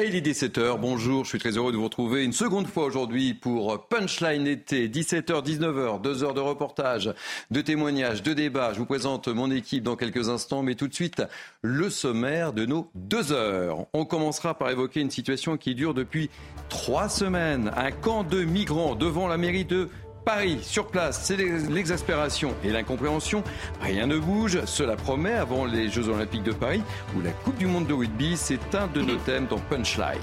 Et 0.00 0.06
il 0.06 0.14
est 0.14 0.24
17h, 0.24 0.78
bonjour, 0.78 1.24
je 1.24 1.30
suis 1.30 1.40
très 1.40 1.56
heureux 1.56 1.72
de 1.72 1.76
vous 1.76 1.82
retrouver 1.82 2.22
une 2.22 2.32
seconde 2.32 2.68
fois 2.68 2.84
aujourd'hui 2.84 3.34
pour 3.34 3.88
Punchline 3.88 4.46
été, 4.46 4.88
17h, 4.88 5.44
19h, 5.44 6.00
deux 6.00 6.22
heures 6.22 6.34
de 6.34 6.40
reportage, 6.40 7.12
de 7.50 7.60
témoignages, 7.60 8.22
de 8.22 8.32
débats. 8.32 8.72
Je 8.72 8.78
vous 8.78 8.86
présente 8.86 9.26
mon 9.26 9.50
équipe 9.50 9.82
dans 9.82 9.96
quelques 9.96 10.28
instants, 10.28 10.62
mais 10.62 10.76
tout 10.76 10.86
de 10.86 10.94
suite, 10.94 11.24
le 11.62 11.90
sommaire 11.90 12.52
de 12.52 12.64
nos 12.64 12.92
deux 12.94 13.32
heures. 13.32 13.86
On 13.92 14.04
commencera 14.04 14.56
par 14.56 14.70
évoquer 14.70 15.00
une 15.00 15.10
situation 15.10 15.56
qui 15.56 15.74
dure 15.74 15.94
depuis 15.94 16.30
trois 16.68 17.08
semaines. 17.08 17.72
Un 17.76 17.90
camp 17.90 18.22
de 18.22 18.44
migrants 18.44 18.94
devant 18.94 19.26
la 19.26 19.36
mairie 19.36 19.64
de 19.64 19.88
Paris, 20.28 20.58
sur 20.60 20.88
place, 20.88 21.22
c'est 21.24 21.38
l'exaspération 21.38 22.52
et 22.62 22.68
l'incompréhension. 22.68 23.42
Rien 23.80 24.06
ne 24.06 24.18
bouge. 24.18 24.62
Cela 24.66 24.94
promet 24.94 25.32
avant 25.32 25.64
les 25.64 25.88
Jeux 25.88 26.10
Olympiques 26.10 26.42
de 26.42 26.52
Paris, 26.52 26.82
où 27.16 27.22
la 27.22 27.30
Coupe 27.30 27.56
du 27.56 27.64
Monde 27.64 27.86
de 27.86 27.94
rugby, 27.94 28.36
c'est 28.36 28.74
un 28.74 28.88
de 28.88 29.00
nos 29.00 29.16
thèmes 29.16 29.46
dans 29.46 29.56
Punchline. 29.56 30.18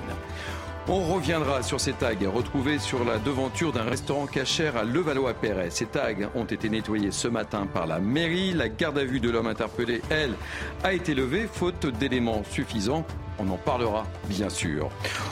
On 0.87 1.01
reviendra 1.01 1.63
sur 1.63 1.81
ces 1.81 1.93
tags 1.93 2.13
retrouvés 2.31 2.77
sur 2.77 3.03
la 3.03 3.17
devanture 3.17 3.73
d'un 3.73 3.81
restaurant 3.81 4.27
cachère 4.27 4.77
à 4.77 4.83
Levallois-Perret. 4.83 5.71
Ces 5.71 5.87
tags 5.87 6.29
ont 6.35 6.45
été 6.45 6.69
nettoyés 6.69 7.09
ce 7.09 7.27
matin 7.27 7.65
par 7.65 7.87
la 7.87 7.97
mairie. 7.97 8.53
La 8.53 8.69
garde 8.69 8.99
à 8.99 9.03
vue 9.03 9.19
de 9.19 9.31
l'homme 9.31 9.47
interpellé, 9.47 10.03
elle, 10.11 10.35
a 10.83 10.93
été 10.93 11.15
levée 11.15 11.49
faute 11.51 11.87
d'éléments 11.87 12.43
suffisants. 12.51 13.03
On 13.39 13.49
en 13.49 13.57
parlera 13.57 14.05
bien 14.29 14.47
sûr. 14.49 14.91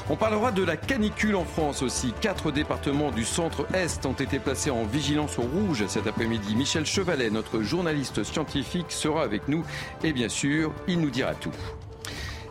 On 0.10 0.16
parlera 0.16 0.52
de 0.52 0.64
la 0.64 0.76
canicule 0.76 1.36
en 1.36 1.46
France 1.46 1.84
aussi. 1.84 2.16
Quatre 2.20 2.52
départements 2.52 3.12
du 3.12 3.24
centre-est 3.24 4.08
ont 4.08 4.14
été 4.14 4.40
placés 4.40 4.72
en 4.72 4.86
vigilance 4.86 5.38
au 5.38 5.44
rouge 5.44 5.86
cet 5.88 6.08
après-midi. 6.08 6.56
Michel 6.56 6.88
Chevalet, 6.88 7.30
notre 7.30 7.62
journaliste 7.62 8.24
scientifique, 8.24 8.92
sera 8.92 9.22
avec 9.22 9.48
nous 9.48 9.64
et 10.04 10.14
bien 10.14 10.30
sûr, 10.30 10.74
il 10.88 11.00
nous 11.00 11.12
dira 11.12 11.36
tout. 11.36 11.52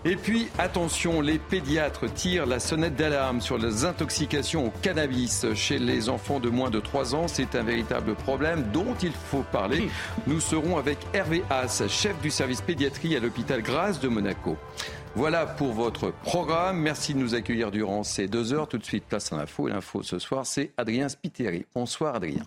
Et 0.04 0.16
puis, 0.16 0.48
attention, 0.58 1.20
les 1.20 1.38
pédiatres 1.38 2.12
tirent 2.12 2.46
la 2.46 2.58
sonnette 2.58 2.96
d'alarme 2.96 3.40
sur 3.40 3.56
les 3.56 3.84
intoxications 3.84 4.66
au 4.66 4.72
cannabis 4.82 5.46
chez 5.54 5.78
les 5.78 6.08
enfants 6.08 6.40
de 6.40 6.50
moins 6.50 6.70
de 6.70 6.80
3 6.80 7.14
ans. 7.14 7.28
C'est 7.28 7.54
un 7.54 7.62
véritable 7.62 8.16
problème 8.16 8.64
dont 8.72 8.94
il 9.00 9.12
faut 9.12 9.44
parler. 9.52 9.88
Nous 10.26 10.40
serons 10.40 10.76
avec 10.76 10.98
Hervé 11.14 11.44
Haas, 11.50 11.84
chef 11.88 12.20
du 12.20 12.30
service 12.30 12.60
pédiatrie 12.60 13.14
à 13.14 13.20
l'hôpital 13.20 13.62
Grasse 13.62 14.00
de 14.00 14.08
Monaco. 14.08 14.56
Voilà 15.14 15.46
pour 15.46 15.72
votre 15.72 16.10
programme. 16.10 16.80
Merci 16.80 17.14
de 17.14 17.18
nous 17.18 17.34
accueillir 17.34 17.70
durant 17.70 18.02
ces 18.02 18.26
deux 18.26 18.52
heures. 18.52 18.66
Tout 18.66 18.78
de 18.78 18.84
suite, 18.84 19.04
place 19.04 19.32
à 19.32 19.36
l'info. 19.36 19.68
L'info 19.68 20.02
ce 20.02 20.18
soir, 20.18 20.46
c'est 20.46 20.72
Adrien 20.76 21.08
Spiteri. 21.08 21.64
Bonsoir 21.74 22.16
Adrien. 22.16 22.42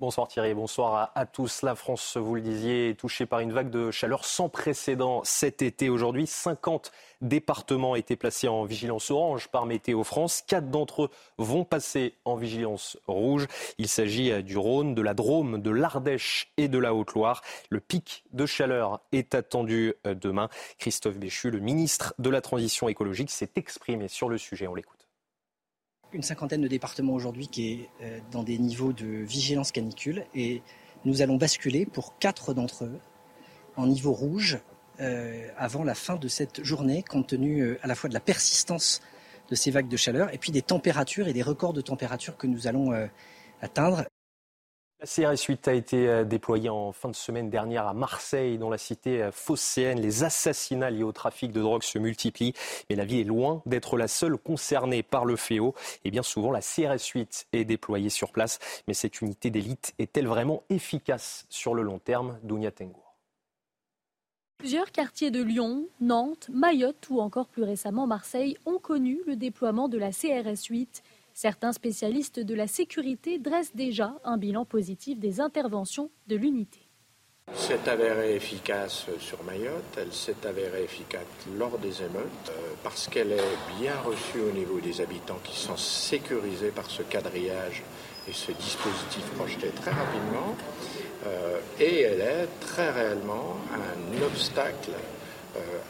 Bonsoir 0.00 0.28
Thierry, 0.28 0.54
bonsoir 0.54 1.12
à, 1.14 1.26
tous. 1.26 1.60
La 1.60 1.74
France, 1.74 2.16
vous 2.16 2.34
le 2.34 2.40
disiez, 2.40 2.88
est 2.88 2.94
touchée 2.94 3.26
par 3.26 3.40
une 3.40 3.52
vague 3.52 3.68
de 3.68 3.90
chaleur 3.90 4.24
sans 4.24 4.48
précédent 4.48 5.20
cet 5.24 5.60
été. 5.60 5.90
Aujourd'hui, 5.90 6.26
50 6.26 6.90
départements 7.20 7.96
étaient 7.96 8.16
placés 8.16 8.48
en 8.48 8.64
vigilance 8.64 9.10
orange 9.10 9.48
par 9.48 9.66
Météo 9.66 10.02
France. 10.02 10.42
Quatre 10.46 10.70
d'entre 10.70 11.02
eux 11.02 11.10
vont 11.36 11.64
passer 11.64 12.14
en 12.24 12.34
vigilance 12.34 12.96
rouge. 13.08 13.46
Il 13.76 13.88
s'agit 13.88 14.32
euh, 14.32 14.40
du 14.40 14.56
Rhône, 14.56 14.94
de 14.94 15.02
la 15.02 15.12
Drôme, 15.12 15.60
de 15.60 15.70
l'Ardèche 15.70 16.50
et 16.56 16.68
de 16.68 16.78
la 16.78 16.94
Haute-Loire. 16.94 17.42
Le 17.68 17.80
pic 17.80 18.24
de 18.32 18.46
chaleur 18.46 19.00
est 19.12 19.34
attendu 19.34 19.92
euh, 20.06 20.14
demain. 20.14 20.48
Christophe 20.78 21.18
Béchu, 21.18 21.50
le 21.50 21.60
ministre 21.60 22.14
de 22.18 22.30
la 22.30 22.40
Transition 22.40 22.88
écologique, 22.88 23.30
s'est 23.30 23.52
exprimé 23.56 24.08
sur 24.08 24.30
le 24.30 24.38
sujet. 24.38 24.66
On 24.66 24.74
l'écoute 24.74 24.99
une 26.12 26.22
cinquantaine 26.22 26.62
de 26.62 26.68
départements 26.68 27.14
aujourd'hui 27.14 27.48
qui 27.48 27.72
est 27.72 27.88
euh, 28.02 28.18
dans 28.30 28.42
des 28.42 28.58
niveaux 28.58 28.92
de 28.92 29.06
vigilance 29.06 29.72
canicule 29.72 30.24
et 30.34 30.62
nous 31.04 31.22
allons 31.22 31.36
basculer 31.36 31.86
pour 31.86 32.18
quatre 32.18 32.52
d'entre 32.54 32.84
eux 32.84 32.98
en 33.76 33.86
niveau 33.86 34.12
rouge 34.12 34.58
euh, 35.00 35.48
avant 35.56 35.84
la 35.84 35.94
fin 35.94 36.16
de 36.16 36.28
cette 36.28 36.62
journée 36.64 37.02
compte 37.02 37.28
tenu 37.28 37.60
euh, 37.60 37.78
à 37.82 37.86
la 37.86 37.94
fois 37.94 38.08
de 38.08 38.14
la 38.14 38.20
persistance 38.20 39.00
de 39.48 39.54
ces 39.54 39.70
vagues 39.70 39.88
de 39.88 39.96
chaleur 39.96 40.32
et 40.34 40.38
puis 40.38 40.52
des 40.52 40.62
températures 40.62 41.28
et 41.28 41.32
des 41.32 41.42
records 41.42 41.72
de 41.72 41.80
température 41.80 42.36
que 42.36 42.46
nous 42.46 42.66
allons 42.68 42.92
atteindre. 43.60 44.04
La 45.00 45.06
CRS 45.06 45.44
8 45.48 45.68
a 45.68 45.72
été 45.72 46.08
euh, 46.08 46.24
déployée 46.24 46.68
en 46.68 46.92
fin 46.92 47.08
de 47.08 47.14
semaine 47.14 47.48
dernière 47.48 47.86
à 47.86 47.94
Marseille, 47.94 48.58
dans 48.58 48.68
la 48.68 48.76
cité 48.76 49.22
euh, 49.22 49.32
phocéenne. 49.32 49.98
Les 49.98 50.24
assassinats 50.24 50.90
liés 50.90 51.04
au 51.04 51.12
trafic 51.12 51.52
de 51.52 51.62
drogue 51.62 51.82
se 51.82 51.98
multiplient, 51.98 52.52
mais 52.90 52.96
la 52.96 53.06
ville 53.06 53.20
est 53.20 53.24
loin 53.24 53.62
d'être 53.64 53.96
la 53.96 54.08
seule 54.08 54.36
concernée 54.36 55.02
par 55.02 55.24
le 55.24 55.36
fléau. 55.36 55.74
Et 56.04 56.10
bien 56.10 56.22
souvent, 56.22 56.52
la 56.52 56.60
CRS 56.60 57.02
8 57.14 57.46
est 57.54 57.64
déployée 57.64 58.10
sur 58.10 58.30
place, 58.30 58.58
mais 58.88 58.92
cette 58.92 59.22
unité 59.22 59.48
d'élite 59.48 59.94
est-elle 59.98 60.26
vraiment 60.26 60.64
efficace 60.68 61.46
sur 61.48 61.72
le 61.72 61.80
long 61.80 61.98
terme? 61.98 62.38
Dounia 62.42 62.70
Tengour. 62.70 63.16
Plusieurs 64.58 64.92
quartiers 64.92 65.30
de 65.30 65.42
Lyon, 65.42 65.86
Nantes, 66.02 66.50
Mayotte 66.52 67.08
ou 67.08 67.22
encore 67.22 67.46
plus 67.46 67.62
récemment 67.62 68.06
Marseille 68.06 68.58
ont 68.66 68.78
connu 68.78 69.20
le 69.26 69.34
déploiement 69.34 69.88
de 69.88 69.96
la 69.96 70.10
CRS 70.10 70.66
8 70.68 71.02
Certains 71.42 71.72
spécialistes 71.72 72.38
de 72.38 72.54
la 72.54 72.66
sécurité 72.66 73.38
dressent 73.38 73.74
déjà 73.74 74.12
un 74.24 74.36
bilan 74.36 74.66
positif 74.66 75.18
des 75.18 75.40
interventions 75.40 76.10
de 76.26 76.36
l'unité. 76.36 76.80
C'est 77.54 77.88
avérée 77.88 78.36
efficace 78.36 79.06
sur 79.18 79.42
Mayotte, 79.44 79.96
elle 79.96 80.12
s'est 80.12 80.46
avérée 80.46 80.84
efficace 80.84 81.24
lors 81.56 81.78
des 81.78 82.02
émeutes 82.02 82.50
euh, 82.50 82.74
parce 82.82 83.08
qu'elle 83.08 83.32
est 83.32 83.56
bien 83.80 83.98
reçue 84.04 84.40
au 84.40 84.52
niveau 84.52 84.80
des 84.80 85.00
habitants 85.00 85.40
qui 85.42 85.56
sont 85.56 85.78
sécurisés 85.78 86.72
par 86.72 86.90
ce 86.90 87.02
quadrillage 87.04 87.84
et 88.28 88.34
ce 88.34 88.52
dispositif 88.52 89.24
projeté 89.34 89.68
très 89.68 89.92
rapidement. 89.92 90.54
Euh, 91.26 91.58
et 91.78 92.02
elle 92.02 92.20
est 92.20 92.48
très 92.60 92.90
réellement 92.90 93.56
un 93.72 94.22
obstacle 94.22 94.90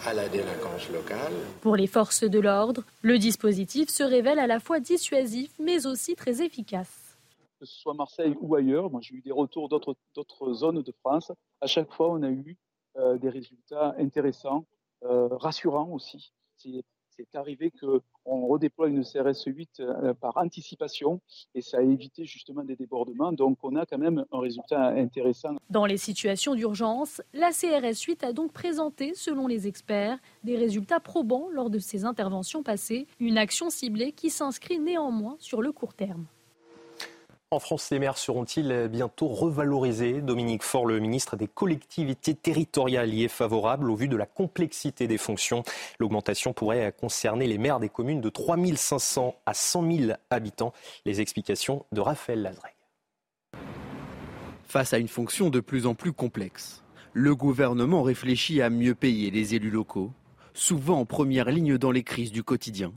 à 0.05 0.15
la 0.15 0.29
délinquance 0.29 0.89
locale. 0.91 1.33
Pour 1.61 1.77
les 1.77 1.87
forces 1.87 2.25
de 2.25 2.39
l'ordre, 2.39 2.83
le 3.03 3.19
dispositif 3.19 3.89
se 3.89 4.03
révèle 4.03 4.39
à 4.39 4.47
la 4.47 4.61
fois 4.61 4.81
dissuasif 4.81 5.51
mais 5.59 5.87
aussi 5.87 6.15
très 6.15 6.43
efficace. 6.43 7.19
Que 7.59 7.67
ce 7.67 7.79
soit 7.79 7.95
Marseille 7.95 8.35
ou 8.41 8.55
ailleurs, 8.55 8.91
moi 8.91 9.01
j'ai 9.03 9.17
eu 9.17 9.21
des 9.21 9.33
retours 9.33 9.69
d'autres 9.69 10.53
zones 10.53 10.83
de 10.83 10.95
France. 11.01 11.31
À 11.61 11.67
chaque 11.67 11.93
fois, 11.93 12.11
on 12.11 12.23
a 12.23 12.31
eu 12.31 12.57
euh, 12.97 13.19
des 13.19 13.29
résultats 13.29 13.95
intéressants, 13.99 14.65
euh, 15.05 15.29
rassurants 15.37 15.91
aussi 15.93 16.33
c'est 17.31 17.39
arrivé 17.39 17.71
qu'on 17.71 18.47
redéploie 18.47 18.89
une 18.89 19.05
CRS 19.05 19.45
8 19.47 19.81
euh, 19.81 20.15
par 20.15 20.37
anticipation 20.37 21.21
et 21.55 21.61
ça 21.61 21.79
a 21.79 21.83
évité 21.83 22.25
justement 22.25 22.65
des 22.65 22.77
débordements. 22.77 23.33
Donc 23.33 23.59
on 23.63 23.77
a 23.77 23.87
quand 23.87 23.99
même 23.99 24.25
un 24.33 24.41
résultat 24.41 24.89
intéressant. 24.89 25.57
Dans 25.69 25.87
les 25.87 25.97
situations 25.97 26.55
d'urgence, 26.55 27.23
la 27.33 27.51
CRS 27.51 28.01
8 28.07 28.25
a 28.25 28.33
donc 28.33 28.53
présenté, 28.53 29.15
selon 29.15 29.47
les 29.47 29.67
experts, 29.67 30.19
des 30.45 30.57
résultats 30.57 31.01
probants 31.01 31.49
lors 31.51 31.71
de 31.71 31.79
ses 31.79 32.05
interventions 32.05 32.63
passées, 32.63 33.07
une 33.19 33.39
action 33.39 33.71
ciblée 33.71 34.13
qui 34.13 34.31
s'inscrit 34.31 34.79
néanmoins 34.79 35.37
sur 35.39 35.63
le 35.63 35.73
court 35.73 35.95
terme. 35.95 36.27
En 37.53 37.59
France, 37.59 37.91
les 37.91 37.99
maires 37.99 38.17
seront-ils 38.17 38.89
bientôt 38.89 39.27
revalorisés? 39.27 40.21
Dominique 40.21 40.63
Faure, 40.63 40.87
le 40.87 41.01
ministre 41.01 41.35
des 41.35 41.49
collectivités 41.49 42.33
territoriales, 42.33 43.13
y 43.13 43.25
est 43.25 43.29
favorable 43.29 43.91
au 43.91 43.97
vu 43.97 44.07
de 44.07 44.17
la 44.17 44.25
complexité 44.25 45.09
des 45.09 45.19
fonctions. 45.19 45.65
L'augmentation 45.99 46.53
pourrait 46.53 46.95
concerner 46.97 47.49
les 47.49 47.59
maires 47.59 47.81
des 47.81 47.89
communes 47.89 48.21
de 48.21 48.29
3 48.29 48.57
500 48.77 49.35
à 49.47 49.55
100 49.55 49.93
000 49.97 50.13
habitants. 50.31 50.73
Les 51.05 51.21
explications 51.21 51.85
de 51.91 52.01
Raphaël 52.01 52.43
Lazreg. 52.43 52.73
Face 54.69 54.93
à 54.93 54.99
une 54.99 55.09
fonction 55.09 55.51
de 55.51 55.59
plus 55.59 55.87
en 55.87 55.97
plus 55.97 56.13
complexe, 56.13 56.85
le 57.15 57.35
gouvernement 57.35 58.05
réfléchit 58.05 58.63
à 58.63 58.71
mieux 58.71 58.95
payer 58.95 59.33
les 59.33 59.57
élus 59.57 59.73
locaux, 59.73 60.13
souvent 60.55 61.01
en 61.01 61.05
première 61.05 61.51
ligne 61.51 61.79
dans 61.79 61.91
les 61.91 62.05
crises 62.05 62.31
du 62.31 62.45
quotidien, 62.45 62.93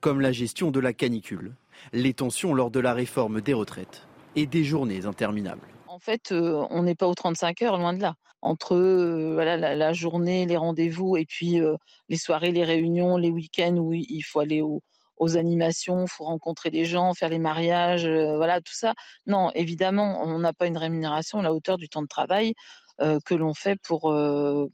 comme 0.00 0.22
la 0.22 0.32
gestion 0.32 0.70
de 0.70 0.80
la 0.80 0.94
canicule 0.94 1.52
les 1.92 2.14
tensions 2.14 2.54
lors 2.54 2.70
de 2.70 2.80
la 2.80 2.94
réforme 2.94 3.40
des 3.40 3.54
retraites 3.54 4.06
et 4.36 4.46
des 4.46 4.64
journées 4.64 5.06
interminables. 5.06 5.66
En 5.86 5.98
fait, 5.98 6.30
euh, 6.30 6.64
on 6.70 6.84
n'est 6.84 6.94
pas 6.94 7.08
aux 7.08 7.14
35 7.14 7.62
heures, 7.62 7.76
loin 7.76 7.92
de 7.92 8.00
là. 8.00 8.14
Entre 8.40 8.76
euh, 8.76 9.32
voilà, 9.34 9.56
la, 9.56 9.92
journée, 9.92 10.46
les 10.46 10.56
rendez-vous 10.56 11.16
et 11.16 11.26
puis 11.26 11.60
euh, 11.60 11.74
les 12.08 12.16
soirées, 12.16 12.52
les 12.52 12.62
réunions, 12.62 13.16
les 13.16 13.30
week-ends 13.30 13.76
où 13.78 13.92
il 13.92 14.22
faut 14.22 14.38
aller 14.38 14.62
aux 14.62 15.36
animations, 15.36 16.04
il 16.04 16.08
faut 16.08 16.22
rencontrer 16.22 16.70
des 16.70 16.84
gens, 16.84 17.14
faire 17.14 17.30
les 17.30 17.40
mariages, 17.40 18.06
voilà, 18.06 18.60
tout 18.60 18.74
ça. 18.74 18.94
Non, 19.26 19.50
évidemment, 19.56 20.22
on 20.22 20.38
n'a 20.38 20.52
pas 20.52 20.68
une 20.68 20.78
rémunération 20.78 21.40
à 21.40 21.42
la 21.42 21.52
hauteur 21.52 21.78
du 21.78 21.88
temps 21.88 22.02
de 22.02 22.06
travail. 22.06 22.54
que 23.00 23.34
l'on 23.34 23.54
fait 23.54 23.76
pour, 23.82 24.14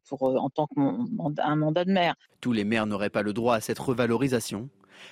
pour 0.09 0.23
en 0.23 0.51
tant 0.51 0.67
qu'un 0.67 1.57
mandat 1.57 1.87
de 1.87 1.93
maire. 1.93 2.15
Tous 2.43 2.53
les 2.53 2.65
maires 2.65 2.87
n'auraient 2.87 3.09
pas 3.09 3.23
le 3.23 3.33
droit 3.33 3.55
à 3.57 3.61
cette 3.63 3.79
revalorisation 3.79 4.69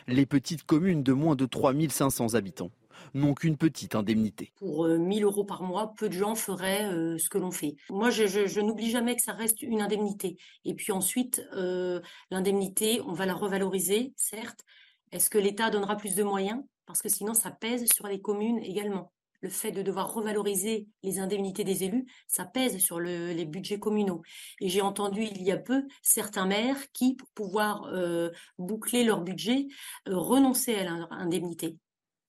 les 0.06 0.26
petites 0.26 0.64
communes 0.64 1.02
de 1.02 1.12
moins 1.12 1.36
de 1.36 1.46
3500 1.46 2.34
habitants 2.34 2.70
n'ont 3.14 3.34
qu'une 3.34 3.56
petite 3.56 3.94
indemnité. 3.94 4.52
Pour 4.56 4.86
1000 4.86 5.22
euh, 5.22 5.26
euros 5.26 5.44
par 5.44 5.62
mois, 5.62 5.92
peu 5.96 6.08
de 6.08 6.14
gens 6.14 6.34
feraient 6.34 6.84
euh, 6.84 7.18
ce 7.18 7.28
que 7.28 7.38
l'on 7.38 7.50
fait. 7.50 7.76
Moi, 7.90 8.10
je, 8.10 8.60
n'oublie 8.60 8.90
jamais 8.90 9.16
que 9.16 9.22
ça 9.22 9.32
reste 9.32 9.62
une 9.62 9.80
indemnité. 9.80 10.36
Et 10.64 10.74
puis 10.74 10.92
ensuite, 10.92 11.46
euh, 11.54 12.00
l'indemnité, 12.30 13.00
on 13.06 13.12
va 13.12 13.26
la 13.26 13.34
revaloriser, 13.34 14.12
certes. 14.16 14.64
Est-ce 15.10 15.30
que 15.30 15.38
l'État 15.38 15.70
donnera 15.70 15.96
plus 15.96 16.14
de 16.14 16.22
moyens? 16.22 16.62
Parce 16.86 17.02
que 17.02 17.08
sinon, 17.08 17.34
ça 17.34 17.50
pèse 17.50 17.86
sur 17.92 18.06
les 18.06 18.20
communes 18.20 18.58
également. 18.58 19.12
Le 19.42 19.48
fait 19.48 19.72
de 19.72 19.82
devoir 19.82 20.14
revaloriser 20.14 20.88
les 21.02 21.18
indemnités 21.18 21.64
des 21.64 21.84
élus, 21.84 22.06
ça 22.28 22.44
pèse 22.44 22.78
sur 22.78 23.00
les 23.00 23.44
budgets 23.44 23.78
communaux. 23.78 24.22
Et 24.60 24.68
j'ai 24.68 24.80
entendu 24.80 25.22
il 25.22 25.42
y 25.42 25.50
a 25.50 25.58
peu 25.58 25.82
certains 26.00 26.46
maires 26.46 26.78
qui, 26.92 27.14
pour 27.14 27.28
pouvoir 27.30 27.84
euh, 27.92 28.30
boucler 28.58 29.04
leur 29.04 29.20
budget, 29.20 29.66
euh, 30.08 30.16
renonçaient 30.16 30.78
à 30.78 30.84
leur 30.84 31.12
indemnité, 31.12 31.76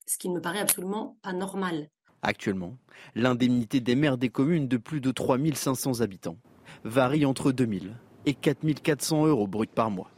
ce 0.07 0.17
qui 0.17 0.29
ne 0.29 0.35
me 0.35 0.41
paraît 0.41 0.59
absolument 0.59 1.17
pas 1.21 1.33
normal. 1.33 1.89
Actuellement, 2.23 2.77
l'indemnité 3.15 3.79
des 3.79 3.95
maires 3.95 4.17
des 4.17 4.29
communes 4.29 4.67
de 4.67 4.77
plus 4.77 5.01
de 5.01 5.11
3500 5.11 6.01
habitants 6.01 6.37
varie 6.83 7.25
entre 7.25 7.51
2000 7.51 7.95
et 8.25 8.33
4400 8.33 9.27
euros 9.27 9.47
bruts 9.47 9.67
par 9.67 9.91
mois. 9.91 10.09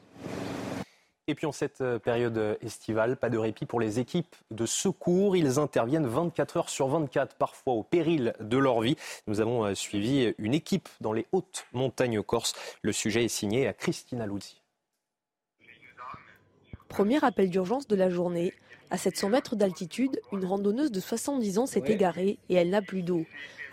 Et 1.28 1.34
puis 1.34 1.48
en 1.48 1.52
cette 1.52 1.82
euh, 1.82 1.98
période 1.98 2.58
estivale, 2.62 3.18
pas 3.18 3.30
de 3.30 3.38
répit 3.38 3.66
pour 3.66 3.80
les 3.80 4.00
équipes 4.00 4.36
de 4.52 4.66
secours. 4.68 5.36
Ils 5.36 5.58
interviennent 5.58 6.06
24 6.06 6.58
heures 6.58 6.70
sur 6.70 6.88
24, 6.88 7.36
parfois 7.36 7.74
au 7.74 7.84
péril 7.84 8.34
de 8.40 8.58
leur 8.58 8.82
vie. 8.82 8.96
Nous 9.26 9.42
avons 9.42 9.66
euh, 9.66 9.74
suivi 9.74 10.36
une 10.38 10.54
équipe 10.54 10.88
dans 11.02 11.14
les 11.14 11.26
hautes 11.32 11.66
montagnes 11.74 12.22
corses. 12.22 12.54
Le 12.84 12.92
sujet 12.92 13.26
est 13.26 13.30
signé 13.30 13.68
à 13.68 13.74
Christina 13.74 14.28
Luzzi. 14.28 14.62
Premier 16.90 17.24
appel 17.26 17.50
d'urgence 17.50 17.88
de 17.88 17.96
la 17.96 18.10
journée. 18.10 18.54
À 18.92 18.98
700 18.98 19.30
mètres 19.30 19.56
d'altitude, 19.56 20.22
une 20.32 20.46
randonneuse 20.46 20.92
de 20.92 21.00
70 21.00 21.58
ans 21.58 21.66
s'est 21.66 21.84
égarée 21.88 22.38
et 22.50 22.56
elle 22.56 22.70
n'a 22.70 22.84
plus 22.84 23.02
d'eau. 23.02 23.26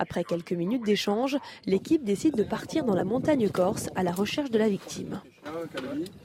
Après 0.02 0.24
quelques 0.24 0.52
minutes 0.52 0.84
d'échange, 0.84 1.38
l'équipe 1.64 2.02
décide 2.02 2.34
de 2.34 2.42
partir 2.42 2.84
dans 2.84 2.96
la 2.96 3.04
montagne 3.04 3.48
corse 3.48 3.88
à 3.94 4.02
la 4.02 4.10
recherche 4.10 4.50
de 4.50 4.58
la 4.58 4.68
victime. 4.68 5.20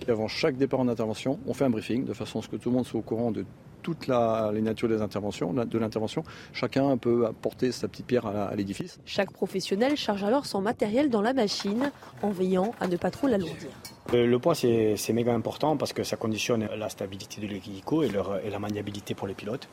Avant 0.08 0.28
chaque 0.28 0.58
départ 0.58 0.80
en 0.80 0.88
intervention, 0.88 1.38
on 1.46 1.54
fait 1.54 1.66
un 1.66 1.70
briefing 1.70 2.04
de 2.04 2.14
façon 2.14 2.40
à 2.40 2.42
ce 2.42 2.48
que 2.48 2.56
tout 2.56 2.72
le 2.72 2.76
monde 2.78 2.88
soit 2.88 3.00
au 3.00 3.04
courant 3.04 3.30
de 3.30 3.46
toutes 3.84 4.08
les 4.08 4.62
natures 4.62 4.90
des 4.90 5.04
interventions, 5.04 5.54
de 5.54 5.78
l'intervention. 5.78 6.24
Chacun 6.54 6.98
peut 6.98 7.28
apporter 7.28 7.72
sa 7.72 7.88
petite 7.88 8.08
pierre 8.08 8.26
à 8.26 8.56
l'édifice. 8.56 9.00
Chaque 9.06 9.32
professionnel 9.32 9.96
charge 9.96 10.24
alors 10.24 10.48
son 10.48 10.60
matériel 10.60 11.12
dans 11.12 11.22
la 11.22 11.34
machine 11.34 11.92
en 12.24 12.32
veillant 12.32 12.74
à 12.80 12.88
ne 12.88 12.98
pas 12.98 13.12
trop 13.12 13.28
l'alourdir. 13.28 13.70
Euh, 14.14 14.26
le 14.26 14.40
poids, 14.40 14.56
c'est 14.56 15.14
méga 15.14 15.34
important 15.34 15.78
parce 15.78 15.94
que 15.94 16.04
ça 16.04 16.18
conditionne 16.18 16.68
la 16.78 16.90
stabilité 16.90 17.42
de 17.42 17.48
l'hélico 17.48 18.02
et, 18.02 18.10
et 18.44 18.50
la 18.50 18.60
maniabilité 18.60 19.14
pour 19.14 19.28
les 19.28 19.36
pilotes. 19.36 19.70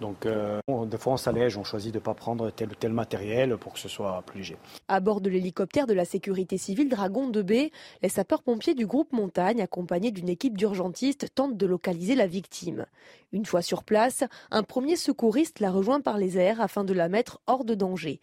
Donc, 0.00 0.26
euh, 0.26 0.60
des 0.86 0.98
fois, 0.98 1.14
on 1.14 1.16
s'allège, 1.16 1.56
on 1.56 1.64
choisit 1.64 1.92
de 1.92 1.98
ne 1.98 2.04
pas 2.04 2.14
prendre 2.14 2.50
tel 2.50 2.70
ou 2.70 2.74
tel 2.74 2.92
matériel 2.92 3.56
pour 3.56 3.72
que 3.72 3.78
ce 3.78 3.88
soit 3.88 4.22
plus 4.26 4.38
léger. 4.38 4.56
À 4.88 5.00
bord 5.00 5.20
de 5.20 5.30
l'hélicoptère 5.30 5.86
de 5.86 5.94
la 5.94 6.04
sécurité 6.04 6.58
civile 6.58 6.88
Dragon 6.88 7.30
2B, 7.30 7.70
les 8.02 8.08
sapeurs-pompiers 8.08 8.74
du 8.74 8.86
groupe 8.86 9.12
Montagne, 9.12 9.60
accompagnés 9.60 10.10
d'une 10.10 10.28
équipe 10.28 10.56
d'urgentistes, 10.56 11.34
tentent 11.34 11.56
de 11.56 11.66
localiser 11.66 12.14
la 12.14 12.26
victime. 12.26 12.86
Une 13.32 13.46
fois 13.46 13.62
sur 13.62 13.84
place, 13.84 14.24
un 14.50 14.62
premier 14.62 14.96
secouriste 14.96 15.60
la 15.60 15.70
rejoint 15.70 16.00
par 16.00 16.18
les 16.18 16.38
airs 16.38 16.60
afin 16.60 16.84
de 16.84 16.92
la 16.92 17.08
mettre 17.08 17.40
hors 17.46 17.64
de 17.64 17.74
danger. 17.74 18.20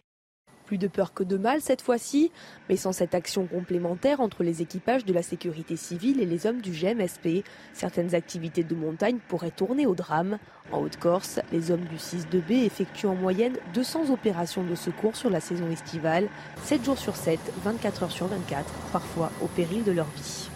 Plus 0.72 0.78
de 0.78 0.88
peur 0.88 1.12
que 1.12 1.22
de 1.22 1.36
mal 1.36 1.60
cette 1.60 1.82
fois-ci, 1.82 2.32
mais 2.70 2.76
sans 2.76 2.92
cette 2.92 3.14
action 3.14 3.46
complémentaire 3.46 4.22
entre 4.22 4.42
les 4.42 4.62
équipages 4.62 5.04
de 5.04 5.12
la 5.12 5.22
sécurité 5.22 5.76
civile 5.76 6.18
et 6.18 6.24
les 6.24 6.46
hommes 6.46 6.62
du 6.62 6.70
GMSP, 6.70 7.44
certaines 7.74 8.14
activités 8.14 8.64
de 8.64 8.74
montagne 8.74 9.18
pourraient 9.28 9.50
tourner 9.50 9.84
au 9.84 9.94
drame. 9.94 10.38
En 10.72 10.80
Haute-Corse, 10.80 11.40
les 11.52 11.72
hommes 11.72 11.84
du 11.84 11.96
6-2B 11.96 12.64
effectuent 12.64 13.08
en 13.08 13.14
moyenne 13.14 13.58
200 13.74 14.08
opérations 14.08 14.64
de 14.64 14.74
secours 14.74 15.14
sur 15.14 15.28
la 15.28 15.40
saison 15.40 15.70
estivale, 15.70 16.30
7 16.62 16.82
jours 16.86 16.96
sur 16.96 17.16
7, 17.16 17.38
24 17.64 18.04
heures 18.04 18.10
sur 18.10 18.28
24, 18.28 18.64
parfois 18.94 19.30
au 19.42 19.48
péril 19.48 19.84
de 19.84 19.92
leur 19.92 20.06
vie. 20.06 20.48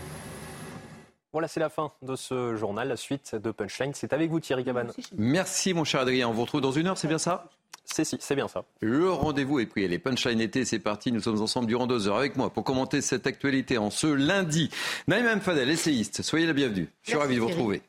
Voilà, 1.32 1.46
c'est 1.46 1.60
la 1.60 1.68
fin 1.68 1.92
de 2.00 2.16
ce 2.16 2.56
journal. 2.56 2.88
La 2.88 2.96
suite 2.96 3.34
de 3.34 3.50
Punchline, 3.50 3.92
c'est 3.92 4.14
avec 4.14 4.30
vous 4.30 4.40
Thierry 4.40 4.64
Cabane. 4.64 4.92
Merci 5.18 5.74
mon 5.74 5.84
cher 5.84 6.00
Adrien. 6.00 6.26
On 6.26 6.32
vous 6.32 6.40
retrouve 6.40 6.62
dans 6.62 6.72
une 6.72 6.86
heure, 6.86 6.96
c'est 6.96 7.08
bien 7.08 7.18
ça? 7.18 7.50
C'est 7.84 8.04
si, 8.04 8.16
c'est 8.20 8.34
bien 8.34 8.48
ça. 8.48 8.64
Le 8.80 9.10
rendez-vous 9.10 9.60
est 9.60 9.66
pris. 9.66 9.86
Les 9.86 9.98
punchline 9.98 10.40
été, 10.40 10.64
c'est 10.64 10.78
parti. 10.78 11.12
Nous 11.12 11.20
sommes 11.20 11.40
ensemble 11.40 11.66
durant 11.66 11.86
deux 11.86 12.08
heures 12.08 12.16
avec 12.16 12.36
moi 12.36 12.50
pour 12.50 12.64
commenter 12.64 13.00
cette 13.00 13.26
actualité 13.26 13.78
en 13.78 13.90
ce 13.90 14.06
lundi. 14.06 14.70
Naïm 15.08 15.40
Fadel, 15.40 15.70
essayiste, 15.70 16.22
soyez 16.22 16.46
la 16.46 16.52
bienvenue. 16.52 16.88
Je 17.02 17.10
suis 17.10 17.18
ravi 17.18 17.36
de 17.36 17.40
vous 17.40 17.48
retrouver. 17.48 17.82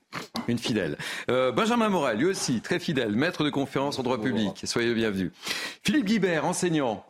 Une 0.48 0.57
fidèle. 0.57 0.98
Euh, 1.30 1.51
Benjamin 1.51 1.89
Morel, 1.89 2.18
lui 2.18 2.25
aussi, 2.25 2.62
très 2.62 2.80
fidèle, 2.80 3.12
maître 3.12 3.44
de 3.44 3.50
conférence 3.50 4.00
en 4.00 4.04
droit 4.04 4.22
public. 4.22 4.62
Soyez 4.63 4.89
le 4.89 4.95
bienvenu. 4.95 5.31
Philippe 5.84 6.06
Guibert, 6.06 6.45
enseignant. 6.45 7.06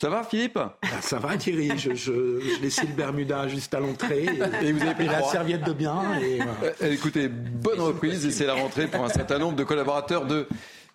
Ça 0.00 0.10
va, 0.10 0.24
Philippe? 0.24 0.58
Ah, 0.58 1.00
Ça 1.00 1.18
va, 1.18 1.38
Thierry. 1.38 1.70
Je, 1.78 1.94
je, 1.94 2.60
laissé 2.60 2.86
le 2.86 2.92
Bermuda 2.92 3.48
juste 3.48 3.72
à 3.72 3.80
l'entrée. 3.80 4.26
Et, 4.62 4.72
vous 4.72 4.82
avez 4.82 4.94
pris 4.94 5.06
la 5.06 5.22
serviette 5.22 5.64
de 5.64 5.72
bien. 5.72 6.02
Euh, 6.22 6.92
écoutez, 6.92 7.28
bonne 7.28 7.80
reprise. 7.80 8.26
Et 8.26 8.30
c'est 8.30 8.44
la 8.44 8.54
rentrée 8.54 8.88
pour 8.88 9.02
un 9.02 9.08
certain 9.08 9.38
nombre 9.38 9.56
de 9.56 9.64
collaborateurs 9.64 10.26
de 10.26 10.46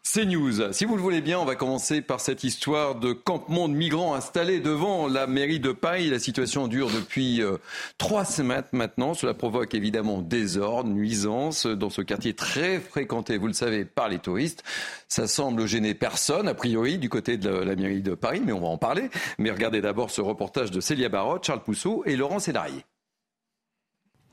CNews. 0.03 0.73
Si 0.73 0.83
vous 0.83 0.95
le 0.95 1.01
voulez 1.01 1.21
bien, 1.21 1.39
on 1.39 1.45
va 1.45 1.55
commencer 1.55 2.01
par 2.01 2.19
cette 2.19 2.43
histoire 2.43 2.95
de 2.95 3.13
campement 3.13 3.69
de 3.69 3.75
migrants 3.75 4.15
installés 4.15 4.59
devant 4.59 5.07
la 5.07 5.27
mairie 5.27 5.59
de 5.59 5.71
Paris. 5.71 6.09
La 6.09 6.19
situation 6.19 6.67
dure 6.67 6.89
depuis 6.89 7.41
euh, 7.41 7.57
trois 7.97 8.25
semaines 8.25 8.63
maintenant. 8.71 9.13
Cela 9.13 9.33
provoque 9.33 9.73
évidemment 9.75 10.21
désordre, 10.21 10.89
nuisance 10.89 11.65
dans 11.65 11.89
ce 11.89 12.01
quartier 12.01 12.33
très 12.33 12.79
fréquenté, 12.79 13.37
vous 13.37 13.47
le 13.47 13.53
savez, 13.53 13.85
par 13.85 14.09
les 14.09 14.19
touristes. 14.19 14.63
Ça 15.07 15.27
semble 15.27 15.65
gêner 15.67 15.93
personne, 15.93 16.47
a 16.47 16.55
priori, 16.55 16.97
du 16.97 17.07
côté 17.07 17.37
de 17.37 17.49
la, 17.49 17.75
mairie 17.75 18.01
de 18.01 18.15
Paris, 18.15 18.41
mais 18.43 18.51
on 18.51 18.59
va 18.59 18.67
en 18.67 18.77
parler. 18.77 19.09
Mais 19.37 19.51
regardez 19.51 19.81
d'abord 19.81 20.09
ce 20.09 20.19
reportage 20.19 20.71
de 20.71 20.81
Célia 20.81 21.09
Barotte, 21.09 21.45
Charles 21.45 21.63
Pousseau 21.63 22.03
et 22.05 22.15
Laurent 22.15 22.39
Cédarier. 22.39 22.83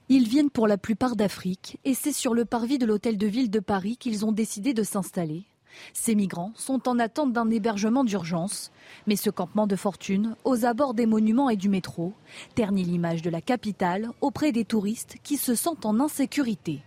Ils 0.09 0.27
viennent 0.27 0.51
pour 0.51 0.67
la 0.67 0.79
plupart 0.79 1.15
d'Afrique 1.15 1.79
et 1.85 1.93
c'est 1.93 2.15
sur 2.15 2.33
le 2.33 2.47
parvis 2.47 2.79
de 2.79 2.87
l'hôtel 2.87 3.19
de 3.19 3.27
ville 3.27 3.51
de 3.51 3.61
Paris 3.61 3.99
qu'ils 3.99 4.25
ont 4.25 4.33
décidé 4.33 4.73
de 4.73 4.83
s'installer. 4.83 5.45
Ces 5.93 6.15
migrants 6.15 6.53
sont 6.57 6.89
en 6.89 6.99
attente 6.99 7.33
d'un 7.33 7.51
hébergement 7.51 8.05
d'urgence. 8.05 8.71
Mais 9.07 9.17
ce 9.17 9.31
campement 9.31 9.67
de 9.67 9.77
fortune, 9.77 10.35
aux 10.45 10.65
abords 10.65 10.95
des 10.95 11.07
monuments 11.07 11.51
et 11.51 11.57
du 11.57 11.69
métro, 11.69 12.15
ternit 12.55 12.85
l'image 12.85 13.23
de 13.23 13.31
la 13.31 13.41
capitale 13.41 14.11
auprès 14.21 14.53
des 14.53 14.65
touristes 14.65 15.17
qui 15.23 15.37
se 15.37 15.55
sentent 15.55 15.87
en 15.87 16.01
insécurité. 16.01 16.81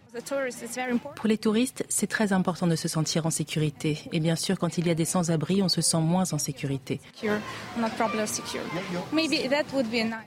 Pour 1.15 1.27
les 1.27 1.37
touristes, 1.37 1.85
c'est 1.87 2.07
très 2.07 2.33
important 2.33 2.67
de 2.67 2.75
se 2.75 2.87
sentir 2.87 3.25
en 3.25 3.29
sécurité. 3.29 3.99
Et 4.11 4.19
bien 4.19 4.35
sûr, 4.35 4.59
quand 4.59 4.77
il 4.77 4.87
y 4.87 4.89
a 4.89 4.95
des 4.95 5.05
sans-abri, 5.05 5.61
on 5.63 5.69
se 5.69 5.81
sent 5.81 6.01
moins 6.01 6.33
en 6.33 6.37
sécurité. 6.37 6.99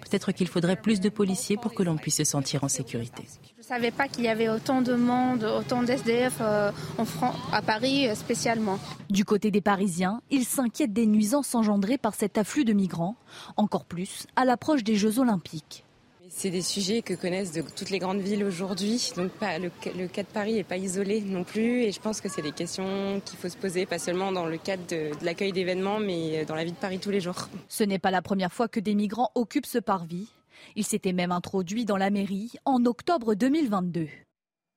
Peut-être 0.00 0.32
qu'il 0.32 0.49
faudrait 0.49 0.76
plus 0.76 1.00
de 1.00 1.08
policiers 1.10 1.56
pour 1.58 1.75
que 1.75 1.82
l'on 1.82 1.96
puisse 1.96 2.17
se 2.17 2.25
sentir 2.25 2.64
en 2.64 2.69
sécurité. 2.69 3.25
Je 3.66 3.72
ne 3.72 3.76
savais 3.81 3.93
pas 3.93 4.08
qu'il 4.08 4.25
y 4.25 4.28
avait 4.28 4.50
autant 4.50 4.82
de 4.82 4.93
monde, 4.93 5.43
autant 5.43 5.82
d'SDF 5.82 6.34
euh, 6.43 6.70
en 6.99 7.06
France, 7.06 7.34
à 7.50 7.62
Paris 7.62 8.06
euh, 8.06 8.14
spécialement. 8.14 8.78
Du 9.08 9.25
côté 9.25 9.50
des 9.50 9.62
Parisiens, 9.62 10.20
ils 10.31 10.44
s'inquiètent 10.44 10.93
des 10.93 11.06
nuisances 11.06 11.55
engendrées 11.55 11.96
par 11.96 12.14
cet 12.14 12.37
afflux 12.37 12.66
de 12.66 12.75
migrants, 12.75 13.16
encore 13.56 13.87
plus 13.87 14.26
à 14.37 14.44
l'approche 14.44 14.84
des 14.84 14.96
Jeux 14.96 15.19
Olympiques. 15.19 15.87
C'est 16.28 16.50
des 16.50 16.61
sujets 16.61 17.00
que 17.00 17.14
connaissent 17.14 17.52
de 17.52 17.62
toutes 17.62 17.88
les 17.88 18.00
grandes 18.00 18.20
villes 18.20 18.44
aujourd'hui. 18.44 19.12
Donc 19.16 19.31
le, 19.40 19.70
le, 19.99 20.08
cas 20.08 20.25
de 20.25 20.28
Paris 20.28 20.55
n'est 20.56 20.62
pas 20.62 20.76
isolé 20.76 21.22
non 21.22 21.44
plus. 21.44 21.84
Et 21.84 21.93
je 21.93 22.00
pense 22.00 22.20
que 22.20 22.29
c'est 22.29 22.43
des 22.43 22.53
questions 22.53 23.22
qu'il 23.24 23.38
faut 23.38 23.48
se 23.48 23.56
poser, 23.56 23.86
pas 23.86 23.98
seulement 23.98 24.31
dans 24.31 24.44
le 24.44 24.58
cadre 24.58 24.82
de, 24.88 25.19
de 25.19 25.24
l'accueil 25.24 25.53
d'événements, 25.53 26.00
mais 26.00 26.44
dans 26.44 26.55
la 26.55 26.65
vie 26.65 26.72
de 26.72 26.77
Paris 26.77 26.98
tous 26.98 27.10
les 27.10 27.20
jours. 27.20 27.48
Ce 27.70 27.82
n'est 27.82 27.98
pas 27.98 28.10
la 28.10 28.20
première 28.20 28.53
fois 28.53 28.69
que 28.69 28.81
des 28.81 28.94
migrants 28.94 29.31
occupent 29.34 29.65
ce 29.65 29.79
parvis. 29.79 30.29
Il 30.76 30.84
s'était 30.84 31.12
même 31.12 31.32
introduit 31.32 31.84
dans 31.84 31.96
la 31.96 32.10
mairie 32.10 32.52
en 32.64 32.84
octobre 32.84 33.34
2022. 33.34 34.08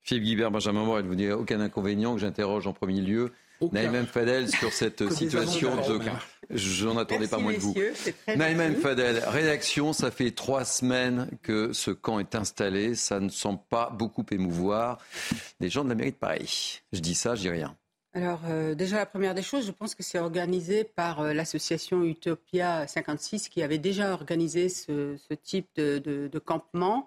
Philippe 0.02 0.24
Guibert, 0.24 0.52
Benjamin 0.52 0.86
Morel, 0.86 1.06
vous 1.06 1.16
n'avez 1.16 1.34
aucun 1.34 1.60
inconvénient 1.60 2.14
que 2.14 2.22
j'interroge 2.22 2.66
en 2.66 2.74
premier 2.74 3.02
lieu 3.02 3.32
Naïm 3.72 4.06
Fadel 4.06 4.50
sur 4.50 4.72
cette 4.72 5.10
situation 5.12 5.76
de... 5.76 6.00
J'en 6.50 6.98
attendais 6.98 7.28
pas 7.28 7.40
moins 7.40 7.54
de 7.54 7.60
vous. 7.60 7.76
Naïm 8.28 8.76
Fadel, 8.76 9.24
réaction, 9.28 9.94
ça 9.94 10.12
fait 10.12 10.32
trois 10.32 10.64
semaines 10.64 11.30
que 11.42 11.74
ce 11.74 11.92
camp 11.92 12.20
est 12.20 12.36
installé. 12.36 12.96
Ça 12.96 13.20
ne 13.20 13.30
semble 13.30 13.60
pas 13.70 13.90
beaucoup 13.90 14.26
émouvoir 14.32 15.00
les 15.60 15.70
gens 15.70 15.84
de 15.84 15.90
la 15.90 15.96
mairie 15.96 16.12
de 16.12 16.18
Paris. 16.18 16.82
Je 16.94 17.00
dis 17.00 17.16
ça, 17.16 17.36
je 17.36 17.42
dis 17.42 17.50
rien. 17.50 17.76
Alors, 18.18 18.42
euh, 18.50 18.74
déjà, 18.74 18.98
la 18.98 19.06
première 19.06 19.36
des 19.36 19.44
choses, 19.44 19.68
je 19.68 19.72
pense 19.72 19.94
que 19.94 20.02
c'est 20.02 20.18
organisé 20.18 20.84
par 20.84 21.20
euh, 21.20 21.34
l'association 21.34 22.04
Utopia 22.04 22.88
56 22.88 23.48
qui 23.48 23.62
avait 23.62 23.78
déjà 23.78 24.12
organisé 24.12 24.70
ce, 24.70 25.16
type 25.44 25.68
de, 25.76 26.40
campement. 26.40 27.06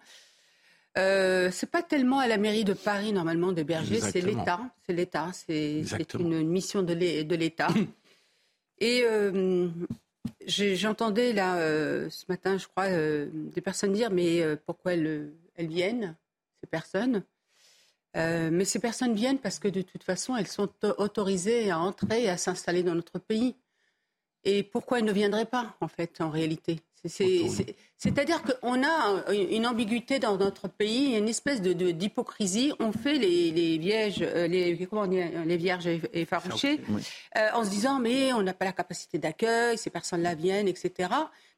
Euh, 0.98 1.50
c'est 1.50 1.68
pas 1.68 1.82
tellement 1.82 2.20
à 2.20 2.28
la 2.28 2.38
mairie 2.38 2.62
de 2.62 2.74
Paris, 2.74 3.12
normalement, 3.12 3.50
d'héberger, 3.50 3.98
c'est 3.98 4.20
l'État. 4.20 4.60
C'est 4.86 4.92
l'État, 4.92 5.32
c'est 5.32 6.14
une 6.14 6.46
mission 6.46 6.84
de 6.84 6.94
l'État. 6.94 7.70
Et 8.78 9.02
euh, 9.04 9.66
j'entendais 10.46 11.32
là, 11.32 11.56
ce 12.08 12.24
matin, 12.28 12.56
je 12.56 12.68
crois, 12.68 12.88
des 12.88 13.60
personnes 13.60 13.94
dire 13.94 14.12
Mais 14.12 14.44
pourquoi 14.64 14.92
elles 14.92 15.32
viennent, 15.58 16.14
ces 16.60 16.68
personnes? 16.68 17.24
Euh, 18.16 18.50
mais 18.52 18.64
ces 18.64 18.78
personnes 18.78 19.14
viennent 19.14 19.38
parce 19.38 19.58
que 19.58 19.68
de 19.68 19.82
toute 19.82 20.02
façon, 20.02 20.36
elles 20.36 20.48
sont 20.48 20.70
autorisées 20.98 21.70
à 21.70 21.78
entrer 21.78 22.24
et 22.24 22.28
à 22.28 22.36
s'installer 22.36 22.82
dans 22.82 22.94
notre 22.94 23.18
pays. 23.18 23.56
Et 24.44 24.62
pourquoi 24.62 24.98
elles 24.98 25.04
ne 25.04 25.12
viendraient 25.12 25.46
pas, 25.46 25.76
en 25.80 25.88
fait, 25.88 26.20
en 26.20 26.30
réalité? 26.30 26.80
C'est-à-dire 27.96 28.42
qu'on 28.42 28.82
a 28.84 29.32
une 29.32 29.66
ambiguïté 29.66 30.18
dans 30.18 30.36
notre 30.36 30.68
pays, 30.68 31.16
une 31.16 31.28
espèce 31.28 31.62
de, 31.62 31.72
d'hypocrisie. 31.72 32.72
On 32.78 32.92
fait 32.92 33.14
les, 33.14 33.50
les 33.52 33.78
vierges, 33.78 34.20
euh, 34.20 34.46
les, 34.46 34.86
comment 34.86 35.04
les 35.04 35.56
vierges 35.56 35.86
effarouchées, 36.12 36.80
euh, 37.38 37.48
en 37.54 37.64
se 37.64 37.70
disant 37.70 38.00
mais 38.00 38.34
on 38.34 38.42
n'a 38.42 38.52
pas 38.52 38.66
la 38.66 38.72
capacité 38.72 39.18
d'accueil, 39.18 39.78
ces 39.78 39.88
personnes-là 39.88 40.34
viennent, 40.34 40.68
etc. 40.68 41.08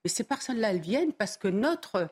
Mais 0.04 0.10
ces 0.10 0.22
personnes-là, 0.24 0.70
elles 0.70 0.80
viennent 0.80 1.12
parce 1.12 1.36
que 1.36 1.48
notre 1.48 2.08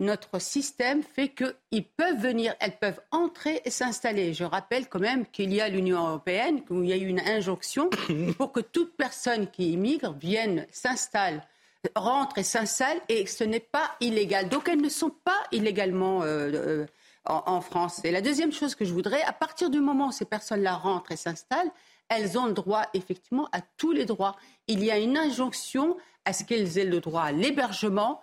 notre 0.00 0.40
système 0.40 1.02
fait 1.02 1.28
qu'ils 1.28 1.84
peuvent 1.84 2.18
venir, 2.18 2.54
elles 2.58 2.78
peuvent 2.78 3.00
entrer 3.10 3.60
et 3.64 3.70
s'installer. 3.70 4.34
Je 4.34 4.44
rappelle 4.44 4.88
quand 4.88 4.98
même 4.98 5.26
qu'il 5.26 5.52
y 5.52 5.60
a 5.60 5.68
l'Union 5.68 6.06
européenne, 6.08 6.62
où 6.70 6.82
il 6.82 6.88
y 6.88 6.92
a 6.92 6.96
eu 6.96 7.06
une 7.06 7.20
injonction 7.20 7.90
pour 8.38 8.52
que 8.52 8.60
toute 8.60 8.96
personne 8.96 9.46
qui 9.48 9.72
immigre 9.72 10.14
vienne, 10.14 10.66
s'installe 10.72 11.42
rentrent 11.96 12.38
et 12.38 12.42
s'installent 12.42 13.00
et 13.08 13.26
ce 13.26 13.44
n'est 13.44 13.60
pas 13.60 13.92
illégal. 14.00 14.48
Donc 14.48 14.68
elles 14.68 14.80
ne 14.80 14.88
sont 14.88 15.10
pas 15.10 15.42
illégalement 15.52 16.22
euh, 16.22 16.50
euh, 16.52 16.86
en, 17.24 17.60
France. 17.60 18.00
Et 18.04 18.10
la 18.10 18.20
deuxième 18.20 18.52
chose 18.52 18.74
que 18.74 18.84
je 18.84 18.92
voudrais, 18.92 19.22
à 19.22 19.32
partir 19.32 19.70
du 19.70 19.80
moment 19.80 20.08
où 20.08 20.12
ces 20.12 20.24
personnes-là 20.24 20.74
rentrent 20.74 21.12
et 21.12 21.16
s'installent, 21.16 21.70
elles 22.08 22.38
ont 22.38 22.46
le 22.46 22.52
droit 22.52 22.86
effectivement 22.92 23.48
à 23.52 23.60
tous 23.76 23.92
les 23.92 24.04
droits. 24.04 24.36
Il 24.66 24.82
y 24.84 24.90
a 24.90 24.98
une 24.98 25.16
injonction 25.16 25.96
à 26.24 26.32
ce 26.32 26.44
qu'elles 26.44 26.78
aient 26.78 26.84
le 26.84 27.00
droit 27.00 27.22
à 27.22 27.32
l'hébergement, 27.32 28.20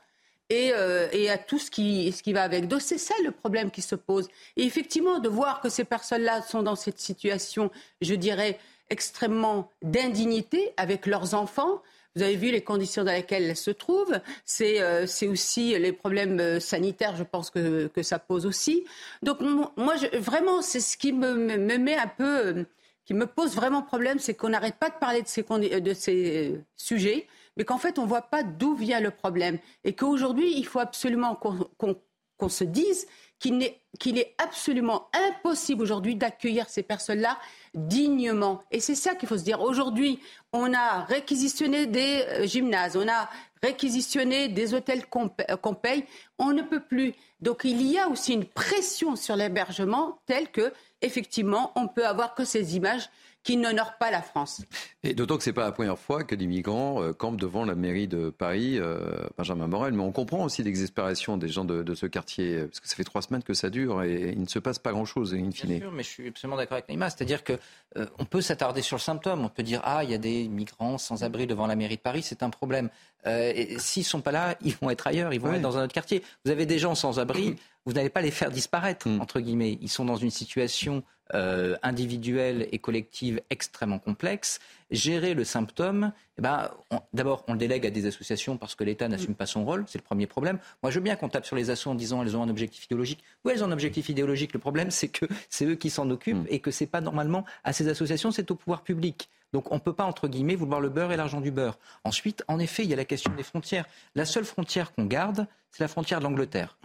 et, 0.49 0.71
euh, 0.73 1.07
et, 1.11 1.29
à 1.29 1.37
tout 1.37 1.59
ce 1.59 1.69
qui, 1.69 2.11
ce 2.11 2.23
qui 2.23 2.33
va 2.33 2.43
avec. 2.43 2.67
Donc 2.67 2.81
c'est 2.81 2.97
ça 2.97 3.15
le 3.23 3.31
problème 3.31 3.71
qui 3.71 3.81
se 3.81 3.95
pose. 3.95 4.27
Et 4.55 4.63
effectivement, 4.63 5.19
de 5.19 5.29
voir 5.29 5.61
que 5.61 5.69
ces 5.69 5.83
personnes-là 5.83 6.41
sont 6.41 6.63
dans 6.63 6.75
cette 6.75 6.99
situation, 6.99 7.71
je 8.01 8.15
dirais, 8.15 8.59
extrêmement 8.89 9.69
d'indignité 9.81 10.73
avec 10.77 11.05
leurs 11.05 11.33
enfants, 11.33 11.81
vous 12.17 12.23
avez 12.23 12.35
vu 12.35 12.49
les 12.49 12.61
conditions 12.61 13.03
dans 13.03 13.11
lesquelles 13.11 13.43
elles 13.43 13.55
se 13.55 13.69
trouvent. 13.69 14.19
C'est 14.43 14.81
euh, 14.81 15.05
aussi 15.29 15.77
les 15.77 15.91
problèmes 15.91 16.39
euh, 16.39 16.59
sanitaires, 16.59 17.15
je 17.15 17.23
pense 17.23 17.51
que, 17.51 17.85
que 17.87 18.01
ça 18.01 18.17
pose 18.17 18.47
aussi. 18.47 18.85
Donc 19.21 19.39
moi, 19.41 19.93
vraiment, 20.13 20.63
c'est 20.63 20.79
ce 20.79 20.97
qui 20.97 21.13
me, 21.13 21.35
me, 21.35 21.77
met 21.77 21.95
un 21.95 22.07
peu, 22.07 22.47
euh, 22.47 22.63
qui 23.05 23.13
me 23.13 23.27
pose 23.27 23.55
vraiment 23.55 23.83
problème, 23.83 24.17
c'est 24.17 24.33
qu'on 24.33 24.49
n'arrête 24.49 24.77
pas 24.77 24.89
de 24.89 24.95
parler 24.95 25.21
de 25.21 25.27
ces, 25.27 25.43
de 25.43 25.93
ces 25.93 26.59
sujets, 26.75 27.27
mais 27.57 27.65
qu'en 27.65 27.77
fait, 27.77 27.99
on 27.99 28.03
ne 28.03 28.07
voit 28.07 28.21
pas 28.21 28.43
d'où 28.43 28.75
vient 28.75 28.99
le 28.99 29.11
problème. 29.11 29.57
Et 29.83 29.93
qu'aujourd'hui, 29.93 30.53
il 30.55 30.65
faut 30.65 30.79
absolument 30.79 31.35
qu'on 31.35 32.49
se 32.49 32.63
dise 32.63 33.07
qu'il 33.39 33.63
est, 33.63 34.35
absolument 34.37 35.09
impossible 35.13 35.81
aujourd'hui 35.81 36.15
d'accueillir 36.15 36.69
ces 36.69 36.83
personnes-là 36.83 37.37
dignement. 37.73 38.63
Et 38.71 38.79
c'est 38.79 38.95
ça 38.95 39.15
qu'il 39.15 39.27
faut 39.27 39.37
se 39.37 39.43
dire. 39.43 39.61
Aujourd'hui, 39.61 40.19
on 40.53 40.73
a 40.73 41.03
réquisitionné 41.03 41.87
des 41.87 42.23
euh, 42.27 42.47
gymnases, 42.47 42.95
on 42.95 43.07
a 43.07 43.29
réquisitionné 43.61 44.47
des 44.47 44.73
hôtels 44.73 45.03
euh, 45.49 45.57
qu'on 45.57 45.73
paye. 45.73 46.05
On 46.39 46.51
ne 46.51 46.61
peut 46.61 46.79
plus. 46.79 47.13
Donc 47.41 47.61
il 47.63 47.81
y 47.81 47.97
a 47.97 48.07
aussi 48.07 48.33
une 48.33 48.45
pression 48.45 49.15
sur 49.15 49.35
l'hébergement 49.35 50.19
telle 50.25 50.49
que, 50.49 50.71
effectivement, 51.01 51.71
on 51.75 51.87
peut 51.87 52.05
avoir 52.05 52.33
que 52.33 52.45
ces 52.45 52.75
images 52.75 53.09
qui 53.47 53.55
n'honorent 53.55 53.97
pas 53.97 54.11
la 54.11 54.21
France. 54.21 54.61
Et 55.03 55.13
d'autant 55.13 55.37
que 55.37 55.43
ce 55.43 55.49
n'est 55.49 55.53
pas 55.53 55.63
la 55.63 55.71
première 55.71 55.97
fois 55.97 56.25
que 56.25 56.35
des 56.35 56.47
migrants 56.47 57.01
euh, 57.01 57.13
campent 57.13 57.39
devant 57.39 57.63
la 57.63 57.75
mairie 57.75 58.09
de 58.09 58.29
Paris, 58.29 58.77
euh, 58.77 59.25
Benjamin 59.37 59.67
Morel. 59.67 59.93
Mais 59.93 60.03
on 60.03 60.11
comprend 60.11 60.43
aussi 60.43 60.63
l'exaspération 60.63 61.37
des 61.37 61.47
gens 61.47 61.63
de, 61.63 61.95
ce 61.95 62.07
quartier, 62.07 62.65
parce 62.65 62.81
que 62.81 62.89
ça 62.89 62.97
fait 62.97 63.05
trois 63.05 63.21
semaines 63.21 63.43
que 63.43 63.53
ça 63.53 63.69
dure 63.69 64.03
et 64.03 64.33
il 64.33 64.41
ne 64.41 64.47
se 64.47 64.59
passe 64.59 64.79
pas 64.79 64.91
grand-chose, 64.91 65.33
in 65.33 65.51
fine. 65.51 65.69
Bien 65.69 65.79
sûr, 65.79 65.91
mais 65.93 66.03
je 66.03 66.09
suis 66.09 66.27
absolument 66.27 66.57
d'accord 66.57 66.73
avec 66.73 66.89
Naïma. 66.89 67.09
C'est-à-dire 67.09 67.45
qu'on 67.45 67.57
euh, 67.95 68.25
peut 68.29 68.41
s'attarder 68.41 68.81
sur 68.81 68.97
le 68.97 69.01
symptôme. 69.01 69.45
On 69.45 69.49
peut 69.49 69.63
dire, 69.63 69.79
ah, 69.85 70.03
il 70.03 70.11
y 70.11 70.13
a 70.13 70.17
des 70.17 70.49
migrants 70.49 70.97
sans 70.97 71.23
abri 71.23 71.47
devant 71.47 71.67
la 71.67 71.77
mairie 71.77 71.95
de 71.95 72.01
Paris, 72.01 72.23
c'est 72.23 72.43
un 72.43 72.49
problème. 72.49 72.89
et 73.25 73.79
s'ils 73.79 74.01
ne 74.01 74.07
sont 74.07 74.21
pas 74.21 74.33
là, 74.33 74.57
ils 74.61 74.75
vont 74.75 74.89
être 74.89 75.07
ailleurs, 75.07 75.33
ils 75.33 75.39
vont 75.39 75.53
être 75.53 75.61
dans 75.61 75.77
un 75.77 75.85
autre 75.85 75.93
quartier. 75.93 76.21
Vous 76.43 76.51
avez 76.51 76.65
des 76.65 76.79
gens 76.79 76.95
sans 76.95 77.17
abri, 77.17 77.55
vous 77.87 77.93
n'allez 77.93 78.09
pas 78.09 78.21
les 78.21 78.31
faire 78.31 78.51
disparaître, 78.51 79.07
mm. 79.07 79.21
entre 79.21 79.39
guillemets. 79.39 79.79
Ils 79.81 79.89
sont 79.89 80.03
dans 80.03 80.17
une 80.17 80.29
situation 80.29 81.03
euh, 81.33 81.77
individuelle 81.83 82.67
et 82.73 82.79
collective 82.79 83.41
extrêmement 83.49 83.97
complexe. 83.97 84.59
Gérer 84.91 85.33
le 85.33 85.45
symptôme, 85.45 86.11
eh 86.37 86.41
ben, 86.41 86.69
d'abord, 87.13 87.45
on 87.47 87.53
le 87.53 87.57
délègue 87.57 87.87
à 87.87 87.89
des 87.89 88.05
associations 88.05 88.57
parce 88.57 88.75
que 88.75 88.83
l'État 88.83 89.07
n'assume 89.07 89.35
pas 89.35 89.45
son 89.45 89.63
rôle, 89.63 89.85
c'est 89.87 89.97
le 89.97 90.03
premier 90.03 90.27
problème. 90.27 90.59
Moi, 90.83 90.91
je 90.91 90.99
veux 90.99 91.03
bien 91.03 91.15
qu'on 91.15 91.29
tape 91.29 91.45
sur 91.45 91.55
les 91.55 91.69
assos 91.69 91.89
en 91.89 91.95
disant 91.95 92.21
elles 92.21 92.35
ont 92.35 92.43
un 92.43 92.49
objectif 92.49 92.85
idéologique. 92.85 93.23
Oui, 93.45 93.53
elles 93.55 93.63
ont 93.63 93.67
un 93.67 93.71
objectif 93.71 94.09
idéologique? 94.09 94.51
Le 94.51 94.59
problème, 94.59 94.91
c'est 94.91 95.07
que 95.07 95.25
c'est 95.49 95.65
eux 95.65 95.75
qui 95.75 95.89
s'en 95.89 96.09
occupent 96.09 96.43
mm. 96.43 96.47
et 96.49 96.59
que 96.59 96.71
c'est 96.71 96.87
pas 96.87 96.99
normalement 96.99 97.45
à 97.63 97.71
ces 97.71 97.87
associations, 97.87 98.31
c'est 98.31 98.51
au 98.51 98.55
pouvoir 98.55 98.83
public. 98.83 99.29
Donc 99.53 99.71
on 99.71 99.75
ne 99.75 99.79
peut 99.79 99.93
pas, 99.93 100.03
entre 100.03 100.27
guillemets, 100.27 100.55
vouloir 100.55 100.81
le 100.81 100.89
beurre 100.89 101.13
et 101.13 101.17
l'argent 101.17 101.39
du 101.39 101.51
beurre. 101.51 101.79
Ensuite, 102.03 102.43
en 102.49 102.59
effet, 102.59 102.83
il 102.83 102.89
y 102.89 102.93
a 102.93 102.97
la 102.97 103.05
question 103.05 103.31
des 103.33 103.43
frontières. 103.43 103.85
La 104.13 104.25
seule 104.25 104.43
frontière 104.43 104.93
qu'on 104.93 105.05
garde, 105.05 105.47
c'est 105.71 105.83
la 105.85 105.87
frontière 105.87 106.19
de 106.19 106.25
l'Angleterre 106.25 106.77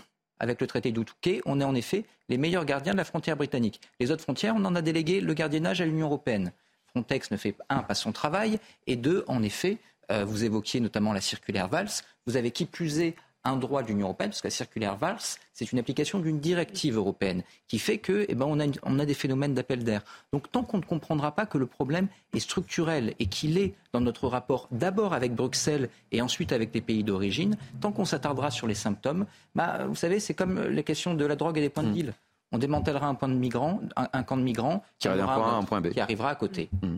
avec 0.43 0.61
le 0.61 0.67
traité 0.67 0.91
d'Outouquet, 0.91 1.41
on 1.47 1.61
est 1.61 1.65
en 1.65 1.75
effet 1.75 2.05
les 2.29 2.37
meilleurs 2.37 2.65
gardiens 2.65 2.93
de 2.93 2.99
la 2.99 3.05
frontière 3.05 3.37
britannique. 3.37 3.81
Les 4.01 4.11
autres 4.11 4.23
frontières, 4.23 4.55
on 4.57 4.65
en 4.65 4.75
a 4.75 4.83
délégué 4.83 5.21
le 5.21 5.35
gardiennage 5.35 5.81
à 5.81 5.87
l'Union 5.87 6.09
européenne. 6.09 6.53
Frontex 6.89 7.31
ne 7.31 7.37
fait, 7.37 7.55
un, 7.71 7.83
pas 7.83 7.95
son 7.95 8.11
travail, 8.11 8.59
et 8.89 8.97
deux, 8.97 9.25
en 9.29 9.43
effet, 9.45 9.79
euh, 10.11 10.25
vous 10.25 10.43
évoquiez 10.43 10.81
notamment 10.81 11.13
la 11.13 11.21
circulaire 11.21 11.69
Valls, 11.69 11.89
vous 12.27 12.37
avez 12.37 12.51
qui 12.51 12.67
plus 12.67 12.99
est 12.99 13.15
un 13.45 13.57
droit 13.57 13.83
de 13.83 13.89
l'Union 13.89 14.07
européenne, 14.07 14.31
parce 14.31 14.41
que 14.41 14.47
la 14.47 14.53
circulaire 14.53 14.97
Valls, 14.97 15.19
c'est 15.53 15.73
une 15.73 15.79
application 15.79 16.19
d'une 16.21 16.39
directive 16.39 16.97
européenne 16.97 17.43
qui 17.69 17.79
fait 17.79 17.99
que, 17.99 18.25
eh 18.29 18.35
ben, 18.35 18.47
on, 18.49 18.61
a, 18.61 18.67
on 18.83 18.99
a 18.99 19.07
des 19.07 19.15
phénomènes 19.15 19.55
d'appel 19.55 19.85
d'air. 19.85 20.03
Donc, 20.33 20.51
tant 20.51 20.63
qu'on 20.63 20.79
ne 20.79 20.85
comprendra 20.85 21.35
pas 21.35 21.47
que 21.47 21.59
le 21.59 21.67
problème 21.67 22.09
est 22.35 22.41
structurel 22.41 23.15
et 23.19 23.27
qu'il 23.27 23.59
est 23.59 23.75
dans 23.93 24.01
notre 24.01 24.29
rapport 24.29 24.69
d'abord 24.71 25.13
avec 25.13 25.35
Bruxelles 25.35 25.89
et 26.13 26.23
ensuite 26.23 26.53
avec 26.53 26.73
les 26.75 26.81
pays 26.81 27.05
d'origine, 27.05 27.57
tant 27.81 27.93
qu'on 27.93 28.05
s'attardera 28.05 28.51
sur 28.51 28.67
les 28.67 28.75
symptômes, 28.75 29.27
bah, 29.55 29.87
vous 29.87 29.97
savez, 29.97 30.21
c'est 30.21 30.35
comme 30.35 30.61
la 30.61 30.83
question 30.83 31.15
de 31.15 31.25
la 31.25 31.37
drogue 31.37 31.59
et 31.59 31.63
des 31.63 31.71
points 31.71 31.83
de 31.83 31.89
hmm. 31.89 31.95
deal 31.95 32.15
on 32.53 32.59
démantèlera 32.59 33.07
un, 33.07 33.15
point 33.15 33.29
de 33.29 33.35
migrants, 33.35 33.81
un, 33.97 34.23
camp 34.23 34.37
de 34.37 34.43
migrants 34.43 34.85
qui, 34.99 35.09
arrivera, 35.09 35.57
un 35.57 35.63
point 35.63 35.81
B. 35.81 35.89
qui 35.91 36.01
arrivera 36.01 36.31
à 36.31 36.35
côté. 36.35 36.71
Mmh. 36.83 36.97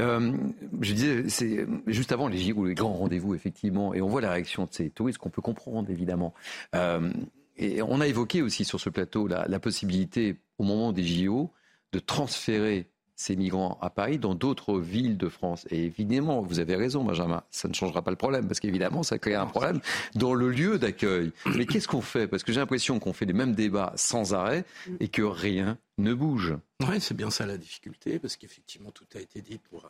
Euh, 0.00 0.32
je 0.80 0.92
disais, 0.92 1.28
c'est 1.28 1.66
juste 1.86 2.10
avant 2.12 2.26
les 2.28 2.38
JO, 2.38 2.64
les 2.64 2.74
grands 2.74 2.94
rendez-vous, 2.94 3.34
effectivement, 3.34 3.94
et 3.94 4.00
on 4.00 4.08
voit 4.08 4.20
la 4.20 4.30
réaction 4.30 4.64
de 4.64 4.72
ces 4.72 4.90
touristes 4.90 5.18
qu'on 5.18 5.30
peut 5.30 5.42
comprendre, 5.42 5.90
évidemment. 5.90 6.34
Euh, 6.74 7.12
et 7.56 7.82
on 7.82 8.00
a 8.00 8.06
évoqué 8.06 8.42
aussi 8.42 8.64
sur 8.64 8.80
ce 8.80 8.88
plateau 8.88 9.28
la, 9.28 9.46
la 9.46 9.60
possibilité, 9.60 10.36
au 10.58 10.64
moment 10.64 10.92
des 10.92 11.04
JO, 11.04 11.52
de 11.92 11.98
transférer 11.98 12.88
ces 13.16 13.36
migrants 13.36 13.78
à 13.80 13.90
Paris 13.90 14.18
dans 14.18 14.34
d'autres 14.34 14.78
villes 14.78 15.16
de 15.16 15.28
France. 15.28 15.66
Et 15.70 15.84
évidemment, 15.84 16.40
vous 16.40 16.58
avez 16.58 16.76
raison, 16.76 17.04
Benjamin, 17.04 17.42
ça 17.50 17.68
ne 17.68 17.74
changera 17.74 18.02
pas 18.02 18.10
le 18.10 18.16
problème, 18.16 18.46
parce 18.46 18.60
qu'évidemment, 18.60 19.02
ça 19.02 19.18
crée 19.18 19.34
un 19.34 19.46
problème 19.46 19.80
dans 20.14 20.34
le 20.34 20.50
lieu 20.50 20.78
d'accueil. 20.78 21.32
Mais 21.54 21.66
qu'est-ce 21.66 21.88
qu'on 21.88 22.00
fait? 22.00 22.26
Parce 22.26 22.42
que 22.42 22.52
j'ai 22.52 22.60
l'impression 22.60 22.98
qu'on 22.98 23.12
fait 23.12 23.26
les 23.26 23.32
mêmes 23.32 23.54
débats 23.54 23.92
sans 23.96 24.34
arrêt 24.34 24.64
et 25.00 25.08
que 25.08 25.22
rien 25.22 25.78
ne 25.98 26.14
bouge. 26.14 26.54
Oui, 26.88 27.00
c'est 27.00 27.16
bien 27.16 27.30
ça 27.30 27.46
la 27.46 27.56
difficulté, 27.56 28.18
parce 28.18 28.36
qu'effectivement, 28.36 28.90
tout 28.90 29.06
a 29.14 29.20
été 29.20 29.40
dit 29.40 29.58
pour, 29.70 29.84
euh, 29.84 29.88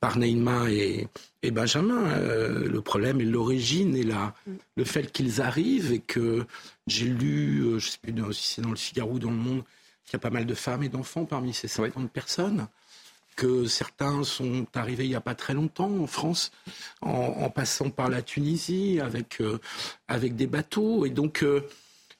par 0.00 0.18
Neymar 0.18 0.68
et, 0.68 1.08
Benjamin. 1.52 2.04
Euh, 2.06 2.68
le 2.68 2.80
problème 2.80 3.20
est 3.20 3.24
l'origine 3.24 3.94
et 3.94 4.02
la, 4.02 4.34
le 4.76 4.84
fait 4.84 5.12
qu'ils 5.12 5.40
arrivent 5.40 5.92
et 5.92 6.00
que 6.00 6.46
j'ai 6.86 7.06
lu, 7.06 7.60
euh, 7.60 7.78
je 7.78 7.86
ne 7.86 7.90
sais 7.90 7.98
plus 8.02 8.34
si 8.34 8.54
c'est 8.54 8.62
dans 8.62 8.70
le 8.70 8.76
Figaro 8.76 9.12
ou 9.12 9.18
dans 9.18 9.30
le 9.30 9.36
Monde, 9.36 9.62
il 10.10 10.14
y 10.14 10.16
a 10.16 10.20
pas 10.20 10.30
mal 10.30 10.46
de 10.46 10.54
femmes 10.54 10.82
et 10.82 10.88
d'enfants 10.88 11.24
parmi 11.24 11.54
ces 11.54 11.68
50 11.68 12.10
personnes, 12.10 12.66
que 13.36 13.66
certains 13.66 14.24
sont 14.24 14.66
arrivés 14.74 15.04
il 15.04 15.10
n'y 15.10 15.14
a 15.14 15.20
pas 15.20 15.34
très 15.34 15.54
longtemps 15.54 15.90
en 15.90 16.06
France, 16.06 16.52
en, 17.00 17.48
passant 17.50 17.90
par 17.90 18.08
la 18.08 18.22
Tunisie 18.22 19.00
avec, 19.00 19.40
euh, 19.40 19.58
avec 20.08 20.36
des 20.36 20.46
bateaux. 20.46 21.06
Et 21.06 21.10
donc, 21.10 21.42
euh, 21.42 21.66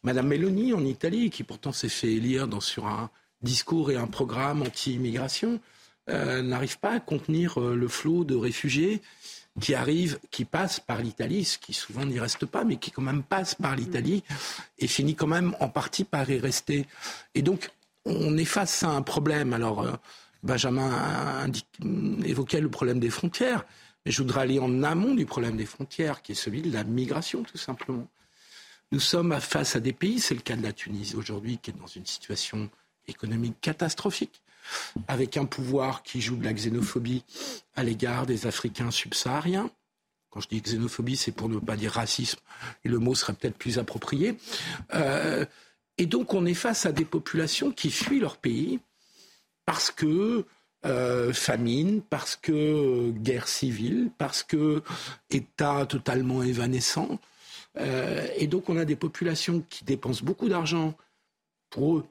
Madame 0.02 0.28
Meloni 0.28 0.72
en 0.72 0.84
Italie, 0.84 1.30
qui 1.30 1.42
pourtant 1.42 1.72
s'est 1.72 1.88
fait 1.88 2.12
élire 2.12 2.48
dans, 2.48 2.60
sur 2.60 2.86
un 2.86 3.10
discours 3.42 3.90
et 3.90 3.96
un 3.96 4.06
programme 4.06 4.62
anti-immigration, 4.62 5.60
euh, 6.08 6.42
n'arrive 6.42 6.78
pas 6.78 6.92
à 6.92 7.00
contenir 7.00 7.60
le 7.60 7.88
flot 7.88 8.24
de 8.24 8.34
réfugiés 8.34 9.02
qui 9.60 9.74
arrive, 9.74 10.18
qui 10.30 10.44
passe 10.44 10.80
par 10.80 11.02
l'Italie, 11.02 11.44
ce 11.44 11.58
qui 11.58 11.72
souvent 11.72 12.04
n'y 12.04 12.18
reste 12.18 12.46
pas, 12.46 12.64
mais 12.64 12.76
qui 12.76 12.90
quand 12.90 13.02
même 13.02 13.22
passe 13.22 13.54
par 13.54 13.76
l'Italie 13.76 14.22
et 14.78 14.86
finit 14.86 15.14
quand 15.14 15.26
même 15.26 15.54
en 15.60 15.68
partie 15.68 16.04
par 16.04 16.30
y 16.30 16.38
rester. 16.38 16.86
Et 17.34 17.42
donc, 17.42 17.70
on 18.04 18.36
est 18.36 18.44
face 18.44 18.82
à 18.82 18.90
un 18.90 19.02
problème. 19.02 19.52
Alors, 19.52 19.82
euh, 19.82 19.92
Benjamin 20.42 21.46
évoquait 22.24 22.60
le 22.60 22.70
problème 22.70 23.00
des 23.00 23.10
frontières, 23.10 23.64
mais 24.04 24.12
je 24.12 24.22
voudrais 24.22 24.42
aller 24.42 24.58
en 24.58 24.82
amont 24.82 25.14
du 25.14 25.26
problème 25.26 25.56
des 25.56 25.66
frontières, 25.66 26.22
qui 26.22 26.32
est 26.32 26.36
celui 26.36 26.62
de 26.62 26.72
la 26.72 26.84
migration, 26.84 27.42
tout 27.42 27.58
simplement. 27.58 28.08
Nous 28.92 29.00
sommes 29.00 29.38
face 29.40 29.76
à 29.76 29.80
des 29.80 29.92
pays, 29.92 30.18
c'est 30.18 30.34
le 30.34 30.40
cas 30.40 30.56
de 30.56 30.62
la 30.62 30.72
Tunisie 30.72 31.14
aujourd'hui, 31.14 31.58
qui 31.58 31.70
est 31.70 31.78
dans 31.78 31.86
une 31.86 32.06
situation 32.06 32.70
économique 33.06 33.60
catastrophique 33.60 34.42
avec 35.08 35.36
un 35.36 35.46
pouvoir 35.46 36.02
qui 36.02 36.20
joue 36.20 36.36
de 36.36 36.44
la 36.44 36.52
xénophobie 36.52 37.24
à 37.74 37.82
l'égard 37.82 38.26
des 38.26 38.46
Africains 38.46 38.90
subsahariens. 38.90 39.70
Quand 40.30 40.40
je 40.40 40.48
dis 40.48 40.60
xénophobie, 40.60 41.16
c'est 41.16 41.32
pour 41.32 41.48
ne 41.48 41.58
pas 41.58 41.76
dire 41.76 41.92
racisme, 41.92 42.38
et 42.84 42.88
le 42.88 42.98
mot 42.98 43.14
serait 43.14 43.32
peut-être 43.32 43.56
plus 43.56 43.78
approprié. 43.78 44.36
Euh, 44.94 45.44
et 46.00 46.06
donc 46.06 46.32
on 46.32 46.46
est 46.46 46.54
face 46.54 46.86
à 46.86 46.92
des 46.92 47.04
populations 47.04 47.70
qui 47.70 47.90
fuient 47.90 48.20
leur 48.20 48.38
pays 48.38 48.80
parce 49.66 49.90
que 49.90 50.46
euh, 50.86 51.32
famine, 51.34 52.00
parce 52.00 52.36
que 52.36 52.52
euh, 52.52 53.10
guerre 53.10 53.48
civile, 53.48 54.10
parce 54.16 54.42
que 54.42 54.82
État 55.28 55.84
totalement 55.86 56.42
évanescent. 56.42 57.18
et 58.36 58.46
donc 58.46 58.68
on 58.70 58.76
a 58.78 58.84
des 58.84 58.96
populations 58.96 59.62
qui 59.68 59.84
dépensent 59.84 60.24
beaucoup 60.24 60.48
d'argent 60.48 60.94
pour 61.68 61.98
eux, 61.98 62.06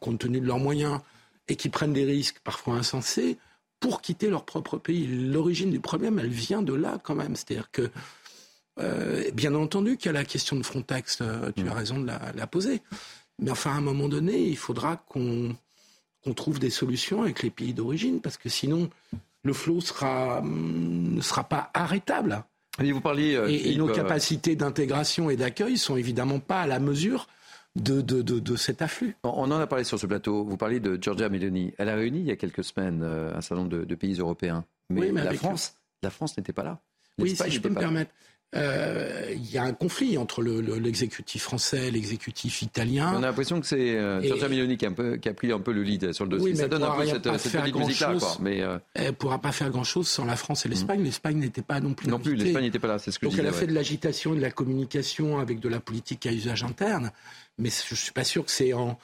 compte 0.00 0.20
tenu 0.20 0.40
de 0.40 0.46
leurs 0.46 0.60
moyens, 0.60 1.00
et 1.48 1.56
qui 1.56 1.68
prennent 1.68 1.92
des 1.92 2.04
risques 2.04 2.38
parfois 2.44 2.74
insensés 2.74 3.38
pour 3.80 4.00
quitter 4.00 4.30
leur 4.30 4.44
propre 4.44 4.78
pays. 4.78 5.06
L'origine 5.06 5.70
du 5.70 5.80
problème, 5.80 6.18
elle 6.18 6.28
vient 6.28 6.62
de 6.62 6.74
là 6.74 6.98
quand 7.02 7.14
même. 7.14 7.36
C'est-à-dire 7.36 7.70
que, 7.70 7.90
bien 9.32 9.54
entendu 9.54 9.96
qu'il 9.96 10.06
y 10.06 10.08
a 10.10 10.12
la 10.12 10.24
question 10.24 10.56
de 10.56 10.62
Frontex, 10.62 11.18
tu 11.18 11.22
as 11.22 11.64
mm. 11.64 11.68
raison 11.68 12.00
de 12.00 12.06
la 12.06 12.46
poser. 12.46 12.82
Mais 13.38 13.50
enfin, 13.50 13.72
à 13.72 13.74
un 13.74 13.80
moment 13.80 14.08
donné, 14.08 14.38
il 14.38 14.56
faudra 14.56 14.96
qu'on 14.96 15.56
trouve 16.34 16.58
des 16.58 16.70
solutions 16.70 17.22
avec 17.22 17.42
les 17.42 17.50
pays 17.50 17.74
d'origine, 17.74 18.20
parce 18.20 18.36
que 18.36 18.48
sinon, 18.48 18.90
le 19.44 19.52
flot 19.52 19.80
sera, 19.80 20.42
ne 20.42 21.20
sera 21.20 21.44
pas 21.44 21.70
arrêtable. 21.74 22.44
Et 22.82 22.92
vous 22.92 23.00
parliez, 23.00 23.36
euh, 23.36 23.48
et, 23.48 23.74
nos 23.76 23.88
euh, 23.88 23.94
capacités 23.94 24.54
d'intégration 24.56 25.30
et 25.30 25.36
d'accueil 25.36 25.78
sont 25.78 25.96
évidemment 25.96 26.40
pas 26.40 26.62
à 26.62 26.66
la 26.66 26.78
mesure 26.78 27.26
de, 27.74 28.00
de, 28.00 28.22
de, 28.22 28.56
cet 28.56 28.82
afflux. 28.82 29.16
On 29.22 29.50
en 29.50 29.58
a 29.58 29.66
parlé 29.66 29.84
sur 29.84 29.98
ce 29.98 30.06
plateau. 30.06 30.44
Vous 30.44 30.56
parliez 30.56 30.80
de 30.80 30.98
Giorgia 31.00 31.28
Meloni. 31.28 31.72
Elle 31.78 31.88
a 31.88 31.94
réuni 31.94 32.20
il 32.20 32.26
y 32.26 32.30
a 32.30 32.36
quelques 32.36 32.64
semaines 32.64 33.02
euh, 33.02 33.34
un 33.34 33.40
certain 33.40 33.62
nombre 33.62 33.84
de, 33.84 33.94
pays 33.94 34.14
européens. 34.14 34.64
Mais, 34.88 35.10
la, 35.10 35.32
France, 35.34 35.74
la 36.02 36.10
France 36.10 36.36
n'était 36.36 36.52
pas 36.52 36.64
là. 36.64 36.80
Oui, 37.18 37.34
si 37.34 37.50
je 37.50 37.60
peux 37.60 37.68
me 37.68 37.78
permettre 37.78 38.10
euh, 38.10 38.35
il 38.54 39.50
y 39.50 39.58
a 39.58 39.64
un 39.64 39.72
conflit 39.72 40.18
entre 40.18 40.42
l'exécutif 40.42 41.42
le, 41.42 41.44
français 41.44 41.88
et 41.88 41.90
l'exécutif 41.90 42.62
italien. 42.62 43.12
On 43.14 43.22
a 43.22 43.26
l'impression 43.26 43.60
que 43.60 43.66
c'est 43.66 43.96
euh, 43.96 44.20
Giorgia 44.22 44.48
Meloni 44.48 44.76
qui 44.76 44.86
a, 44.86 45.18
qui 45.18 45.28
a, 45.28 45.34
pris 45.34 45.52
un 45.52 45.60
peu 45.60 45.72
le 45.72 45.82
lead 45.82 46.12
sur 46.12 46.24
le 46.24 46.30
dossier. 46.30 46.52
Oui, 46.52 46.56
Ça 46.56 46.68
donne 46.68 46.82
un 46.82 46.96
peu 46.96 47.06
cette, 47.06 47.38
cette 47.38 47.74
musique-là. 47.74 48.16
Mais 48.40 48.62
euh... 48.62 48.78
Elle 48.94 49.06
ne 49.06 49.10
pourra 49.12 49.40
pas 49.40 49.52
faire 49.52 49.70
grand-chose 49.70 50.08
sans 50.08 50.24
la 50.24 50.36
France 50.36 50.66
et 50.66 50.68
l'Espagne. 50.68 51.00
Mm. 51.00 51.04
L'Espagne 51.04 51.38
n'était 51.38 51.62
pas 51.62 51.80
non 51.80 51.94
plus 51.94 52.08
Non 52.08 52.18
plus, 52.18 52.34
l'Espagne 52.34 52.64
n'était 52.64 52.78
pas 52.78 52.88
là, 52.88 52.98
c'est 52.98 53.10
ce 53.10 53.18
que 53.18 53.26
Donc 53.26 53.32
je 53.32 53.38
disais, 53.38 53.48
elle 53.48 53.54
a 53.54 53.58
fait 53.58 53.66
de 53.66 53.74
l'agitation 53.74 54.34
et 54.34 54.36
de 54.36 54.42
la 54.42 54.50
communication 54.50 55.38
avec 55.38 55.60
de 55.60 55.68
la 55.68 55.80
politique 55.80 56.26
à 56.26 56.32
usage 56.32 56.64
interne. 56.64 57.10
Mais 57.58 57.70
je 57.70 57.94
ne 57.94 57.96
suis 57.96 58.12
pas 58.12 58.24
sûr 58.24 58.44
que 58.44 58.50
c'est 58.50 58.72
en 58.72 58.98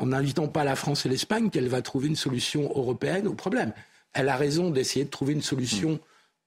n'invitant 0.00 0.48
pas 0.48 0.64
la 0.64 0.76
France 0.76 1.06
et 1.06 1.08
l'Espagne 1.08 1.50
qu'elle 1.50 1.68
va 1.68 1.82
trouver 1.82 2.08
une 2.08 2.16
solution 2.16 2.62
européenne 2.62 3.26
au 3.26 3.34
problème. 3.34 3.72
Elle 4.14 4.28
a 4.28 4.36
raison 4.36 4.70
d'essayer 4.70 5.04
de 5.04 5.10
trouver 5.10 5.34
une 5.34 5.42
solution 5.42 5.92
mm 5.92 5.98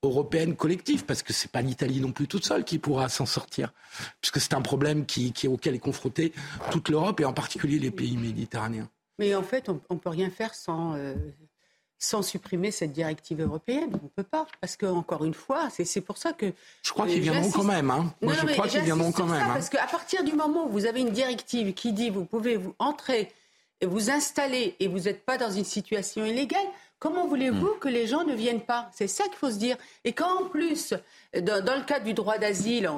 européenne 0.04 0.56
collective, 0.56 1.06
parce 1.06 1.22
que 1.22 1.32
c'est 1.32 1.52
pas 1.52 1.62
l'Italie 1.62 2.02
non 2.02 2.12
plus 2.12 2.28
toute 2.28 2.46
seule 2.46 2.64
qui 2.64 2.80
pourra 2.80 3.08
s'en 3.10 3.26
sortir, 3.26 3.74
puisque 4.20 4.40
c'est 4.40 4.54
un 4.54 4.62
problème 4.62 5.06
qui, 5.06 5.32
qui, 5.32 5.48
auquel 5.48 5.76
est 5.76 5.80
confrontée 5.80 6.34
toute 6.72 6.90
l'Europe 6.90 7.20
et 7.20 7.26
en 7.26 7.34
particulier 7.34 7.78
les 7.78 7.92
pays 7.92 8.18
méditerranéens. 8.18 8.90
Mais 9.20 9.36
en 9.36 9.44
fait, 9.44 9.70
on 9.70 9.80
ne 9.92 10.00
peut 10.00 10.10
rien 10.10 10.32
faire 10.32 10.56
sans, 10.56 10.96
euh, 10.96 11.14
sans 12.00 12.24
supprimer 12.24 12.72
cette 12.72 12.92
directive 12.92 13.40
européenne. 13.42 13.92
On 13.94 14.06
ne 14.06 14.10
peut 14.10 14.24
pas, 14.24 14.48
parce 14.60 14.76
que 14.76 14.88
encore 14.88 15.24
une 15.24 15.36
fois, 15.36 15.70
c'est 15.70 16.02
pour 16.02 16.18
ça 16.18 16.34
que 16.34 16.52
je 16.82 16.92
crois 16.92 17.06
qu'ils 17.06 17.22
viendront 17.22 17.52
quand 17.52 17.64
même. 17.64 17.92
Hein. 17.92 18.12
Moi, 18.22 18.34
je 18.34 18.48
crois 18.48 18.68
qu'ils 18.68 18.82
viendront 18.82 19.12
quand 19.12 19.28
même. 19.28 19.44
Hein. 19.44 19.54
Parce 19.54 19.70
qu'à 19.70 19.86
partir 19.86 20.24
du 20.24 20.34
moment 20.34 20.66
où 20.66 20.70
vous 20.70 20.88
avez 20.88 21.02
une 21.02 21.12
directive 21.12 21.76
qui 21.76 21.94
dit 21.94 22.10
vous 22.10 22.26
pouvez 22.26 22.58
vous 22.58 22.74
entrer 22.80 23.32
et 23.80 23.86
vous 23.86 24.10
installer 24.10 24.76
et 24.80 24.88
vous 24.88 25.02
n'êtes 25.02 25.24
pas 25.24 25.38
dans 25.38 25.52
une 25.52 25.64
situation 25.64 26.26
illégale, 26.26 26.66
Comment 27.02 27.26
voulez-vous 27.26 27.74
hmm. 27.74 27.80
que 27.80 27.90
les 27.90 28.06
gens 28.06 28.24
ne 28.26 28.36
viennent 28.36 28.62
pas? 28.62 28.92
C'est 28.94 29.08
ça 29.08 29.24
qu'il 29.24 29.34
faut 29.34 29.50
se 29.50 29.58
dire. 29.58 29.76
Et 30.06 30.14
quand 30.14 30.44
en 30.44 30.46
plus, 30.50 30.94
dans, 31.40 31.78
le 31.78 31.86
cadre 31.86 32.06
du 32.06 32.14
droit 32.14 32.38
d'asile, 32.38 32.90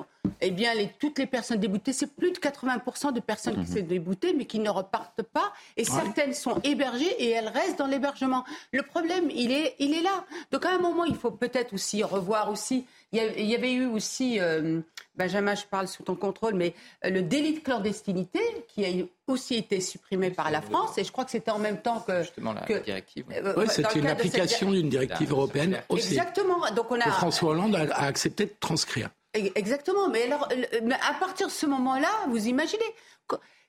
eh 0.41 0.51
bien, 0.51 0.71
toutes 0.99 1.19
les 1.19 1.27
personnes 1.27 1.59
déboutées, 1.59 1.93
c'est 1.93 2.15
plus 2.15 2.31
de 2.31 2.37
80% 2.37 3.13
de 3.13 3.19
personnes 3.19 3.63
qui 3.63 3.71
hmm. 3.71 3.77
sont 3.77 3.85
déboutées, 3.85 4.33
mais 4.33 4.45
qui 4.45 4.59
ne 4.59 4.69
repartent 4.69 5.21
pas. 5.21 5.53
Et 5.77 5.85
certaines 5.85 6.33
sont 6.33 6.59
hébergées 6.63 7.11
et 7.19 7.29
elles 7.29 7.47
restent 7.47 7.77
dans 7.77 7.87
l'hébergement. 7.87 8.43
Le 8.71 8.81
problème, 8.81 9.29
il 9.29 9.51
est, 9.51 9.75
il 9.79 9.93
est 9.93 10.01
là. 10.01 10.25
Donc 10.51 10.65
à 10.65 10.71
un 10.71 10.79
moment, 10.79 11.05
il 11.05 11.15
faut 11.15 11.31
peut-être 11.31 11.73
aussi 11.73 12.03
revoir 12.03 12.49
aussi. 12.49 12.85
Il 13.11 13.45
y 13.45 13.53
avait 13.53 13.73
eu 13.73 13.85
aussi 13.85 14.39
euh, 14.39 14.81
Benjamin, 15.15 15.53
je 15.53 15.65
parle 15.65 15.87
sous 15.87 16.01
ton 16.01 16.15
contrôle, 16.15 16.55
mais 16.55 16.73
euh, 17.05 17.09
le 17.11 17.21
délit 17.21 17.53
de 17.53 17.59
clandestinité 17.59 18.39
qui 18.67 18.83
a 18.83 18.89
aussi 19.27 19.55
été 19.55 19.79
supprimé 19.79 20.31
par 20.31 20.49
la 20.49 20.61
France, 20.61 20.97
et 20.97 21.03
je 21.03 21.11
crois 21.11 21.23
que 21.23 21.29
c'était 21.29 21.51
en 21.51 21.59
même 21.59 21.77
temps 21.81 21.99
que. 21.99 22.23
Justement, 22.23 22.53
la 22.53 22.61
directive. 22.79 23.25
Euh, 23.31 23.53
oui, 23.55 23.65
c'était 23.69 23.99
une 23.99 24.07
application 24.07 24.71
d'une 24.71 24.89
directive 24.89 25.31
européenne 25.31 25.81
aussi. 25.89 26.15
Exactement. 26.15 26.59
Donc 26.75 26.87
on 26.89 26.99
a... 26.99 27.03
Que 27.03 27.11
François 27.11 27.51
Hollande 27.51 27.75
a, 27.75 28.01
accepté 28.01 28.22
de 28.29 28.49
transcrire. 28.59 29.09
Exactement. 29.33 30.09
Mais 30.09 30.23
alors, 30.23 30.47
à 30.47 31.13
partir 31.15 31.47
de 31.47 31.51
ce 31.51 31.65
moment-là, 31.65 32.09
vous 32.29 32.47
imaginez. 32.47 32.83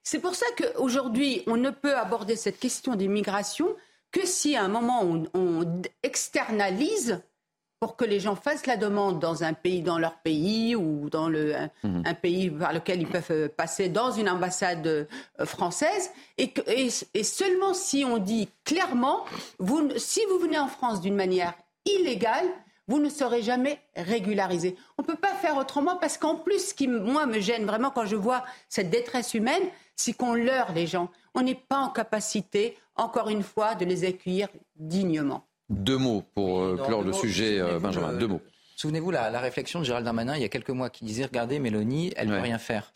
C'est 0.03 0.19
pour 0.19 0.35
ça 0.35 0.47
qu'aujourd'hui, 0.59 1.43
on 1.47 1.57
ne 1.57 1.71
peut 1.71 1.97
aborder 1.97 2.37
cette 2.37 2.59
question 2.59 2.95
des 2.95 3.09
migrations 3.09 3.75
que 4.13 4.27
si 4.27 4.55
à 4.55 4.63
un 4.63 4.69
moment 4.69 5.03
on 5.03 5.83
externalise 6.03 7.23
pour 7.85 7.97
que 7.97 8.05
les 8.07 8.19
gens 8.19 8.35
fassent 8.35 8.65
la 8.65 8.79
demande 8.79 9.19
dans 9.19 9.45
un 9.45 9.53
pays, 9.53 9.83
dans 9.83 9.99
leur 9.99 10.17
pays 10.21 10.75
ou 10.75 11.11
dans 11.11 11.29
le, 11.29 11.55
un, 11.55 11.71
mhm. 11.83 12.03
pays 12.23 12.51
par 12.51 12.73
lequel 12.73 13.03
ils 13.03 13.07
peuvent 13.07 13.27
euh, 13.31 13.49
passer 13.49 13.91
dans 13.91 14.11
une 14.11 14.31
ambassade 14.31 14.87
euh, 14.87 15.05
française. 15.45 16.11
Et, 16.39 16.51
que, 16.51 16.63
et, 16.67 17.25
seulement 17.25 17.75
si 17.75 18.03
on 18.07 18.17
dit 18.17 18.49
clairement, 18.65 19.27
vous, 19.59 19.91
si 19.99 20.21
vous 20.31 20.39
venez 20.39 20.59
en 20.59 20.69
France 20.69 21.03
d'une 21.03 21.15
manière 21.15 21.53
illégale, 21.85 22.47
vous 22.89 22.99
ne 22.99 23.09
serez 23.09 23.43
jamais 23.43 23.79
régularisé. 23.97 24.77
On 24.99 25.03
ne 25.03 25.07
peut 25.07 25.17
pas 25.17 25.35
faire 25.35 25.57
autrement 25.57 25.97
parce 25.97 26.19
qu'en 26.19 26.37
plus, 26.37 26.69
ce 26.69 26.75
qui, 26.75 26.89
moi, 26.89 27.27
me 27.27 27.41
gêne 27.41 27.65
vraiment 27.65 27.91
quand 27.91 28.07
je 28.07 28.17
vois 28.17 28.45
cette 28.69 28.91
détresse 28.91 29.35
humaine, 29.35 29.63
c'est 29.97 30.13
qu'on 30.13 30.35
leurre 30.35 30.73
les 30.75 30.87
gens. 30.87 31.11
On 31.35 31.43
n'est 31.43 31.55
pas 31.55 31.79
en 31.79 31.89
capacité, 31.89 32.77
encore 32.97 33.29
une 33.29 33.43
fois, 33.43 33.75
de 33.75 33.85
les 33.85 34.05
accueillir 34.05 34.49
dignement. 34.77 35.47
Deux 35.71 35.97
mots 35.99 36.25
pour 36.35 36.61
euh, 36.61 36.77
clore 36.77 37.03
le 37.03 37.13
sujet, 37.13 37.59
euh, 37.59 37.79
Benjamin. 37.79 38.13
Deux 38.13 38.29
mots. 38.29 38.43
Souvenez-vous 38.77 39.11
la, 39.11 39.31
la, 39.31 39.41
réflexion 39.41 39.79
de 39.79 39.85
Gérald 39.85 40.05
Darmanin 40.05 40.37
il 40.37 40.43
y 40.43 40.45
a 40.45 40.49
quelques 40.49 40.71
mois 40.71 40.91
qui 40.91 41.05
disait 41.05 41.25
regardez, 41.25 41.59
Mélanie, 41.59 42.13
elle 42.17 42.29
ne 42.29 42.35
peut 42.35 42.43
rien 42.43 42.59
faire. 42.59 42.93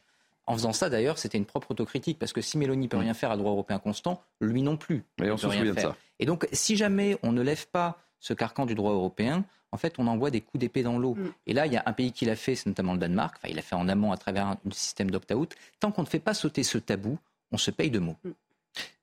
En 0.48 0.54
faisant 0.54 0.72
ça, 0.72 0.88
d'ailleurs, 0.88 1.18
c'était 1.18 1.36
une 1.36 1.44
propre 1.44 1.72
autocritique, 1.72 2.18
parce 2.18 2.32
que 2.32 2.40
si 2.40 2.56
Mélanie 2.56 2.88
peut 2.88 2.96
mm. 2.96 3.00
rien 3.00 3.14
faire 3.14 3.30
à 3.30 3.36
droit 3.36 3.52
européen 3.52 3.78
constant, 3.78 4.22
lui 4.40 4.62
non 4.62 4.78
plus. 4.78 5.04
Mais 5.20 5.30
on 5.30 5.36
se 5.36 5.46
souvient 5.46 5.62
de 5.62 5.78
ça. 5.78 5.94
Et 6.20 6.26
donc, 6.26 6.48
si 6.52 6.76
jamais 6.76 7.18
on 7.22 7.32
ne 7.32 7.42
lève 7.42 7.66
pas 7.68 7.98
ce 8.18 8.32
carcan 8.32 8.64
du 8.64 8.74
droit 8.74 8.92
européen, 8.92 9.44
en 9.72 9.76
fait, 9.76 9.98
on 9.98 10.06
envoie 10.06 10.30
des 10.30 10.40
coups 10.40 10.60
d'épée 10.60 10.82
dans 10.82 10.98
l'eau. 10.98 11.14
Mm. 11.14 11.32
Et 11.46 11.52
là, 11.52 11.66
il 11.66 11.72
y 11.72 11.76
a 11.76 11.82
un 11.86 11.92
pays 11.92 12.12
qui 12.12 12.24
l'a 12.24 12.36
fait, 12.36 12.54
c'est 12.54 12.66
notamment 12.66 12.92
le 12.92 12.98
Danemark. 12.98 13.36
Enfin, 13.38 13.48
il 13.48 13.56
l'a 13.56 13.62
fait 13.62 13.74
en 13.74 13.88
amont 13.88 14.12
à 14.12 14.16
travers 14.16 14.46
un, 14.46 14.58
système 14.70 15.10
d'opt-out. 15.10 15.54
Tant 15.80 15.92
qu'on 15.92 16.02
ne 16.02 16.06
fait 16.06 16.18
pas 16.18 16.34
sauter 16.34 16.62
ce 16.62 16.78
tabou, 16.78 17.18
on 17.52 17.58
se 17.58 17.70
paye 17.70 17.90
de 17.90 17.98
mots. 17.98 18.16
Mm. 18.24 18.30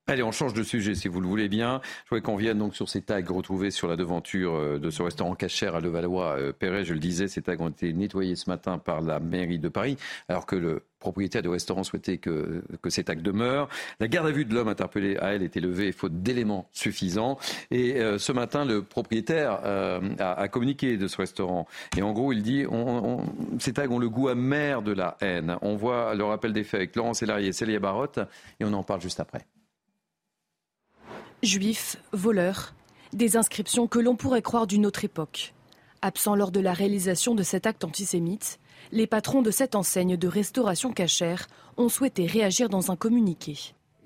Allez, 0.07 0.21
on 0.21 0.31
change 0.31 0.53
de 0.53 0.61
sujet 0.61 0.93
si 0.93 1.07
vous 1.07 1.19
le 1.19 1.27
voulez 1.27 1.49
bien. 1.49 1.81
Je 2.03 2.09
voudrais 2.11 2.21
qu'on 2.21 2.35
vienne 2.35 2.59
donc 2.59 2.75
sur 2.75 2.89
ces 2.89 3.01
tags 3.01 3.23
retrouvés 3.27 3.71
sur 3.71 3.87
la 3.87 3.95
devanture 3.95 4.53
euh, 4.53 4.77
de 4.77 4.91
ce 4.91 5.01
restaurant 5.01 5.33
cachère 5.33 5.73
à 5.73 5.79
Levallois-Perret. 5.79 6.85
Je 6.85 6.93
le 6.93 6.99
disais, 6.99 7.27
ces 7.27 7.41
tags 7.41 7.57
ont 7.57 7.69
été 7.69 7.91
nettoyés 7.91 8.35
ce 8.35 8.47
matin 8.47 8.77
par 8.77 9.01
la 9.01 9.19
mairie 9.19 9.57
de 9.57 9.67
Paris, 9.67 9.97
alors 10.29 10.45
que 10.45 10.55
le 10.55 10.83
propriétaire 10.99 11.41
du 11.41 11.49
restaurant 11.49 11.83
souhaitait 11.83 12.19
que, 12.19 12.63
que 12.83 12.91
ces 12.91 13.03
tags 13.03 13.15
demeurent. 13.15 13.67
La 13.99 14.07
garde 14.07 14.27
à 14.27 14.31
vue 14.31 14.45
de 14.45 14.53
l'homme 14.53 14.67
interpellé 14.67 15.17
à 15.17 15.33
elle 15.33 15.41
était 15.41 15.59
levée 15.59 15.91
faute 15.91 16.21
d'éléments 16.21 16.69
suffisants. 16.71 17.39
Et 17.71 17.99
euh, 17.99 18.19
ce 18.19 18.31
matin, 18.31 18.63
le 18.63 18.83
propriétaire 18.83 19.61
euh, 19.65 20.01
a, 20.19 20.47
communiqué 20.49 20.97
de 20.97 21.07
ce 21.07 21.17
restaurant. 21.17 21.65
Et 21.97 22.03
en 22.03 22.13
gros, 22.13 22.31
il 22.31 22.43
dit 22.43 22.67
on, 22.69 23.23
ces 23.57 23.73
tags 23.73 23.89
ont 23.89 23.97
le 23.97 24.09
goût 24.09 24.27
amer 24.27 24.83
de 24.83 24.91
la 24.91 25.17
haine. 25.21 25.57
On 25.63 25.75
voit 25.75 26.13
le 26.13 26.25
rappel 26.25 26.53
des 26.53 26.63
faits 26.63 26.75
avec 26.75 26.95
Laurent 26.95 27.15
Sélarié 27.15 27.47
et 27.47 27.53
Célia 27.53 27.79
Barotte, 27.79 28.19
et 28.59 28.65
on 28.65 28.73
en 28.73 28.83
parle 28.83 29.01
juste 29.01 29.19
après. 29.19 29.47
Juifs, 31.45 31.97
voleurs, 32.11 32.73
des 33.13 33.37
inscriptions 33.37 33.87
que 33.87 33.99
l'on 33.99 34.15
pourrait 34.15 34.41
croire 34.41 34.67
d'une 34.67 34.85
autre 34.85 35.05
époque. 35.05 35.53
Absents 36.01 36.35
lors 36.35 36.51
de 36.51 36.59
la 36.59 36.73
réalisation 36.73 37.35
de 37.35 37.43
cet 37.43 37.67
acte 37.67 37.83
antisémite, 37.83 38.59
les 38.91 39.07
patrons 39.07 39.41
de 39.41 39.51
cette 39.51 39.75
enseigne 39.75 40.17
de 40.17 40.27
restauration 40.27 40.91
cachère 40.91 41.47
ont 41.77 41.89
souhaité 41.89 42.25
réagir 42.25 42.67
dans 42.67 42.91
un 42.91 42.95
communiqué. 42.95 43.57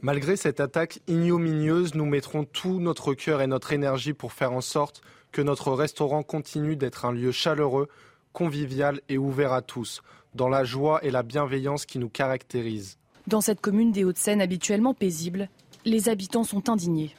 Malgré 0.01 0.35
cette 0.35 0.59
attaque 0.59 0.99
ignominieuse, 1.07 1.95
nous 1.95 2.05
mettrons 2.05 2.45
tout 2.45 2.79
notre 2.79 3.13
cœur 3.13 3.41
et 3.41 3.47
notre 3.47 3.73
énergie 3.73 4.13
pour 4.13 4.33
faire 4.33 4.53
en 4.53 4.61
sorte 4.61 5.01
que 5.31 5.41
notre 5.41 5.71
restaurant 5.71 6.23
continue 6.23 6.75
d'être 6.75 7.05
un 7.05 7.11
lieu 7.11 7.31
chaleureux, 7.31 7.87
convivial 8.33 9.01
et 9.09 9.17
ouvert 9.17 9.53
à 9.53 9.61
tous, 9.61 10.01
dans 10.35 10.49
la 10.49 10.63
joie 10.63 11.03
et 11.03 11.11
la 11.11 11.23
bienveillance 11.23 11.85
qui 11.85 11.99
nous 11.99 12.09
caractérisent. 12.09 12.97
Dans 13.27 13.41
cette 13.41 13.61
commune 13.61 13.91
des 13.91 14.03
Hauts-de-Seine 14.03 14.41
habituellement 14.41 14.93
paisible, 14.93 15.49
les 15.85 16.09
habitants 16.09 16.43
sont 16.43 16.69
indignés. 16.69 17.15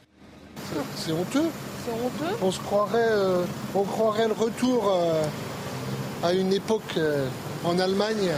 C'est 0.95 1.11
honteux. 1.11 1.49
On 2.41 2.51
se 2.51 2.59
croirait, 2.59 3.09
euh, 3.09 3.43
on 3.73 3.83
croirait 3.83 4.27
le 4.27 4.33
retour 4.33 4.91
euh, 4.91 5.23
à 6.23 6.33
une 6.33 6.53
époque 6.53 6.97
euh, 6.97 7.27
en 7.63 7.79
Allemagne 7.79 8.31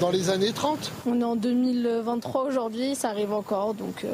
dans 0.00 0.10
les 0.10 0.30
années 0.30 0.52
30. 0.52 0.92
On 1.06 1.20
est 1.20 1.24
en 1.24 1.36
2023 1.36 2.44
aujourd'hui, 2.44 2.94
ça 2.94 3.10
arrive 3.10 3.32
encore, 3.32 3.74
donc 3.74 4.06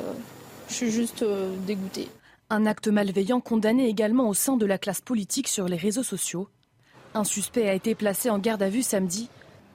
je 0.69 0.75
suis 0.75 0.91
juste 0.91 1.25
dégoûtée. 1.67 2.09
Un 2.51 2.67
acte 2.67 2.89
malveillant 2.89 3.41
condamné 3.41 3.89
également 3.89 4.29
au 4.29 4.35
sein 4.35 4.57
de 4.57 4.67
la 4.67 4.79
classe 4.79 5.01
politique 5.01 5.49
sur 5.49 5.67
les 5.67 5.77
réseaux 5.77 6.03
sociaux. 6.03 6.49
Un 7.15 7.25
suspect 7.25 7.69
a 7.69 7.75
été 7.75 7.95
placé 7.95 8.31
en 8.31 8.39
garde 8.39 8.63
à 8.63 8.69
vue 8.69 8.83
samedi. 8.83 9.29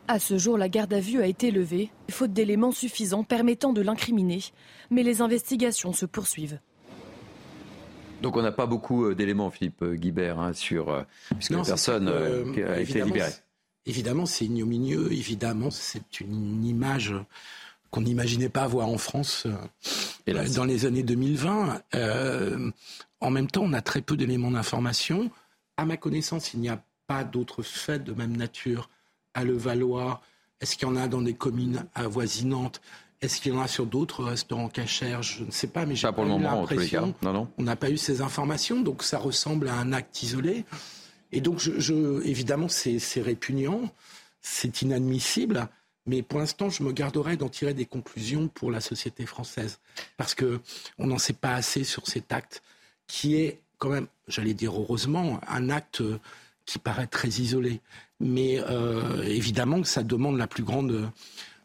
À 0.08 0.18
ce 0.18 0.38
jour, 0.38 0.58
la 0.58 0.70
garde 0.70 0.94
à 0.94 1.00
vue 1.00 1.22
a 1.22 1.28
été 1.28 1.52
levée, 1.52 1.92
faute 2.10 2.34
d'éléments 2.34 2.72
suffisants 2.72 3.24
permettant 3.24 3.74
de 3.74 3.82
l'incriminer, 3.82 4.44
mais 4.90 5.04
les 5.04 5.22
investigations 5.22 5.94
se 5.94 6.08
poursuivent. 6.08 6.60
Donc 8.22 8.38
on 8.38 8.42
n'a 8.42 8.52
pas 8.52 8.66
beaucoup 8.66 9.14
d'éléments, 9.14 9.50
Philippe 9.52 9.84
Guibert, 9.84 10.40
hein, 10.40 10.54
sur 10.54 11.06
puisque 11.36 11.52
la 11.52 11.64
personne 11.64 12.08
a 12.08 12.80
été 12.80 13.04
libérée. 13.04 13.32
Évidemment, 13.86 14.26
c'est 14.26 14.46
ignominieux. 14.46 15.12
Évidemment, 15.12 15.72
c'est 15.72 16.20
une 16.20 16.64
image 16.66 17.14
qu'on 17.92 18.02
n'imaginait 18.02 18.50
pas 18.50 18.68
voir 18.68 18.88
en 18.88 18.98
France 18.98 19.48
dans 20.28 20.66
les 20.66 20.86
années 20.86 21.04
2020. 21.04 21.82
en 23.22 23.32
même 23.32 23.48
temps, 23.48 23.64
on 23.64 23.74
a 23.74 23.82
très 23.82 24.02
peu 24.02 24.16
d'éléments 24.16 24.52
d'information. 24.52 25.32
À 25.78 25.86
ma 25.86 25.98
connaissance, 25.98 26.54
il 26.54 26.60
n'y 26.60 26.70
a 26.70 26.84
pas 27.08 27.24
d'autres 27.24 27.64
faits 27.64 28.04
de 28.04 28.14
même 28.14 28.38
nature 28.38 28.90
à 29.34 29.44
Levallois. 29.44 30.22
Est-ce 30.62 30.76
qu'il 30.76 30.88
y 30.88 30.92
en 30.92 30.96
a 30.96 31.08
dans 31.08 31.22
des 31.22 31.34
communes 31.34 31.86
avoisinantes? 31.96 32.82
Est-ce 33.22 33.42
qu'il 33.42 33.54
y 33.54 33.56
en 33.56 33.62
a 33.62 33.68
sur 33.68 33.86
d'autres 33.86 34.24
restaurants 34.24 34.70
cachers 34.70 35.22
Je 35.22 35.44
ne 35.44 35.52
sais 35.52 35.68
pas, 35.68 35.86
mais 35.86 35.96
j'ai 35.96 36.08
pas, 36.08 36.14
pour 36.14 36.24
le 36.24 36.30
moment, 36.30 36.62
en 36.62 36.68
tous 36.68 36.78
les 36.78 36.88
cas. 36.88 37.02
Non, 37.22 37.34
non. 37.34 37.48
On 37.58 37.64
n'a 37.64 37.76
pas 37.76 37.90
eu 37.90 37.98
ces 37.98 38.22
informations, 38.22 38.82
donc 38.82 39.04
ça 39.04 39.18
ressemble 39.18 39.68
à 39.68 39.76
un 39.76 39.92
acte 39.92 40.24
isolé. 40.24 40.66
Et 41.32 41.42
donc, 41.42 41.60
je, 41.60 42.26
évidemment, 42.26 42.70
c'est 42.70 43.22
répugnant, 43.22 43.92
c'est 44.42 44.82
inadmissible, 44.82 45.68
mais 46.06 46.24
pour 46.24 46.40
l'instant, 46.40 46.70
je 46.70 46.82
me 46.82 46.92
garderai 46.92 47.36
d'en 47.36 47.50
tirer 47.50 47.74
des 47.74 47.86
conclusions 47.86 48.48
pour 48.48 48.72
la 48.72 48.80
société 48.80 49.26
française, 49.26 49.80
parce 50.18 50.34
que 50.34 50.62
on 50.98 51.08
n'en 51.08 51.20
sait 51.20 51.34
pas 51.34 51.54
assez 51.54 51.84
sur 51.84 52.08
cet 52.08 52.32
acte, 52.32 52.64
qui 53.06 53.36
est 53.36 53.62
quand 53.78 53.90
même, 53.90 54.08
j'allais 54.28 54.54
dire 54.54 54.74
heureusement, 54.80 55.40
un 55.48 55.70
acte 55.70 56.02
qui 56.66 56.80
paraît 56.80 57.08
très 57.08 57.28
isolé. 57.28 57.82
Mais 58.20 58.60
euh, 58.60 59.24
évidemment, 59.24 59.84
ça 59.84 60.04
demande 60.04 60.38
la 60.38 60.48
plus 60.48 60.64
grande 60.64 61.10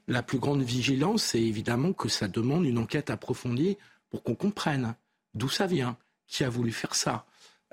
la 0.09 0.23
plus 0.23 0.39
grande 0.39 0.63
vigilance, 0.63 1.23
c'est 1.23 1.41
évidemment 1.41 1.93
que 1.93 2.09
ça 2.09 2.29
demande 2.29 2.65
une 2.65 2.79
enquête 2.79 3.11
approfondie 3.11 3.77
pour 4.11 4.23
qu'on 4.23 4.35
comprenne 4.35 4.95
d'où 5.35 5.49
ça 5.49 5.67
vient, 5.67 5.97
qui 6.27 6.45
a 6.45 6.49
voulu 6.49 6.73
faire 6.73 6.95
ça. 6.95 7.27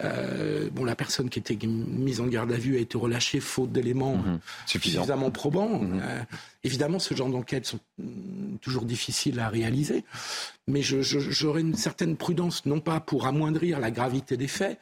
Euh, 0.03 0.69
bon, 0.71 0.83
la 0.83 0.95
personne 0.95 1.29
qui 1.29 1.39
était 1.39 1.57
mise 1.67 2.21
en 2.21 2.27
garde 2.27 2.51
à 2.51 2.57
vue 2.57 2.77
a 2.77 2.79
été 2.79 2.97
relâchée 2.97 3.39
faute 3.39 3.71
d'éléments 3.71 4.17
mhm. 4.17 4.39
suffisamment 4.65 5.29
probants. 5.29 5.79
Mhm. 5.79 6.01
Euh, 6.03 6.21
évidemment, 6.63 6.99
ce 6.99 7.13
genre 7.13 7.29
d'enquêtes 7.29 7.65
sont 7.65 7.79
mm, 7.99 8.57
toujours 8.61 8.85
difficiles 8.85 9.39
à 9.39 9.49
réaliser, 9.49 10.03
mais 10.67 10.81
j'aurais 10.81 11.61
une 11.61 11.75
certaine 11.75 12.17
prudence, 12.17 12.65
non 12.65 12.79
pas 12.79 12.99
pour 12.99 13.27
amoindrir 13.27 13.79
la 13.79 13.91
gravité 13.91 14.37
des 14.37 14.47
faits, 14.47 14.79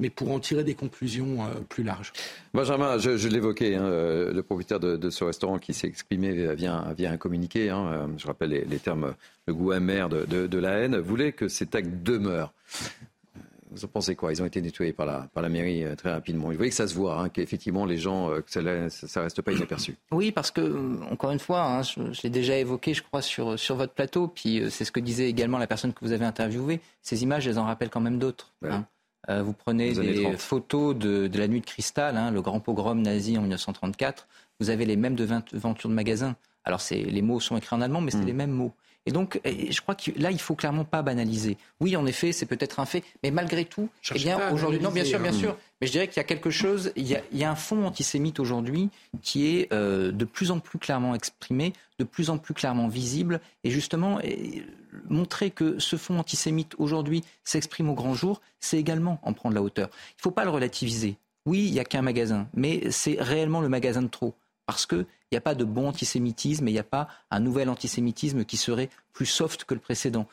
mais 0.00 0.10
pour 0.10 0.32
en 0.32 0.40
tirer 0.40 0.64
des 0.64 0.74
conclusions 0.74 1.44
euh, 1.44 1.60
plus 1.68 1.84
larges. 1.84 2.12
Benjamin, 2.54 2.98
je, 2.98 3.28
l'évoquais, 3.28 3.76
hein, 3.76 3.84
euh, 3.84 4.32
le 4.32 4.42
propriétaire 4.42 4.80
de, 4.80 5.10
ce 5.10 5.22
restaurant 5.22 5.58
qui 5.58 5.74
s'est 5.74 5.86
exprimé 5.86 6.54
via, 6.56 6.84
un 6.98 7.16
communiqué, 7.16 7.70
hein, 7.70 7.86
euh, 7.92 8.06
je 8.16 8.26
rappelle 8.26 8.50
les, 8.50 8.78
termes, 8.78 9.14
le 9.46 9.54
goût 9.54 9.70
amer 9.72 10.08
de, 10.08 10.58
la 10.58 10.78
haine, 10.78 10.96
voulait 10.98 11.32
que 11.32 11.48
cet 11.48 11.74
acte 11.74 12.02
demeure. 12.02 12.52
Vous 13.72 13.84
en 13.84 13.88
pensez 13.88 14.16
quoi? 14.16 14.32
Ils 14.32 14.42
ont 14.42 14.46
été 14.46 14.60
nettoyés 14.60 14.92
par 14.92 15.06
la, 15.06 15.28
par 15.32 15.44
la 15.44 15.48
mairie 15.48 15.84
très 15.96 16.10
rapidement. 16.10 16.48
Vous 16.48 16.56
voyez 16.56 16.70
que 16.70 16.76
ça 16.76 16.88
se 16.88 16.94
voit, 16.94 17.20
hein, 17.20 17.28
qu'effectivement 17.28 17.86
les 17.86 17.98
gens, 17.98 18.30
que 18.44 18.50
ça 18.50 18.62
ne 18.62 19.22
reste 19.22 19.42
pas 19.42 19.52
inaperçu. 19.52 19.94
Oui, 20.10 20.32
parce 20.32 20.50
que, 20.50 21.00
encore 21.08 21.30
une 21.30 21.38
fois, 21.38 21.82
je, 21.82 22.22
l'ai 22.24 22.30
déjà 22.30 22.56
évoqué, 22.56 22.94
je 22.94 23.02
crois, 23.02 23.22
sur, 23.22 23.56
sur 23.56 23.76
votre 23.76 23.92
plateau, 23.92 24.26
puis 24.26 24.64
c'est 24.70 24.84
ce 24.84 24.90
que 24.90 24.98
disait 24.98 25.28
également 25.28 25.58
la 25.58 25.68
personne 25.68 25.92
que 25.92 26.00
vous 26.00 26.10
avez 26.10 26.24
interviewée. 26.24 26.80
Ces 27.02 27.22
images, 27.22 27.46
elles 27.46 27.60
en 27.60 27.64
rappellent 27.64 27.90
quand 27.90 28.00
même 28.00 28.18
d'autres. 28.18 28.52
Euh, 29.30 29.42
vous 29.42 29.52
prenez 29.52 29.92
des 29.92 30.32
photos 30.36 30.96
de, 30.96 31.30
la 31.34 31.46
nuit 31.46 31.60
de 31.60 31.66
cristal, 31.66 32.16
hein, 32.16 32.30
le 32.30 32.42
grand 32.42 32.60
pogrom 32.60 33.00
nazi 33.00 33.38
en 33.38 33.42
1934. 33.42 34.26
Vous 34.58 34.70
avez 34.70 34.84
les 34.84 34.96
mêmes 34.96 35.14
devantures 35.14 35.88
de 35.88 35.94
magasins. 35.94 36.36
Alors 36.64 36.80
les 36.90 37.22
mots 37.22 37.40
sont 37.40 37.56
écrits 37.56 37.74
en 37.74 37.80
allemand, 37.80 38.00
mais 38.00 38.10
c'est 38.10 38.18
hmm. 38.18 38.26
les 38.26 38.32
mêmes 38.32 38.50
mots. 38.50 38.72
Et 39.10 39.12
donc, 39.12 39.40
je 39.44 39.80
crois 39.80 39.96
que 39.96 40.12
là, 40.16 40.30
il 40.30 40.40
faut 40.40 40.54
clairement 40.54 40.84
pas 40.84 41.02
banaliser. 41.02 41.56
Oui, 41.80 41.96
en 41.96 42.06
effet, 42.06 42.30
c'est 42.30 42.46
peut-être 42.46 42.78
un 42.78 42.86
fait, 42.86 43.02
mais 43.24 43.32
malgré 43.32 43.64
tout, 43.64 43.88
eh 44.14 44.18
bien, 44.20 44.52
aujourd'hui, 44.52 44.78
non, 44.78 44.92
bien 44.92 45.04
sûr, 45.04 45.18
bien 45.18 45.32
hein. 45.32 45.36
sûr, 45.36 45.56
mais 45.80 45.88
je 45.88 45.92
dirais 45.92 46.06
qu'il 46.06 46.18
y 46.18 46.20
a 46.20 46.24
quelque 46.24 46.50
chose, 46.50 46.92
il 46.94 47.08
y 47.08 47.44
a, 47.44 47.50
un 47.50 47.56
fond 47.56 47.84
antisémite 47.84 48.38
aujourd'hui 48.38 48.88
qui 49.20 49.48
est 49.48 49.72
euh, 49.72 50.12
de 50.12 50.24
plus 50.24 50.52
en 50.52 50.60
plus 50.60 50.78
clairement 50.78 51.16
exprimé, 51.16 51.72
de 51.98 52.04
plus 52.04 52.30
en 52.30 52.38
plus 52.38 52.54
clairement 52.54 52.86
visible, 52.86 53.40
et 53.64 53.70
justement, 53.70 54.20
montrer 55.08 55.50
que 55.50 55.80
ce 55.80 55.96
fond 55.96 56.16
antisémite 56.20 56.76
aujourd'hui 56.78 57.24
s'exprime 57.42 57.90
au 57.90 57.94
grand 57.94 58.14
jour, 58.14 58.40
c'est 58.60 58.78
également 58.78 59.18
en 59.24 59.32
prendre 59.32 59.56
la 59.56 59.62
hauteur. 59.62 59.88
Il 60.10 60.18
ne 60.18 60.22
faut 60.22 60.30
pas 60.30 60.44
le 60.44 60.50
relativiser. 60.50 61.16
Oui, 61.46 61.66
il 61.66 61.72
n'y 61.72 61.80
a 61.80 61.84
qu'un 61.84 62.02
magasin, 62.02 62.46
mais 62.54 62.92
c'est 62.92 63.16
réellement 63.18 63.60
le 63.60 63.68
magasin 63.68 64.02
de 64.02 64.08
trop 64.08 64.34
parce 64.72 64.86
qu'il 64.86 65.06
n'y 65.32 65.38
a 65.38 65.40
pas 65.40 65.54
de 65.54 65.64
bon 65.64 65.88
antisémitisme 65.88 66.66
et 66.68 66.70
il 66.70 66.74
n'y 66.74 66.80
a 66.80 66.84
pas 66.84 67.08
un 67.30 67.40
nouvel 67.40 67.68
antisémitisme 67.68 68.44
qui 68.44 68.56
serait 68.56 68.90
plus 69.12 69.26
soft 69.26 69.64
que 69.64 69.74
le 69.74 69.80
précédent. 69.80 70.26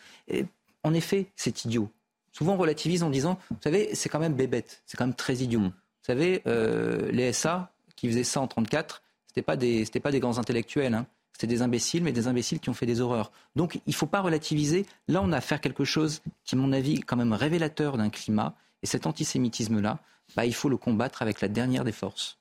en 0.84 0.94
effet, 0.94 1.28
c'est 1.36 1.66
idiot. 1.66 1.90
Souvent, 2.32 2.54
on 2.54 2.58
relativise 2.58 3.02
en 3.02 3.10
disant, 3.10 3.40
vous 3.50 3.58
savez, 3.64 3.96
c'est 3.96 4.10
quand 4.10 4.20
même 4.20 4.36
bébête, 4.36 4.84
c'est 4.86 4.96
quand 4.96 5.06
même 5.06 5.16
très 5.16 5.38
idiot. 5.38 5.60
Mm. 5.60 5.66
Vous 5.68 6.14
savez, 6.14 6.42
euh, 6.46 7.12
les 7.12 7.34
SA 7.34 7.72
qui 7.96 8.08
faisaient 8.08 8.24
ça 8.24 8.40
en 8.42 8.44
1934, 8.44 9.02
ce 9.26 9.32
n'étaient 9.32 9.42
pas, 9.46 9.58
des, 9.58 9.86
pas 10.02 10.12
des 10.12 10.20
grands 10.20 10.38
intellectuels. 10.38 10.94
Hein. 10.94 11.08
C'était 11.34 11.48
des 11.48 11.62
imbéciles, 11.64 12.04
mais 12.04 12.12
des 12.12 12.28
imbéciles 12.28 12.60
qui 12.60 12.70
ont 12.70 12.74
fait 12.76 12.86
des 12.86 13.02
horreurs. 13.02 13.32
Donc, 13.56 13.76
il 13.76 13.82
ne 13.90 13.94
faut 13.94 14.06
pas 14.06 14.22
relativiser. 14.22 14.86
Là, 15.08 15.22
on 15.24 15.32
a 15.32 15.38
affaire 15.38 15.58
à 15.58 15.60
quelque 15.60 15.84
chose 15.84 16.22
qui, 16.46 16.56
à 16.56 16.58
mon 16.58 16.72
avis, 16.74 16.98
est 16.98 17.02
quand 17.02 17.18
même 17.18 17.34
révélateur 17.34 17.98
d'un 17.98 18.10
climat. 18.10 18.56
Et 18.84 18.86
cet 18.86 19.08
antisémitisme-là, 19.08 20.00
bah, 20.36 20.46
il 20.46 20.54
faut 20.54 20.70
le 20.70 20.78
combattre 20.78 21.22
avec 21.24 21.42
la 21.42 21.48
dernière 21.48 21.84
des 21.84 21.92
forces. 21.92 22.38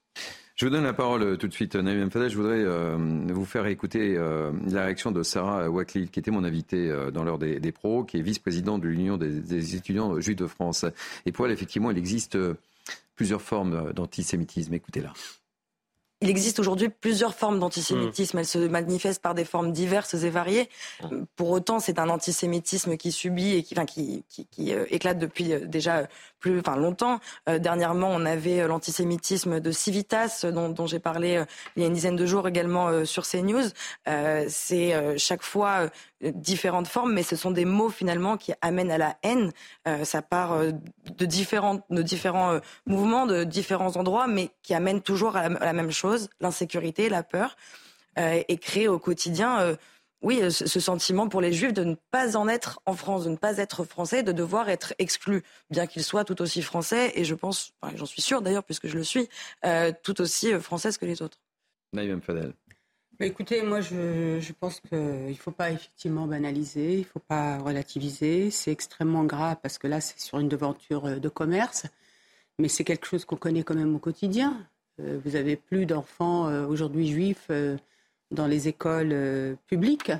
Je 0.56 0.64
vous 0.64 0.70
donne 0.70 0.84
la 0.84 0.94
parole 0.94 1.22
euh, 1.22 1.36
tout 1.36 1.48
de 1.48 1.52
suite, 1.52 1.76
Naïm 1.76 2.10
Fadel. 2.10 2.30
Je 2.30 2.36
voudrais 2.36 2.64
euh, 2.64 2.96
vous 3.28 3.44
faire 3.44 3.66
écouter 3.66 4.16
euh, 4.16 4.50
la 4.66 4.84
réaction 4.84 5.12
de 5.12 5.22
Sarah 5.22 5.68
Waklil, 5.68 6.08
qui 6.10 6.18
était 6.18 6.30
mon 6.30 6.44
invitée 6.44 6.90
dans 7.12 7.24
l'heure 7.24 7.38
des, 7.38 7.72
pros, 7.72 8.04
qui 8.04 8.16
est 8.16 8.22
vice-présidente 8.22 8.80
de 8.80 8.88
l'Union 8.88 9.18
des, 9.18 9.76
étudiants 9.76 10.18
juifs 10.18 10.36
de 10.36 10.46
France. 10.46 10.86
Et 11.26 11.32
pour 11.32 11.44
elle, 11.44 11.52
effectivement, 11.52 11.90
il 11.90 11.98
existe 11.98 12.38
plusieurs 13.16 13.42
formes 13.42 13.92
d'antisémitisme. 13.92 14.72
Écoutez-la. 14.72 15.12
Il 16.22 16.30
existe 16.30 16.58
aujourd'hui 16.58 16.88
plusieurs 16.88 17.34
formes 17.34 17.58
d'antisémitisme. 17.58 18.38
Elles 18.38 18.46
se 18.46 18.58
manifestent 18.58 19.20
par 19.20 19.34
des 19.34 19.44
formes 19.44 19.72
diverses 19.72 20.14
et 20.14 20.30
variées. 20.30 20.70
Pour 21.36 21.50
autant, 21.50 21.78
c'est 21.78 21.98
un 21.98 22.08
antisémitisme 22.08 22.96
qui 22.96 23.12
subit 23.12 23.56
et 23.56 23.62
qui, 23.62 23.74
enfin, 23.74 23.84
qui, 23.84 24.24
qui, 24.30 24.46
qui 24.46 24.70
éclate 24.70 25.18
depuis 25.18 25.50
déjà 25.66 26.08
plus, 26.38 26.60
enfin 26.60 26.76
longtemps. 26.76 27.20
Euh, 27.48 27.58
dernièrement, 27.58 28.08
on 28.10 28.24
avait 28.24 28.60
euh, 28.60 28.68
l'antisémitisme 28.68 29.60
de 29.60 29.70
Civitas, 29.70 30.46
dont, 30.52 30.68
dont 30.68 30.86
j'ai 30.86 30.98
parlé 30.98 31.36
euh, 31.36 31.44
il 31.76 31.82
y 31.82 31.84
a 31.84 31.88
une 31.88 31.94
dizaine 31.94 32.16
de 32.16 32.26
jours 32.26 32.48
également 32.48 33.04
sur 33.04 33.26
CNews. 33.26 33.68
c'est 34.48 35.18
chaque 35.18 35.42
fois 35.42 35.90
différentes 36.20 36.88
formes, 36.88 37.12
mais 37.12 37.22
ce 37.22 37.36
sont 37.36 37.50
des 37.50 37.64
mots 37.64 37.88
finalement 37.88 38.36
qui 38.36 38.52
amènent 38.62 38.90
à 38.90 38.98
la 38.98 39.16
haine. 39.22 39.52
ça 40.04 40.22
part 40.22 40.58
de 40.58 41.26
différents, 41.26 41.80
de 41.90 42.02
différents 42.02 42.60
mouvements, 42.86 43.26
de 43.26 43.44
différents 43.44 43.96
endroits, 43.96 44.26
mais 44.26 44.50
qui 44.62 44.74
amènent 44.74 45.02
toujours 45.02 45.36
à 45.36 45.48
la, 45.48 45.72
même 45.72 45.90
chose 45.90 46.28
l'insécurité, 46.40 47.08
la 47.08 47.22
peur, 47.22 47.56
et 48.16 48.56
créer 48.56 48.88
au 48.88 48.98
quotidien 48.98 49.76
oui, 50.26 50.42
euh, 50.42 50.50
ce 50.50 50.80
sentiment 50.80 51.28
pour 51.28 51.40
les 51.40 51.52
Juifs 51.52 51.72
de 51.72 51.84
ne 51.84 51.94
pas 52.10 52.36
en 52.36 52.48
être 52.48 52.80
en 52.84 52.94
France, 52.94 53.26
de 53.26 53.30
ne 53.30 53.36
pas 53.36 53.58
être 53.58 53.84
français, 53.84 54.24
de 54.24 54.32
devoir 54.32 54.68
être 54.68 54.92
exclu, 54.98 55.44
bien 55.70 55.86
qu'ils 55.86 56.02
soient 56.02 56.24
tout 56.24 56.42
aussi 56.42 56.62
français, 56.62 57.12
et 57.14 57.24
je 57.24 57.36
pense, 57.36 57.74
j'en 57.94 58.06
suis 58.06 58.22
sûre 58.22 58.42
d'ailleurs, 58.42 58.64
puisque 58.64 58.88
je 58.88 58.96
le 58.96 59.04
suis, 59.04 59.28
euh, 59.64 59.92
tout 60.02 60.20
aussi 60.20 60.52
euh, 60.52 60.58
française 60.58 60.98
que 60.98 61.06
les 61.06 61.22
autres. 61.22 61.38
Naïm 61.92 62.20
Fadel. 62.20 62.54
écoutez, 63.20 63.62
moi 63.62 63.80
je, 63.80 64.40
je 64.40 64.52
pense 64.52 64.80
qu'il 64.80 64.98
ne 64.98 65.34
faut 65.34 65.52
pas 65.52 65.70
effectivement 65.70 66.26
banaliser, 66.26 66.94
il 66.94 67.00
ne 67.00 67.04
faut 67.04 67.20
pas 67.20 67.58
relativiser. 67.58 68.50
C'est 68.50 68.72
extrêmement 68.72 69.22
grave 69.22 69.58
parce 69.62 69.78
que 69.78 69.86
là 69.86 70.00
c'est 70.00 70.18
sur 70.18 70.40
une 70.40 70.48
devanture 70.48 71.20
de 71.20 71.28
commerce, 71.28 71.86
mais 72.58 72.66
c'est 72.66 72.82
quelque 72.82 73.06
chose 73.06 73.24
qu'on 73.24 73.36
connaît 73.36 73.62
quand 73.62 73.76
même 73.76 73.94
au 73.94 74.00
quotidien. 74.00 74.66
vous 74.98 75.36
avez 75.36 75.54
plus 75.54 75.86
d'enfants 75.86 76.46
aujourd'hui 76.66 77.06
juifs 77.06 77.48
dans 78.36 78.46
les 78.46 78.68
écoles 78.68 79.10
euh, 79.12 79.54
publiques. 79.66 80.12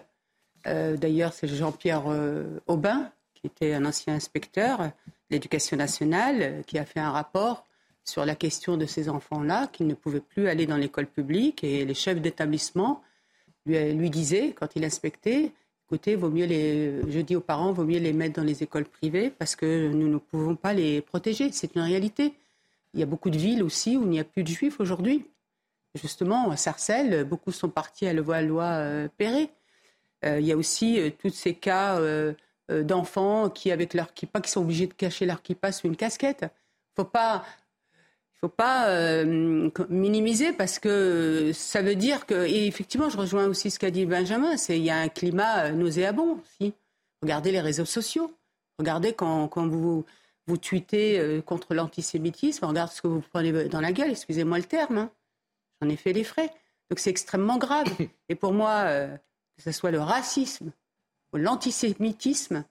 Euh, 0.67 0.97
d'ailleurs, 0.97 1.33
c'est 1.33 1.47
Jean-Pierre 1.47 2.05
euh, 2.09 2.59
Aubin, 2.67 3.09
qui 3.35 3.47
était 3.47 3.75
un 3.75 3.85
ancien 3.85 4.15
inspecteur 4.15 4.79
de 4.81 4.91
l'éducation 5.31 5.77
nationale, 5.77 6.65
qui 6.67 6.79
a 6.79 6.85
fait 6.85 6.99
un 6.99 7.13
rapport 7.13 7.65
sur 8.03 8.25
la 8.25 8.35
question 8.35 8.77
de 8.77 8.87
ces 8.87 9.09
enfants-là 9.09 9.69
qui 9.73 9.85
ne 9.85 9.95
pouvaient 9.95 10.21
plus 10.21 10.49
aller 10.49 10.67
dans 10.67 10.77
l'école 10.77 11.07
publique. 11.07 11.63
Et 11.63 11.85
les 11.85 11.95
chefs 11.95 12.21
d'établissement 12.21 13.03
lui, 13.67 13.93
lui 13.93 14.11
disaient, 14.11 14.53
quand 14.53 14.75
il 14.75 14.85
inspectait, 14.85 15.53
écoutez, 15.87 16.17
vaut 16.17 16.31
mieux 16.31 16.47
je 16.47 17.21
dis 17.21 17.37
aux 17.37 17.41
parents, 17.41 17.73
vaut 17.73 17.85
mieux 17.85 17.99
les 17.99 18.13
mettre 18.13 18.41
dans 18.41 18.47
les 18.47 18.63
écoles 18.63 18.85
privées 18.85 19.31
parce 19.31 19.55
que 19.55 19.89
nous 19.89 20.09
ne 20.09 20.19
pouvons 20.19 20.57
pas 20.57 20.73
les 20.73 21.01
protéger. 21.01 21.51
C'est 21.53 21.75
une 21.75 21.83
réalité. 21.83 22.33
Il 22.95 23.01
y 23.01 23.03
a 23.03 23.07
beaucoup 23.07 23.31
de 23.31 23.39
villes 23.39 23.63
aussi 23.63 23.97
où 23.97 24.03
il 24.03 24.11
n'y 24.11 24.21
a 24.21 24.25
plus 24.25 24.43
de 24.43 24.49
juifs 24.49 24.81
aujourd'hui 24.81 25.27
justement, 25.97 26.57
Sarcelles, 26.57 27.25
beaucoup 27.25 27.53
sont 27.53 27.69
partis 27.69 28.07
à 28.07 28.13
Levallois-Perret. 28.13 29.51
Euh, 30.25 30.41
il 30.41 30.47
y 30.47 30.53
a 30.53 30.57
aussi 30.57 31.01
euh, 31.01 31.11
tous 31.11 31.31
ces 31.31 31.55
cas 31.55 31.99
euh, 31.99 32.33
d'enfants 32.71 33.51
qui, 33.51 33.71
avec 33.71 33.95
leur 33.95 34.15
kippa, 34.15 34.41
qui 34.41 34.51
sont 34.51 34.63
obligés 34.63 34.87
de 34.87 34.95
cacher 34.95 35.27
leur 35.27 35.43
kippa 35.43 35.73
sous 35.73 35.87
une 35.87 35.97
casquette. 35.97 36.43
Il 36.43 37.03
faut 37.03 37.05
pas, 37.05 37.45
faut 38.41 38.49
pas 38.49 39.25
minimiser 39.89 40.53
parce 40.53 40.79
que 40.79 41.53
ça 41.53 41.83
veut 41.83 41.95
dire 41.95 42.27
que, 42.27 42.47
et 42.47 42.67
effectivement, 42.67 43.11
je 43.11 43.19
rejoins 43.19 43.47
aussi 43.47 43.71
ce 43.71 43.79
qu'a 43.79 43.91
dit 43.91 44.07
Benjamin, 44.07 44.57
c'est 44.57 44.79
il 44.79 44.85
y 44.85 44.91
a 44.91 44.97
un 44.97 45.09
climat 45.09 45.71
nauséabond 45.73 46.41
aussi. 46.41 46.73
Regardez 47.23 47.53
les 47.53 47.61
réseaux 47.61 47.85
sociaux. 47.85 48.33
Regardez 48.79 49.13
quand, 49.13 49.49
quand 49.49 49.69
vous 49.69 50.05
vous 50.47 50.57
tweetez 50.57 51.19
euh, 51.19 51.43
contre 51.43 51.75
l'antisémitisme, 51.75 52.65
regarde 52.65 52.91
ce 52.91 53.03
que 53.03 53.09
vous 53.09 53.23
prenez 53.33 53.69
dans 53.69 53.81
la 53.81 53.93
gueule, 53.93 54.11
excusez-moi 54.11 54.59
le 54.59 54.65
terme. 54.65 54.99
Hein. 54.99 55.11
J'en 55.81 55.89
ai 55.89 55.97
fait 55.97 56.13
les 56.13 56.25
frais. 56.25 56.53
Donc 56.91 56.99
c'est 56.99 57.11
extrêmement 57.11 57.59
grave. 57.59 57.87
Et 58.29 58.35
pour 58.35 58.53
moi, 58.53 58.85
euh, 58.87 59.17
que 59.57 59.63
ce 59.63 59.73
soit 59.73 59.91
le 59.91 60.01
racisme 60.01 60.73
ou 61.33 61.39
l'antisémitisme, 61.39 62.65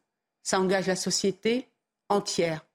ça 0.43 0.59
engage 0.59 0.87
la 0.87 0.95
société 0.95 1.67
entière. 2.09 2.65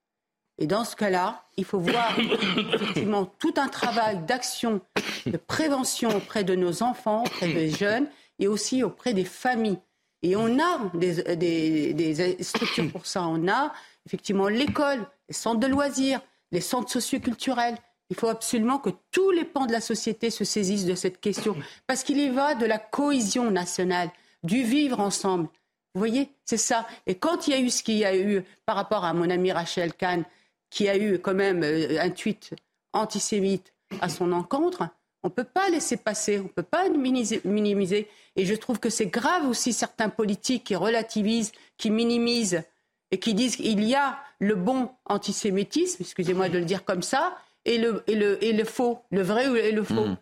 Et 0.59 0.67
dans 0.67 0.85
ce 0.85 0.95
cas-là, 0.95 1.47
il 1.57 1.65
faut 1.65 1.79
voir 1.79 2.19
effectivement 2.75 3.25
tout 3.25 3.55
un 3.57 3.69
travail 3.69 4.19
d'action, 4.27 4.81
de 5.27 5.37
prévention 5.37 6.11
auprès 6.11 6.45
de 6.45 6.55
nos 6.55 6.83
enfants, 6.83 7.25
auprès 7.25 7.53
des 7.53 7.71
jeunes 7.85 8.09
et 8.39 8.47
aussi 8.47 8.83
auprès 8.83 9.15
des 9.15 9.25
familles. 9.25 9.79
Et 10.23 10.37
on 10.37 10.59
a 10.59 10.91
des, 10.95 11.95
des 11.95 12.43
structures 12.43 12.91
pour 12.93 13.07
ça. 13.07 13.23
On 13.23 13.49
a 13.49 13.73
effectivement 14.07 14.49
l'école, 14.49 15.07
les 15.29 15.35
centres 15.35 15.61
de 15.61 15.67
loisirs, 15.67 16.21
les 16.53 16.61
centres 16.61 16.91
socioculturels. 16.91 17.77
Il 18.11 18.17
faut 18.17 18.29
absolument 18.29 18.79
que 18.79 18.91
tous 19.13 19.31
les 19.31 19.45
pans 19.45 19.67
de 19.67 19.73
la 19.73 19.81
société 19.81 20.31
se 20.31 20.45
saisissent 20.45 20.85
de 20.85 20.95
cette 20.95 21.21
question, 21.21 21.57
parce 21.87 22.03
qu'il 22.03 22.19
y 22.19 22.29
va 22.29 22.55
de 22.55 22.67
la 22.67 22.79
cohésion 22.79 23.51
nationale, 23.51 24.11
du 24.43 24.63
vivre 24.63 25.01
ensemble. 25.01 25.49
Vous 25.95 26.01
voyez, 26.01 26.31
c'est 26.45 26.57
ça. 26.57 26.87
Et 27.07 27.15
quand 27.15 27.47
il 27.47 27.51
y 27.51 27.55
a 27.55 27.61
eu 27.61 27.71
ce 27.71 27.83
qu'il 27.83 27.97
y 27.97 28.05
a 28.05 28.17
eu 28.17 28.43
par 28.67 28.77
rapport 28.77 29.05
à 29.05 29.15
mon 29.15 29.29
ami 29.31 29.53
Rachel 29.53 29.93
Kahn, 29.95 30.25
qui 30.71 30.89
a 30.89 30.97
eu 30.97 31.19
quand 31.19 31.35
même 31.35 31.63
euh, 31.65 32.01
un 32.01 32.11
tweet 32.11 32.55
antisémite 32.93 33.73
à 34.01 34.09
son 34.09 34.33
encontre, 34.33 34.85
on 35.23 35.29
ne 35.29 35.33
peut 35.33 35.45
pas 35.45 35.69
laisser 35.69 35.97
passer, 35.97 36.39
on 36.39 36.45
ne 36.45 36.49
peut 36.49 36.63
pas 36.63 36.89
minimiser. 36.89 38.09
Et 38.37 38.47
je 38.47 38.55
trouve 38.55 38.79
que 38.79 38.89
c'est 38.89 39.07
grave 39.07 39.47
aussi 39.47 39.73
certains 39.73 40.09
politiques 40.09 40.65
qui 40.65 40.77
relativisent, 40.77 41.53
qui 41.77 41.91
minimisent 41.91 42.63
et 43.11 43.19
qui 43.19 43.35
disent 43.35 43.57
qu'il 43.57 43.85
y 43.85 43.95
a 43.95 44.19
le 44.39 44.55
bon 44.55 44.91
antisémitisme, 45.05 46.03
excusez-moi 46.03 46.49
de 46.49 46.59
le 46.59 46.65
dire 46.65 46.85
comme 46.85 47.03
ça, 47.03 47.37
et 47.65 47.79
le, 47.79 48.03
et 48.07 48.15
le, 48.15 48.43
et 48.43 48.53
le 48.53 48.65
faux, 48.65 49.01
le 49.11 49.23
vrai 49.23 49.47
et 49.69 49.73
le 49.73 49.85
faux. 49.85 50.07
Hmm. 50.07 50.17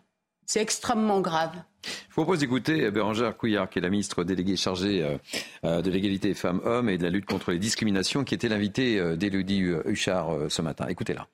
C'est 0.45 0.61
extrêmement 0.61 1.21
grave. 1.21 1.51
Je 1.83 2.15
vous 2.15 2.23
propose 2.23 2.39
d'écouter 2.39 2.89
Bérangère 2.91 3.37
Couillard, 3.37 3.69
qui 3.69 3.79
est 3.79 3.81
la 3.81 3.89
ministre 3.89 4.23
déléguée 4.23 4.57
chargée 4.57 5.03
euh, 5.03 5.17
euh, 5.63 5.81
de 5.81 5.89
l'égalité 5.91 6.33
femmes-hommes 6.33 6.89
et 6.89 6.97
de 6.97 7.03
la 7.03 7.09
lutte 7.09 7.25
contre 7.25 7.51
les 7.51 7.59
discriminations, 7.59 8.23
qui 8.23 8.33
était 8.33 8.49
l'invitée 8.49 8.99
euh, 8.99 9.15
d'Élodie 9.15 9.59
Huchard 9.85 10.49
ce 10.49 10.61
matin. 10.61 10.87
Écoutez-la. 10.87 11.27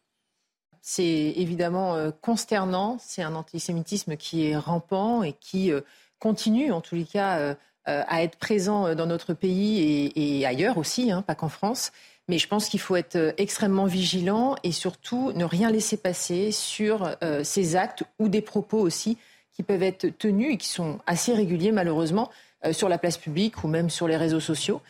C'est 0.81 1.33
évidemment 1.37 2.11
consternant. 2.21 2.97
C'est 2.99 3.23
un 3.23 3.33
antisémitisme 3.33 4.17
qui 4.17 4.47
est 4.47 4.57
rampant 4.57 5.23
et 5.23 5.33
qui 5.33 5.71
continue, 6.19 6.71
en 6.71 6.79
tous 6.79 6.93
les 6.93 7.05
cas, 7.05 7.55
à 7.85 8.21
être 8.21 8.37
présent 8.37 8.93
dans 8.93 9.07
notre 9.07 9.33
pays 9.33 10.11
et, 10.15 10.45
ailleurs 10.45 10.77
aussi, 10.77 11.11
hein, 11.11 11.23
pas 11.23 11.33
qu'en 11.33 11.49
France. 11.49 11.91
Mais 12.27 12.39
je 12.39 12.47
pense 12.47 12.69
qu'il 12.69 12.79
faut 12.79 12.95
être 12.95 13.35
extrêmement 13.38 13.85
vigilant 13.85 14.55
et 14.63 14.71
surtout 14.71 15.31
ne 15.33 15.45
rien 15.45 15.69
laisser 15.69 15.97
passer 15.97 16.51
sur 16.51 17.15
ces 17.43 17.75
actes 17.75 18.03
ou 18.17 18.29
des 18.29 18.41
propos 18.41 18.79
aussi 18.79 19.17
qui 19.55 19.63
peuvent 19.63 19.83
être 19.83 20.07
tenus 20.17 20.53
et 20.53 20.57
qui 20.57 20.67
sont 20.67 20.99
assez 21.05 21.33
réguliers 21.33 21.71
malheureusement 21.71 22.31
euh, 22.65 22.73
sur 22.73 22.89
la 22.89 22.97
place 22.97 23.17
publique 23.17 23.63
ou 23.63 23.67
même 23.67 23.89
sur 23.89 24.07
les 24.07 24.17
réseaux 24.17 24.39
sociaux. 24.39 24.81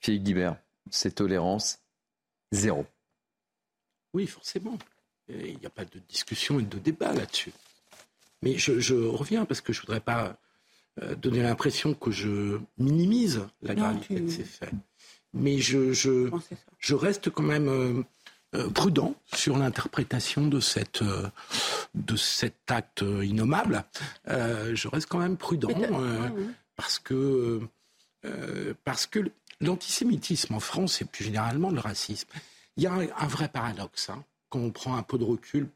Philippe 0.00 0.22
Guibert, 0.22 0.56
c'est 0.90 1.14
tolérance 1.14 1.80
zéro. 2.52 2.86
Oui, 4.14 4.26
forcément. 4.26 4.78
Il 5.28 5.58
n'y 5.58 5.66
a 5.66 5.70
pas 5.70 5.84
de 5.84 5.98
discussion 6.08 6.60
et 6.60 6.62
de 6.62 6.78
débat 6.78 7.12
là-dessus. 7.12 7.52
Mais 8.42 8.58
je, 8.58 8.94
reviens 8.94 9.44
parce 9.44 9.60
que 9.60 9.72
je 9.72 9.80
ne 9.80 9.86
voudrais 9.86 10.00
pas 10.00 10.38
euh, 11.02 11.16
donner 11.16 11.42
l'impression 11.42 11.94
que 11.94 12.12
je 12.12 12.60
minimise 12.78 13.44
la 13.62 13.74
gravité 13.74 14.20
de 14.20 14.30
ces 14.30 14.44
faits. 14.44 14.72
Mais 15.34 15.58
je, 15.58 15.92
je, 15.92 16.94
reste 16.94 17.30
quand 17.30 17.42
même 17.42 17.68
euh, 17.68 18.02
euh, 18.56 18.70
prudent 18.70 19.14
sur 19.34 19.58
l'interprétation 19.58 20.46
de, 20.46 20.60
cette, 20.60 21.02
euh, 21.02 21.28
de 21.94 22.16
cet 22.16 22.70
acte 22.70 23.04
innommable. 23.22 23.84
Euh, 24.28 24.74
je 24.74 24.86
reste 24.88 25.08
quand 25.08 25.18
même 25.18 25.36
prudent 25.36 25.68
parce 26.76 26.98
que, 26.98 27.60
parce 28.84 29.06
que 29.06 29.30
l'antisémitisme 29.60 30.54
en 30.54 30.60
France 30.60 31.00
et 31.00 31.04
plus 31.04 31.24
généralement 31.24 31.70
le 31.70 31.80
racisme, 31.80 32.28
il 32.76 32.84
y 32.84 32.86
a 32.86 32.92
un, 32.92 33.26
vrai 33.26 33.48
paradoxe 33.48 34.10
hein, 34.10 34.24
quand 34.48 34.58
on 34.58 34.70
prend 34.70 34.96
un 34.96 35.02
peu 35.02 35.16
de 35.18 35.24
recul. 35.24 35.68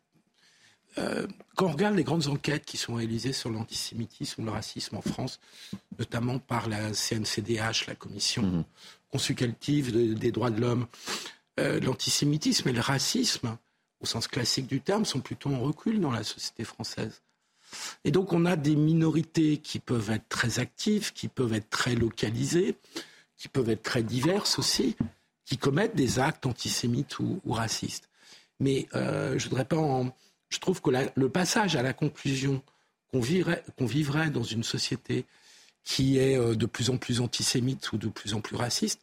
quand 0.96 1.66
on 1.66 1.72
regarde 1.72 1.96
les 1.96 2.04
grandes 2.04 2.26
enquêtes 2.26 2.64
qui 2.64 2.76
sont 2.76 2.94
réalisées 2.94 3.32
sur 3.32 3.50
l'antisémitisme 3.50 4.42
ou 4.42 4.44
le 4.44 4.50
racisme 4.50 4.96
en 4.96 5.02
France, 5.02 5.40
notamment 5.98 6.38
par 6.38 6.68
la 6.68 6.92
CNCDH, 6.92 7.86
la 7.86 7.94
Commission 7.94 8.42
mmh. 8.42 8.64
Consultative 9.10 10.14
des 10.14 10.32
droits 10.32 10.50
de 10.50 10.60
l'homme, 10.60 10.86
euh, 11.58 11.80
l'antisémitisme 11.80 12.68
et 12.68 12.72
le 12.72 12.80
racisme, 12.80 13.56
au 14.00 14.06
sens 14.06 14.28
classique 14.28 14.66
du 14.66 14.80
terme, 14.80 15.04
sont 15.04 15.20
plutôt 15.20 15.50
en 15.50 15.60
recul 15.60 16.00
dans 16.00 16.10
la 16.10 16.24
société 16.24 16.64
française. 16.64 17.22
Et 18.04 18.10
donc 18.10 18.32
on 18.32 18.46
a 18.46 18.56
des 18.56 18.76
minorités 18.76 19.58
qui 19.58 19.78
peuvent 19.78 20.10
être 20.10 20.28
très 20.28 20.58
actives, 20.58 21.12
qui 21.12 21.28
peuvent 21.28 21.52
être 21.52 21.70
très 21.70 21.94
localisées, 21.94 22.76
qui 23.36 23.48
peuvent 23.48 23.70
être 23.70 23.82
très 23.82 24.02
diverses 24.02 24.58
aussi, 24.58 24.96
qui 25.44 25.58
commettent 25.58 25.96
des 25.96 26.18
actes 26.18 26.46
antisémites 26.46 27.18
ou, 27.18 27.40
racistes. 27.48 28.08
Mais 28.58 28.88
euh, 28.94 29.38
je 29.38 29.48
voudrais 29.48 29.64
pas 29.64 29.76
Je 30.48 30.58
trouve 30.58 30.80
que 30.80 30.90
le 31.14 31.28
passage 31.28 31.76
à 31.76 31.82
la 31.82 31.92
conclusion 31.92 32.62
qu'on 33.12 33.20
vivrait 33.20 34.30
dans 34.30 34.42
une 34.42 34.62
société 34.62 35.26
qui 35.84 36.18
est 36.18 36.36
euh, 36.36 36.54
de 36.54 36.66
plus 36.66 36.90
en 36.90 36.96
plus 36.96 37.20
antisémite 37.20 37.92
ou 37.92 37.98
de 37.98 38.08
plus 38.08 38.34
en 38.34 38.40
plus 38.40 38.56
raciste, 38.56 39.00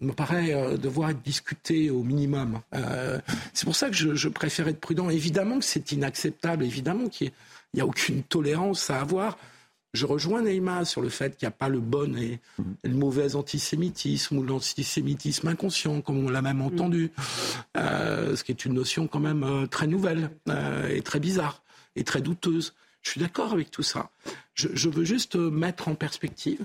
me 0.00 0.12
paraît 0.12 0.52
euh, 0.52 0.76
devoir 0.76 1.10
être 1.10 1.22
discuté 1.22 1.90
au 1.90 2.02
minimum. 2.02 2.60
Euh, 2.74 3.20
c'est 3.52 3.64
pour 3.64 3.76
ça 3.76 3.90
que 3.90 3.94
je, 3.96 4.28
préfère 4.28 4.68
être 4.68 4.80
prudent. 4.80 5.10
Évidemment 5.10 5.58
que 5.58 5.64
c'est 5.64 5.92
inacceptable, 5.92 6.64
évidemment 6.64 7.08
qu'il 7.08 7.32
n'y 7.74 7.80
a, 7.80 7.86
aucune 7.86 8.22
tolérance 8.22 8.90
à 8.90 9.00
avoir. 9.00 9.38
Je 9.92 10.06
rejoins 10.06 10.42
Neymar 10.42 10.86
sur 10.86 11.02
le 11.02 11.08
fait 11.08 11.36
qu'il 11.36 11.46
n'y 11.46 11.52
a 11.52 11.56
pas 11.56 11.68
le 11.68 11.78
bon 11.78 12.16
et, 12.16 12.40
le 12.82 12.94
mauvais 12.94 13.36
antisémitisme 13.36 14.38
ou 14.38 14.42
l'antisémitisme 14.42 15.46
inconscient, 15.46 16.00
comme 16.00 16.24
on 16.24 16.28
l'a 16.28 16.42
même 16.42 16.62
entendu, 16.62 17.12
euh, 17.76 18.34
ce 18.34 18.42
qui 18.42 18.50
est 18.50 18.64
une 18.64 18.74
notion 18.74 19.06
quand 19.06 19.20
même 19.20 19.68
très 19.70 19.86
nouvelle 19.86 20.30
et 20.90 21.00
très 21.02 21.20
bizarre 21.20 21.62
et 21.94 22.02
très 22.02 22.20
douteuse. 22.20 22.74
Je 23.02 23.10
suis 23.10 23.20
d'accord 23.20 23.52
avec 23.52 23.70
tout 23.70 23.84
ça. 23.84 24.10
Je 24.54 24.88
veux 24.88 25.04
juste 25.04 25.36
mettre 25.36 25.88
en 25.88 25.94
perspective 25.94 26.64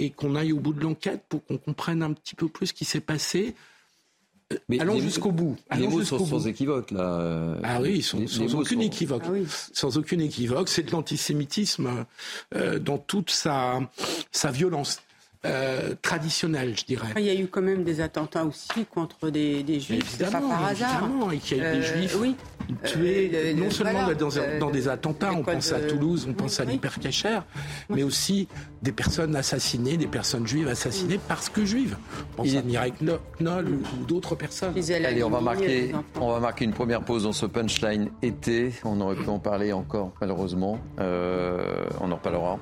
et 0.00 0.10
qu'on 0.10 0.34
aille 0.34 0.52
au 0.52 0.60
bout 0.60 0.72
de 0.72 0.80
l'enquête 0.80 1.24
pour 1.28 1.44
qu'on 1.44 1.58
comprenne 1.58 2.02
un 2.02 2.12
petit 2.12 2.34
peu 2.34 2.48
plus 2.48 2.68
ce 2.68 2.72
qui 2.72 2.84
s'est 2.84 3.00
passé. 3.00 3.54
Euh, 4.52 4.56
Mais 4.68 4.80
allons 4.80 4.98
jusqu'au 4.98 5.30
bout. 5.30 5.56
les 5.76 5.86
mots 5.86 6.02
sont 6.02 6.24
sans 6.24 6.46
équivoque, 6.46 6.90
là. 6.90 7.58
Ah 7.62 7.80
oui, 7.80 8.02
sans, 8.02 8.18
aucune 8.54 8.80
équivoque. 8.80 9.22
Ah 9.26 9.32
sans 9.72 9.98
aucune 9.98 10.20
équivoque. 10.20 10.68
C'est 10.68 10.82
de 10.84 10.90
l'antisémitisme 10.90 12.06
euh, 12.54 12.78
dans 12.78 12.98
toute 12.98 13.30
sa, 13.30 13.80
sa 14.32 14.50
violence. 14.50 15.02
Euh, 15.46 15.94
traditionnel, 16.02 16.74
je 16.76 16.84
dirais. 16.84 17.08
Il 17.16 17.22
y 17.22 17.30
a 17.30 17.34
eu 17.34 17.46
quand 17.46 17.62
même 17.62 17.82
des 17.82 18.02
attentats 18.02 18.44
aussi 18.44 18.84
contre 18.92 19.30
des, 19.30 19.62
des 19.62 19.80
juifs, 19.80 20.16
c'est 20.18 20.30
pas 20.30 20.38
par 20.38 20.66
hasard. 20.66 21.02
Évidemment, 21.02 21.30
et 21.30 21.38
qu'il 21.38 21.56
y 21.56 21.60
a 21.62 21.74
eu 21.74 21.76
des 21.78 21.82
juifs 21.82 22.16
oui. 22.20 22.36
tués, 22.84 23.30
euh, 23.32 23.54
non 23.54 23.70
seulement 23.70 24.06
dans, 24.60 24.70
des 24.70 24.88
attentats, 24.88 25.32
on 25.32 25.42
pense 25.42 25.72
à 25.72 25.80
Toulouse, 25.80 26.26
on 26.28 26.34
pense 26.34 26.60
à 26.60 26.66
l'hypercachère, 26.66 27.46
mais 27.88 28.02
aussi 28.02 28.48
des 28.82 28.92
personnes 28.92 29.34
assassinées, 29.34 29.96
des 29.96 30.06
personnes 30.06 30.46
juives 30.46 30.68
assassinées 30.68 31.18
parce 31.26 31.48
que 31.48 31.64
juives. 31.64 31.96
On 32.36 32.42
pense 32.42 32.54
à 32.54 32.60
Mireille 32.60 32.92
Knoll 33.00 33.66
ou, 33.66 34.04
d'autres 34.04 34.34
personnes. 34.34 34.74
Allez, 34.76 35.24
on 35.24 35.30
va, 35.30 35.40
marquer, 35.40 35.92
on 36.20 36.32
va 36.32 36.40
marquer 36.40 36.66
une 36.66 36.74
première 36.74 37.00
pause 37.00 37.22
dans 37.22 37.32
ce 37.32 37.46
punchline 37.46 38.10
été. 38.20 38.72
On 38.84 39.00
aurait 39.00 39.16
pu 39.16 39.28
en 39.30 39.38
parler 39.38 39.72
encore, 39.72 40.12
malheureusement. 40.20 40.78
Euh, 40.98 41.86
on 41.98 42.12
en 42.12 42.16
reparlera, 42.16 42.58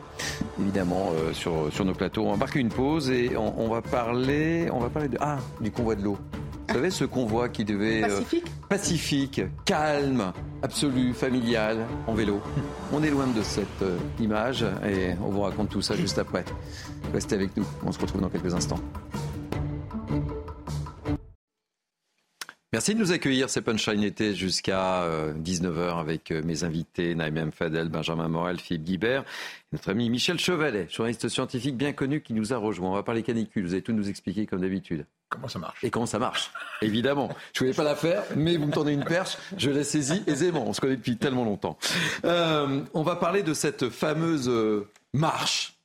évidemment, 0.60 1.10
sur, 1.32 1.72
sur 1.72 1.84
nos 1.84 1.94
plateaux. 1.94 2.24
On 2.24 2.30
va 2.30 2.36
marquer 2.36 2.60
une 2.60 2.67
pause 2.68 3.10
et 3.10 3.36
on, 3.36 3.68
va 3.68 3.82
parler, 3.82 4.68
on 4.72 4.78
va 4.78 4.88
parler 4.88 5.08
de 5.08 5.18
ah 5.20 5.38
du 5.60 5.70
convoi 5.70 5.94
de 5.94 6.02
l'eau. 6.02 6.18
Vous 6.68 6.74
savez 6.74 6.90
ce 6.90 7.04
convoi 7.04 7.48
qui 7.48 7.64
devait 7.64 8.04
euh, 8.04 8.08
pacifique, 8.08 8.52
pacifique 8.68 9.40
calme, 9.64 10.32
absolu, 10.62 11.14
familial, 11.14 11.86
en 12.06 12.14
vélo. 12.14 12.40
On 12.92 13.02
est 13.02 13.10
loin 13.10 13.26
de 13.26 13.42
cette 13.42 13.82
euh, 13.82 13.96
image 14.20 14.64
et 14.86 15.14
on 15.22 15.30
vous 15.30 15.40
raconte 15.42 15.70
tout 15.70 15.82
ça 15.82 15.94
juste 15.96 16.18
après. 16.18 16.44
Restez 17.12 17.34
avec 17.34 17.56
nous. 17.56 17.64
On 17.86 17.92
se 17.92 17.98
retrouve 17.98 18.20
dans 18.20 18.28
quelques 18.28 18.54
instants. 18.54 18.80
Merci 22.74 22.94
de 22.94 22.98
nous 22.98 23.12
accueillir, 23.12 23.48
c'est 23.48 23.62
Punchline 23.62 24.02
été 24.02 24.34
jusqu'à 24.34 25.02
19h 25.42 25.78
euh, 25.78 25.94
avec 25.94 26.30
euh, 26.30 26.42
mes 26.42 26.64
invités 26.64 27.14
Naïm 27.14 27.50
Fadel, 27.50 27.88
Benjamin 27.88 28.28
Morel, 28.28 28.60
Philippe 28.60 28.84
Guibert, 28.84 29.24
notre 29.72 29.90
ami 29.90 30.10
Michel 30.10 30.38
Chevalet, 30.38 30.86
journaliste 30.90 31.30
scientifique 31.30 31.78
bien 31.78 31.94
connu 31.94 32.20
qui 32.20 32.34
nous 32.34 32.52
a 32.52 32.58
rejoint. 32.58 32.90
On 32.90 32.94
va 32.94 33.02
parler 33.02 33.22
canicule, 33.22 33.64
vous 33.64 33.72
allez 33.72 33.80
tout 33.80 33.94
nous 33.94 34.10
expliquer 34.10 34.44
comme 34.44 34.60
d'habitude. 34.60 35.06
Comment 35.30 35.48
ça 35.48 35.58
marche? 35.58 35.82
Et 35.82 35.88
comment 35.88 36.04
ça 36.04 36.18
marche? 36.18 36.50
Évidemment. 36.82 37.30
Je 37.54 37.64
ne 37.64 37.68
voulais 37.68 37.74
pas 37.74 37.84
la 37.84 37.96
faire, 37.96 38.22
mais 38.36 38.58
vous 38.58 38.66
me 38.66 38.72
tendez 38.72 38.92
une 38.92 39.04
perche, 39.04 39.38
je 39.56 39.70
l'ai 39.70 39.82
saisie 39.82 40.22
aisément. 40.26 40.68
On 40.68 40.74
se 40.74 40.82
connaît 40.82 40.96
depuis 40.96 41.16
tellement 41.16 41.46
longtemps. 41.46 41.78
Euh, 42.26 42.82
on 42.92 43.02
va 43.02 43.16
parler 43.16 43.42
de 43.42 43.54
cette 43.54 43.88
fameuse 43.88 44.52
marche. 45.14 45.78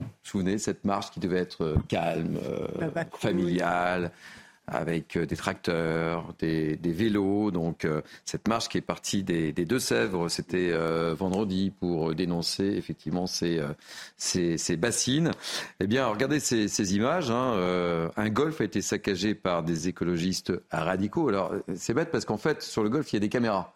Vous 0.00 0.06
vous 0.06 0.30
souvenez, 0.30 0.56
cette 0.56 0.86
marche 0.86 1.10
qui 1.10 1.20
devait 1.20 1.40
être 1.40 1.76
calme, 1.88 2.38
familiale 3.12 4.10
avec 4.66 5.18
des 5.18 5.36
tracteurs, 5.36 6.34
des, 6.38 6.78
vélos. 6.82 7.50
Donc 7.50 7.86
cette 8.24 8.48
marche 8.48 8.68
qui 8.68 8.78
est 8.78 8.82
partie 8.82 9.22
des, 9.22 9.52
Deux-Sèvres, 9.52 10.28
c'était 10.28 10.72
vendredi 11.14 11.72
pour 11.78 12.14
dénoncer 12.14 12.64
effectivement 12.64 13.26
ces, 13.26 13.60
ces, 14.16 14.76
bassines. 14.76 15.32
Eh 15.80 15.86
bien, 15.86 16.06
regardez 16.06 16.40
ces, 16.40 16.96
images. 16.96 17.30
Hein. 17.30 18.10
un 18.16 18.28
golf 18.30 18.60
a 18.60 18.64
été 18.64 18.80
saccagé 18.80 19.34
par 19.34 19.62
des 19.62 19.88
écologistes 19.88 20.52
radicaux. 20.70 21.28
Alors 21.28 21.54
c'est 21.74 21.94
bête 21.94 22.10
parce 22.10 22.24
qu'en 22.24 22.38
fait 22.38 22.62
sur 22.62 22.82
le 22.82 22.88
golf 22.88 23.12
il 23.12 23.16
y 23.16 23.18
a 23.18 23.20
des 23.20 23.28
caméras. 23.28 23.74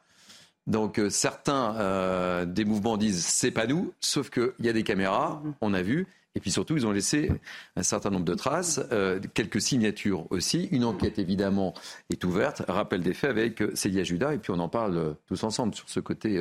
Donc 0.69 0.99
euh, 0.99 1.09
certains 1.09 1.75
euh, 1.77 2.45
des 2.45 2.67
mouvements 2.67 2.99
disent 2.99 3.25
c'est 3.25 3.51
pas 3.51 3.67
nous, 3.67 3.93
sauf 4.01 4.29
qu'il 4.29 4.53
y 4.61 4.69
a 4.69 4.73
des 4.73 4.85
caméras, 4.85 5.43
on 5.61 5.75
a 5.75 5.83
vu. 5.83 6.07
Et 6.39 6.41
puis 6.41 6.53
surtout, 6.53 6.77
ils 6.77 6.87
ont 6.87 6.93
laissé 6.93 7.33
un 7.75 7.83
certain 7.83 8.11
nombre 8.11 8.25
de 8.25 8.35
traces, 8.35 8.81
euh, 8.93 9.19
quelques 9.35 9.61
signatures 9.61 10.31
aussi. 10.31 10.69
Une 10.71 10.85
enquête, 10.85 11.19
évidemment, 11.19 11.75
est 12.11 12.23
ouverte. 12.23 12.63
Rappel 12.69 13.03
des 13.03 13.13
faits 13.13 13.31
avec 13.31 13.61
Célia 13.75 14.05
Judas. 14.05 14.35
Et 14.35 14.39
puis 14.39 14.53
on 14.53 14.61
en 14.61 14.69
parle 14.69 15.17
tous 15.27 15.43
ensemble 15.43 15.75
sur 15.75 15.89
ce 15.89 15.99
côté 15.99 16.41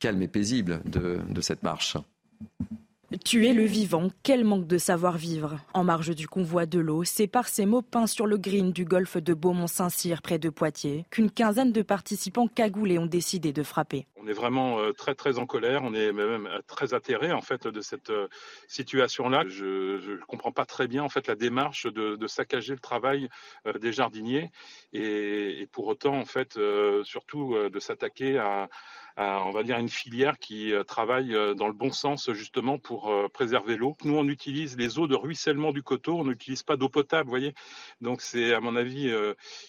calme 0.00 0.20
et 0.22 0.28
paisible 0.28 0.80
de 0.84 1.40
cette 1.40 1.62
marche. 1.62 1.96
Tuer 3.16 3.54
le 3.54 3.64
vivant, 3.64 4.08
quel 4.22 4.44
manque 4.44 4.66
de 4.66 4.76
savoir-vivre. 4.76 5.56
En 5.72 5.82
marge 5.82 6.14
du 6.14 6.28
convoi 6.28 6.66
de 6.66 6.78
l'eau, 6.78 7.04
c'est 7.04 7.26
par 7.26 7.48
ces 7.48 7.64
mots 7.64 7.80
peints 7.80 8.06
sur 8.06 8.26
le 8.26 8.36
green 8.36 8.70
du 8.70 8.84
golfe 8.84 9.16
de 9.16 9.32
Beaumont-Saint-Cyr, 9.32 10.20
près 10.20 10.38
de 10.38 10.50
Poitiers, 10.50 11.06
qu'une 11.10 11.30
quinzaine 11.30 11.72
de 11.72 11.80
participants 11.80 12.48
cagoulés 12.48 12.98
ont 12.98 13.06
décidé 13.06 13.54
de 13.54 13.62
frapper. 13.62 14.06
On 14.16 14.26
est 14.26 14.34
vraiment 14.34 14.78
euh, 14.78 14.92
très 14.92 15.14
très 15.14 15.38
en 15.38 15.46
colère, 15.46 15.84
on 15.84 15.94
est 15.94 16.12
même 16.12 16.46
euh, 16.48 16.58
très 16.66 16.92
atterré 16.92 17.32
en 17.32 17.40
fait 17.40 17.66
de 17.66 17.80
cette 17.80 18.10
euh, 18.10 18.28
situation-là. 18.66 19.44
Je 19.46 19.94
ne 19.96 20.26
comprends 20.26 20.52
pas 20.52 20.66
très 20.66 20.86
bien 20.86 21.02
en 21.02 21.08
fait 21.08 21.28
la 21.28 21.34
démarche 21.34 21.86
de, 21.86 22.26
saccager 22.26 22.74
le 22.74 22.78
travail 22.78 23.30
des 23.80 23.90
jardiniers 23.90 24.50
et, 24.92 25.62
et, 25.62 25.66
pour 25.66 25.86
autant 25.86 26.14
en 26.14 26.26
fait 26.26 26.58
surtout 27.04 27.56
de 27.56 27.80
s'attaquer 27.80 28.36
à 28.36 28.68
on 29.18 29.50
va 29.50 29.62
dire, 29.62 29.78
une 29.78 29.88
filière 29.88 30.38
qui 30.38 30.72
euh, 30.72 30.84
travaille 30.84 31.34
euh, 31.34 31.54
dans 31.54 31.66
le 31.66 31.72
bon 31.72 31.90
sens 31.90 32.30
justement 32.32 32.78
pour 32.78 33.10
euh, 33.10 33.28
préserver 33.28 33.76
l'eau. 33.76 33.96
Nous, 34.04 34.16
on 34.16 34.28
utilise 34.28 34.76
les 34.76 34.98
eaux 34.98 35.06
de 35.06 35.16
ruissellement 35.16 35.72
du 35.72 35.82
coteau, 35.82 36.16
on 36.18 36.24
n'utilise 36.24 36.62
pas 36.62 36.76
d'eau 36.76 36.88
potable, 36.88 37.24
vous 37.24 37.30
voyez. 37.30 37.54
Donc 38.00 38.20
c'est, 38.20 38.54
à 38.54 38.60
mon 38.60 38.76
avis, 38.76 39.12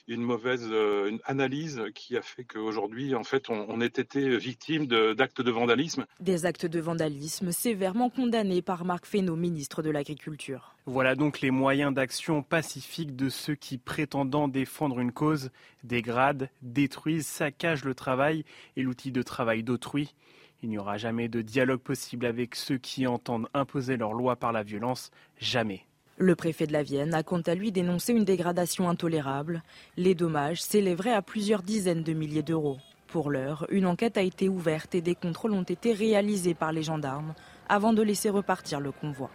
une 0.08 0.22
mauvaise 0.22 0.66
une 0.66 1.20
analyse 1.26 1.82
qui 1.96 2.16
a 2.18 2.22
fait 2.22 2.44
qu'aujourd'hui, 2.44 3.16
en 3.16 3.24
fait, 3.24 3.50
on, 3.50 3.66
on 3.70 3.82
ait 3.82 3.88
été 3.88 4.38
victime 4.38 4.86
d'actes 4.86 5.42
de, 5.42 5.52
vandalisme. 5.52 6.06
Des 6.20 6.46
actes 6.46 6.66
de 6.66 6.80
vandalisme 6.80 7.52
sévèrement 7.52 8.10
condamnés 8.10 8.62
par 8.62 8.86
Marc 8.86 9.06
Fesneau, 9.06 9.36
ministre 9.36 9.82
de 9.82 9.90
l'Agriculture. 9.90 10.76
Voilà 10.86 11.16
donc 11.16 11.42
les 11.42 11.52
moyens 11.52 11.94
d'action 11.94 12.42
pacifique 12.42 13.16
de 13.16 13.30
ceux 13.30 13.56
qui, 13.56 13.78
prétendant 13.78 14.48
défendre 14.48 15.00
une 15.00 15.12
cause, 15.12 15.52
dégradent, 15.84 16.50
détruisent, 16.62 17.28
saccagent 17.28 17.86
le 17.86 17.94
travail 17.94 18.44
et 18.76 18.82
l'outil 18.82 19.12
de 19.12 19.22
travail 19.22 19.39
d'autrui. 19.64 20.14
Il 20.62 20.70
n'y 20.70 20.78
aura 20.78 20.98
jamais 20.98 21.30
de 21.30 21.42
dialogue 21.42 21.80
possible 21.80 22.26
avec 22.26 22.56
ceux 22.56 22.78
qui 22.78 23.08
entendent 23.08 23.48
imposer 23.54 23.98
leur 23.98 24.14
loi 24.14 24.36
par 24.36 24.52
la 24.52 24.64
violence. 24.64 25.10
Jamais. 25.38 25.86
Le 26.18 26.36
préfet 26.36 26.68
de 26.68 26.74
la 26.74 26.84
Vienne 26.84 27.14
a 27.14 27.24
quant 27.24 27.40
à 27.40 27.56
lui 27.56 27.72
dénoncé 27.72 28.12
une 28.12 28.26
dégradation 28.26 28.90
intolérable. 28.90 29.64
Les 29.96 30.16
dommages 30.16 30.62
s'élèveraient 30.62 31.14
à 31.14 31.22
plusieurs 31.22 31.64
dizaines 31.64 32.04
de 32.04 32.12
milliers 32.12 32.44
d'euros. 32.44 32.78
Pour 33.08 33.32
l'heure, 33.32 33.66
une 33.70 33.86
enquête 33.86 34.18
a 34.18 34.22
été 34.22 34.50
ouverte 34.50 34.94
et 34.96 35.02
des 35.02 35.16
contrôles 35.16 35.54
ont 35.54 35.64
été 35.64 35.94
réalisés 35.94 36.54
par 36.54 36.74
les 36.74 36.84
gendarmes 36.84 37.34
avant 37.70 37.94
de 37.94 38.02
laisser 38.02 38.30
repartir 38.30 38.82
le 38.82 38.92
convoi. 38.92 39.32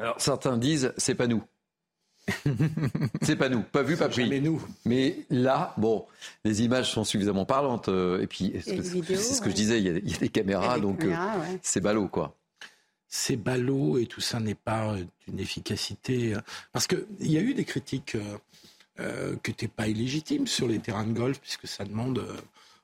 Alors 0.00 0.20
certains 0.20 0.56
disent 0.56 0.92
c'est 0.96 1.14
pas 1.14 1.26
nous. 1.26 1.42
C'est 3.22 3.36
pas 3.36 3.48
nous, 3.48 3.62
pas 3.62 3.82
vu, 3.82 3.96
pas 3.96 4.08
pris. 4.08 4.28
Mais 4.28 4.40
nous. 4.40 4.62
Mais 4.84 5.26
là, 5.30 5.74
bon, 5.76 6.06
les 6.44 6.62
images 6.62 6.90
sont 6.90 7.04
suffisamment 7.04 7.44
parlantes. 7.44 7.88
Euh, 7.88 8.22
et 8.22 8.26
puis, 8.26 8.52
c'est 8.64 8.82
ce 8.82 9.40
que 9.40 9.50
je 9.50 9.54
disais, 9.54 9.78
il 9.80 10.10
y, 10.10 10.14
a, 10.14 10.18
des 10.18 10.28
caméras, 10.28 10.78
donc 10.78 11.04
euh, 11.04 11.14
c'est 11.62 11.80
ballot, 11.80 12.08
quoi. 12.08 12.36
C'est 13.08 13.36
ballot 13.36 13.98
et 13.98 14.06
tout 14.06 14.20
ça 14.20 14.40
n'est 14.40 14.56
pas 14.56 14.94
euh, 14.94 15.04
d'une 15.26 15.38
efficacité. 15.38 16.34
Parce 16.72 16.86
qu'il 16.86 17.06
y 17.20 17.36
a 17.36 17.40
eu 17.40 17.54
des 17.54 17.64
critiques 17.64 18.16
euh, 19.00 19.36
qui 19.42 19.50
n'étaient 19.50 19.68
pas 19.68 19.86
illégitimes 19.86 20.46
sur 20.46 20.66
les 20.66 20.78
terrains 20.78 21.06
de 21.06 21.12
golf, 21.12 21.40
puisque 21.40 21.68
ça 21.68 21.84
demande 21.84 22.26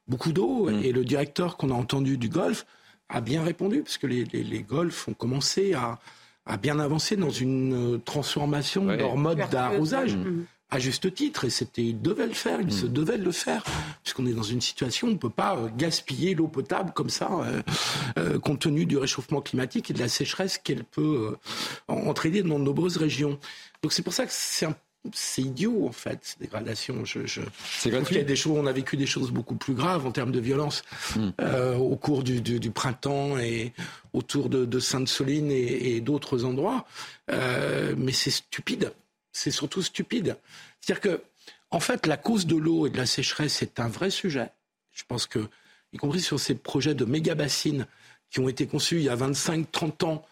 beaucoup 0.07 0.33
d'eau. 0.33 0.71
Mm. 0.71 0.85
Et 0.85 0.93
le 0.93 1.05
directeur 1.05 1.57
qu'on 1.57 1.71
a 1.71 1.75
entendu 1.75 2.19
du 2.19 2.29
golf 2.29 2.67
a 3.09 3.21
bien 3.21 3.43
répondu, 3.43 3.83
parce 3.83 3.99
que 3.99 4.07
les, 4.07 4.25
les, 4.25 4.45
les 4.45 4.63
golfs 4.63 5.09
ont 5.09 5.15
commencé 5.15 5.73
à 5.75 5.99
a 6.47 6.57
bien 6.57 6.79
avancé 6.79 7.17
dans 7.17 7.31
une 7.31 7.95
euh, 7.95 7.99
transformation 7.99 8.85
de 8.85 8.93
leur 8.93 9.17
mode 9.17 9.41
d'arrosage. 9.51 10.17
Mm. 10.17 10.47
À 10.73 10.79
juste 10.79 11.13
titre, 11.13 11.47
et 11.47 11.51
c'était, 11.51 11.83
ils 11.83 12.01
devaient 12.01 12.29
le 12.29 12.33
faire, 12.33 12.61
ils 12.61 12.73
se 12.73 12.87
mm. 12.87 12.93
devaient 12.93 13.19
le 13.19 13.33
faire, 13.33 13.65
puisqu'on 14.05 14.25
est 14.27 14.33
dans 14.33 14.45
une 14.45 14.61
situation 14.61 15.09
où 15.09 15.11
on 15.11 15.15
ne 15.15 15.19
peut 15.19 15.29
pas 15.29 15.57
euh, 15.57 15.69
gaspiller 15.77 16.37
l'eau 16.37 16.47
potable 16.47 16.93
comme 16.93 17.11
ça, 17.11 17.29
euh, 18.17 18.39
compte 18.39 18.61
tenu 18.61 18.87
du 18.87 18.97
réchauffement 18.97 19.41
climatique 19.41 19.91
et 19.91 19.95
de 19.95 19.99
la 19.99 20.09
sécheresse 20.09 20.59
qu'elle 20.59 20.85
peut 20.85 21.37
entraîner 21.89 22.45
dans 22.45 22.61
de 22.61 22.65
nombreuses 22.65 22.99
régions. 22.99 23.41
Donc 23.83 23.93
c'est 23.93 24.03
pour 24.03 24.13
ça 24.13 24.27
que 24.27 24.33
c'est 24.33 24.67
un 24.67 24.77
c'est 25.13 25.43
idiot 25.43 25.87
en 25.87 25.93
fait, 25.93 26.19
ces 26.23 26.39
dégradations. 26.41 27.05
Je, 27.05 27.27
je... 27.27 27.41
Il 27.87 27.93
y 27.93 28.19
a 28.19 28.23
des 28.23 28.37
choses, 28.37 28.59
on 28.59 28.67
a 28.67 28.73
vécu 28.73 28.97
des 28.97 29.07
choses 29.07 29.31
beaucoup 29.31 29.57
plus 29.57 29.75
graves 29.75 30.07
en 30.07 30.13
termes 30.13 30.33
de 30.33 30.41
violence 30.41 30.83
hmm. 31.17 31.31
euh, 31.41 31.77
au 31.77 31.97
cours 31.97 32.23
du, 32.23 32.41
du, 32.41 32.71
printemps 32.71 33.39
et 33.39 33.73
autour 34.13 34.49
de, 34.49 34.65
de 34.65 34.79
Sainte-Soline 34.79 35.51
et, 35.51 36.01
d'autres 36.01 36.45
endroits. 36.45 36.87
Euh, 37.31 37.95
mais 37.97 38.13
c'est 38.13 38.31
stupide. 38.31 38.93
C'est 39.33 39.51
surtout 39.51 39.83
stupide. 39.83 40.37
C'est-à-dire 40.81 41.01
que, 41.01 41.23
en 41.71 41.81
fait, 41.81 42.07
la 42.07 42.17
cause 42.17 42.47
de 42.47 42.57
l'eau 42.57 42.87
et 42.87 42.91
de 42.91 42.97
la 42.97 43.07
sécheresse 43.07 43.63
est 43.63 43.81
un 43.81 43.89
vrai 43.89 44.11
sujet. 44.11 44.51
Je 44.93 45.05
pense 45.07 45.27
que, 45.27 45.39
y 45.93 45.97
compris 45.97 46.21
sur 46.21 46.39
ces 46.39 46.55
projets 46.55 46.95
de 46.95 47.05
méga 47.05 47.35
bassines 47.35 47.87
qui 48.31 48.41
ont 48.41 48.49
été 48.49 48.67
conçus 48.67 48.97
il 48.97 49.03
y 49.05 49.09
a 49.09 49.17
25-30 49.17 50.05
ans 50.05 50.27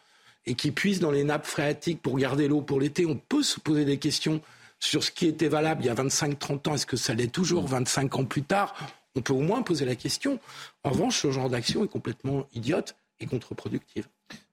et 0.47 0.55
qui 0.55 0.71
puissent 0.71 1.01
dans 1.01 1.11
les 1.11 1.25
nappes 1.25 1.47
phréatiques 1.47 2.01
pour 2.03 2.19
garder 2.19 2.49
l'eau 2.49 2.61
pour 2.63 2.81
l'été, 2.81 3.07
on 3.07 3.17
peut 3.17 3.43
se 3.43 3.61
poser 3.61 3.85
des 3.85 3.99
questions 3.99 4.41
sur 4.81 5.03
ce 5.05 5.11
qui 5.11 5.27
était 5.27 5.49
valable 5.49 5.83
il 5.83 5.87
y 5.87 5.91
a 5.91 5.95
25-30 5.95 6.69
ans, 6.69 6.75
est-ce 6.75 6.87
que 6.87 6.97
ça 6.97 7.15
l'est 7.15 7.33
toujours 7.33 7.67
25 7.67 8.17
ans 8.17 8.25
plus 8.25 8.43
tard? 8.43 8.75
On 9.17 9.21
peut 9.21 9.33
au 9.33 9.41
moins 9.41 9.63
poser 9.63 9.85
la 9.85 9.97
question. 9.97 10.39
En 10.85 10.91
revanche, 10.91 11.23
ce 11.23 11.31
genre 11.31 11.49
d'action 11.49 11.85
est 11.85 11.89
complètement 11.89 12.47
idiote 12.55 12.95
et 13.21 13.27
contre-productive. 13.27 14.07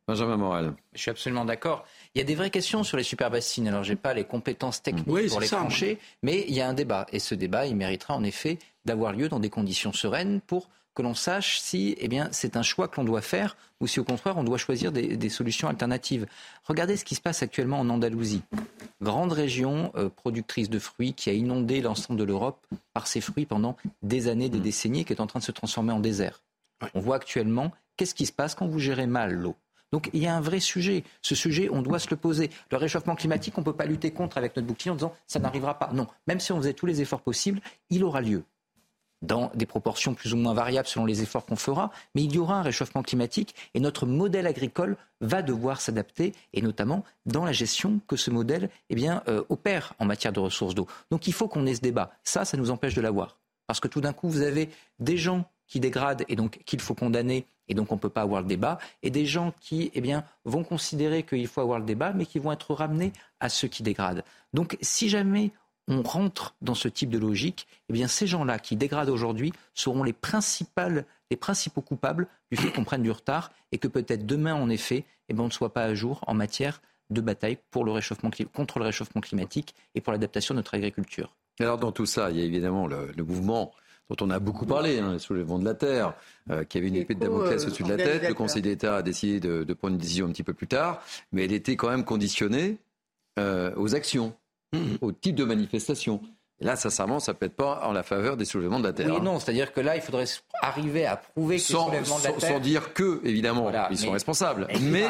Benjamin 0.08 0.38
Morel. 0.38 0.74
Je 0.94 1.02
suis 1.02 1.12
absolument 1.12 1.46
d'accord. 1.46 1.86
Il 2.14 2.20
y 2.20 2.22
a 2.22 2.24
des 2.24 2.36
vraies 2.36 2.52
questions 2.52 2.84
sur 2.84 2.96
les 2.96 3.04
superbassines. 3.04 3.68
Alors, 3.68 3.84
je 3.84 3.92
n'ai 3.92 3.96
pas 3.96 4.14
les 4.14 4.24
compétences 4.24 4.84
techniques 4.84 5.06
pour 5.06 5.40
les 5.40 5.48
trancher, 5.48 5.98
mais 6.22 6.46
il 6.48 6.54
y 6.54 6.62
a 6.62 6.70
un 6.70 6.74
débat. 6.74 7.08
Et 7.12 7.20
ce 7.20 7.34
débat, 7.34 7.66
il 7.66 7.76
méritera 7.76 8.16
en 8.16 8.24
effet 8.24 8.60
d'avoir 8.86 9.14
lieu 9.14 9.30
dans 9.30 9.40
des 9.40 9.50
conditions 9.50 9.94
sereines 9.94 10.42
pour 10.42 10.70
que 10.96 11.02
l'on 11.02 11.14
sache 11.14 11.60
si 11.60 11.96
eh 12.00 12.08
bien, 12.08 12.30
c'est 12.32 12.56
un 12.58 12.64
choix 12.64 12.88
que 12.88 12.96
l'on 12.96 13.04
doit 13.04 13.22
faire 13.22 13.58
ou 13.82 13.88
si 13.88 14.00
au 14.00 14.04
contraire 14.04 14.38
on 14.38 14.44
doit 14.44 14.58
choisir 14.58 14.92
des, 14.92 15.30
solutions 15.30 15.68
alternatives. 15.68 16.26
Regardez 16.64 16.96
ce 16.96 17.04
qui 17.04 17.16
se 17.16 17.22
passe 17.22 17.44
actuellement 17.44 17.80
en 17.80 17.90
Andalousie. 17.90 18.42
Grande 19.02 19.34
région 19.34 19.92
euh, 19.96 20.10
productrice 20.10 20.70
de 20.70 20.80
fruits 20.80 21.14
qui 21.14 21.30
a 21.30 21.34
inondé 21.34 21.82
l'ensemble 21.82 22.18
de 22.18 22.24
l'Europe 22.24 22.66
par 22.94 23.08
ses 23.08 23.20
fruits 23.20 23.46
pendant 23.46 23.76
des 24.02 24.30
années, 24.30 24.50
des 24.50 24.60
mmh. 24.60 24.64
décennies, 24.64 25.06
qui 25.06 25.14
est 25.14 25.22
en 25.22 25.28
train 25.28 25.40
de 25.40 25.44
se 25.44 25.52
transformer 25.52 25.92
en 25.92 26.00
désert. 26.00 26.42
On 26.94 27.02
voit 27.02 27.18
actuellement 27.18 27.72
qu'est-ce 27.98 28.16
qui 28.16 28.26
se 28.26 28.32
passe 28.32 28.56
quand 28.56 28.68
vous 28.68 28.80
gérez 28.80 29.08
mal 29.08 29.34
l'eau? 29.34 29.56
Donc 29.92 30.10
il 30.14 30.22
y 30.22 30.28
a 30.28 30.36
un 30.36 30.42
vrai 30.42 30.60
sujet. 30.62 31.04
Ce 31.22 31.36
sujet, 31.36 31.70
on 31.70 31.82
doit 31.82 32.00
se 32.00 32.10
le 32.10 32.16
poser. 32.16 32.50
Le 32.72 32.78
réchauffement 32.78 33.16
climatique, 33.16 33.58
on 33.58 33.62
ne 33.62 33.66
peut 33.66 33.74
pas 33.74 33.86
lutter 33.86 34.12
contre 34.12 34.38
avec 34.38 34.56
notre 34.56 34.68
bouclier 34.68 34.92
en 34.92 34.96
disant 34.96 35.14
ça 35.28 35.40
n'arrivera 35.40 35.78
pas. 35.78 35.92
Non, 35.94 36.08
même 36.28 36.40
si 36.40 36.54
on 36.54 36.58
faisait 36.58 36.74
tous 36.74 36.86
les 36.86 37.02
efforts 37.02 37.22
possibles, 37.22 37.62
il 37.90 38.04
aura 38.04 38.22
lieu 38.22 38.44
dans 39.22 39.52
des 39.56 39.66
proportions 39.66 40.14
plus 40.14 40.34
ou 40.34 40.38
moins 40.38 40.54
variables 40.54 40.88
selon 40.88 41.06
les 41.06 41.22
efforts 41.22 41.46
qu'on 41.46 41.56
fera, 41.56 41.92
mais 42.14 42.24
il 42.24 42.34
y 42.34 42.38
aura 42.38 42.56
un 42.56 42.62
réchauffement 42.62 43.04
climatique 43.04 43.56
et 43.74 43.80
notre 43.80 44.06
modèle 44.06 44.48
agricole 44.48 44.98
va 45.22 45.42
devoir 45.42 45.82
s'adapter, 45.82 46.34
et 46.54 46.62
notamment 46.62 47.04
dans 47.26 47.46
la 47.46 47.52
gestion 47.52 48.02
que 48.08 48.16
ce 48.16 48.30
modèle 48.30 48.70
eh 48.90 48.96
bien, 48.96 49.24
euh, 49.28 49.44
opère 49.50 49.94
en 50.00 50.06
matière 50.06 50.34
de 50.34 50.40
ressources 50.40 50.76
d'eau. 50.76 50.88
Donc 51.12 51.28
il 51.28 51.34
faut 51.34 51.48
qu'on 51.48 51.66
ait 51.66 51.76
ce 51.76 51.82
débat. 51.82 52.12
Ça, 52.24 52.46
ça 52.46 52.58
nous 52.58 52.70
empêche 52.72 52.94
de 52.94 53.02
l'avoir. 53.02 53.38
Parce 53.68 53.80
que 53.80 53.88
tout 53.88 54.02
d'un 54.02 54.14
coup, 54.14 54.30
vous 54.30 54.42
avez 54.42 54.70
des 55.00 55.18
gens 55.18 55.46
qui 55.68 55.80
dégradent 55.80 56.24
et 56.28 56.36
donc 56.36 56.60
qu'il 56.66 56.80
faut 56.80 56.94
condamner 56.94 57.48
et 57.68 57.74
donc 57.74 57.92
on 57.92 57.96
ne 57.96 58.00
peut 58.00 58.10
pas 58.10 58.22
avoir 58.22 58.42
le 58.42 58.48
débat, 58.48 58.78
et 59.04 59.10
des 59.10 59.26
gens 59.26 59.54
qui 59.60 59.92
eh 59.94 60.02
bien, 60.02 60.24
vont 60.44 60.64
considérer 60.64 61.24
qu'il 61.24 61.48
faut 61.48 61.62
avoir 61.62 61.80
le 61.80 61.86
débat, 61.86 62.14
mais 62.14 62.26
qui 62.26 62.40
vont 62.40 62.52
être 62.52 62.74
ramenés 62.74 63.12
à 63.40 63.50
ceux 63.50 63.68
qui 63.68 63.84
dégradent. 63.84 64.24
Donc 64.54 64.78
si 64.82 65.10
jamais 65.10 65.52
on 65.88 66.02
rentre 66.02 66.56
dans 66.62 66.76
ce 66.76 66.88
type 66.88 67.10
de 67.10 67.18
logique, 67.18 67.68
eh 67.90 67.94
bien 67.94 68.08
ces 68.08 68.28
gens-là 68.28 68.60
qui 68.60 68.76
dégradent 68.76 69.10
aujourd'hui 69.10 69.54
seront 69.74 70.04
les, 70.04 70.14
principales, 70.14 71.06
les 71.30 71.38
principaux 71.38 71.82
coupables 71.82 72.28
du 72.52 72.58
fait 72.58 72.72
qu'on 72.72 72.84
prenne 72.84 73.04
du 73.04 73.12
retard 73.12 73.52
et 73.72 73.78
que 73.78 73.88
peut-être 73.88 74.26
demain, 74.26 74.56
en 74.56 74.70
effet, 74.70 75.06
eh 75.30 75.34
bien, 75.34 75.44
on 75.44 75.48
ne 75.48 75.52
soit 75.52 75.74
pas 75.74 75.84
à 75.84 75.94
jour 75.94 76.22
en 76.28 76.34
matière 76.34 76.82
de 77.10 77.22
bataille 77.22 77.58
pour 77.70 77.86
le 77.86 77.92
réchauffement, 77.92 78.32
contre 78.54 78.80
le 78.80 78.86
réchauffement 78.86 79.22
climatique 79.22 79.76
et 79.94 80.02
pour 80.02 80.12
l'adaptation 80.12 80.54
de 80.56 80.60
notre 80.60 80.74
agriculture. 80.74 81.36
Alors 81.60 81.78
dans 81.78 81.92
tout 81.92 82.06
ça, 82.06 82.32
il 82.32 82.38
y 82.38 82.42
a 82.42 82.46
évidemment 82.46 82.88
le, 82.88 83.14
mouvement 83.24 83.72
dont 84.10 84.26
on 84.26 84.30
a 84.30 84.40
beaucoup 84.40 84.66
parlé, 84.66 85.00
hein, 85.00 85.18
le 85.30 85.44
vent 85.44 85.60
de 85.60 85.66
la 85.66 85.74
Terre, 85.74 86.14
euh, 86.50 86.64
qui 86.64 86.78
avait 86.78 86.88
une 86.88 86.96
épée 86.96 87.16
de 87.16 87.20
Damoclès 87.20 87.64
euh, 87.64 87.68
au-dessus 87.68 87.84
de 87.84 87.90
la 87.90 87.98
tête. 87.98 88.28
Le 88.28 88.34
Conseil 88.34 88.62
d'État 88.62 88.98
a 88.98 89.02
décidé 89.02 89.40
de, 89.40 89.74
prendre 89.74 89.94
une 89.94 90.00
décision 90.00 90.28
un 90.28 90.32
petit 90.32 90.44
peu 90.44 90.54
plus 90.54 90.68
tard, 90.68 91.02
mais 91.32 91.46
elle 91.46 91.54
était 91.54 91.76
quand 91.76 91.90
même 91.90 92.04
conditionnée 92.04 92.78
euh, 93.40 93.72
aux 93.78 93.96
actions 93.96 94.36
mmh. 94.76 94.98
au 95.02 95.12
type 95.12 95.36
de 95.36 95.44
manifestation. 95.44 96.22
là, 96.60 96.76
sincèrement, 96.76 97.20
ça 97.20 97.34
ne 97.34 97.38
peut 97.38 97.48
être 97.48 97.56
pas 97.56 97.82
en 97.84 97.92
la 97.92 98.04
faveur 98.04 98.38
des 98.38 98.46
soulèvements 98.46 98.80
de 98.80 98.86
la 98.86 98.94
Terre. 98.94 99.08
Oui, 99.14 99.22
non, 99.22 99.40
c'est-à-dire 99.40 99.74
que 99.74 99.82
là, 99.82 99.96
il 99.96 100.02
faudrait 100.02 100.26
arriver 100.62 101.06
à 101.06 101.18
prouver 101.18 101.58
que 101.58 101.62
sans, 101.62 101.90
les 101.92 102.04
soulèvements 102.04 102.20
de 102.20 102.24
la 102.24 102.32
Terre... 102.34 102.50
Sans 102.54 102.60
dire 102.60 102.94
que, 102.94 103.22
évidemment, 103.24 103.72
ils 103.90 103.98
sont 103.98 104.12
responsables. 104.12 104.68
Mais... 104.82 105.08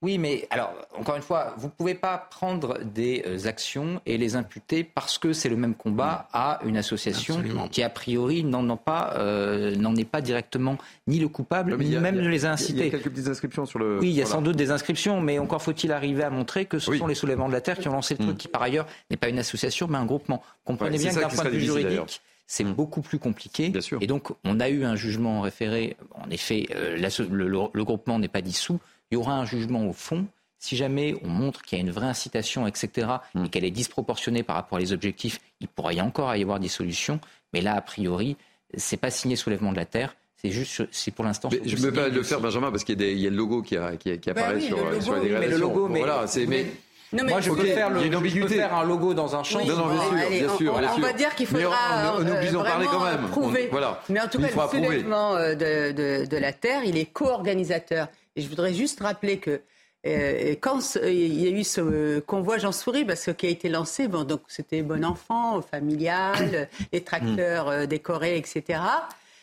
Oui, 0.00 0.16
mais 0.18 0.46
alors, 0.50 0.72
encore 0.96 1.16
une 1.16 1.22
fois, 1.22 1.54
vous 1.56 1.66
ne 1.66 1.72
pouvez 1.72 1.94
pas 1.94 2.18
prendre 2.30 2.78
des 2.84 3.24
euh, 3.26 3.48
actions 3.48 4.00
et 4.06 4.16
les 4.16 4.36
imputer 4.36 4.84
parce 4.84 5.18
que 5.18 5.32
c'est 5.32 5.48
le 5.48 5.56
même 5.56 5.74
combat 5.74 6.28
à 6.32 6.60
une 6.64 6.76
association 6.76 7.42
qui, 7.72 7.82
a 7.82 7.90
priori, 7.90 8.44
n'en 8.44 8.76
pas, 8.76 9.14
euh, 9.16 9.74
n'en 9.74 9.96
est 9.96 10.04
pas 10.04 10.20
directement 10.20 10.78
ni 11.08 11.18
le 11.18 11.26
coupable, 11.26 11.76
ni 11.78 11.96
même 11.96 12.14
ne 12.14 12.28
les 12.28 12.46
a 12.46 12.52
incités. 12.52 12.78
Il 12.78 12.84
y 12.84 12.88
a 12.88 12.90
quelques 12.90 13.10
petites 13.10 13.26
inscriptions 13.26 13.66
sur 13.66 13.80
le. 13.80 13.98
Oui, 13.98 14.10
il 14.10 14.14
y 14.14 14.22
a 14.22 14.26
sans 14.26 14.40
doute 14.40 14.56
des 14.56 14.70
inscriptions, 14.70 15.20
mais 15.20 15.40
encore 15.40 15.62
faut-il 15.62 15.90
arriver 15.90 16.22
à 16.22 16.30
montrer 16.30 16.66
que 16.66 16.78
ce 16.78 16.94
sont 16.94 17.08
les 17.08 17.16
soulèvements 17.16 17.48
de 17.48 17.54
la 17.54 17.60
Terre 17.60 17.78
qui 17.78 17.88
ont 17.88 17.92
lancé 17.92 18.14
le 18.14 18.24
truc, 18.24 18.36
mm. 18.36 18.38
qui 18.38 18.48
par 18.48 18.62
ailleurs 18.62 18.86
n'est 19.10 19.16
pas 19.16 19.28
une 19.28 19.40
association, 19.40 19.88
mais 19.88 19.98
un 19.98 20.06
groupement. 20.06 20.42
Comprenez 20.64 20.98
bien 20.98 21.12
que 21.12 21.20
d'un 21.20 21.28
point 21.28 21.44
de 21.44 21.50
vue 21.50 21.60
juridique, 21.60 22.22
c'est 22.46 22.62
mm. 22.62 22.72
beaucoup 22.72 23.00
plus 23.00 23.18
compliqué. 23.18 23.70
Bien 23.70 23.80
sûr. 23.80 23.98
Et 24.00 24.06
donc, 24.06 24.28
on 24.44 24.60
a 24.60 24.68
eu 24.68 24.84
un 24.84 24.94
jugement 24.94 25.40
référé. 25.40 25.96
En 26.14 26.30
effet, 26.30 26.68
euh, 26.76 26.96
le 26.96 27.84
groupement 27.84 28.20
n'est 28.20 28.28
pas 28.28 28.42
dissous. 28.42 28.78
Il 29.10 29.14
y 29.14 29.16
aura 29.16 29.34
un 29.34 29.44
jugement 29.44 29.86
au 29.86 29.92
fond 29.92 30.26
si 30.58 30.76
jamais 30.76 31.14
on 31.22 31.28
montre 31.28 31.62
qu'il 31.62 31.78
y 31.78 31.80
a 31.80 31.84
une 31.84 31.90
vraie 31.90 32.06
incitation, 32.06 32.66
etc., 32.66 33.08
et 33.34 33.38
mm. 33.38 33.48
qu'elle 33.48 33.64
est 33.64 33.70
disproportionnée 33.70 34.42
par 34.42 34.56
rapport 34.56 34.78
aux 34.80 34.92
objectifs, 34.92 35.40
il 35.60 35.68
pourrait 35.68 35.96
y 35.96 36.00
encore 36.00 36.34
y 36.34 36.42
avoir 36.42 36.60
des 36.60 36.68
solutions. 36.68 37.20
Mais 37.52 37.60
là, 37.60 37.74
a 37.74 37.80
priori, 37.80 38.36
c'est 38.76 38.96
pas 38.96 39.10
signé 39.10 39.36
soulèvement 39.36 39.72
de 39.72 39.76
la 39.76 39.84
terre. 39.84 40.16
C'est 40.40 40.50
juste, 40.50 40.86
c'est 40.92 41.10
pour 41.10 41.24
l'instant. 41.24 41.48
Je 41.50 41.76
me 41.76 41.92
permets 41.92 42.10
de 42.10 42.16
le 42.16 42.22
faire, 42.22 42.40
Benjamin, 42.40 42.70
parce 42.70 42.84
qu'il 42.84 43.00
y, 43.00 43.26
a 43.26 43.30
le 43.30 43.36
logo 43.36 43.62
qui, 43.62 43.76
qui, 43.98 44.10
bah 44.10 44.30
apparaît 44.30 44.60
sur, 44.60 44.88
le 44.88 45.00
sur, 45.00 45.14
la 45.14 45.20
dégradation. 45.20 45.40
Mais 45.40 45.48
le 45.48 45.60
logo, 45.60 45.88
mais, 45.88 45.98
voilà, 45.98 46.28
c'est, 46.28 46.46
mais, 46.46 46.66
Moi, 47.12 47.40
je, 47.40 47.50
peux 47.50 47.64
faire 47.64 47.90
le, 47.90 48.02
je 48.02 48.40
peux 48.40 48.46
faire 48.46 48.72
un 48.72 48.84
logo 48.84 49.14
dans 49.14 49.34
un 49.34 49.42
champ. 49.42 49.64
non, 49.64 49.76
non, 49.76 49.88
bien 49.88 50.00
sûr, 50.00 50.12
allez, 50.12 50.38
bien 50.38 50.56
sûr, 50.56 50.74
on, 50.74 50.78
bien 50.78 50.88
sûr. 50.90 50.98
on, 50.98 51.00
va 51.00 51.12
dire 51.12 51.34
qu'il 51.34 51.46
faudra 51.46 51.76
mais 52.22 52.54
on, 52.54 52.60
euh, 52.60 52.62
parler 52.62 52.86
quand 52.88 53.04
même. 53.04 53.28
prouver. 53.30 53.68
voilà. 53.72 54.00
Mais 54.08 54.20
en 54.20 54.28
tout 54.28 54.38
cas, 54.40 54.46
le 54.46 54.68
soulèvement 54.68 55.34
euh, 55.34 55.54
de, 55.54 55.92
de, 55.92 56.26
de, 56.26 56.36
la 56.36 56.52
Terre, 56.52 56.82
il 56.84 56.96
est 56.96 57.06
co-organisateur. 57.06 58.06
Et 58.38 58.40
je 58.40 58.48
voudrais 58.48 58.72
juste 58.72 59.00
rappeler 59.00 59.38
que 59.38 59.60
euh, 60.06 60.54
quand 60.60 60.96
il 61.02 61.42
y 61.42 61.48
a 61.48 61.50
eu 61.50 61.64
ce 61.64 62.20
convoi 62.20 62.56
Jean 62.58 62.70
Souris, 62.70 63.04
parce 63.04 63.24
que 63.24 63.32
qui 63.32 63.46
a 63.46 63.48
été 63.48 63.68
lancé, 63.68 64.06
bon, 64.06 64.22
donc 64.22 64.42
c'était 64.46 64.82
bon 64.82 65.04
enfant, 65.04 65.60
familial, 65.60 66.68
les 66.92 67.02
tracteurs 67.02 67.68
euh, 67.68 67.86
décorés, 67.86 68.38
etc 68.38 68.78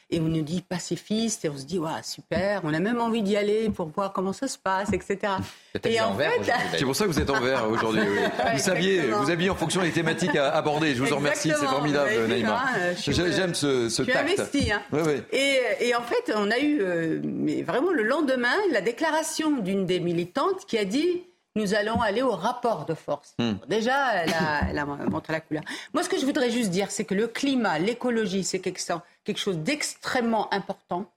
et 0.09 0.19
on 0.19 0.25
nous 0.25 0.43
dit 0.43 0.61
pacifiste 0.61 1.45
et 1.45 1.49
on 1.49 1.57
se 1.57 1.65
dit 1.65 1.79
ouais, 1.79 1.89
super, 2.03 2.61
on 2.63 2.73
a 2.73 2.79
même 2.79 3.01
envie 3.01 3.23
d'y 3.23 3.35
aller 3.35 3.69
pour 3.69 3.87
voir 3.87 4.13
comment 4.13 4.33
ça 4.33 4.47
se 4.47 4.57
passe, 4.57 4.93
etc. 4.93 5.33
Et 5.83 5.99
en 5.99 6.15
fait, 6.15 6.53
c'est 6.77 6.85
pour 6.85 6.95
ça 6.95 7.05
que 7.05 7.11
vous 7.11 7.19
êtes 7.19 7.29
en 7.29 7.41
vert 7.41 7.69
aujourd'hui. 7.69 8.03
Vous 8.53 8.59
saviez, 8.59 9.01
vous 9.01 9.29
aviez 9.29 9.49
en 9.49 9.55
fonction 9.55 9.81
des 9.81 9.91
thématiques 9.91 10.35
à 10.35 10.51
aborder. 10.51 10.93
Je 10.95 11.03
vous 11.03 11.13
en 11.13 11.17
remercie, 11.17 11.51
c'est 11.59 11.65
formidable, 11.65 12.11
Naïma. 12.27 12.65
J'aime 12.97 13.55
ce, 13.55 13.89
ce 13.89 14.03
tact. 14.03 14.17
investi. 14.17 14.71
Hein. 14.71 14.81
Et, 15.31 15.59
et, 15.79 15.95
en 15.95 16.01
fait, 16.01 16.31
on 16.35 16.51
a 16.51 16.59
eu, 16.59 16.81
euh, 16.81 17.19
mais 17.23 17.63
vraiment 17.63 17.91
le 17.91 18.03
lendemain, 18.03 18.55
la 18.71 18.81
déclaration 18.81 19.57
d'une 19.57 19.85
des 19.85 19.99
militantes 19.99 20.65
qui 20.67 20.77
a 20.77 20.85
dit 20.85 21.23
nous 21.55 21.73
allons 21.73 22.01
aller 22.01 22.21
au 22.21 22.31
rapport 22.31 22.85
de 22.85 22.93
force. 22.93 23.33
Hmm. 23.39 23.53
Déjà, 23.69 24.13
elle 24.15 24.33
a, 24.33 24.69
elle 24.69 24.77
a, 24.77 24.85
montré 24.85 25.31
la 25.31 25.39
couleur. 25.39 25.63
Moi, 25.93 26.03
ce 26.03 26.09
que 26.09 26.19
je 26.19 26.25
voudrais 26.25 26.51
juste 26.51 26.69
dire, 26.69 26.91
c'est 26.91 27.05
que 27.05 27.15
le 27.15 27.27
climat, 27.27 27.79
l'écologie, 27.79 28.43
c'est 28.43 28.59
quelque, 28.59 28.79
chose 28.79 28.99
d'extrêmement 29.51 30.53
important 30.53 31.11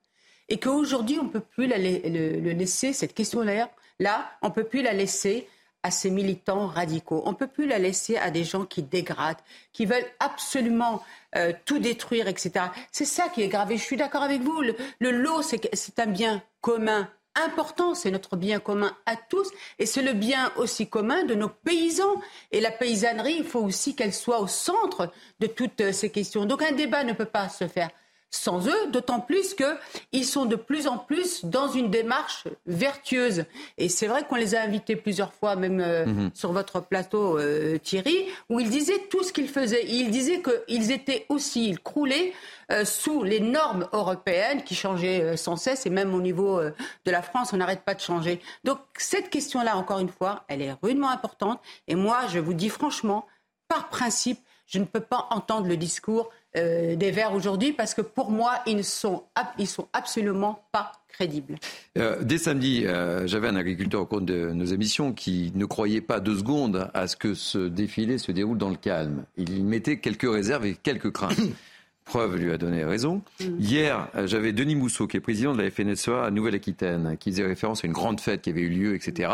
et 0.48 0.59
qu'aujourd'hui, 0.59 1.18
on 1.20 1.24
ne 1.24 1.28
peut 1.28 1.40
plus 1.40 1.66
la, 1.66 1.78
le, 1.78 2.52
laisser, 2.52 2.92
cette 2.92 3.14
question-là, 3.14 3.70
là, 3.98 4.30
on 4.42 4.48
ne 4.48 4.52
peut 4.52 4.64
plus 4.64 4.82
la 4.82 4.92
laisser 4.92 5.46
à 5.82 5.90
ces 5.90 6.11
militants 6.11 6.66
radicaux. 6.66 7.22
On 7.24 7.30
ne 7.30 7.36
peut 7.36 7.46
plus 7.46 7.66
la 7.66 7.78
laisser 7.78 8.16
à 8.16 8.30
des 8.30 8.44
gens 8.44 8.64
qui 8.64 8.82
dégradent, 8.82 9.40
qui 9.72 9.86
veulent 9.86 10.06
absolument 10.18 11.02
euh, 11.36 11.52
tout 11.66 11.78
détruire, 11.78 12.28
etc. 12.28 12.66
C'est 12.90 13.04
ça 13.04 13.28
qui 13.28 13.42
est 13.42 13.48
grave. 13.48 13.70
Et 13.70 13.76
je 13.76 13.82
suis 13.82 13.96
d'accord 13.96 14.22
avec 14.22 14.42
vous. 14.42 14.61
Le 14.98 15.11
lot, 15.11 15.42
c'est 15.42 15.98
un 16.00 16.06
bien 16.06 16.42
commun 16.61 17.09
important, 17.45 17.95
c'est 17.95 18.11
notre 18.11 18.36
bien 18.36 18.61
commun 18.61 18.97
à 19.07 19.16
tous 19.16 19.51
et 19.78 19.86
c'est 19.86 20.03
le 20.03 20.12
bien 20.12 20.53
aussi 20.57 20.89
commun 20.89 21.24
de 21.24 21.34
nos 21.34 21.49
paysans. 21.49 22.20
Et 22.53 22.61
la 22.61 22.70
paysannerie, 22.70 23.36
il 23.39 23.45
faut 23.45 23.61
aussi 23.61 23.95
qu'elle 23.95 24.14
soit 24.14 24.41
au 24.41 24.47
centre 24.47 25.11
de 25.41 25.47
toutes 25.47 25.93
ces 25.93 26.11
questions. 26.11 26.45
Donc 26.45 26.62
un 26.62 26.72
débat 26.72 27.05
ne 27.05 27.12
peut 27.12 27.24
pas 27.24 27.49
se 27.49 27.68
faire 27.68 27.91
sans 28.31 28.68
eux, 28.68 28.91
d'autant 28.93 29.20
plus 29.20 29.55
qu'ils 29.55 30.24
sont 30.24 30.45
de 30.45 30.57
plus 30.57 30.87
en 30.87 30.99
plus 30.99 31.45
dans 31.45 31.68
une 31.68 31.91
démarche 31.91 32.45
vertueuse. 32.66 33.45
Et 33.79 33.89
c'est 33.89 34.07
vrai 34.07 34.24
qu'on 34.29 34.37
les 34.37 34.55
a 34.55 34.61
invités 34.61 34.97
plusieurs 34.97 35.33
fois, 35.33 35.57
même 35.57 35.81
euh, 35.81 36.05
mhm. 36.05 36.31
sur 36.35 36.53
votre 36.53 36.81
plateau, 36.81 37.39
euh, 37.39 37.79
Thierry, 37.79 38.26
où 38.51 38.61
ils 38.61 38.68
disaient 38.68 39.07
tout 39.11 39.22
ce 39.22 39.33
qu'ils 39.33 39.49
faisaient. 39.49 39.87
ils 39.87 40.11
disaient 40.11 40.43
qu'ils 40.43 40.91
étaient 40.91 41.24
aussi, 41.31 41.68
ils 41.68 41.81
croulaient 41.81 42.35
euh, 42.70 42.85
sous 42.85 43.22
les 43.22 43.41
normes 43.41 43.89
européennes 43.93 44.62
qui 44.62 44.74
changeaient 44.74 45.37
sans 45.39 45.57
cesse, 45.57 45.87
et 45.87 45.91
même 45.91 46.14
au 46.14 46.20
niveau 46.20 46.61
de 46.61 47.11
la 47.11 47.22
France, 47.22 47.53
on 47.55 47.57
n'arrête 47.57 47.83
pas 47.83 47.95
de 47.95 48.01
changer. 48.01 48.41
Donc 48.64 48.79
cette 48.99 49.31
question-là, 49.31 49.76
encore 49.76 50.01
une 50.01 50.11
fois, 50.11 50.45
elle 50.49 50.61
est 50.61 50.74
rudement 50.83 51.09
importante. 51.09 51.61
Et 51.87 51.95
moi, 51.95 52.20
je 52.29 52.39
vous 52.39 52.55
dis 52.55 52.68
franchement, 52.68 53.26
par 53.68 53.89
principe, 53.89 54.41
je 54.66 54.79
ne 54.79 54.85
peux 54.85 55.01
pas 55.01 55.26
entendre 55.31 55.66
le 55.66 55.76
discours 55.76 56.31
euh, 56.59 56.96
des 56.96 57.11
Verts 57.11 57.34
aujourd'hui 57.34 57.72
parce 57.72 57.94
que 57.94 58.02
pour 58.02 58.30
moi, 58.30 58.61
ils 58.66 58.76
ne 58.76 58.82
sont, 58.82 59.24
ils 59.59 59.66
sont 59.66 59.88
absolument 59.92 60.64
pas 60.72 60.92
crédibles. 61.09 61.56
Euh, 61.96 62.22
dès 62.22 62.38
samedi, 62.38 62.84
euh, 62.86 63.26
j'avais 63.26 63.48
un 63.48 63.56
agriculteur 63.56 64.02
au 64.02 64.06
cours 64.06 64.20
de 64.20 64.50
nos 64.52 64.64
émissions 64.64 65.12
qui 65.12 65.52
ne 65.54 65.64
croyait 65.64 66.00
pas 66.00 66.20
deux 66.20 66.38
secondes 66.38 66.90
à 66.94 67.06
ce 67.09 67.16
que 67.16 67.34
ce 67.34 67.68
défilé 67.68 68.18
se 68.18 68.32
déroule 68.32 68.59
dans 68.59 68.70
le 68.70 68.76
calme. 68.76 69.24
Il 69.36 69.64
mettait 69.64 69.98
quelques 69.98 70.30
réserves 70.30 70.66
et 70.66 70.74
quelques 70.74 71.12
craintes. 71.12 71.40
Preuve 72.04 72.36
lui 72.36 72.50
a 72.52 72.56
donné 72.56 72.84
raison. 72.84 73.20
Mm. 73.40 73.44
Hier, 73.59 74.09
j'avais 74.24 74.54
Denis 74.54 74.76
Mousseau, 74.76 75.06
qui 75.06 75.18
est 75.18 75.20
président 75.20 75.54
de 75.54 75.61
la 75.61 75.70
FNSEA 75.70 76.24
à 76.24 76.30
Nouvelle-Aquitaine, 76.30 77.16
qui 77.20 77.30
faisait 77.30 77.44
référence 77.44 77.84
à 77.84 77.86
une 77.86 77.92
grande 77.92 78.18
fête 78.20 78.40
qui 78.40 78.50
avait 78.50 78.62
eu 78.62 78.70
lieu, 78.70 78.94
etc. 78.94 79.30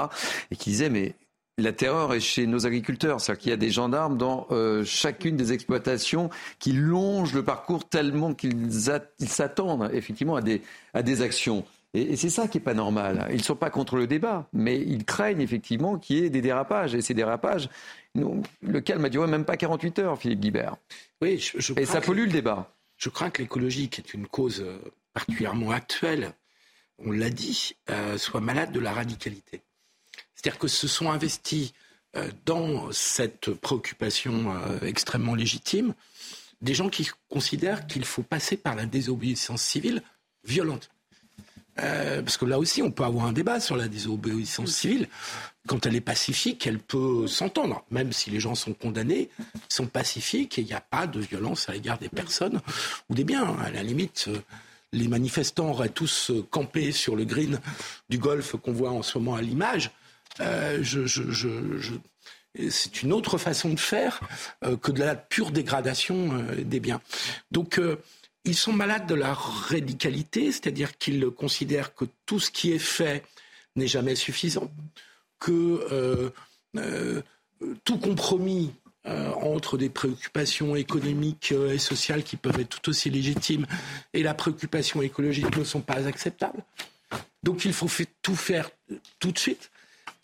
Et 0.51 0.57
qui 0.57 0.70
disait, 0.70 0.91
mais 0.91 1.14
la 1.59 1.73
terreur 1.73 2.15
est 2.15 2.21
chez 2.21 2.47
nos 2.47 2.67
agriculteurs. 2.67 3.21
C'est-à-dire 3.21 3.43
qu'il 3.43 3.51
y 3.51 3.55
a 3.55 3.57
des 3.59 3.71
gendarmes 3.71 4.17
dans 4.17 4.47
euh, 4.51 4.85
chacune 4.85 5.37
des 5.37 5.53
exploitations 5.53 6.31
qui 6.59 6.73
longent 6.73 7.35
le 7.35 7.45
parcours 7.45 7.89
tellement 7.89 8.35
qu'ils 8.35 8.73
s'attendent 9.19 9.91
effectivement 9.93 10.37
à 10.37 10.43
des, 10.43 10.63
à 10.95 11.03
des 11.03 11.23
actions. 11.23 11.65
Et, 11.95 12.17
c'est 12.17 12.31
ça 12.31 12.49
qui 12.49 12.59
n'est 12.59 12.65
pas 12.65 12.75
normal. 12.75 13.27
Ils 13.31 13.37
ne 13.37 13.43
sont 13.43 13.55
pas 13.55 13.71
contre 13.71 13.97
le 13.97 14.09
débat, 14.09 14.49
mais 14.53 14.81
ils 14.81 15.05
craignent 15.05 15.41
effectivement 15.41 15.97
qu'il 15.97 16.17
y 16.17 16.25
ait 16.25 16.31
des 16.31 16.43
dérapages. 16.43 16.95
Et 16.95 17.03
ces 17.03 17.15
dérapages, 17.15 17.69
le 18.17 18.81
calme 18.81 19.03
n'a 19.03 19.09
duré 19.09 19.29
même 19.29 19.45
pas 19.45 19.57
48 19.57 19.99
heures, 20.01 20.19
Philippe 20.19 20.41
Guibert. 20.41 20.77
Oui, 21.23 21.39
je, 21.39 21.73
et 21.79 21.87
ça 21.87 22.01
pollue 22.01 22.25
le 22.25 22.33
débat. 22.33 22.75
Je 22.97 23.09
crains 23.09 23.31
que 23.31 23.43
l'écologie, 23.43 23.89
qui 23.89 24.01
est 24.01 24.13
une 24.13 24.27
cause 24.27 24.61
euh, 24.61 24.79
particulièrement 25.13 25.71
actuelle, 25.71 26.33
on 26.99 27.13
l'a 27.13 27.31
dit, 27.31 27.77
euh, 27.91 28.19
soit 28.19 28.41
malade 28.41 28.73
de 28.73 28.81
la 28.81 28.93
radicalité. 28.93 29.63
C'est-à-dire 30.35 30.59
que 30.59 30.68
se 30.68 30.89
sont 30.89 31.11
investis 31.11 31.72
euh, 32.16 32.30
dans 32.47 32.93
cette 32.93 33.51
préoccupation 33.51 34.55
euh, 34.55 34.87
extrêmement 34.87 35.35
légitime 35.35 35.95
des 36.61 36.74
gens 36.74 36.89
qui 36.89 37.09
considèrent 37.28 37.87
qu'il 37.87 38.05
faut 38.05 38.22
passer 38.22 38.57
par 38.57 38.74
la 38.74 38.87
désobéissance 38.87 39.62
civile 39.62 40.03
violente. 40.45 40.91
Euh, 41.80 42.22
parce 42.22 42.37
que 42.37 42.45
là 42.45 42.59
aussi, 42.59 42.82
on 42.82 42.93
peut 42.93 43.03
avoir 43.03 43.26
un 43.26 43.32
débat 43.32 43.59
sur 43.59 43.76
la 43.76 43.89
désobéissance 43.89 44.70
civile. 44.70 45.09
Quand 45.66 45.87
elle 45.87 45.97
est 45.97 46.01
pacifique, 46.01 46.66
elle 46.66 46.78
peut 46.78 47.26
s'entendre. 47.26 47.85
Même 47.91 48.12
si 48.12 48.30
les 48.30 48.39
gens 48.39 48.55
sont 48.55 48.74
condamnés, 48.74 49.28
ils 49.55 49.74
sont 49.74 49.87
pacifiques 49.87 50.59
et 50.59 50.62
il 50.62 50.66
n'y 50.66 50.72
a 50.72 50.80
pas 50.80 51.07
de 51.07 51.20
violence 51.20 51.68
à 51.68 51.72
l'égard 51.72 51.99
des 51.99 52.09
personnes 52.09 52.61
ou 53.11 53.14
des 53.14 53.24
biens. 53.24 53.57
À 53.59 53.70
la 53.70 53.82
limite, 53.82 54.30
les 54.93 55.09
manifestants 55.09 55.70
auraient 55.70 55.89
tous 55.89 56.30
campé 56.51 56.93
sur 56.93 57.16
le 57.16 57.24
green 57.24 57.59
du 58.09 58.18
golf 58.18 58.55
qu'on 58.57 58.72
voit 58.72 58.93
en 58.93 59.03
ce 59.03 59.18
moment 59.18 59.35
à 59.35 59.43
l'image. 59.43 59.91
Euh, 60.41 60.82
c'est 62.70 63.03
une 63.03 63.12
autre 63.12 63.39
façon 63.39 63.70
de 63.70 63.80
faire 63.80 64.20
euh, 64.64 64.76
que 64.76 64.93
de 64.93 65.03
la 65.03 65.16
pure 65.16 65.51
dégradation 65.51 66.32
euh, 66.32 66.62
des 66.62 66.80
biens. 66.80 67.01
Donc, 67.51 67.80
ils 68.45 68.55
sont 68.55 68.72
malades 68.72 69.07
de 69.07 69.14
la 69.14 69.32
radicalité, 69.32 70.53
c'est-à-dire 70.53 70.97
qu'ils 70.99 71.26
considèrent 71.30 71.95
que 71.95 72.05
tout 72.26 72.41
ce 72.41 72.51
qui 72.51 72.72
est 72.72 72.78
fait 72.78 73.24
n'est 73.76 73.87
jamais 73.87 74.14
suffisant, 74.14 74.70
que 75.41 76.30
tout 77.85 77.99
compromis 77.99 78.70
entre 79.07 79.78
des 79.78 79.89
préoccupations 79.89 80.76
économiques 80.76 81.53
et 81.53 81.78
sociales 81.78 82.22
qui 82.22 82.37
peuvent 82.37 82.61
être 82.61 82.80
tout 82.80 82.91
aussi 82.91 83.09
légitimes 83.09 83.66
et 84.12 84.22
la 84.22 84.35
préoccupation 84.35 85.01
écologique 85.01 85.57
ne 85.57 85.64
sont 85.64 85.80
pas 85.80 86.07
acceptables. 86.07 86.62
Donc 87.43 87.64
il 87.64 87.72
faut 87.72 87.89
tout 88.20 88.37
faire 88.37 88.70
tout 89.18 89.32
de 89.32 89.39
suite 89.39 89.70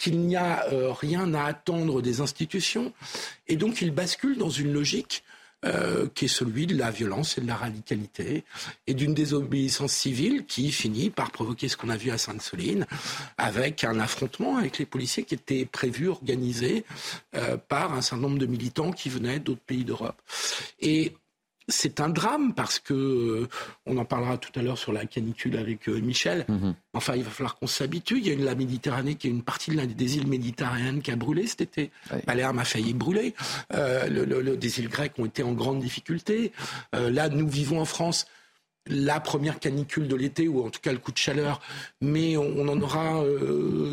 qu'il 0.01 0.19
n'y 0.21 0.35
a 0.35 0.67
euh, 0.73 0.93
rien 0.93 1.35
à 1.35 1.45
attendre 1.45 2.01
des 2.01 2.21
institutions. 2.21 2.93
Et 3.47 3.57
donc, 3.57 3.83
il 3.83 3.93
bascule 3.93 4.39
dans 4.39 4.49
une 4.49 4.73
logique 4.73 5.23
euh, 5.67 6.09
qui 6.15 6.25
est 6.25 6.29
celui 6.29 6.67
de 6.67 6.75
la 6.75 6.91
violence 6.91 7.37
et 7.37 7.43
de 7.43 7.47
la 7.47 7.55
radicalité 7.55 8.45
et 8.87 8.95
d'une 8.95 9.13
désobéissance 9.13 9.93
civile 9.93 10.47
qui 10.47 10.73
finit 10.73 11.11
par 11.11 11.31
provoquer 11.31 11.69
ce 11.69 11.77
qu'on 11.77 11.91
a 11.91 11.99
vu 11.99 12.11
à 12.11 12.17
Sainte-Soline 12.17 12.87
avec 13.37 13.85
un 13.85 14.01
affrontement 14.01 14.57
avec 14.57 14.79
les 14.79 14.87
policiers 14.87 15.25
qui 15.25 15.35
était 15.35 15.67
prévu, 15.67 16.09
organisé 16.09 16.87
euh, 17.35 17.59
par 17.59 17.93
un 17.93 18.01
certain 18.01 18.23
nombre 18.23 18.39
de 18.39 18.47
militants 18.47 18.91
qui 18.91 19.11
venaient 19.11 19.39
d'autres 19.39 19.61
pays 19.61 19.85
d'Europe. 19.85 20.17
C'est 21.71 22.01
un 22.01 22.09
drame 22.09 22.53
parce 22.55 22.79
que 22.79 22.95
euh, 22.95 23.49
on 23.87 23.97
en 23.97 24.05
parlera 24.05 24.39
tout 24.39 24.51
à 24.59 24.63
l'heure 24.63 24.79
sur 24.79 24.93
la 24.93 25.07
canicule 25.07 25.57
avec 25.57 25.89
euh, 25.89 26.01
Michel. 26.01 26.45
Mhm. 26.49 26.75
Enfin, 26.93 27.15
il 27.17 27.23
va 27.23 27.31
falloir 27.31 27.57
qu'on 27.57 27.67
s'habitue. 27.67 28.19
Il 28.19 28.27
y 28.27 28.31
a 28.31 28.33
une, 28.33 28.45
la 28.45 28.55
Méditerranée 28.55 29.15
qui 29.15 29.29
est 29.29 29.31
une 29.31 29.43
partie 29.43 29.71
de 29.71 29.81
des 29.81 30.17
îles 30.17 30.27
méditerranéennes 30.27 31.01
qui 31.01 31.11
a 31.11 31.17
brûlé 31.17 31.47
cet 31.47 31.63
été. 31.63 31.91
Palerme 32.27 32.59
a 32.59 32.65
failli 32.65 32.93
brûler. 32.93 33.35
Euh, 33.73 34.09
le, 34.09 34.57
des 34.57 34.81
îles 34.81 34.89
grecques 34.89 35.19
ont 35.19 35.25
été 35.25 35.43
en 35.43 35.53
grande 35.53 35.81
difficulté. 35.81 36.53
là, 36.93 37.29
nous 37.29 37.49
vivons 37.49 37.81
en 37.81 37.85
France 37.85 38.27
la 38.87 39.21
première 39.21 39.61
canicule 39.61 40.09
de 40.09 40.17
l'été, 40.17 40.49
ou 40.49 40.65
en 40.65 40.71
tout 40.71 40.81
cas 40.81 40.93
le 40.93 40.99
coup 40.99 41.13
de 41.13 41.19
chaleur, 41.19 41.61
mais 42.01 42.37
on, 42.37 42.69
en 42.69 42.81
aura 42.81 43.23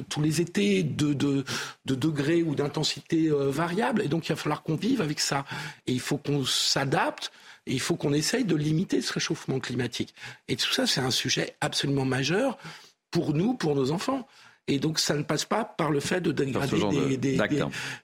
tous 0.09 0.21
les 0.21 0.41
étés 0.41 0.81
de, 0.83 1.13
de, 1.13 1.43
de 1.85 1.95
degrés 1.95 2.41
ou 2.41 2.55
d'intensité 2.55 3.29
variables, 3.29 4.01
et 4.01 4.07
donc 4.07 4.27
il 4.27 4.29
va 4.29 4.35
falloir 4.35 4.63
qu'on 4.63 4.75
vive 4.75 5.01
avec 5.01 5.19
ça. 5.19 5.45
Et 5.85 5.93
il 5.93 5.99
faut 5.99 6.17
qu'on 6.17 6.45
s'adapte 6.45 7.31
il 7.69 7.79
faut 7.79 7.95
qu'on 7.95 8.13
essaye 8.13 8.45
de 8.45 8.55
limiter 8.55 9.01
ce 9.01 9.13
réchauffement 9.13 9.59
climatique. 9.59 10.13
Et 10.47 10.55
tout 10.55 10.71
ça, 10.71 10.87
c'est 10.87 11.01
un 11.01 11.11
sujet 11.11 11.55
absolument 11.61 12.05
majeur 12.05 12.57
pour 13.11 13.33
nous, 13.33 13.53
pour 13.53 13.75
nos 13.75 13.91
enfants. 13.91 14.27
Et 14.67 14.79
donc, 14.79 14.99
ça 14.99 15.15
ne 15.15 15.23
passe 15.23 15.45
pas 15.45 15.63
par 15.63 15.91
le 15.91 15.99
fait 15.99 16.19
de 16.19 16.31
dégrader 16.31 17.17
des, 17.17 17.37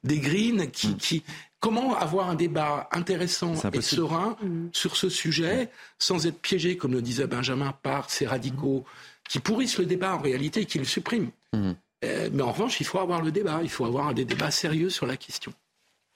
des, 0.04 0.20
greens 0.20 0.72
qui, 0.72 0.88
hmm. 0.90 0.98
qui, 0.98 1.24
Comment 1.64 1.96
avoir 1.96 2.30
un 2.30 2.36
débat 2.36 2.90
intéressant 2.92 3.54
et 3.72 3.82
serein 3.82 4.36
hmm. 4.42 4.68
sur 4.74 4.98
ce 4.98 5.08
sujet 5.08 5.70
sans 5.98 6.26
être 6.26 6.40
piégé, 6.40 6.76
comme 6.76 6.92
le 6.92 7.02
disait 7.02 7.26
Benjamin, 7.26 7.74
par 7.84 8.10
ces 8.10 8.26
radicaux 8.26 8.84
qui 9.30 9.40
pourrissent 9.40 9.78
le 9.78 9.86
débat 9.86 10.16
en 10.16 10.20
réalité 10.20 10.62
et 10.62 10.66
qui 10.66 10.78
le 10.78 10.84
suppriment 10.84 11.32
hmm. 11.54 11.72
euh, 12.04 12.30
Mais 12.34 12.44
en 12.44 12.52
revanche, 12.52 12.82
il 12.82 12.86
faut 12.86 13.00
avoir 13.00 13.22
le 13.22 13.32
débat, 13.32 13.62
il 13.64 13.70
faut 13.70 13.86
avoir 13.86 14.14
des 14.14 14.26
débats 14.26 14.52
sérieux 14.52 14.90
sur 14.90 15.06
la 15.06 15.16
question. 15.16 15.54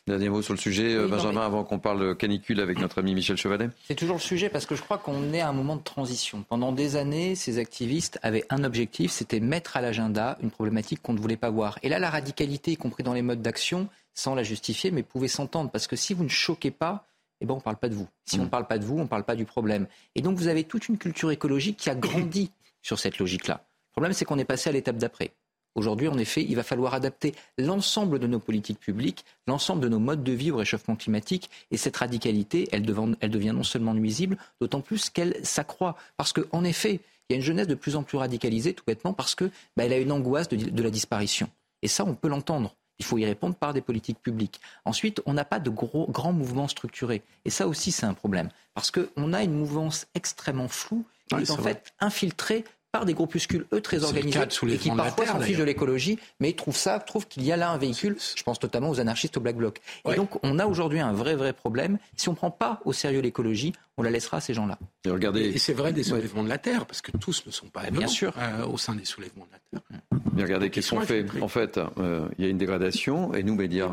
Dernier 0.07 0.29
mot 0.29 0.41
sur 0.41 0.53
le 0.53 0.59
sujet, 0.59 0.95
euh, 0.95 1.09
Benjamin, 1.09 1.41
avant 1.41 1.65
qu'on 1.65 1.79
parle 1.79 2.15
canicule 2.15 2.61
avec 2.61 2.79
notre 2.79 2.99
ami 2.99 3.13
Michel 3.13 3.35
Chevalet. 3.35 3.69
C'est 3.87 3.95
toujours 3.95 4.15
le 4.15 4.21
sujet 4.21 4.47
parce 4.47 4.65
que 4.65 4.73
je 4.73 4.81
crois 4.81 4.97
qu'on 4.97 5.33
est 5.33 5.41
à 5.41 5.49
un 5.49 5.53
moment 5.53 5.75
de 5.75 5.81
transition. 5.81 6.45
Pendant 6.47 6.71
des 6.71 6.95
années, 6.95 7.35
ces 7.35 7.59
activistes 7.59 8.17
avaient 8.23 8.45
un 8.49 8.63
objectif, 8.63 9.11
c'était 9.11 9.41
mettre 9.41 9.75
à 9.75 9.81
l'agenda 9.81 10.37
une 10.41 10.49
problématique 10.49 11.01
qu'on 11.01 11.11
ne 11.11 11.19
voulait 11.19 11.35
pas 11.35 11.49
voir. 11.49 11.77
Et 11.83 11.89
là, 11.89 11.99
la 11.99 12.09
radicalité, 12.09 12.71
y 12.71 12.77
compris 12.77 13.03
dans 13.03 13.11
les 13.11 13.21
modes 13.21 13.41
d'action, 13.41 13.89
sans 14.13 14.33
la 14.33 14.43
justifier, 14.43 14.91
mais 14.91 15.03
pouvait 15.03 15.27
s'entendre. 15.27 15.71
Parce 15.71 15.87
que 15.87 15.97
si 15.97 16.13
vous 16.13 16.23
ne 16.23 16.29
choquez 16.29 16.71
pas, 16.71 17.05
eh 17.41 17.45
ben, 17.45 17.55
on 17.55 17.57
ne 17.57 17.61
parle 17.61 17.77
pas 17.77 17.89
de 17.89 17.95
vous. 17.95 18.07
Si 18.25 18.39
on 18.39 18.43
ne 18.43 18.47
mm. 18.47 18.49
parle 18.49 18.67
pas 18.67 18.77
de 18.79 18.85
vous, 18.85 18.97
on 18.97 19.03
ne 19.03 19.07
parle 19.07 19.25
pas 19.25 19.35
du 19.35 19.43
problème. 19.43 19.87
Et 20.15 20.21
donc, 20.21 20.37
vous 20.37 20.47
avez 20.47 20.63
toute 20.63 20.87
une 20.87 20.97
culture 20.97 21.31
écologique 21.31 21.75
qui 21.75 21.89
a 21.89 21.95
grandi 21.95 22.51
sur 22.81 22.97
cette 22.97 23.19
logique-là. 23.19 23.55
Le 23.89 23.91
problème, 23.91 24.13
c'est 24.13 24.23
qu'on 24.23 24.39
est 24.39 24.45
passé 24.45 24.69
à 24.69 24.73
l'étape 24.73 24.97
d'après. 24.97 25.33
Aujourd'hui, 25.77 26.07
en 26.07 26.17
effet, 26.17 26.43
il 26.43 26.55
va 26.55 26.63
falloir 26.63 26.95
adapter 26.95 27.35
l'ensemble 27.59 28.17
de 28.17 28.25
nos 28.25 28.39
politiques 28.39 28.79
publiques, 28.79 29.23
l'ensemble 29.45 29.79
de 29.79 29.87
nos 29.87 29.99
modes 29.99 30.23
de 30.23 30.31
vie 30.31 30.49
au 30.49 30.57
réchauffement 30.57 30.95
climatique. 30.95 31.51
Et 31.69 31.77
cette 31.77 31.95
radicalité, 31.97 32.67
elle, 32.71 32.81
devient, 32.81 33.53
non 33.53 33.63
seulement 33.63 33.93
nuisible, 33.93 34.37
d'autant 34.59 34.81
plus 34.81 35.11
qu'elle 35.11 35.35
s'accroît. 35.45 35.95
Parce 36.17 36.33
qu'en 36.33 36.63
effet, 36.63 36.99
il 37.29 37.33
y 37.33 37.35
a 37.35 37.37
une 37.37 37.43
jeunesse 37.43 37.67
de 37.67 37.75
plus 37.75 37.95
en 37.95 38.01
plus 38.01 38.17
radicalisée, 38.17 38.73
tout 38.73 38.83
bêtement, 38.87 39.13
parce 39.13 39.35
qu'elle 39.35 39.51
bah, 39.77 39.83
a 39.83 39.97
une 39.97 40.11
angoisse 40.11 40.49
de, 40.49 40.81
la 40.81 40.89
disparition. 40.89 41.47
Et 41.83 41.87
ça, 41.87 42.05
on 42.05 42.15
peut 42.15 42.27
l'entendre. 42.27 42.75
Il 42.97 43.05
faut 43.05 43.19
y 43.19 43.25
répondre 43.25 43.53
par 43.53 43.75
des 43.75 43.81
politiques 43.81 44.19
publiques. 44.19 44.59
Ensuite, 44.83 45.21
on 45.27 45.33
n'a 45.33 45.45
pas 45.45 45.59
de 45.59 45.69
gros, 45.69 46.07
grands 46.07 46.33
mouvements 46.33 46.67
structurés. 46.67 47.21
Et 47.45 47.51
ça 47.51 47.67
aussi, 47.67 47.91
c'est 47.91 48.07
un 48.07 48.15
problème. 48.15 48.49
Parce 48.73 48.89
qu'on 48.89 49.31
a 49.31 49.43
une 49.43 49.53
mouvance 49.53 50.07
extrêmement 50.15 50.69
floue 50.69 51.05
qui 51.29 51.35
est 51.35 51.51
en 51.51 51.57
fait 51.57 51.93
infiltrée 51.99 52.63
par 52.97 53.05
des 53.05 53.13
groupuscules, 53.13 53.65
eux, 53.73 53.81
très 53.81 54.03
organisés, 54.03 54.39
et 54.69 54.77
qui 54.77 54.89
parfois 54.89 55.27
s'en 55.27 55.39
fichent 55.39 55.57
de 55.57 55.63
l'écologie, 55.63 56.17
mais 56.39 56.49
ils 56.49 56.55
trouvent 56.55 56.75
ça, 56.75 56.97
trouvent 56.97 57.27
qu'il 57.27 57.43
y 57.43 57.51
a 57.51 57.57
là 57.57 57.69
un 57.69 57.77
véhicule, 57.77 58.17
je 58.35 58.41
pense 58.41 58.61
notamment 58.61 58.89
aux 58.89 58.99
anarchistes 58.99 59.37
au 59.37 59.39
Black 59.39 59.55
Bloc. 59.55 59.79
Et 60.09 60.15
donc, 60.15 60.43
on 60.43 60.57
a 60.57 60.65
aujourd'hui 60.65 60.99
un 60.99 61.13
vrai, 61.13 61.35
vrai 61.35 61.53
problème. 61.53 61.99
Si 62.15 62.27
on 62.27 62.31
ne 62.31 62.37
prend 62.37 62.49
pas 62.49 62.81
au 62.85 62.93
sérieux 62.93 63.19
l'écologie, 63.21 63.73
on 63.97 64.01
la 64.01 64.09
laissera 64.09 64.37
à 64.37 64.41
ces 64.41 64.55
gens-là. 64.55 64.79
Et, 65.05 65.11
regardez... 65.11 65.41
et 65.41 65.59
c'est 65.59 65.73
vrai 65.73 65.93
des 65.93 66.01
soulèvements 66.01 66.43
de 66.43 66.49
la 66.49 66.57
Terre, 66.57 66.87
parce 66.87 67.01
que 67.01 67.15
tous 67.15 67.45
ne 67.45 67.51
sont 67.51 67.67
pas 67.67 67.87
bien 67.91 68.07
sûr 68.07 68.33
euh, 68.39 68.65
au 68.65 68.79
sein 68.79 68.95
des 68.95 69.05
soulèvements 69.05 69.45
de 69.45 69.51
la 69.51 69.79
Terre. 69.79 69.99
Mais 70.33 70.41
regardez, 70.41 70.71
qu'est-ce 70.71 70.89
qu'on 70.89 71.01
fait 71.01 71.25
En 71.39 71.47
fait, 71.47 71.79
euh, 71.99 72.27
il 72.39 72.45
y 72.45 72.47
a 72.47 72.49
une 72.49 72.57
dégradation, 72.57 73.31
et 73.35 73.43
nous, 73.43 73.55
médias, 73.55 73.91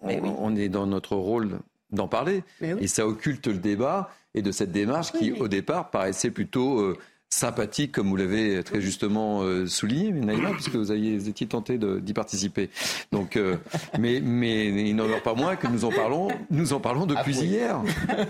on, 0.00 0.56
est 0.56 0.68
dans 0.68 0.86
notre 0.86 1.16
rôle 1.16 1.58
d'en 1.90 2.06
parler. 2.06 2.44
Et 2.60 2.86
ça 2.86 3.04
occulte 3.04 3.48
le 3.48 3.58
débat 3.58 4.10
et 4.34 4.42
de 4.42 4.52
cette 4.52 4.72
démarche 4.72 5.12
qui, 5.12 5.32
au 5.32 5.48
départ, 5.48 5.90
paraissait 5.90 6.30
plutôt 6.30 6.80
euh, 6.80 6.96
sympathique, 7.32 7.92
comme 7.92 8.08
vous 8.08 8.16
l'avez 8.16 8.62
très 8.62 8.82
justement 8.82 9.42
euh, 9.42 9.66
souligné, 9.66 10.12
Naïma, 10.12 10.50
puisque 10.50 10.74
vous, 10.74 10.90
aviez, 10.90 11.28
étiez 11.28 11.46
tenté 11.46 11.78
d'y 11.78 12.12
participer. 12.12 12.68
Donc, 13.10 13.36
euh, 13.36 13.56
mais, 13.98 14.20
mais 14.22 14.66
il 14.66 14.94
n'en 14.94 15.04
demeure 15.04 15.22
pas 15.22 15.34
moins 15.34 15.56
que 15.56 15.66
nous 15.66 15.86
en 15.86 15.90
parlons, 15.90 16.28
nous 16.50 16.74
en 16.74 16.80
parlons 16.80 17.06
depuis 17.06 17.36
ah, 17.40 17.44
hier. 17.44 17.80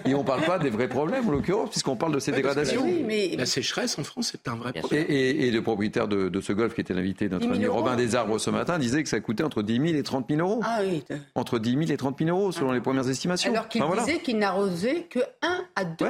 Et 0.04 0.14
on 0.14 0.20
ne 0.20 0.26
parle 0.26 0.42
pas 0.42 0.60
des 0.60 0.70
vrais 0.70 0.86
problèmes, 0.86 1.28
en 1.28 1.32
l'occurrence, 1.32 1.70
puisqu'on 1.70 1.96
parle 1.96 2.14
de 2.14 2.20
ces 2.20 2.30
dégradations. 2.30 2.86
mais... 3.04 3.34
La 3.36 3.46
sécheresse 3.46 3.98
en 3.98 4.04
France 4.04 4.34
est 4.34 4.48
un 4.48 4.54
vrai 4.54 4.72
problème. 4.72 5.04
Et, 5.08 5.50
le 5.50 5.62
propriétaire 5.62 6.06
de, 6.06 6.40
ce 6.40 6.52
golf, 6.52 6.74
qui 6.74 6.80
était 6.80 6.94
l'invité 6.94 7.28
de 7.28 7.34
notre 7.34 7.52
ami 7.52 7.66
Robin 7.66 7.96
Desarbres 7.96 8.38
ce 8.38 8.50
matin, 8.50 8.78
disait 8.78 9.02
que 9.02 9.08
ça 9.08 9.18
coûtait 9.18 9.42
entre 9.42 9.62
10 9.62 9.74
000 9.74 9.86
et 9.98 10.02
30 10.04 10.26
000 10.30 10.40
euros. 10.40 10.60
Ah 10.62 10.78
oui. 10.84 11.02
Entre 11.34 11.58
10 11.58 11.70
000 11.72 11.82
et 11.90 11.96
30 11.96 12.18
000 12.20 12.30
euros, 12.30 12.52
selon 12.52 12.70
les 12.70 12.80
premières 12.80 13.08
estimations. 13.08 13.50
Alors 13.50 13.68
qu'il 13.68 13.82
disait 13.98 14.20
qu'il 14.20 14.38
n'arrosait 14.38 15.06
que 15.10 15.18
1 15.42 15.64
à 15.74 15.84
2 15.84 16.06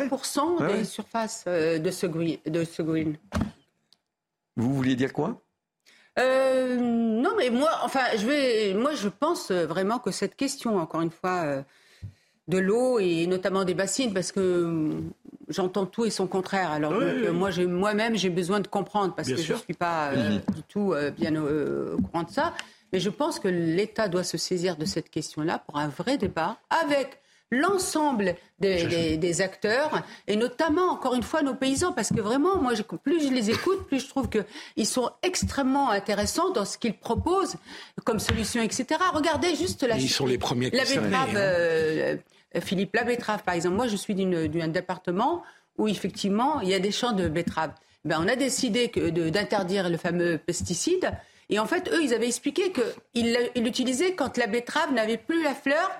des 0.76 0.84
surfaces 0.84 1.44
euh, 1.46 1.78
de 1.78 1.90
ce, 1.90 2.06
de 2.06 2.64
ce 2.64 2.81
vous 4.56 4.74
vouliez 4.74 4.96
dire 4.96 5.12
quoi? 5.12 5.42
Euh, 6.18 6.76
non, 6.76 7.30
mais 7.36 7.50
moi, 7.50 7.70
enfin, 7.84 8.04
je 8.16 8.26
vais, 8.26 8.74
moi, 8.74 8.94
je 8.94 9.08
pense 9.08 9.50
vraiment 9.50 9.98
que 9.98 10.10
cette 10.10 10.36
question, 10.36 10.76
encore 10.76 11.00
une 11.00 11.10
fois, 11.10 11.42
euh, 11.44 11.62
de 12.48 12.58
l'eau 12.58 12.98
et 12.98 13.26
notamment 13.26 13.64
des 13.64 13.74
bassines, 13.74 14.12
parce 14.12 14.30
que 14.30 14.40
euh, 14.40 14.90
j'entends 15.48 15.86
tout 15.86 16.04
et 16.04 16.10
son 16.10 16.26
contraire. 16.26 16.70
Alors, 16.70 16.92
moi, 17.32 17.50
moi-même, 17.66 18.16
j'ai 18.16 18.30
besoin 18.30 18.60
de 18.60 18.68
comprendre 18.68 19.14
parce 19.14 19.28
que 19.28 19.36
je 19.36 19.54
ne 19.54 19.58
suis 19.58 19.74
pas 19.74 20.10
du 20.14 20.62
tout 20.68 20.94
bien 21.16 21.34
au, 21.36 21.96
courant 22.02 22.24
de 22.24 22.30
ça. 22.30 22.52
Mais 22.92 23.00
je 23.00 23.08
pense 23.08 23.38
que 23.38 23.48
l'État 23.48 24.08
doit 24.08 24.24
se 24.24 24.36
saisir 24.36 24.76
de 24.76 24.84
cette 24.84 25.08
question-là 25.08 25.62
pour 25.66 25.78
un 25.78 25.88
vrai 25.88 26.18
débat 26.18 26.58
avec 26.68 27.21
l'ensemble 27.52 28.34
des, 28.58 29.40
acteurs, 29.42 30.02
et 30.26 30.36
notamment, 30.36 30.90
encore 30.90 31.14
une 31.14 31.22
fois, 31.22 31.42
nos 31.42 31.54
paysans, 31.54 31.92
parce 31.92 32.08
que 32.08 32.20
vraiment, 32.20 32.56
moi, 32.56 32.72
plus 33.04 33.22
je 33.22 33.32
les 33.32 33.50
écoute, 33.50 33.86
plus 33.86 34.00
je 34.00 34.08
trouve 34.08 34.28
qu'ils 34.28 34.86
sont 34.86 35.10
extrêmement 35.22 35.90
intéressants 35.90 36.50
dans 36.50 36.64
ce 36.64 36.78
qu'ils 36.78 36.96
proposent 36.96 37.56
comme 38.04 38.18
solution, 38.18 38.62
etc. 38.62 38.86
Regardez 39.12 39.54
juste 39.54 39.82
la... 39.82 39.98
Ils 39.98 40.08
sont 40.08 40.26
les 40.26 40.38
premiers 40.38 40.70
La 40.70 40.84
betterave, 40.84 41.28
hein. 41.30 41.36
euh, 41.36 42.16
Philippe, 42.60 42.94
la 42.94 43.04
betterave, 43.04 43.42
par 43.42 43.54
exemple. 43.54 43.76
Moi, 43.76 43.88
je 43.88 43.96
suis 43.96 44.14
d'un 44.14 44.68
département 44.68 45.42
où, 45.76 45.88
effectivement, 45.88 46.60
il 46.60 46.68
y 46.68 46.74
a 46.74 46.78
des 46.78 46.92
champs 46.92 47.12
de 47.12 47.28
betteraves. 47.28 47.74
Ben, 48.04 48.18
on 48.18 48.28
a 48.28 48.36
décidé 48.36 48.88
d'interdire 48.88 49.90
le 49.90 49.98
fameux 49.98 50.38
pesticide. 50.38 51.12
Et 51.50 51.58
en 51.58 51.66
fait, 51.66 51.90
eux, 51.92 52.02
ils 52.02 52.14
avaient 52.14 52.26
expliqué 52.26 52.72
qu'ils 52.72 53.36
l'utilisaient 53.56 54.14
quand 54.14 54.38
la 54.38 54.46
betterave 54.46 54.92
n'avait 54.92 55.18
plus 55.18 55.42
la 55.42 55.54
fleur 55.54 55.90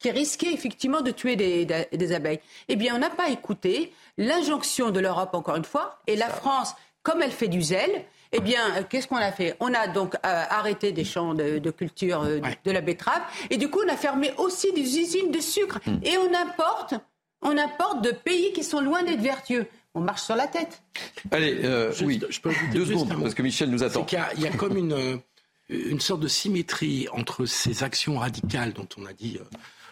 qui 0.00 0.10
risquait 0.10 0.52
effectivement 0.52 1.02
de 1.02 1.12
tuer 1.12 1.36
des, 1.36 2.12
abeilles. 2.12 2.40
Eh 2.68 2.76
bien, 2.76 2.96
on 2.96 2.98
n'a 2.98 3.10
pas 3.10 3.28
écouté 3.28 3.92
l'injonction 4.18 4.90
de 4.90 4.98
l'Europe, 4.98 5.34
encore 5.34 5.56
une 5.56 5.64
fois, 5.64 6.00
et 6.06 6.16
la 6.16 6.28
France, 6.28 6.74
comme 7.02 7.22
elle 7.22 7.30
fait 7.30 7.48
du 7.48 7.62
zèle, 7.62 8.04
eh 8.32 8.40
bien, 8.40 8.76
euh, 8.76 8.82
qu'est-ce 8.88 9.06
qu'on 9.06 9.16
a 9.16 9.32
fait? 9.32 9.56
On 9.60 9.74
a 9.74 9.88
donc 9.88 10.14
euh, 10.14 10.18
arrêté 10.24 10.92
des 10.92 11.04
champs 11.04 11.34
de, 11.34 11.70
culture 11.70 12.22
euh, 12.22 12.40
de 12.64 12.70
la 12.70 12.80
betterave, 12.80 13.22
et 13.50 13.58
du 13.58 13.68
coup, 13.68 13.80
on 13.84 13.88
a 13.92 13.96
fermé 13.96 14.32
aussi 14.38 14.72
des 14.72 14.98
usines 14.98 15.30
de 15.30 15.40
sucre, 15.40 15.78
hmm. 15.86 15.98
et 16.02 16.16
on 16.16 16.34
importe, 16.34 16.94
on 17.42 17.56
importe 17.58 18.02
de 18.02 18.12
pays 18.12 18.52
qui 18.52 18.64
sont 18.64 18.80
loin 18.80 19.02
d'être 19.02 19.20
vertueux. 19.20 19.66
On 19.92 20.00
marche 20.00 20.22
sur 20.22 20.36
la 20.36 20.46
tête. 20.46 20.82
Allez, 21.32 21.60
oui, 22.02 22.20
je 22.30 22.40
peux 22.40 22.52
deux 22.72 22.86
secondes, 22.86 23.20
parce 23.20 23.34
que 23.34 23.42
Michel 23.42 23.70
nous 23.70 23.82
attend. 23.82 24.06
Il 24.36 24.42
y, 24.42 24.46
a, 24.46 24.50
comme 24.50 24.76
une, 24.76 25.20
une 25.68 25.98
sorte 25.98 26.20
de 26.20 26.28
symétrie 26.28 27.08
entre 27.12 27.44
ces 27.44 27.82
actions 27.82 28.16
radicales 28.16 28.72
dont 28.72 28.86
on 28.96 29.04
a 29.04 29.12
dit 29.12 29.40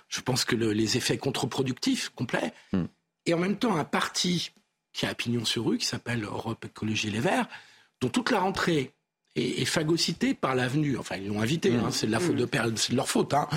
je 0.08 0.20
pense 0.20 0.44
que 0.44 0.56
les 0.56 0.96
effets 0.96 1.18
contre-productifs 1.18 2.10
complets, 2.10 2.52
hmm. 2.72 2.84
et 3.26 3.34
en 3.34 3.38
même 3.38 3.56
temps 3.56 3.76
un 3.76 3.84
parti 3.84 4.52
qui 4.92 5.06
a 5.06 5.14
pignon 5.14 5.44
sur 5.44 5.66
rue, 5.66 5.78
qui 5.78 5.86
s'appelle 5.86 6.24
Europe 6.24 6.64
Écologie 6.64 7.10
Les 7.10 7.20
Verts, 7.20 7.48
dont 8.00 8.08
toute 8.08 8.30
la 8.30 8.40
rentrée 8.40 8.92
est, 9.36 9.64
phagocytée 9.64 10.34
par 10.34 10.54
l'avenue, 10.54 10.98
enfin 10.98 11.16
ils 11.16 11.28
l'ont 11.28 11.40
invité, 11.40 11.70
hmm. 11.70 11.84
hein, 11.84 11.90
c'est 11.90 12.06
de, 12.06 12.12
la 12.12 12.20
faute 12.20 12.36
de, 12.36 12.48
c'est 12.76 12.92
de 12.92 12.96
leur 12.96 13.08
faute, 13.08 13.34
hein, 13.34 13.48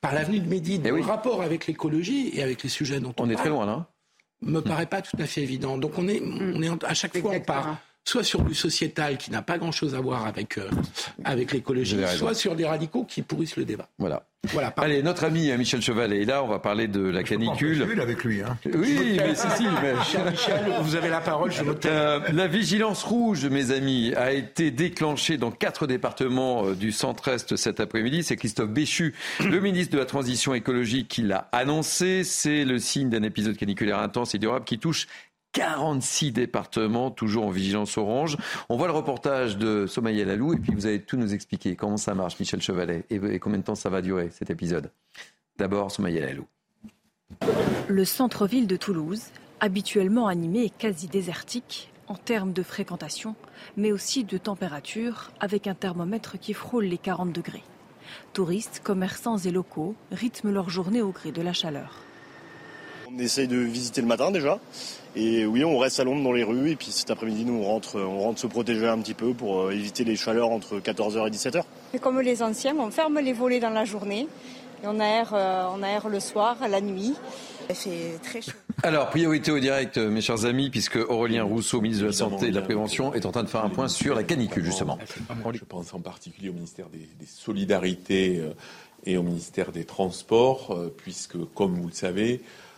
par 0.00 0.14
l'avenue 0.14 0.40
de 0.40 0.48
Médine, 0.48 0.82
eh 0.84 1.00
rapport 1.02 1.42
avec 1.42 1.66
l'écologie 1.66 2.30
et 2.32 2.42
avec 2.42 2.62
les 2.62 2.68
sujets 2.68 3.00
dont 3.00 3.14
on, 3.18 3.24
on 3.24 3.30
est 3.30 3.36
très 3.36 3.50
loin 3.50 3.66
là. 3.66 3.86
Me 4.42 4.60
paraît 4.60 4.86
pas 4.86 5.02
tout 5.02 5.18
à 5.18 5.26
fait 5.26 5.42
évident. 5.42 5.76
Donc 5.76 5.98
on 5.98 6.08
est, 6.08 6.18
hmm. 6.18 6.54
on 6.56 6.62
est 6.62 6.84
à 6.84 6.94
chaque 6.94 7.16
fois 7.18 7.32
on 7.34 7.40
part 7.40 7.78
soit 8.04 8.24
sur 8.24 8.42
du 8.42 8.54
sociétal 8.54 9.18
qui 9.18 9.30
n'a 9.30 9.42
pas 9.42 9.58
grand-chose 9.58 9.94
à 9.94 10.00
voir 10.00 10.26
avec, 10.26 10.58
euh, 10.58 10.70
avec 11.24 11.52
l'écologie, 11.52 11.98
soit 12.16 12.34
sur 12.34 12.56
des 12.56 12.66
radicaux 12.66 13.04
qui 13.04 13.22
pourrissent 13.22 13.56
le 13.56 13.64
débat. 13.64 13.88
Voilà. 13.98 14.26
Voilà, 14.48 14.72
Allez, 14.78 15.02
notre 15.02 15.24
ami 15.24 15.52
Michel 15.58 15.82
Chevalet 15.82 16.22
est 16.22 16.24
là, 16.24 16.42
on 16.42 16.48
va 16.48 16.58
parler 16.58 16.88
de 16.88 17.02
la 17.02 17.22
canicule. 17.22 17.86
Je 17.86 18.00
avec 18.00 18.24
lui. 18.24 18.40
Hein. 18.40 18.56
Oui, 18.74 19.18
mais 19.18 19.34
si, 19.34 19.46
si. 19.50 19.64
Mais... 19.82 19.94
Michel, 19.94 20.72
vous 20.80 20.96
avez 20.96 21.10
la 21.10 21.20
parole, 21.20 21.52
je 21.52 21.62
euh, 21.84 22.20
La 22.32 22.46
vigilance 22.46 23.02
rouge, 23.02 23.44
mes 23.44 23.70
amis, 23.70 24.14
a 24.16 24.32
été 24.32 24.70
déclenchée 24.70 25.36
dans 25.36 25.50
quatre 25.50 25.86
départements 25.86 26.68
euh, 26.68 26.74
du 26.74 26.90
centre-est 26.90 27.56
cet 27.56 27.80
après-midi. 27.80 28.22
C'est 28.22 28.36
Christophe 28.36 28.70
Béchu, 28.70 29.14
le 29.44 29.60
ministre 29.60 29.92
de 29.92 29.98
la 29.98 30.06
Transition 30.06 30.54
écologique, 30.54 31.08
qui 31.08 31.22
l'a 31.22 31.50
annoncé. 31.52 32.24
C'est 32.24 32.64
le 32.64 32.78
signe 32.78 33.10
d'un 33.10 33.22
épisode 33.22 33.58
caniculaire 33.58 33.98
intense 33.98 34.34
et 34.34 34.38
durable 34.38 34.64
qui 34.64 34.78
touche 34.78 35.06
46 35.52 36.32
départements, 36.32 37.10
toujours 37.10 37.46
en 37.46 37.50
vigilance 37.50 37.98
orange. 37.98 38.36
On 38.68 38.76
voit 38.76 38.86
le 38.86 38.92
reportage 38.92 39.56
de 39.56 39.86
Somaïa 39.86 40.24
Lalou 40.24 40.54
et 40.54 40.58
puis 40.58 40.74
vous 40.74 40.86
allez 40.86 41.02
tout 41.02 41.16
nous 41.16 41.34
expliquer 41.34 41.76
comment 41.76 41.96
ça 41.96 42.14
marche, 42.14 42.38
Michel 42.38 42.60
Chevalet, 42.60 43.04
et, 43.10 43.38
combien 43.38 43.58
de 43.58 43.64
temps 43.64 43.74
ça 43.74 43.90
va 43.90 44.02
durer 44.02 44.30
cet 44.30 44.50
épisode. 44.50 44.90
D'abord, 45.58 45.90
Somaïa 45.90 46.20
Lalou. 46.26 46.46
Le 47.88 48.04
centre-ville 48.04 48.66
de 48.66 48.76
Toulouse, 48.76 49.24
habituellement 49.60 50.28
animé 50.28 50.64
et 50.64 50.70
quasi 50.70 51.08
désertique 51.08 51.92
en 52.06 52.14
termes 52.14 52.52
de 52.52 52.62
fréquentation, 52.62 53.36
mais 53.76 53.92
aussi 53.92 54.24
de 54.24 54.36
température, 54.36 55.30
avec 55.38 55.66
un 55.66 55.74
thermomètre 55.74 56.38
qui 56.38 56.54
frôle 56.54 56.84
les 56.84 56.98
40 56.98 57.32
degrés. 57.32 57.62
Touristes, 58.32 58.80
commerçants 58.82 59.38
et 59.38 59.50
locaux 59.50 59.94
rythment 60.10 60.50
leur 60.50 60.70
journée 60.70 61.02
au 61.02 61.10
gré 61.10 61.30
de 61.30 61.42
la 61.42 61.52
chaleur. 61.52 62.02
On 63.12 63.18
essaye 63.18 63.48
de 63.48 63.56
visiter 63.56 64.00
le 64.00 64.06
matin 64.06 64.30
déjà. 64.30 64.58
Et 65.16 65.44
oui, 65.44 65.64
on 65.64 65.78
reste 65.78 65.98
à 65.98 66.04
l'ombre 66.04 66.22
dans 66.22 66.32
les 66.32 66.44
rues. 66.44 66.70
Et 66.70 66.76
puis 66.76 66.88
cet 66.90 67.10
après-midi, 67.10 67.44
nous, 67.44 67.54
on 67.54 67.64
rentre, 67.64 67.98
on 67.98 68.20
rentre 68.20 68.40
se 68.40 68.46
protéger 68.46 68.86
un 68.86 68.98
petit 68.98 69.14
peu 69.14 69.34
pour 69.34 69.62
euh, 69.62 69.70
éviter 69.72 70.04
les 70.04 70.14
chaleurs 70.14 70.50
entre 70.50 70.78
14h 70.78 71.26
et 71.26 71.30
17h. 71.30 71.62
Comme 72.00 72.20
les 72.20 72.42
anciens, 72.42 72.76
on 72.78 72.90
ferme 72.90 73.18
les 73.18 73.32
volets 73.32 73.58
dans 73.58 73.70
la 73.70 73.84
journée. 73.84 74.28
Et 74.82 74.86
on 74.86 75.00
aère, 75.00 75.32
euh, 75.34 75.66
on 75.74 75.82
aère 75.82 76.08
le 76.08 76.20
soir, 76.20 76.56
la 76.68 76.80
nuit. 76.80 77.14
C'est 77.74 78.20
très 78.22 78.42
chaud. 78.42 78.52
Alors, 78.82 79.10
priorité 79.10 79.50
au 79.50 79.58
direct, 79.58 79.98
euh, 79.98 80.08
mes 80.08 80.20
chers 80.20 80.44
amis, 80.44 80.70
puisque 80.70 80.96
Aurélien 80.96 81.44
Rousseau, 81.44 81.80
ministre 81.80 82.02
de 82.02 82.08
la 82.08 82.14
Santé 82.14 82.46
et 82.46 82.50
de 82.50 82.56
la 82.56 82.62
Prévention, 82.62 83.12
est 83.14 83.26
en 83.26 83.32
train 83.32 83.42
de 83.42 83.48
faire 83.48 83.64
un 83.64 83.68
point 83.68 83.88
sur 83.88 84.14
la 84.14 84.22
canicule, 84.22 84.64
justement. 84.64 84.98
Je 85.52 85.64
pense 85.64 85.92
en 85.94 86.00
particulier 86.00 86.48
au 86.48 86.54
ministère 86.54 86.88
des, 86.88 86.98
des 86.98 87.26
Solidarités 87.26 88.42
et 89.04 89.16
au 89.16 89.22
ministère 89.22 89.70
des 89.70 89.84
Transports, 89.84 90.76
puisque, 90.96 91.36
comme 91.54 91.74
vous 91.74 91.88
le 91.88 91.94
savez, 91.94 92.42
euh, 92.42 92.68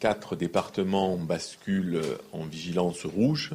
quatre 0.00 0.36
départements 0.36 1.16
basculent 1.16 2.02
en 2.32 2.44
vigilance 2.44 3.06
rouge. 3.06 3.52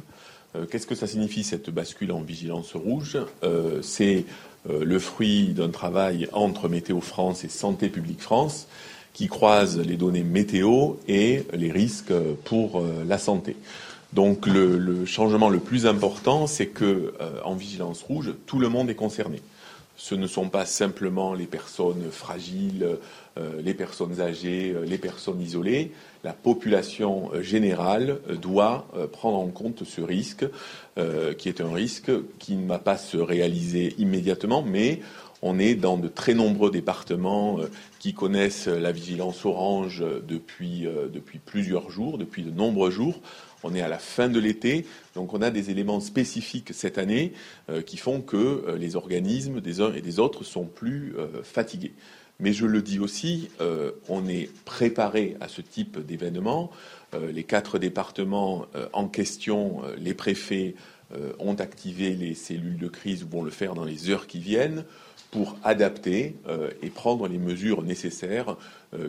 Euh, 0.56 0.66
qu'est-ce 0.66 0.86
que 0.86 0.94
ça 0.94 1.06
signifie 1.06 1.44
cette 1.44 1.70
bascule 1.70 2.12
en 2.12 2.22
vigilance 2.22 2.74
rouge 2.74 3.18
euh, 3.44 3.82
C'est 3.82 4.24
le 4.68 4.98
fruit 4.98 5.54
d'un 5.54 5.70
travail 5.70 6.28
entre 6.32 6.68
Météo 6.68 7.00
France 7.00 7.44
et 7.44 7.48
Santé 7.48 7.88
publique 7.88 8.20
France 8.20 8.68
qui 9.14 9.26
croise 9.26 9.78
les 9.78 9.96
données 9.96 10.22
météo 10.22 10.96
et 11.08 11.44
les 11.54 11.72
risques 11.72 12.12
pour 12.44 12.82
la 13.08 13.16
santé. 13.16 13.56
Donc 14.12 14.46
le, 14.46 15.06
changement 15.06 15.48
le 15.48 15.60
plus 15.60 15.86
important, 15.86 16.46
c'est 16.46 16.66
que 16.66 17.14
en 17.42 17.54
vigilance 17.54 18.02
rouge, 18.02 18.34
tout 18.46 18.58
le 18.58 18.68
monde 18.68 18.90
est 18.90 18.94
concerné. 18.94 19.40
Ce 20.00 20.14
ne 20.14 20.26
sont 20.26 20.48
pas 20.48 20.64
simplement 20.64 21.34
les 21.34 21.44
personnes 21.44 22.10
fragiles, 22.10 22.84
euh, 22.84 22.96
les 23.36 23.74
personnes 23.74 24.20
âgées, 24.20 24.72
euh, 24.74 24.84
les 24.84 24.98
personnes 24.98 25.40
isolées, 25.40 25.92
la 26.24 26.32
population 26.32 27.30
euh, 27.32 27.42
générale 27.42 28.18
doit 28.40 28.86
prendre 29.12 29.38
en 29.38 29.48
compte 29.48 29.84
ce 29.84 30.00
risque, 30.00 30.44
qui 31.38 31.48
est 31.48 31.60
un 31.60 31.72
risque 31.72 32.10
qui 32.38 32.56
ne 32.56 32.68
va 32.68 32.78
pas 32.78 32.98
se 32.98 33.16
réaliser 33.16 33.94
immédiatement, 33.98 34.62
mais 34.62 35.00
on 35.40 35.58
est 35.58 35.74
dans 35.74 35.96
de 35.96 36.08
très 36.08 36.34
nombreux 36.34 36.70
départements 36.70 37.58
qui 37.98 38.12
connaissent 38.12 38.66
la 38.66 38.92
vigilance 38.92 39.46
orange 39.46 40.04
depuis, 40.28 40.86
depuis 41.12 41.38
plusieurs 41.38 41.90
jours, 41.90 42.18
depuis 42.18 42.42
de 42.42 42.50
nombreux 42.50 42.90
jours. 42.90 43.20
On 43.62 43.74
est 43.74 43.80
à 43.80 43.88
la 43.88 43.98
fin 43.98 44.28
de 44.28 44.38
l'été, 44.38 44.84
donc 45.14 45.32
on 45.32 45.40
a 45.40 45.50
des 45.50 45.70
éléments 45.70 46.00
spécifiques 46.00 46.74
cette 46.74 46.98
année 46.98 47.32
qui 47.86 47.96
font 47.96 48.20
que 48.20 48.76
les 48.78 48.94
organismes 48.96 49.62
des 49.62 49.80
uns 49.80 49.94
et 49.94 50.02
des 50.02 50.18
autres 50.18 50.44
sont 50.44 50.66
plus 50.66 51.14
fatigués. 51.42 51.94
Mais 52.40 52.54
je 52.54 52.64
le 52.64 52.80
dis 52.80 52.98
aussi, 52.98 53.50
euh, 53.60 53.92
on 54.08 54.26
est 54.26 54.50
préparé 54.64 55.36
à 55.40 55.48
ce 55.48 55.60
type 55.60 55.98
d'événement. 56.04 56.70
Euh, 57.14 57.30
les 57.30 57.44
quatre 57.44 57.78
départements 57.78 58.66
euh, 58.74 58.88
en 58.92 59.08
question, 59.08 59.82
les 59.98 60.14
préfets 60.14 60.74
ont 61.40 61.56
activé 61.56 62.14
les 62.14 62.34
cellules 62.34 62.78
de 62.78 62.86
crise, 62.86 63.26
vont 63.28 63.42
le 63.42 63.50
faire 63.50 63.74
dans 63.74 63.82
les 63.82 64.10
heures 64.10 64.28
qui 64.28 64.38
viennent 64.38 64.84
pour 65.32 65.56
adapter 65.64 66.36
et 66.82 66.88
prendre 66.88 67.26
les 67.26 67.38
mesures 67.38 67.82
nécessaires 67.82 68.56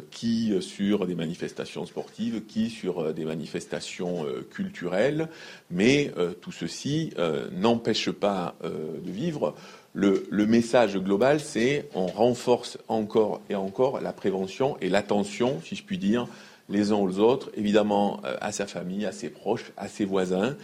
qui 0.10 0.52
sur 0.62 1.06
des 1.06 1.14
manifestations 1.14 1.86
sportives, 1.86 2.42
qui 2.48 2.72
sur 2.72 3.14
des 3.14 3.24
manifestations 3.24 4.26
culturelles. 4.50 5.30
Mais 5.70 6.12
tout 6.42 6.52
ceci 6.52 7.14
n'empêche 7.52 8.10
pas 8.10 8.56
de 8.64 9.12
vivre. 9.12 9.54
Le, 9.94 10.46
message 10.46 10.98
global, 10.98 11.42
c'est 11.42 11.90
on 11.96 12.06
renforce 12.06 12.78
encore 12.88 13.42
et 13.50 13.56
encore 13.56 14.00
la 14.00 14.14
prévention 14.14 14.78
et 14.80 14.88
l'attention, 14.88 15.60
si 15.66 15.76
je 15.76 15.84
puis 15.84 15.98
dire, 15.98 16.28
les 16.70 16.94
uns 16.94 16.96
aux 16.96 17.20
autres, 17.20 17.52
évidemment 17.56 18.22
euh, 18.24 18.38
à 18.40 18.54
sa 18.54 18.66
famille, 18.66 19.06
à 19.06 19.12
ses 19.12 19.30
proches, 19.30 19.74
à 19.76 19.90
ses 19.90 20.06
voisins. 20.06 20.56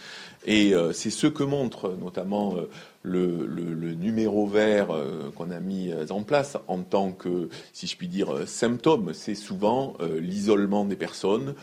Et 0.45 0.73
euh, 0.73 0.93
c'est 0.93 1.09
ce 1.09 1.27
que 1.27 1.43
montre 1.43 1.93
notamment 1.99 2.55
euh, 2.55 2.69
le, 3.03 3.93
numéro 3.95 4.47
vert 4.47 4.87
qu'on 5.35 5.51
a 5.51 5.59
mis 5.59 5.91
en 6.09 6.23
place 6.23 6.57
en 6.67 6.79
tant 6.79 7.11
que, 7.11 7.49
si 7.73 7.87
je 7.87 7.97
puis 7.97 8.07
dire, 8.07 8.47
symptôme. 8.47 9.13
C'est 9.13 9.35
souvent 9.35 9.95
l'isolement 10.19 10.85
des 10.85 10.95
personnes 10.95 11.55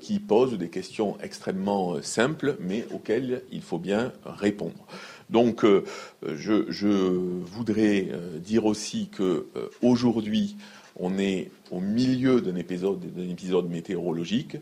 qui 0.00 0.18
posent 0.18 0.58
des 0.58 0.68
questions 0.68 1.16
extrêmement 1.22 2.02
simples, 2.02 2.56
mais 2.60 2.86
auxquelles 2.92 3.42
il 3.52 3.62
faut 3.62 3.78
bien 3.78 4.12
répondre. 4.24 4.84
Donc, 5.30 5.64
euh, 5.64 5.84
je, 6.22 6.84
voudrais 6.84 8.08
euh, 8.10 8.38
dire 8.38 8.66
aussi 8.66 9.08
que 9.08 9.46
euh, 9.56 9.68
aujourd'hui, 9.80 10.56
on 10.96 11.18
est 11.18 11.50
au 11.70 11.80
milieu 11.80 12.40
d'un 12.40 12.56
épisode, 12.56 13.00
d'un 13.14 13.28
épisode 13.28 13.70
météorologique. 13.70 14.56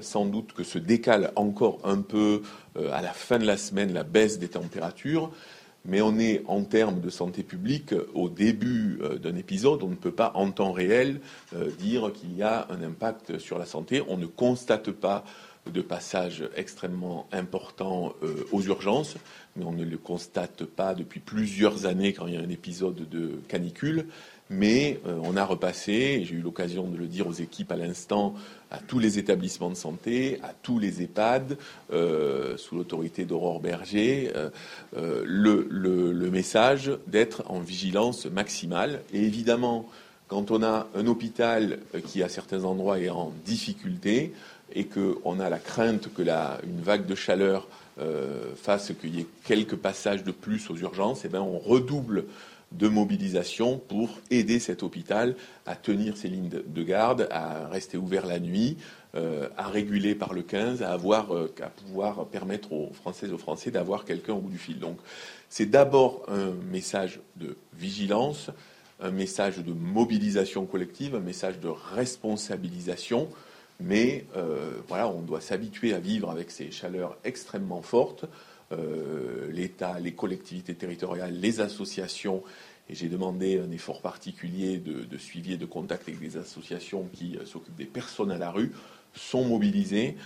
sans 0.00 0.26
doute 0.26 0.52
que 0.52 0.62
se 0.62 0.78
décale 0.78 1.32
encore 1.34 1.80
un 1.82 2.02
peu 2.02 2.42
à 2.76 3.02
la 3.02 3.12
fin 3.12 3.40
de 3.40 3.44
la 3.44 3.56
semaine 3.56 3.92
la 3.92 4.04
baisse 4.04 4.38
des 4.38 4.46
températures, 4.46 5.32
mais 5.84 6.00
on 6.02 6.20
est 6.20 6.42
en 6.46 6.62
termes 6.62 7.00
de 7.00 7.10
santé 7.10 7.42
publique 7.42 7.94
au 8.14 8.28
début 8.28 9.00
d'un 9.20 9.34
épisode. 9.34 9.82
On 9.82 9.88
ne 9.88 9.96
peut 9.96 10.12
pas 10.12 10.30
en 10.36 10.52
temps 10.52 10.70
réel 10.70 11.20
dire 11.80 12.12
qu'il 12.12 12.36
y 12.36 12.44
a 12.44 12.68
un 12.70 12.80
impact 12.84 13.38
sur 13.38 13.58
la 13.58 13.66
santé. 13.66 14.02
On 14.06 14.18
ne 14.18 14.26
constate 14.26 14.92
pas 14.92 15.24
de 15.66 15.80
passage 15.80 16.44
extrêmement 16.56 17.28
important 17.32 18.14
aux 18.50 18.62
urgences 18.62 19.16
mais 19.56 19.64
on 19.64 19.72
ne 19.72 19.84
le 19.84 19.98
constate 19.98 20.64
pas 20.64 20.94
depuis 20.94 21.20
plusieurs 21.20 21.86
années 21.86 22.12
quand 22.12 22.26
il 22.26 22.34
y 22.34 22.36
a 22.36 22.40
un 22.40 22.48
épisode 22.48 23.08
de 23.08 23.40
canicule. 23.48 24.06
Mais 24.50 25.00
euh, 25.06 25.18
on 25.22 25.36
a 25.36 25.44
repassé, 25.44 26.24
j'ai 26.24 26.34
eu 26.34 26.40
l'occasion 26.40 26.86
de 26.86 26.96
le 26.98 27.06
dire 27.06 27.26
aux 27.26 27.32
équipes 27.32 27.72
à 27.72 27.76
l'instant, 27.76 28.34
à 28.70 28.78
tous 28.78 28.98
les 28.98 29.18
établissements 29.18 29.70
de 29.70 29.76
santé, 29.76 30.40
à 30.42 30.52
tous 30.62 30.78
les 30.78 31.02
EHPAD, 31.02 31.56
euh, 31.92 32.56
sous 32.58 32.76
l'autorité 32.76 33.24
d'Aurore 33.24 33.60
Berger, 33.60 34.30
euh, 34.36 35.22
le, 35.24 35.66
le, 35.70 36.30
message 36.30 36.90
d'être 37.06 37.44
en 37.48 37.60
vigilance 37.60 38.26
maximale. 38.26 39.02
Et 39.14 39.22
évidemment, 39.22 39.88
quand 40.28 40.50
on 40.50 40.62
a 40.62 40.86
un 40.94 41.06
hôpital 41.06 41.78
qui 42.06 42.22
à 42.22 42.28
certains 42.28 42.64
endroits 42.64 42.98
est 42.98 43.10
en 43.10 43.32
difficulté 43.44 44.32
et 44.74 44.86
qu'on 44.86 45.40
a 45.40 45.50
la 45.50 45.58
crainte 45.58 46.12
que 46.14 46.22
la, 46.22 46.58
une 46.64 46.80
vague 46.80 47.06
de 47.06 47.14
chaleur 47.14 47.68
euh, 48.00 48.54
fasse 48.56 48.92
qu'il 49.00 49.16
y 49.16 49.20
ait 49.20 49.26
quelques 49.44 49.76
passages 49.76 50.24
de 50.24 50.32
plus 50.32 50.70
aux 50.70 50.76
urgences, 50.76 51.24
eh 51.24 51.28
bien 51.28 51.42
on 51.42 51.58
redouble 51.58 52.24
de 52.72 52.88
mobilisation 52.88 53.78
pour 53.78 54.18
aider 54.30 54.58
cet 54.58 54.82
hôpital 54.82 55.36
à 55.66 55.76
tenir 55.76 56.16
ses 56.16 56.28
lignes 56.28 56.48
de 56.48 56.82
garde, 56.82 57.28
à 57.30 57.68
rester 57.68 57.98
ouvert 57.98 58.24
la 58.24 58.40
nuit, 58.40 58.78
euh, 59.14 59.48
à 59.58 59.68
réguler 59.68 60.14
par 60.14 60.32
le 60.32 60.40
15, 60.40 60.82
à, 60.82 60.90
avoir, 60.90 61.34
euh, 61.34 61.52
à 61.62 61.68
pouvoir 61.68 62.24
permettre 62.26 62.72
aux 62.72 62.90
Françaises 62.94 63.30
aux 63.32 63.38
Français 63.38 63.70
d'avoir 63.70 64.06
quelqu'un 64.06 64.32
au 64.32 64.40
bout 64.40 64.48
du 64.48 64.58
fil. 64.58 64.78
Donc 64.78 64.96
c'est 65.50 65.66
d'abord 65.66 66.22
un 66.28 66.52
message 66.70 67.20
de 67.36 67.56
vigilance, 67.74 68.48
un 69.00 69.10
message 69.10 69.58
de 69.58 69.72
mobilisation 69.72 70.64
collective, 70.64 71.14
un 71.14 71.20
message 71.20 71.60
de 71.60 71.68
responsabilisation 71.68 73.28
mais 73.84 74.26
euh, 74.36 74.72
voilà, 74.88 75.08
on 75.08 75.20
doit 75.20 75.40
s'habituer 75.40 75.94
à 75.94 75.98
vivre 75.98 76.30
avec 76.30 76.50
ces 76.50 76.70
chaleurs 76.70 77.16
extrêmement 77.24 77.82
fortes. 77.82 78.24
Euh, 78.72 79.50
L'État, 79.50 79.98
les 80.00 80.12
collectivités 80.12 80.74
territoriales, 80.74 81.34
les 81.38 81.60
associations, 81.60 82.42
et 82.88 82.94
j'ai 82.94 83.08
demandé 83.08 83.58
un 83.58 83.70
effort 83.70 84.00
particulier 84.00 84.78
de, 84.78 85.18
suivi 85.18 85.54
et 85.54 85.56
de 85.56 85.66
contact 85.66 86.08
avec 86.08 86.20
des 86.20 86.36
associations 86.36 87.08
qui 87.12 87.36
euh, 87.36 87.44
s'occupent 87.44 87.76
des 87.76 87.84
personnes 87.84 88.30
à 88.30 88.38
la 88.38 88.50
rue, 88.50 88.72
sont 89.14 89.44
mobilisées 89.44 90.16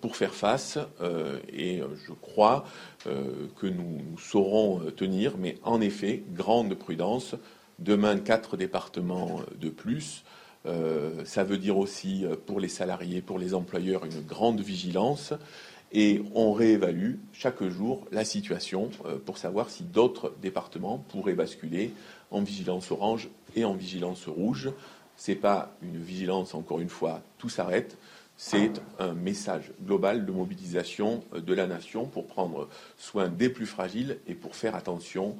pour 0.00 0.16
faire 0.16 0.32
face. 0.32 0.78
et 1.52 1.82
je 2.06 2.12
crois 2.22 2.64
que 3.04 3.66
nous, 3.66 3.98
nous, 4.12 4.18
saurons 4.18 4.80
tenir, 4.96 5.36
mais 5.36 5.58
en 5.62 5.82
effet, 5.82 6.22
grande 6.32 6.74
prudence 6.74 7.34
Demain, 7.78 8.18
quatre 8.18 8.56
départements 8.56 9.40
de 9.60 9.68
plus. 9.68 10.24
Ça 10.64 11.44
veut 11.44 11.58
dire 11.58 11.76
aussi 11.76 12.24
pour 12.46 12.60
les 12.60 12.68
salariés, 12.68 13.20
pour 13.20 13.38
les 13.38 13.54
employeurs, 13.54 14.04
une 14.04 14.22
grande 14.22 14.60
vigilance. 14.60 15.34
Et 15.92 16.22
on 16.34 16.52
réévalue 16.52 17.16
chaque 17.32 17.62
jour 17.62 18.06
la 18.10 18.24
situation 18.24 18.90
pour 19.24 19.38
savoir 19.38 19.70
si 19.70 19.84
d'autres 19.84 20.34
départements 20.42 20.98
pourraient 21.08 21.34
basculer 21.34 21.92
en 22.30 22.42
vigilance 22.42 22.90
orange 22.90 23.28
et 23.54 23.64
en 23.64 23.74
vigilance 23.74 24.26
rouge. 24.26 24.72
Ce 25.16 25.30
n'est 25.30 25.36
pas 25.36 25.76
une 25.82 25.98
vigilance, 25.98 26.54
encore 26.54 26.80
une 26.80 26.88
fois, 26.88 27.22
tout 27.38 27.48
s'arrête. 27.48 27.96
C'est 28.36 28.72
un 28.98 29.14
message 29.14 29.70
global 29.84 30.26
de 30.26 30.32
mobilisation 30.32 31.22
de 31.32 31.54
la 31.54 31.68
nation 31.68 32.06
pour 32.06 32.26
prendre 32.26 32.68
soin 32.98 33.28
des 33.28 33.48
plus 33.48 33.66
fragiles 33.66 34.18
et 34.26 34.34
pour 34.34 34.56
faire 34.56 34.74
attention 34.74 35.36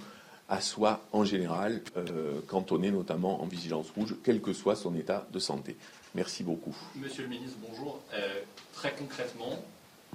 à 0.49 0.61
soi 0.61 1.01
en 1.13 1.25
général, 1.25 1.83
euh, 1.97 2.41
quand 2.47 2.73
on 2.73 2.83
est 2.83 2.91
notamment 2.91 3.43
en 3.43 3.47
vigilance 3.47 3.91
rouge, 3.91 4.15
quel 4.23 4.41
que 4.41 4.53
soit 4.53 4.77
son 4.77 4.95
état 4.95 5.27
de 5.33 5.39
santé. 5.39 5.77
Merci 6.15 6.43
beaucoup. 6.43 6.77
Monsieur 6.97 7.25
le 7.25 7.31
ministre, 7.31 7.57
bonjour. 7.67 8.01
Euh, 8.13 8.41
très 8.73 8.93
concrètement, 8.93 9.65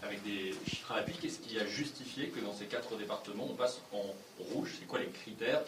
avec 0.01 0.23
des 0.23 0.53
chiffres 0.67 0.93
l'appui, 0.95 1.13
qu'est-ce 1.21 1.39
qui 1.39 1.59
a 1.59 1.65
justifié 1.65 2.29
que 2.29 2.39
dans 2.39 2.53
ces 2.53 2.65
quatre 2.65 2.95
départements, 2.97 3.47
on 3.49 3.55
passe 3.55 3.81
en 3.91 4.05
rouge? 4.53 4.75
C'est 4.79 4.87
quoi 4.87 4.99
les 4.99 5.07
critères? 5.07 5.61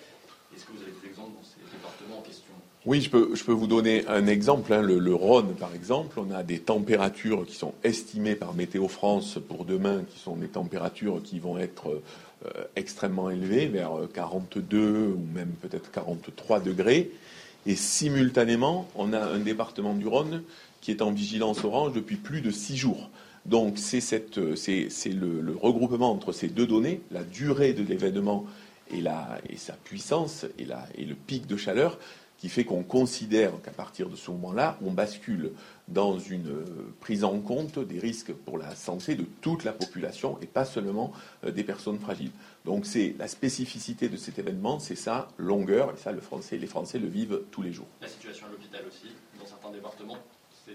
Est-ce 0.56 0.66
que 0.66 0.72
vous 0.72 0.82
avez 0.82 0.92
des 0.92 1.08
exemples 1.08 1.32
dans 1.36 1.44
ces 1.44 1.62
départements 1.72 2.20
en 2.20 2.22
question? 2.22 2.52
Oui, 2.86 3.02
je 3.02 3.10
peux, 3.10 3.36
je 3.36 3.44
peux, 3.44 3.52
vous 3.52 3.68
donner 3.68 4.08
un 4.08 4.26
exemple. 4.26 4.74
Hein. 4.74 4.82
Le, 4.82 5.14
Rhône, 5.14 5.54
par 5.54 5.74
exemple, 5.76 6.20
on 6.20 6.32
a 6.32 6.42
des 6.42 6.60
températures 6.60 7.46
qui 7.46 7.56
sont 7.56 7.74
estimées 7.84 8.36
par 8.36 8.56
Météo 8.56 8.88
France 8.88 9.38
pour 9.48 9.66
demain, 9.66 10.04
qui 10.10 10.20
sont 10.20 10.36
des 10.36 10.48
températures 10.48 11.22
qui 11.24 11.38
vont 11.38 11.60
être 11.60 12.02
euh, 12.46 12.64
extrêmement 12.76 13.30
élevées, 13.30 13.68
vers 13.68 13.92
42 14.14 14.78
euh, 14.78 15.08
ou 15.10 15.28
même 15.36 15.52
peut-être 15.62 15.92
43 15.92 16.60
degrés. 16.60 17.12
Et 17.68 17.76
simultanément, 17.76 18.88
on 18.96 19.14
a 19.14 19.20
un 19.20 19.40
département 19.40 19.94
du 19.94 20.08
Rhône 20.08 20.42
qui 20.82 20.90
est 20.90 21.04
en 21.04 21.12
vigilance 21.12 21.64
orange 21.64 21.94
depuis 21.94 22.16
plus 22.16 22.42
de 22.42 22.50
six 22.50 22.78
jours. 22.78 23.12
Donc 23.46 23.78
c'est 23.78 24.02
le, 25.06 25.42
le 25.42 25.56
regroupement 25.56 26.12
entre 26.12 26.32
ces 26.32 26.48
deux 26.48 26.66
données, 26.66 27.02
la 27.12 27.24
durée 27.24 27.74
de 27.74 27.84
l'événement 27.84 28.46
et, 28.94 29.04
et 29.50 29.58
sa 29.58 29.74
puissance 29.74 30.46
et, 30.58 30.68
et 30.96 31.06
le 31.06 31.16
pic 31.16 31.48
de 31.48 31.58
chaleur 31.58 31.98
qui 32.42 32.50
fait 32.50 32.66
qu'on 32.66 32.82
considère 32.82 33.52
qu'à 33.62 33.70
partir 33.70 34.10
de 34.10 34.16
ce 34.16 34.32
moment-là, 34.32 34.76
on 34.84 34.90
bascule 34.92 35.52
dans 35.88 36.18
une 36.18 36.50
euh, 36.50 36.94
prise 37.00 37.24
en 37.24 37.40
compte 37.40 37.78
des 37.78 38.00
risques 38.00 38.34
pour 38.34 38.58
la 38.58 38.74
santé 38.74 39.14
de 39.14 39.26
toute 39.42 39.64
la 39.64 39.74
population 39.74 40.40
et 40.42 40.48
pas 40.48 40.66
seulement 40.66 41.14
euh, 41.44 41.52
des 41.52 41.64
personnes 41.64 42.00
fragiles. 42.00 42.32
Donc 42.66 42.88
c'est 42.88 43.14
la 43.20 43.28
spécificité 43.28 44.10
de 44.10 44.18
cet 44.18 44.40
événement, 44.40 44.80
c'est 44.80 44.96
sa 44.96 45.28
longueur, 45.38 45.94
et 45.94 45.98
ça 45.98 46.12
le 46.12 46.20
français, 46.20 46.58
les 46.58 46.66
Français 46.66 46.98
le 46.98 47.08
vivent 47.08 47.42
tous 47.52 47.62
les 47.62 47.72
jours. 47.72 47.86
La 48.02 48.08
situation 48.08 48.48
à 48.48 48.50
l'hôpital 48.50 48.82
aussi, 48.88 49.14
dans 49.40 49.46
certains 49.46 49.70
départements 49.70 50.18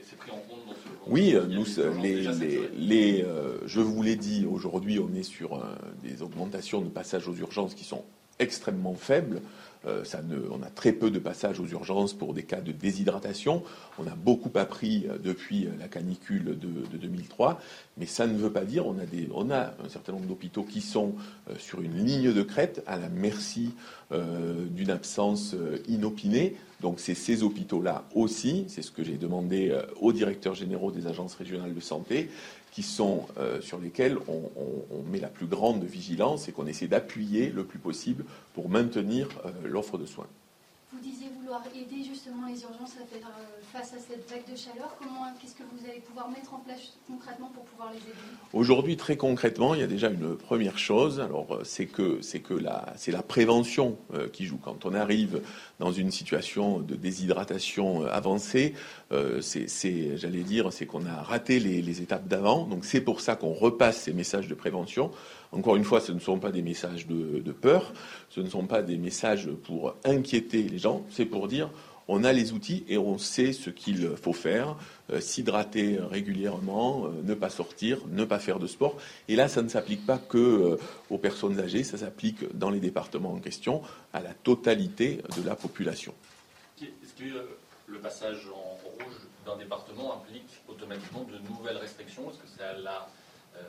c'est 0.02 0.16
pris 0.16 0.30
en 0.30 0.38
compte 0.48 0.66
dans 0.66 0.72
ce 0.72 1.10
Oui, 1.10 1.34
nous, 1.48 1.64
les, 2.02 2.68
les, 2.76 3.22
euh, 3.22 3.58
je 3.66 3.80
vous 3.80 4.02
l'ai 4.02 4.16
dit, 4.16 4.46
aujourd'hui, 4.46 4.98
on 4.98 5.14
est 5.14 5.22
sur 5.22 5.62
des 6.02 6.22
augmentations 6.22 6.80
de 6.80 6.88
passages 6.88 7.28
aux 7.28 7.34
urgences 7.34 7.74
qui 7.74 7.84
sont 7.84 8.04
extrêmement 8.38 8.94
faibles. 8.94 9.40
Euh, 9.86 10.04
on 10.50 10.62
a 10.62 10.70
très 10.70 10.92
peu 10.92 11.10
de 11.10 11.18
passages 11.18 11.60
aux 11.60 11.66
urgences 11.66 12.12
pour 12.12 12.34
des 12.34 12.42
cas 12.42 12.60
de 12.60 12.72
déshydratation. 12.72 13.62
On 13.98 14.06
a 14.06 14.14
beaucoup 14.14 14.50
appris 14.56 15.06
euh, 15.08 15.18
depuis 15.18 15.68
la 15.78 15.88
canicule 15.88 16.58
de, 16.58 16.96
2003, 16.96 17.60
mais 17.96 18.06
ça 18.06 18.26
ne 18.26 18.36
veut 18.36 18.52
pas 18.52 18.64
dire 18.64 18.86
on 18.86 18.96
on 19.34 19.50
a 19.50 19.74
un 19.84 19.88
certain 19.88 20.12
nombre 20.12 20.26
d'hôpitaux 20.26 20.62
qui 20.62 20.80
sont 20.80 21.14
euh, 21.50 21.54
sur 21.58 21.82
une 21.82 22.04
ligne 22.04 22.32
de 22.32 22.42
crête 22.42 22.82
à 22.86 22.98
la 22.98 23.08
merci 23.08 23.74
d'une 24.10 24.90
absence 24.90 25.56
inopinée. 25.88 26.56
Donc 26.80 27.00
c'est 27.00 27.14
ces 27.14 27.42
hôpitaux-là 27.42 28.04
aussi, 28.14 28.64
c'est 28.68 28.82
ce 28.82 28.92
que 28.92 29.02
j'ai 29.02 29.16
demandé 29.16 29.76
aux 30.00 30.12
directeurs 30.12 30.54
généraux 30.54 30.92
des 30.92 31.08
agences 31.08 31.34
régionales 31.34 31.74
de 31.74 31.80
santé, 31.80 32.30
qui 32.76 32.82
sont 32.82 33.24
euh, 33.38 33.62
sur 33.62 33.78
lesquels 33.78 34.18
on, 34.28 35.02
met 35.10 35.18
la 35.18 35.28
plus 35.28 35.46
grande 35.46 35.82
vigilance 35.84 36.46
et 36.46 36.52
qu'on 36.52 36.66
essaie 36.66 36.88
d'appuyer 36.88 37.48
le 37.48 37.64
plus 37.64 37.78
possible 37.78 38.26
pour 38.52 38.68
maintenir 38.68 39.30
euh, 39.46 39.50
l'offre 39.64 39.96
de 39.96 40.04
soins. 40.04 40.26
Vous 40.96 41.02
disiez 41.02 41.28
vouloir 41.40 41.62
aider 41.74 42.02
justement 42.02 42.46
les 42.46 42.62
urgences 42.62 42.94
à 43.02 43.04
faire 43.04 43.28
euh, 43.28 43.60
face 43.70 43.92
à 43.92 43.98
cette 43.98 44.30
vague 44.30 44.50
de 44.50 44.56
chaleur. 44.56 44.96
Comment, 44.98 45.26
qu'est-ce 45.40 45.54
que 45.54 45.62
vous 45.62 45.84
allez 45.88 46.00
pouvoir 46.00 46.30
mettre 46.30 46.54
en 46.54 46.58
place 46.58 46.94
concrètement 47.06 47.50
pour 47.52 47.64
pouvoir 47.64 47.90
les 47.92 47.98
aider? 47.98 48.16
Aujourd'hui, 48.54 48.96
très 48.96 49.16
concrètement, 49.18 49.74
il 49.74 49.80
y 49.80 49.84
a 49.84 49.86
déjà 49.86 50.08
une 50.08 50.36
première 50.36 50.78
chose. 50.78 51.20
Alors, 51.20 51.60
c'est 51.64 51.86
que 51.86 52.22
c'est 52.22 52.40
que 52.40 52.54
la 52.54 52.94
c'est 52.96 53.12
la 53.12 53.22
prévention 53.22 53.98
qui 54.32 54.46
joue. 54.46 54.56
Quand 54.56 54.86
on 54.86 54.94
arrive 54.94 55.42
dans 55.78 55.92
une 55.92 56.10
situation 56.10 56.78
de 56.78 56.94
déshydratation 56.94 58.06
avancée, 58.06 58.74
euh, 59.12 59.40
c'est, 59.40 60.16
j'allais 60.16 60.42
dire, 60.42 60.72
c'est 60.72 60.86
qu'on 60.86 61.06
a 61.06 61.22
raté 61.22 61.60
les, 61.60 62.02
étapes 62.02 62.26
d'avant. 62.26 62.66
Donc 62.66 62.84
c'est 62.84 63.00
pour 63.00 63.20
ça 63.20 63.36
qu'on 63.36 63.52
repasse 63.52 64.02
ces 64.02 64.12
messages 64.12 64.48
de 64.48 64.54
prévention. 64.54 65.10
Encore 65.52 65.76
une 65.76 65.84
fois, 65.84 66.00
ce 66.00 66.12
ne 66.12 66.18
sont 66.18 66.38
pas 66.38 66.50
des 66.50 66.62
messages 66.62 67.06
de, 67.06 67.52
peur, 67.52 67.92
ce 68.30 68.40
ne 68.40 68.48
sont 68.48 68.66
pas 68.66 68.82
des 68.82 68.96
messages 68.96 69.48
pour 69.64 69.94
inquiéter 70.04 70.62
les 70.62 70.78
gens, 70.78 71.04
c'est 71.10 71.24
pour 71.26 71.48
dire 71.48 71.70
on 72.08 72.22
a 72.22 72.32
les 72.32 72.52
outils 72.52 72.84
et 72.88 72.98
on 72.98 73.18
sait 73.18 73.52
ce 73.52 73.68
qu'il 73.68 74.10
faut 74.16 74.32
faire, 74.32 74.76
euh, 75.10 75.20
s'hydrater 75.20 75.98
régulièrement, 75.98 77.06
euh, 77.06 77.10
ne 77.24 77.34
pas 77.34 77.50
sortir, 77.50 77.98
ne 78.06 78.24
pas 78.24 78.38
faire 78.38 78.60
de 78.60 78.68
sport. 78.68 78.96
Et 79.26 79.34
là, 79.34 79.48
ça 79.48 79.60
ne 79.60 79.68
s'applique 79.68 80.06
pas 80.06 80.18
que 80.18 80.78
aux 81.10 81.18
personnes 81.18 81.58
âgées, 81.58 81.82
ça 81.82 81.98
s'applique 81.98 82.44
dans 82.56 82.70
les 82.70 82.78
départements 82.78 83.32
en 83.32 83.40
question 83.40 83.82
à 84.12 84.20
la 84.20 84.34
totalité 84.34 85.20
de 85.36 85.42
la 85.44 85.56
population. 85.56 86.14
Est-ce 86.80 87.14
que 87.14 87.24
le 87.88 87.98
passage 87.98 88.46
en 88.54 88.76
d'un 89.46 89.56
département 89.56 90.14
implique 90.14 90.50
automatiquement 90.68 91.24
de 91.24 91.38
nouvelles 91.48 91.76
restrictions? 91.76 92.30
Est-ce 92.30 92.38
que 92.38 92.48
c'est 92.56 92.64
à 92.64 92.76
la 92.78 93.08
euh, 93.56 93.62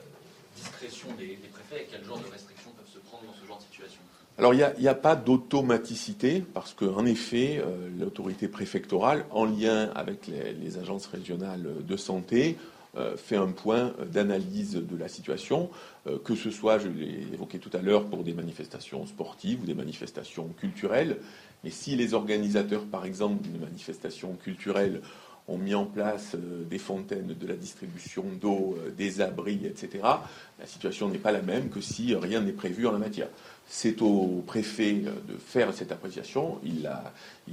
discrétion 0.57 1.07
des, 1.17 1.39
préfets 1.51 1.83
et 1.83 1.87
quel 1.89 2.03
genre 2.03 2.19
de 2.19 2.31
restrictions 2.31 2.71
peuvent 2.75 2.91
se 2.91 2.99
prendre 2.99 3.23
dans 3.25 3.33
ce 3.33 3.47
genre 3.47 3.57
de 3.57 3.63
situation? 3.63 4.01
Alors 4.37 4.53
il 4.53 4.65
n'y 4.79 4.87
a, 4.87 4.95
pas 4.95 5.15
d'automaticité 5.15 6.43
parce 6.53 6.73
qu'en 6.73 7.05
effet, 7.05 7.59
euh, 7.65 7.89
l'autorité 7.99 8.47
préfectorale, 8.47 9.25
en 9.31 9.45
lien 9.45 9.89
avec 9.95 10.27
les, 10.27 10.77
agences 10.77 11.07
régionales 11.07 11.67
de 11.83 11.97
santé, 11.97 12.57
euh, 12.97 13.17
fait 13.17 13.35
un 13.35 13.47
point 13.47 13.93
d'analyse 14.11 14.75
de 14.75 14.97
la 14.97 15.07
situation, 15.07 15.69
que 16.23 16.35
ce 16.35 16.51
soit, 16.51 16.79
je 16.79 16.87
l'ai 16.87 17.27
évoqué 17.33 17.59
tout 17.59 17.71
à 17.73 17.81
l'heure, 17.81 18.05
pour 18.05 18.23
des 18.23 18.33
manifestations 18.33 19.05
sportives 19.07 19.63
ou 19.63 19.65
des 19.65 19.73
manifestations 19.73 20.47
culturelles. 20.59 21.17
Mais 21.63 21.71
si 21.71 21.95
les 21.95 22.13
organisateurs, 22.13 22.85
par 22.85 23.05
exemple, 23.05 23.41
d'une 23.41 23.59
manifestation 23.59 24.35
culturelle 24.35 25.01
ont 25.47 25.57
mis 25.57 25.75
en 25.75 25.85
place 25.85 26.35
euh, 26.35 26.63
des 26.63 26.77
fontaines, 26.77 27.33
de 27.39 27.47
la 27.47 27.55
distribution 27.55 28.23
d'eau, 28.39 28.77
euh, 28.79 28.91
des 28.91 29.21
abris, 29.21 29.61
etc. 29.65 30.03
La 30.59 30.65
situation 30.65 31.07
n'est 31.07 31.17
pas 31.17 31.31
la 31.31 31.41
même 31.41 31.69
que 31.69 31.79
si 31.79 32.13
rien 32.15 32.41
n'est 32.41 32.51
prévu 32.51 32.85
en 32.85 32.91
la 32.91 32.97
matière. 32.97 33.29
C'est 33.69 34.01
au 34.01 34.43
préfet 34.45 35.03
euh, 35.05 35.11
de 35.31 35.37
faire 35.37 35.73
cette 35.73 35.91
appréciation. 35.91 36.59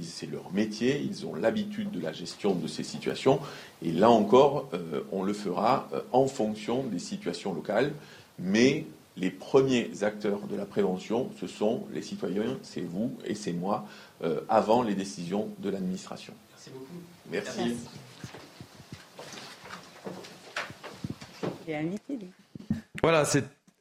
c'est 0.01 0.29
leur 0.29 0.51
métier. 0.51 0.99
Ils 1.01 1.25
ont 1.25 1.35
l'habitude 1.35 1.91
de 1.91 2.01
la 2.01 2.11
gestion 2.11 2.53
de 2.53 2.67
ces 2.67 2.83
situations. 2.83 3.39
Et 3.81 3.91
là 3.91 4.09
encore, 4.09 4.69
on 5.11 5.23
le 5.23 5.33
fera 5.33 5.89
en 6.11 6.27
fonction 6.27 6.83
des 6.83 6.99
situations 6.99 7.53
locales. 7.53 7.93
Mais 8.39 8.85
les 9.17 9.29
premiers 9.29 10.03
acteurs 10.03 10.41
de 10.47 10.55
la 10.55 10.65
prévention, 10.65 11.29
ce 11.39 11.47
sont 11.47 11.85
les 11.93 12.01
citoyens, 12.01 12.57
c'est 12.63 12.81
vous 12.81 13.13
et 13.25 13.35
c'est 13.35 13.53
moi, 13.53 13.85
avant 14.49 14.83
les 14.83 14.95
décisions 14.95 15.49
de 15.59 15.69
l'administration. 15.69 16.33
Merci 16.51 16.69
beaucoup. 16.71 17.14
Merci. 17.31 17.77
Voilà, 23.01 23.23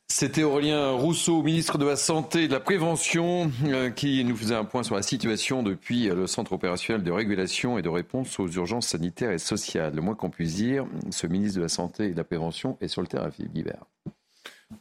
c'était 0.08 0.42
Aurélien 0.42 0.92
Rousseau, 0.92 1.42
ministre 1.42 1.76
de 1.78 1.84
la 1.84 1.96
Santé 1.96 2.44
et 2.44 2.48
de 2.48 2.52
la 2.52 2.60
Prévention, 2.60 3.50
euh, 3.64 3.90
qui 3.90 4.24
nous 4.24 4.36
faisait 4.36 4.54
un 4.54 4.64
point 4.64 4.82
sur 4.82 4.94
la 4.94 5.02
situation 5.02 5.62
depuis 5.62 6.08
euh, 6.08 6.14
le 6.14 6.26
Centre 6.26 6.52
opérationnel 6.52 7.02
de 7.02 7.10
régulation 7.10 7.78
et 7.78 7.82
de 7.82 7.88
réponse 7.88 8.38
aux 8.38 8.48
urgences 8.48 8.88
sanitaires 8.88 9.32
et 9.32 9.38
sociales. 9.38 9.94
Le 9.94 10.00
moins 10.00 10.14
qu'on 10.14 10.30
puisse 10.30 10.54
dire, 10.54 10.86
ce 11.10 11.26
ministre 11.26 11.56
de 11.58 11.62
la 11.62 11.68
Santé 11.68 12.06
et 12.06 12.10
de 12.10 12.16
la 12.16 12.24
Prévention 12.24 12.78
est 12.80 12.88
sur 12.88 13.02
le 13.02 13.08
terrain, 13.08 13.30
Philippe 13.30 13.52
Guibert. 13.52 13.84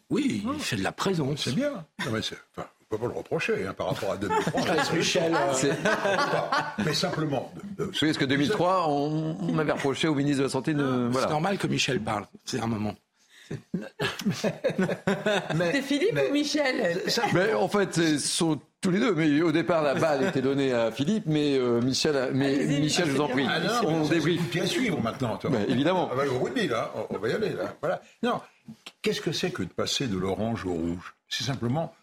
Oui, 0.09 0.43
il 0.45 0.59
fait 0.59 0.77
de 0.77 0.83
la 0.83 0.91
présence. 0.91 1.43
C'est 1.43 1.55
bien. 1.55 1.85
Non, 2.05 2.11
mais 2.11 2.21
peut 2.97 3.07
pas 3.07 3.13
le 3.13 3.17
reprocher 3.17 3.67
hein, 3.67 3.73
par 3.73 3.87
rapport 3.87 4.11
à 4.11 4.17
2003. 4.17 4.61
Michel, 4.93 5.33
euh, 5.35 5.73
mais 6.85 6.93
simplement. 6.93 7.51
oui, 7.79 7.87
parce 8.01 8.17
que 8.17 8.25
2003, 8.25 8.87
on, 8.89 9.37
on, 9.41 9.57
avait 9.59 9.71
reproché 9.71 10.07
au 10.07 10.15
ministre 10.15 10.39
de 10.39 10.43
la 10.43 10.49
Santé 10.49 10.73
de. 10.73 11.09
C'est 11.13 11.29
normal 11.29 11.57
que 11.57 11.67
Michel 11.67 11.99
parle. 11.99 12.25
C'est 12.45 12.59
un 12.59 12.67
moment. 12.67 12.95
C'est 14.41 15.81
Philippe 15.81 16.19
ou 16.29 16.33
Michel? 16.33 17.01
mais 17.33 17.53
En 17.53 17.67
fait, 17.67 17.93
ce 17.93 18.17
sont 18.17 18.59
tous 18.81 18.89
les 18.91 18.99
deux. 18.99 19.13
Mais 19.13 19.41
au 19.41 19.51
départ, 19.51 19.83
la 19.83 19.95
balle 19.95 20.23
était 20.23 20.41
donnée 20.41 20.71
à 20.73 20.91
Philippe, 20.91 21.25
mais 21.27 21.57
euh, 21.57 21.81
Michel, 21.81 22.31
mais 22.33 22.65
Michel, 22.65 23.07
je 23.07 23.11
vous 23.11 23.21
en 23.21 23.27
prie, 23.27 23.45
ah 23.47 23.81
on 23.85 24.07
débriefe. 24.07 24.49
Bien 24.49 24.65
suivre 24.65 25.01
maintenant. 25.01 25.37
Toi. 25.37 25.51
évidemment. 25.67 26.09
On 26.11 26.15
va 26.15 26.25
au 26.25 26.39
rugby 26.39 26.67
là. 26.67 26.91
On 27.09 27.17
va 27.17 27.29
y 27.29 27.33
aller 27.33 27.49
là. 27.49 27.75
Voilà. 27.81 28.01
Non. 28.21 28.39
Qu'est-ce 29.01 29.21
que 29.21 29.33
c'est 29.33 29.51
que 29.51 29.63
de 29.63 29.69
passer 29.69 30.07
de 30.07 30.17
l'orange 30.17 30.65
au 30.65 30.73
rouge? 30.73 31.15
C'est 31.27 31.43
simplement 31.43 31.93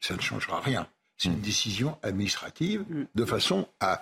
ça 0.00 0.14
ne 0.14 0.20
changera 0.20 0.60
rien. 0.60 0.86
C'est 1.16 1.28
une 1.28 1.40
décision 1.40 1.98
administrative 2.02 2.84
de 3.14 3.24
façon 3.24 3.68
à, 3.80 4.00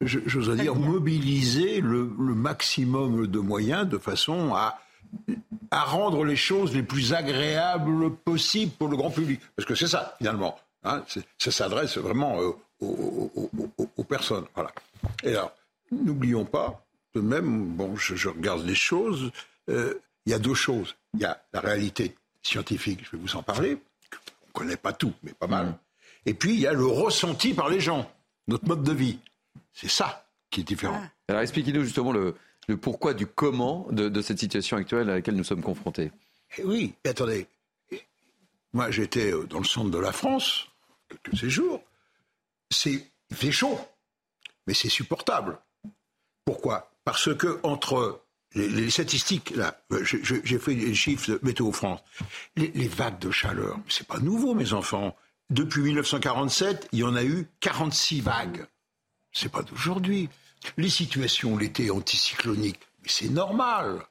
j'oserais 0.00 0.56
dire, 0.56 0.74
mobiliser 0.74 1.80
le, 1.80 2.04
maximum 2.04 3.26
de 3.26 3.38
moyens 3.38 3.86
de 3.86 3.98
façon 3.98 4.54
à, 4.54 4.80
à 5.70 5.84
rendre 5.84 6.24
les 6.24 6.36
choses 6.36 6.74
les 6.74 6.82
plus 6.82 7.12
agréables 7.12 8.14
possibles 8.14 8.72
pour 8.72 8.88
le 8.88 8.96
grand 8.96 9.10
public. 9.10 9.40
Parce 9.54 9.68
que 9.68 9.74
c'est 9.74 9.86
ça, 9.86 10.14
finalement. 10.18 10.58
Hein, 10.84 11.04
ça 11.38 11.50
s'adresse 11.50 11.98
vraiment 11.98 12.40
euh, 12.40 12.52
aux, 12.80 14.04
personnes. 14.04 14.46
Voilà. 14.54 14.70
Et 15.24 15.30
alors, 15.30 15.52
n'oublions 15.90 16.44
pas, 16.44 16.84
de 17.14 17.20
même, 17.20 17.66
bon, 17.74 17.96
je, 17.96 18.28
regarde 18.28 18.64
les 18.64 18.74
choses, 18.74 19.32
euh, 19.68 19.94
il 20.26 20.32
y 20.32 20.34
a 20.34 20.38
deux 20.38 20.54
choses. 20.54 20.94
Il 21.14 21.20
y 21.20 21.24
a 21.24 21.42
la 21.52 21.60
réalité 21.60 22.14
scientifique, 22.42 23.00
je 23.04 23.16
vais 23.16 23.22
vous 23.22 23.36
en 23.36 23.42
parler, 23.42 23.78
connaît 24.56 24.76
pas 24.76 24.94
tout, 24.94 25.12
mais 25.22 25.32
pas 25.32 25.46
mal. 25.46 25.78
Et 26.24 26.34
puis, 26.34 26.54
il 26.54 26.60
y 26.60 26.66
a 26.66 26.72
le 26.72 26.86
ressenti 26.86 27.52
par 27.52 27.68
les 27.68 27.78
gens, 27.78 28.10
notre 28.48 28.66
mode 28.66 28.82
de 28.82 28.92
vie. 28.92 29.18
C'est 29.72 29.90
ça 29.90 30.26
qui 30.50 30.60
est 30.60 30.64
différent. 30.64 31.00
Ah. 31.02 31.10
Alors, 31.28 31.42
expliquez-nous 31.42 31.84
justement 31.84 32.12
le, 32.12 32.34
pourquoi 32.80 33.12
du 33.12 33.26
comment 33.26 33.86
de, 33.90 34.22
cette 34.22 34.38
situation 34.38 34.78
actuelle 34.78 35.10
à 35.10 35.16
laquelle 35.16 35.36
nous 35.36 35.44
sommes 35.44 35.62
confrontés. 35.62 36.10
Eh 36.58 36.64
oui, 36.64 36.94
attendez. 37.04 37.46
Moi, 38.72 38.90
j'étais 38.90 39.32
euh, 39.32 39.44
dans 39.44 39.58
le 39.58 39.64
centre 39.64 39.90
de 39.90 39.98
la 39.98 40.12
France, 40.12 40.66
quelques 41.08 41.38
séjours. 41.38 41.82
C'est, 42.70 43.12
il 43.30 43.36
fait 43.36 43.52
chaud, 43.52 43.78
mais 44.66 44.74
c'est 44.74 44.88
supportable. 44.88 45.58
Pourquoi? 46.44 46.90
Parce 47.04 47.34
que 47.34 47.60
entre 47.62 48.20
les, 48.56 48.90
statistiques, 48.90 49.54
là, 49.54 49.78
j'ai 50.02 50.58
fait 50.58 50.74
les 50.74 50.94
chiffres 50.94 51.32
de 51.32 51.40
Météo 51.42 51.72
France, 51.72 52.00
les, 52.56 52.88
vagues 52.88 53.18
de 53.18 53.30
chaleur, 53.30 53.78
c'est 53.88 54.06
pas 54.06 54.18
nouveau, 54.18 54.54
mes 54.54 54.72
enfants. 54.72 55.14
Depuis 55.50 55.82
1947, 55.82 56.88
il 56.92 57.00
y 57.00 57.04
en 57.04 57.14
a 57.14 57.22
eu 57.22 57.48
46 57.60 58.22
vagues. 58.22 58.66
C'est 59.32 59.52
pas 59.52 59.62
d'aujourd'hui. 59.62 60.28
Les 60.76 60.88
situations 60.88 61.56
l'été 61.56 61.90
anticyclonique, 61.90 62.80
mais 63.02 63.08
c'est 63.08 63.28
normal. 63.28 64.02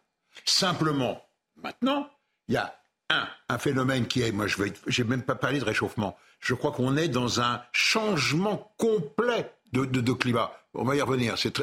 Simplement, 0.45 1.25
maintenant, 1.61 2.09
il 2.47 2.53
y 2.53 2.57
a 2.57 2.79
un, 3.09 3.27
un 3.49 3.57
phénomène 3.57 4.07
qui 4.07 4.21
est, 4.21 4.31
moi 4.31 4.47
je 4.47 4.61
vais, 4.61 5.03
même 5.03 5.23
pas 5.23 5.35
parlé 5.35 5.59
de 5.59 5.65
réchauffement. 5.65 6.15
Je 6.39 6.53
crois 6.53 6.71
qu'on 6.71 6.95
est 6.95 7.07
dans 7.07 7.41
un 7.41 7.61
changement 7.71 8.71
complet 8.77 9.51
de, 9.71 10.13
climat. 10.13 10.51
On 10.73 10.83
va 10.83 10.95
y 10.95 11.01
revenir. 11.01 11.35
C'est 11.37 11.53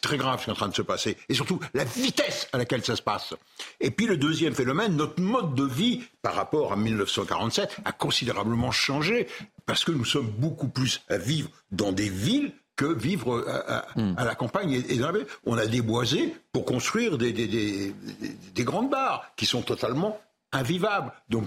très, 0.00 0.16
grave 0.16 0.40
ce 0.40 0.44
qui 0.44 0.50
est 0.50 0.52
en 0.52 0.56
train 0.56 0.68
de 0.68 0.74
se 0.74 0.82
passer. 0.82 1.16
Et 1.28 1.34
surtout, 1.34 1.60
la 1.74 1.84
vitesse 1.84 2.48
à 2.52 2.58
laquelle 2.58 2.84
ça 2.84 2.96
se 2.96 3.02
passe. 3.02 3.34
Et 3.80 3.90
puis 3.90 4.06
le 4.06 4.16
deuxième 4.16 4.54
phénomène, 4.54 4.96
notre 4.96 5.20
mode 5.20 5.54
de 5.54 5.64
vie 5.64 6.02
par 6.22 6.34
rapport 6.34 6.72
à 6.72 6.76
1947 6.76 7.78
a 7.84 7.92
considérablement 7.92 8.70
changé 8.70 9.26
parce 9.66 9.84
que 9.84 9.92
nous 9.92 10.04
sommes 10.04 10.28
beaucoup 10.28 10.68
plus 10.68 11.02
à 11.08 11.18
vivre 11.18 11.50
dans 11.70 11.92
des 11.92 12.08
villes 12.08 12.52
que 12.76 12.86
vivre 12.86 13.44
à, 13.48 13.86
hmm. 13.96 14.16
la 14.16 14.34
campagne 14.34 14.72
et, 14.72 14.96
dans 14.96 15.06
la 15.06 15.18
ville. 15.18 15.26
On 15.44 15.58
a 15.58 15.66
déboisé 15.66 16.34
pour 16.52 16.64
construire 16.64 17.18
des, 17.18 17.32
des, 17.32 18.64
grandes 18.64 18.90
barres 18.90 19.30
qui 19.36 19.46
sont 19.46 19.62
totalement 19.62 20.20
invivables. 20.52 21.12
Donc 21.28 21.44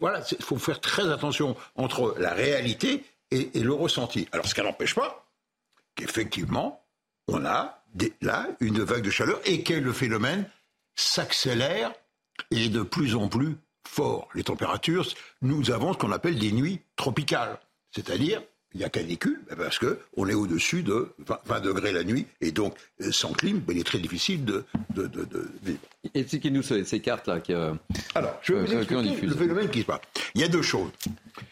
voilà, 0.00 0.20
il 0.30 0.44
faut 0.44 0.58
faire 0.58 0.80
très 0.80 1.10
attention 1.10 1.56
entre 1.76 2.14
la 2.18 2.32
réalité 2.32 3.04
et, 3.32 3.60
le 3.60 3.72
ressenti. 3.72 4.28
Alors 4.32 4.46
ce 4.46 4.54
qui 4.54 4.62
n'empêche 4.62 4.94
pas 4.94 5.26
qu'effectivement, 5.94 6.84
on 7.28 7.44
a 7.44 7.82
là 8.20 8.48
une 8.60 8.82
vague 8.82 9.04
de 9.04 9.10
chaleur 9.10 9.40
et 9.44 9.62
que 9.62 9.74
le 9.74 9.92
phénomène 9.92 10.48
s'accélère 10.94 11.92
et 12.50 12.68
de 12.68 12.82
plus 12.82 13.14
en 13.14 13.28
plus 13.28 13.56
fort. 13.86 14.28
Les 14.34 14.44
températures, 14.44 15.06
nous 15.42 15.70
avons 15.70 15.92
ce 15.92 15.98
qu'on 15.98 16.12
appelle 16.12 16.38
des 16.38 16.52
nuits 16.52 16.80
tropicales, 16.96 17.58
c'est-à-dire 17.90 18.42
il 18.74 18.80
y 18.80 18.84
a 18.84 18.88
canicule 18.88 19.40
parce 19.56 19.78
qu'on 19.78 20.28
est 20.28 20.34
au-dessus 20.34 20.82
de 20.82 21.12
20, 21.46 21.60
degrés 21.60 21.92
la 21.92 22.04
nuit 22.04 22.26
et 22.40 22.52
donc 22.52 22.74
euh, 23.00 23.12
sans 23.12 23.32
clim, 23.32 23.58
ben, 23.58 23.74
il 23.76 23.80
est 23.80 23.84
très 23.84 23.98
difficile 23.98 24.44
de, 24.44 24.64
de, 24.94 25.06
de, 25.06 25.24
de 25.24 25.48
vivre. 25.62 25.78
Expliquez-nous 26.14 26.62
ces, 26.62 26.84
ces 26.84 27.00
cartes-là. 27.00 27.40
Qui, 27.40 27.52
euh, 27.52 27.74
Alors, 28.14 28.38
je 28.42 28.54
vais 28.54 28.64
vous 28.64 28.72
expliquer 28.72 29.26
le 29.26 29.34
phénomène 29.34 29.68
qui 29.68 29.80
se 29.80 29.86
passe. 29.86 30.00
Il 30.34 30.40
y 30.40 30.44
a 30.44 30.48
deux 30.48 30.62
choses. 30.62 30.90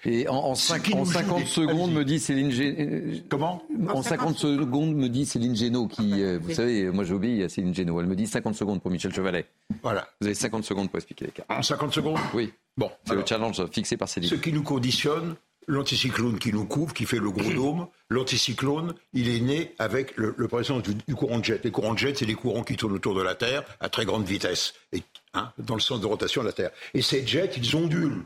Et 0.04 0.28
en, 0.28 0.34
en, 0.34 0.54
50 0.54 1.06
secondes, 1.46 1.92
me 1.92 2.04
dit 2.04 2.18
Céline 2.18 2.50
Génaud. 2.50 3.20
Comment? 3.28 3.62
En 3.88 4.02
50 4.02 4.36
secondes, 4.36 4.94
me 4.94 5.08
dit 5.08 5.24
Céline 5.26 5.54
Génaud, 5.54 5.86
qui, 5.86 6.22
euh, 6.22 6.38
vous 6.42 6.52
savez, 6.52 6.90
moi 6.90 7.04
j'obéis 7.04 7.42
à 7.42 7.48
Céline 7.48 7.74
Génaud. 7.74 8.00
Elle 8.00 8.06
me 8.06 8.16
dit 8.16 8.26
50 8.26 8.54
secondes 8.54 8.82
pour 8.82 8.90
Michel 8.90 9.14
Chevalet. 9.14 9.46
Voilà. 9.82 10.08
Vous 10.20 10.26
avez 10.26 10.34
50 10.34 10.64
secondes 10.64 10.88
pour 10.90 10.96
expliquer 10.96 11.26
les 11.26 11.30
cartes. 11.32 11.50
En 11.50 11.62
50 11.62 11.92
secondes? 11.92 12.18
Oui. 12.34 12.52
Bon. 12.76 12.90
C'est 13.04 13.14
le 13.14 13.24
challenge 13.24 13.64
fixé 13.70 13.96
par 13.96 14.08
Céline. 14.08 14.30
Ce 14.30 14.34
qui 14.34 14.52
nous 14.52 14.62
conditionne, 14.62 15.36
l'anticyclone 15.70 16.38
qui 16.38 16.52
nous 16.52 16.64
couvre, 16.64 16.92
qui 16.92 17.06
fait 17.06 17.18
le 17.18 17.30
gros 17.30 17.50
dôme, 17.50 17.86
l'anticyclone, 18.10 18.94
il 19.12 19.28
est 19.28 19.40
né 19.40 19.74
avec 19.78 20.16
le, 20.16 20.32
présence 20.48 20.82
du, 20.82 21.14
courant 21.14 21.38
de 21.38 21.44
jet. 21.44 21.60
Les 21.64 21.70
courants 21.70 21.94
de 21.94 21.98
jet, 21.98 22.18
c'est 22.18 22.26
les 22.26 22.34
courants 22.34 22.64
qui 22.64 22.76
tournent 22.76 22.94
autour 22.94 23.14
de 23.14 23.22
la 23.22 23.34
Terre 23.34 23.62
à 23.80 23.88
très 23.88 24.04
grande 24.04 24.24
vitesse, 24.24 24.74
et, 24.92 25.02
hein, 25.34 25.52
dans 25.58 25.74
le 25.74 25.80
sens 25.80 26.00
de 26.00 26.06
rotation 26.06 26.42
de 26.42 26.48
la 26.48 26.52
Terre. 26.52 26.70
Et 26.94 27.02
ces 27.02 27.26
jets, 27.26 27.52
ils 27.56 27.76
ondulent. 27.76 28.24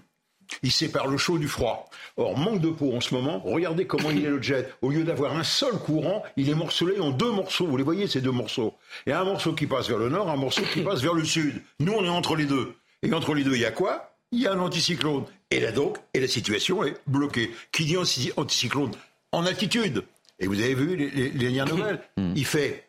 Ils 0.62 0.72
séparent 0.72 1.08
le 1.08 1.16
chaud 1.16 1.38
du 1.38 1.48
froid. 1.48 1.88
Or, 2.16 2.36
manque 2.36 2.60
de 2.60 2.68
peau 2.68 2.92
en 2.94 3.00
ce 3.00 3.14
moment, 3.14 3.40
regardez 3.40 3.86
comment 3.86 4.10
il 4.10 4.24
est 4.24 4.30
le 4.30 4.42
jet. 4.42 4.72
Au 4.82 4.90
lieu 4.90 5.02
d'avoir 5.02 5.36
un 5.36 5.44
seul 5.44 5.72
courant, 5.72 6.22
il 6.36 6.50
est 6.50 6.54
morcelé 6.54 7.00
en 7.00 7.10
deux 7.10 7.30
morceaux. 7.30 7.66
Vous 7.66 7.76
les 7.76 7.84
voyez, 7.84 8.06
ces 8.06 8.20
deux 8.20 8.30
morceaux. 8.30 8.74
Il 9.06 9.10
y 9.10 9.12
a 9.12 9.20
un 9.20 9.24
morceau 9.24 9.54
qui 9.54 9.66
passe 9.66 9.88
vers 9.88 9.98
le 9.98 10.10
nord, 10.10 10.28
un 10.30 10.36
morceau 10.36 10.62
qui 10.72 10.82
passe 10.82 11.00
vers 11.00 11.14
le 11.14 11.24
sud. 11.24 11.62
Nous, 11.80 11.92
on 11.92 12.04
est 12.04 12.08
entre 12.08 12.36
les 12.36 12.46
deux. 12.46 12.74
Et 13.02 13.12
entre 13.12 13.34
les 13.34 13.44
deux, 13.44 13.54
il 13.54 13.60
y 13.60 13.66
a 13.66 13.70
quoi? 13.70 14.13
Il 14.34 14.42
y 14.42 14.46
a 14.46 14.52
un 14.52 14.58
anticyclone. 14.58 15.24
Et 15.50 15.60
là 15.60 15.72
donc, 15.72 15.98
et 16.12 16.20
la 16.20 16.28
situation 16.28 16.84
est 16.84 16.96
bloquée. 17.06 17.50
Qui 17.72 17.84
dit 17.84 17.96
anticyclone 18.36 18.92
En 19.32 19.46
altitude. 19.46 20.04
Et 20.40 20.46
vous 20.46 20.60
avez 20.60 20.74
vu 20.74 20.96
les, 20.96 21.30
dernières 21.30 21.66
nouvelles. 21.66 22.00
Hmm. 22.16 22.32
Il 22.36 22.46
fait 22.46 22.88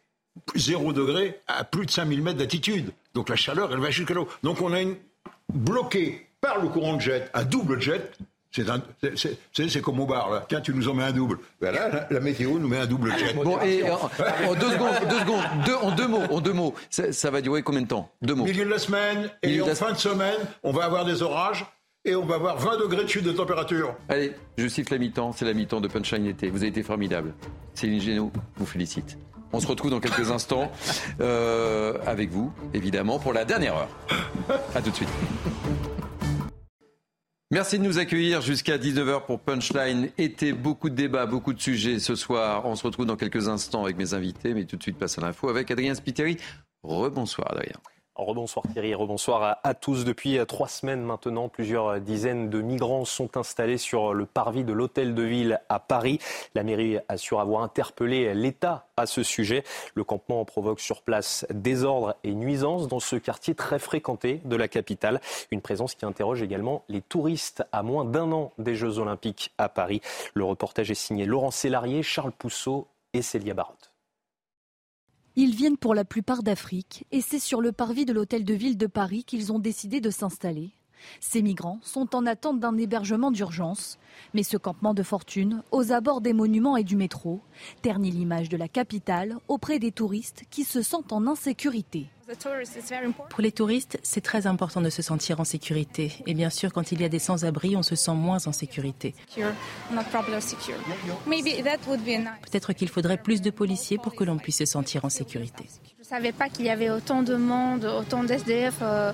0 0.55 0.93
degré 0.93 1.39
à 1.47 1.63
plus 1.63 1.85
de 1.85 1.91
5000 1.91 2.21
mètres 2.21 2.37
d'altitude. 2.37 2.91
Donc 3.13 3.29
la 3.29 3.35
chaleur, 3.35 3.71
elle 3.71 3.79
va 3.79 3.89
jusqu'à 3.89 4.13
l'eau. 4.13 4.27
Donc 4.43 4.61
on 4.61 4.71
a 4.71 4.81
une 4.81 4.95
bloqué 5.53 6.27
par 6.41 6.61
le 6.61 6.67
courant 6.67 6.95
de 6.95 7.01
jet, 7.01 7.29
un 7.33 7.43
double 7.43 7.81
jet, 7.81 8.17
c'est 9.53 9.81
comme 9.81 9.99
au 9.99 10.05
bar, 10.05 10.29
là. 10.31 10.45
Tiens, 10.47 10.61
tu 10.61 10.73
nous 10.73 10.87
en 10.87 10.93
mets 10.93 11.03
un 11.03 11.11
double. 11.11 11.39
Voilà, 11.59 12.07
la, 12.09 12.19
météo 12.19 12.57
nous 12.59 12.67
met 12.67 12.77
un 12.77 12.85
double 12.85 13.11
jet. 13.17 13.33
Bon, 13.33 13.59
et 13.61 13.83
en, 13.89 14.53
deux 14.55 14.71
secondes, 14.71 15.09
deux 15.09 15.19
secondes, 15.19 15.43
en 15.81 15.91
deux 15.91 16.07
mots, 16.07 16.23
en 16.29 16.41
deux 16.41 16.53
mots, 16.53 16.73
ça, 16.89 17.31
va 17.31 17.41
durer 17.41 17.63
combien 17.63 17.81
de 17.81 17.87
temps? 17.87 18.09
Deux 18.21 18.35
mots. 18.35 18.45
Milieu 18.45 18.65
de 18.65 18.69
la 18.69 18.79
semaine, 18.79 19.29
et 19.43 19.61
en 19.61 19.75
fin 19.75 19.91
de 19.91 19.97
semaine, 19.97 20.39
on 20.63 20.71
va 20.71 20.85
avoir 20.85 21.05
des 21.05 21.21
orages. 21.21 21.65
Et 22.07 22.13
on 22.13 22.23
va 22.23 22.35
avoir 22.35 22.57
20 22.59 22.77
degrés 22.81 23.03
de 23.03 23.09
chute 23.09 23.23
de 23.23 23.31
température. 23.31 23.95
Allez, 24.09 24.33
je 24.59 24.67
siffle 24.67 24.93
la 24.93 24.99
mi-temps, 24.99 25.31
c'est 25.31 25.43
la 25.43 25.53
mi-temps 25.53 25.81
de 25.81 25.87
Punchline 25.87 26.27
été. 26.27 26.51
Vous 26.51 26.57
avez 26.57 26.67
été 26.67 26.83
formidable. 26.83 27.33
Céline 27.73 27.99
Génaud 27.99 28.31
vous 28.57 28.67
félicite. 28.67 29.17
On 29.51 29.59
se 29.59 29.65
retrouve 29.65 29.89
dans 29.89 29.99
quelques 29.99 30.29
instants 30.29 30.71
euh, 31.19 31.97
avec 32.05 32.29
vous, 32.29 32.53
évidemment, 32.75 33.17
pour 33.17 33.33
la 33.33 33.43
dernière 33.43 33.75
heure. 33.75 33.89
A 34.75 34.81
tout 34.83 34.91
de 34.91 34.95
suite. 34.95 35.09
Merci 37.51 37.77
de 37.77 37.83
nous 37.83 37.99
accueillir 37.99 38.41
jusqu'à 38.41 38.79
19h 38.79 39.25
pour 39.27 39.39
Punchline. 39.39 40.09
Été, 40.17 40.51
beaucoup 40.51 40.89
de 40.89 40.95
débats, 40.95 41.27
beaucoup 41.27 41.53
de 41.53 41.61
sujets 41.61 41.99
ce 41.99 42.15
soir. 42.15 42.65
On 42.65 42.75
se 42.75 42.83
retrouve 42.83 43.05
dans 43.05 43.17
quelques 43.17 43.47
instants 43.47 43.83
avec 43.83 43.97
mes 43.97 44.15
invités, 44.15 44.55
mais 44.55 44.65
tout 44.65 44.77
de 44.77 44.81
suite 44.81 44.97
passe 44.97 45.19
à 45.19 45.21
l'info 45.21 45.47
avec 45.47 45.69
Adrien 45.69 45.93
Spiteri. 45.93 46.37
Rebonsoir 46.81 47.51
Adrien. 47.51 47.77
Rebonsoir 48.15 48.65
Thierry, 48.71 48.95
rebonsoir 48.95 49.59
à, 49.61 49.73
tous. 49.73 50.05
Depuis 50.05 50.37
euh, 50.37 50.45
trois 50.45 50.69
semaines 50.69 51.01
maintenant, 51.01 51.49
plusieurs 51.49 51.87
euh, 51.87 51.99
dizaines 51.99 52.49
de 52.49 52.61
migrants 52.61 53.03
sont 53.03 53.35
installés 53.35 53.77
sur 53.77 54.13
le 54.13 54.25
parvis 54.25 54.63
de 54.63 54.71
l'hôtel 54.71 55.15
de 55.15 55.21
ville 55.21 55.59
à 55.67 55.79
Paris. 55.79 56.19
La 56.53 56.63
mairie 56.63 56.97
assure 57.09 57.41
avoir 57.41 57.61
interpellé 57.61 58.33
l'État 58.33 58.87
à 58.95 59.05
ce 59.05 59.21
sujet. 59.21 59.65
Le 59.95 60.05
campement 60.05 60.45
provoque 60.45 60.79
sur 60.79 61.01
place 61.01 61.45
désordre 61.49 62.15
et 62.23 62.33
nuisances 62.33 62.87
dans 62.87 63.01
ce 63.01 63.17
quartier 63.17 63.53
très 63.53 63.79
fréquenté 63.79 64.39
de 64.45 64.55
la 64.55 64.69
capitale. 64.69 65.19
Une 65.51 65.61
présence 65.61 65.93
qui 65.93 66.05
interroge 66.05 66.41
également 66.41 66.83
les 66.87 67.01
touristes 67.01 67.65
à 67.73 67.83
moins 67.83 68.05
d'un 68.05 68.31
an 68.31 68.53
des 68.57 68.75
Jeux 68.75 68.97
Olympiques 68.97 69.53
à 69.57 69.67
Paris. 69.67 69.99
Le 70.33 70.45
reportage 70.45 70.89
est 70.89 70.95
signé 70.95 71.25
Laurent 71.25 71.51
Sélarié, 71.51 72.01
Charles 72.01 72.31
Pousseau 72.31 72.87
et 73.13 73.21
Célia 73.21 73.53
Barotte. 73.53 73.84
Ils 75.37 75.53
viennent 75.53 75.75
pour 75.75 75.93
la 75.93 76.05
plupart 76.05 76.43
d'Afrique 76.43 77.05
et 77.11 77.19
c'est 77.19 77.39
sur 77.39 77.59
le 77.59 77.73
parvis 77.73 78.05
de 78.05 78.13
l'hôtel 78.13 78.45
de 78.45 78.53
ville 78.53 78.77
de 78.77 78.87
Paris 78.87 79.25
qu'ils 79.25 79.51
ont 79.51 79.59
décidé 79.59 79.99
de 79.99 80.09
s'installer. 80.09 80.71
Ces 81.19 81.41
migrants 81.41 81.79
sont 81.81 82.15
en 82.15 82.25
attente 82.25 82.61
d'un 82.61 82.77
hébergement 82.77 83.31
d'urgence, 83.31 83.99
mais 84.33 84.43
ce 84.43 84.55
campement 84.55 84.93
de 84.93 85.03
fortune, 85.03 85.61
aux 85.71 85.91
abords 85.91 86.21
des 86.21 86.31
monuments 86.31 86.77
et 86.77 86.85
du 86.85 86.95
métro, 86.95 87.41
ternit 87.81 88.11
l'image 88.11 88.47
de 88.47 88.55
la 88.55 88.69
capitale 88.69 89.35
auprès 89.49 89.77
des 89.77 89.91
touristes 89.91 90.45
qui 90.49 90.63
se 90.63 90.81
sentent 90.81 91.11
en 91.11 91.27
insécurité. 91.27 92.07
Pour 93.29 93.41
les 93.41 93.51
touristes, 93.51 93.99
c'est 94.01 94.21
très 94.21 94.47
important 94.47 94.81
de 94.81 94.89
se 94.89 95.01
sentir 95.01 95.39
en 95.39 95.43
sécurité. 95.43 96.11
Et 96.25 96.33
bien 96.33 96.49
sûr, 96.49 96.73
quand 96.73 96.91
il 96.91 97.01
y 97.01 97.05
a 97.05 97.09
des 97.09 97.19
sans-abri, 97.19 97.75
on 97.75 97.83
se 97.83 97.95
sent 97.95 98.13
moins 98.13 98.47
en 98.47 98.51
sécurité. 98.51 99.13
Peut-être 102.41 102.73
qu'il 102.73 102.89
faudrait 102.89 103.21
plus 103.21 103.41
de 103.41 103.51
policiers 103.51 103.97
pour 103.97 104.15
que 104.15 104.23
l'on 104.23 104.37
puisse 104.37 104.57
se 104.57 104.65
sentir 104.65 105.05
en 105.05 105.09
sécurité. 105.09 105.65
Je 105.97 106.01
ne 106.01 106.05
savais 106.05 106.31
pas 106.31 106.49
qu'il 106.49 106.65
y 106.65 106.69
avait 106.69 106.89
autant 106.89 107.23
de 107.23 107.35
monde, 107.35 107.85
autant 107.85 108.23
d'SDF 108.23 108.75
euh, 108.81 109.11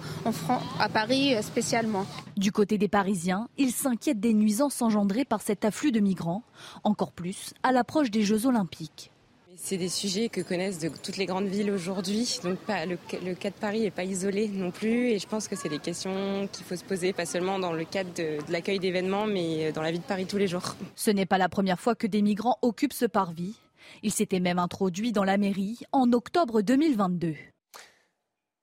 à 0.80 0.90
Paris 0.90 1.36
euh, 1.36 1.42
spécialement. 1.42 2.06
Du 2.38 2.52
côté 2.52 2.78
des 2.78 2.90
Parisiens, 2.90 3.48
ils 3.58 3.72
s'inquiètent 3.72 4.20
des 4.20 4.34
nuisances 4.34 4.82
engendrées 4.82 5.26
par 5.26 5.42
cet 5.42 5.64
afflux 5.64 5.92
de 5.92 6.00
migrants, 6.00 6.44
encore 6.84 7.12
plus 7.12 7.54
à 7.64 7.72
l'approche 7.72 8.12
des 8.12 8.24
Jeux 8.24 8.46
olympiques. 8.46 9.11
C'est 9.64 9.78
des 9.78 9.90
sujets 9.90 10.28
que 10.28 10.42
connaissent 10.42 10.80
toutes 11.04 11.18
les 11.18 11.28
grandes 11.28 11.46
villes 11.46 11.70
aujourd'hui. 11.70 12.40
Donc 12.44 12.58
le, 12.68 13.34
cas 13.36 13.52
de 13.52 13.56
Paris 13.56 13.82
n'est 13.82 13.92
pas 13.92 14.04
isolé 14.04 14.48
non 14.48 14.72
plus. 14.72 15.12
Et 15.12 15.20
je 15.20 15.28
pense 15.28 15.48
que 15.48 15.56
c'est 15.56 15.70
des 15.70 15.78
questions 15.78 16.50
qu'il 16.52 16.66
faut 16.66 16.76
se 16.76 16.84
poser, 16.84 17.14
pas 17.14 17.28
seulement 17.28 17.60
dans 17.60 17.72
le 17.72 17.86
cadre 17.86 18.12
de, 18.16 18.40
l'accueil 18.52 18.80
d'événements, 18.80 19.28
mais 19.28 19.72
dans 19.72 19.84
la 19.84 19.92
vie 19.92 20.00
de 20.00 20.04
Paris 20.04 20.26
tous 20.26 20.38
les 20.38 20.48
jours. 20.48 20.76
Ce 20.96 21.12
n'est 21.12 21.28
pas 21.28 21.38
la 21.38 21.48
première 21.48 21.80
fois 21.80 21.94
que 21.94 22.08
des 22.08 22.24
migrants 22.24 22.58
occupent 22.64 22.92
ce 22.92 23.06
parvis. 23.06 23.56
Il 24.02 24.12
s'était 24.12 24.40
même 24.40 24.60
introduit 24.60 25.12
dans 25.12 25.24
la 25.24 25.38
mairie 25.38 25.82
en 25.92 26.12
octobre 26.12 26.64
2022. 26.64 27.36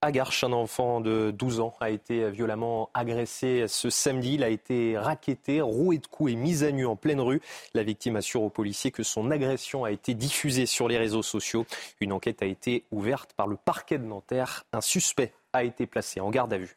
À 0.00 0.12
Garches, 0.12 0.44
un 0.44 0.52
enfant 0.52 1.00
de 1.00 1.32
12 1.36 1.58
ans 1.58 1.74
a 1.80 1.90
été 1.90 2.30
violemment 2.30 2.88
agressé 2.94 3.64
ce 3.66 3.90
samedi. 3.90 4.34
Il 4.34 4.44
a 4.44 4.48
été 4.48 4.96
raquetté, 4.96 5.60
roué 5.60 5.98
de 5.98 6.06
coups 6.06 6.30
et 6.30 6.36
mis 6.36 6.62
à 6.62 6.70
nu 6.70 6.86
en 6.86 6.94
pleine 6.94 7.20
rue. 7.20 7.42
La 7.74 7.82
victime 7.82 8.14
assure 8.14 8.42
aux 8.44 8.48
policiers 8.48 8.92
que 8.92 9.02
son 9.02 9.32
agression 9.32 9.82
a 9.82 9.90
été 9.90 10.14
diffusée 10.14 10.66
sur 10.66 10.86
les 10.86 10.98
réseaux 10.98 11.24
sociaux. 11.24 11.66
Une 12.00 12.12
enquête 12.12 12.42
a 12.42 12.46
été 12.46 12.84
ouverte 12.92 13.32
par 13.36 13.48
le 13.48 13.56
parquet 13.56 13.98
de 13.98 14.04
Nanterre. 14.04 14.66
Un 14.72 14.80
suspect 14.80 15.32
a 15.52 15.64
été 15.64 15.88
placé 15.88 16.20
en 16.20 16.30
garde 16.30 16.52
à 16.52 16.58
vue. 16.58 16.76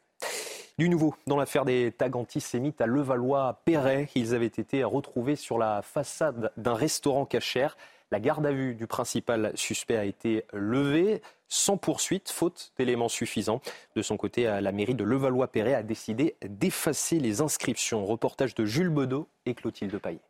Du 0.78 0.88
nouveau, 0.88 1.14
dans 1.28 1.36
l'affaire 1.36 1.64
des 1.64 1.92
tags 1.96 2.10
antisémites 2.14 2.80
à 2.80 2.86
Levallois-Perret, 2.86 4.08
ils 4.16 4.34
avaient 4.34 4.46
été 4.46 4.82
retrouvés 4.82 5.36
sur 5.36 5.58
la 5.58 5.82
façade 5.82 6.50
d'un 6.56 6.74
restaurant 6.74 7.24
cachère. 7.24 7.76
La 8.12 8.20
garde 8.20 8.44
à 8.44 8.52
vue 8.52 8.74
du 8.74 8.86
principal 8.86 9.52
suspect 9.54 9.96
a 9.96 10.04
été 10.04 10.44
levée 10.52 11.22
sans 11.48 11.78
poursuite, 11.78 12.28
faute 12.28 12.74
d'éléments 12.76 13.08
suffisants. 13.08 13.62
De 13.96 14.02
son 14.02 14.18
côté, 14.18 14.44
la 14.44 14.70
mairie 14.70 14.94
de 14.94 15.02
Levallois-Perret 15.02 15.72
a 15.72 15.82
décidé 15.82 16.36
d'effacer 16.46 17.18
les 17.20 17.40
inscriptions. 17.40 18.04
Reportage 18.04 18.54
de 18.54 18.66
Jules 18.66 18.90
Bedeau 18.90 19.28
et 19.46 19.54
Clotilde 19.54 19.96
Paillet. 19.96 20.20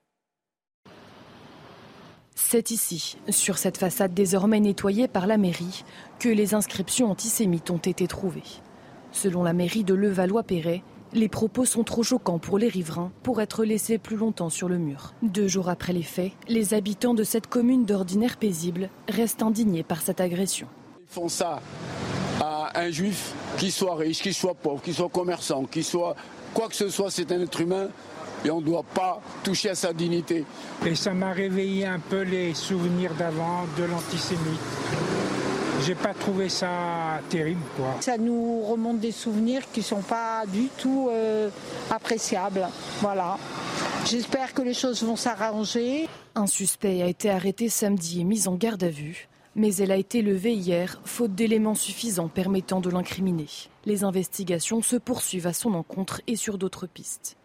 C'est 2.36 2.70
ici, 2.70 3.18
sur 3.28 3.58
cette 3.58 3.78
façade 3.78 4.14
désormais 4.14 4.60
nettoyée 4.60 5.08
par 5.08 5.26
la 5.26 5.36
mairie, 5.36 5.82
que 6.20 6.28
les 6.28 6.54
inscriptions 6.54 7.10
antisémites 7.10 7.70
ont 7.70 7.78
été 7.78 8.06
trouvées. 8.06 8.60
Selon 9.10 9.42
la 9.42 9.54
mairie 9.54 9.82
de 9.82 9.94
Levallois-Perret, 9.94 10.84
les 11.12 11.28
propos 11.28 11.64
sont 11.64 11.84
trop 11.84 12.02
choquants 12.02 12.38
pour 12.38 12.58
les 12.58 12.68
riverains 12.68 13.12
pour 13.22 13.40
être 13.40 13.64
laissés 13.64 13.98
plus 13.98 14.16
longtemps 14.16 14.50
sur 14.50 14.68
le 14.68 14.78
mur. 14.78 15.14
Deux 15.22 15.48
jours 15.48 15.68
après 15.68 15.92
les 15.92 16.02
faits, 16.02 16.32
les 16.48 16.74
habitants 16.74 17.14
de 17.14 17.24
cette 17.24 17.46
commune 17.46 17.84
d'ordinaire 17.84 18.36
paisible 18.36 18.88
restent 19.08 19.42
indignés 19.42 19.82
par 19.82 20.00
cette 20.00 20.20
agression. 20.20 20.66
Ils 21.00 21.14
font 21.14 21.28
ça 21.28 21.60
à 22.40 22.80
un 22.80 22.90
juif, 22.90 23.34
qui 23.58 23.70
soit 23.70 23.94
riche, 23.94 24.22
qui 24.22 24.32
soit 24.32 24.54
pauvre, 24.54 24.80
qui 24.82 24.92
soit 24.92 25.08
commerçant, 25.08 25.64
qui 25.64 25.82
soit 25.82 26.16
quoi 26.54 26.68
que 26.68 26.74
ce 26.74 26.88
soit, 26.88 27.10
c'est 27.10 27.30
un 27.32 27.40
être 27.40 27.60
humain 27.60 27.88
et 28.44 28.50
on 28.50 28.60
ne 28.60 28.66
doit 28.66 28.82
pas 28.82 29.20
toucher 29.44 29.70
à 29.70 29.74
sa 29.74 29.92
dignité. 29.92 30.44
Et 30.84 30.94
ça 30.94 31.12
m'a 31.12 31.32
réveillé 31.32 31.86
un 31.86 32.00
peu 32.00 32.22
les 32.22 32.54
souvenirs 32.54 33.12
d'avant 33.14 33.64
de 33.78 33.84
l'antisémite. 33.84 34.60
J'ai 35.84 35.94
pas 35.96 36.14
trouvé 36.14 36.48
ça 36.48 37.20
terrible. 37.28 37.60
Quoi. 37.76 37.96
Ça 38.00 38.16
nous 38.16 38.62
remonte 38.62 39.00
des 39.00 39.10
souvenirs 39.10 39.62
qui 39.72 39.82
sont 39.82 40.02
pas 40.02 40.44
du 40.46 40.68
tout 40.78 41.08
euh, 41.10 41.50
appréciables. 41.90 42.68
Voilà. 43.00 43.36
J'espère 44.06 44.54
que 44.54 44.62
les 44.62 44.74
choses 44.74 45.02
vont 45.02 45.16
s'arranger. 45.16 46.08
Un 46.36 46.46
suspect 46.46 47.02
a 47.02 47.06
été 47.06 47.30
arrêté 47.30 47.68
samedi 47.68 48.20
et 48.20 48.24
mis 48.24 48.46
en 48.46 48.54
garde 48.54 48.84
à 48.84 48.90
vue, 48.90 49.28
mais 49.56 49.74
elle 49.76 49.90
a 49.90 49.96
été 49.96 50.22
levée 50.22 50.54
hier, 50.54 51.00
faute 51.04 51.34
d'éléments 51.34 51.74
suffisants 51.74 52.28
permettant 52.28 52.80
de 52.80 52.90
l'incriminer. 52.90 53.48
Les 53.84 54.04
investigations 54.04 54.82
se 54.82 54.96
poursuivent 54.96 55.48
à 55.48 55.52
son 55.52 55.74
encontre 55.74 56.20
et 56.28 56.36
sur 56.36 56.58
d'autres 56.58 56.86
pistes 56.86 57.36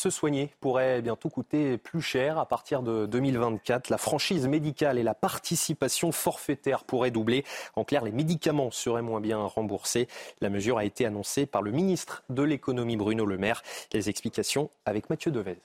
se 0.00 0.08
soigner 0.08 0.50
pourrait 0.60 1.02
bientôt 1.02 1.28
coûter 1.28 1.76
plus 1.76 2.00
cher 2.00 2.38
à 2.38 2.46
partir 2.46 2.82
de 2.82 3.04
2024. 3.04 3.90
La 3.90 3.98
franchise 3.98 4.48
médicale 4.48 4.98
et 4.98 5.02
la 5.02 5.12
participation 5.12 6.10
forfaitaire 6.10 6.84
pourraient 6.84 7.10
doubler. 7.10 7.44
En 7.76 7.84
clair, 7.84 8.02
les 8.02 8.10
médicaments 8.10 8.70
seraient 8.70 9.02
moins 9.02 9.20
bien 9.20 9.38
remboursés. 9.38 10.08
La 10.40 10.48
mesure 10.48 10.78
a 10.78 10.86
été 10.86 11.04
annoncée 11.04 11.44
par 11.44 11.60
le 11.60 11.70
ministre 11.70 12.22
de 12.30 12.42
l'économie 12.42 12.96
Bruno 12.96 13.26
Le 13.26 13.36
Maire. 13.36 13.62
Les 13.92 14.08
explications 14.08 14.70
avec 14.86 15.10
Mathieu 15.10 15.30
Devez. 15.30 15.58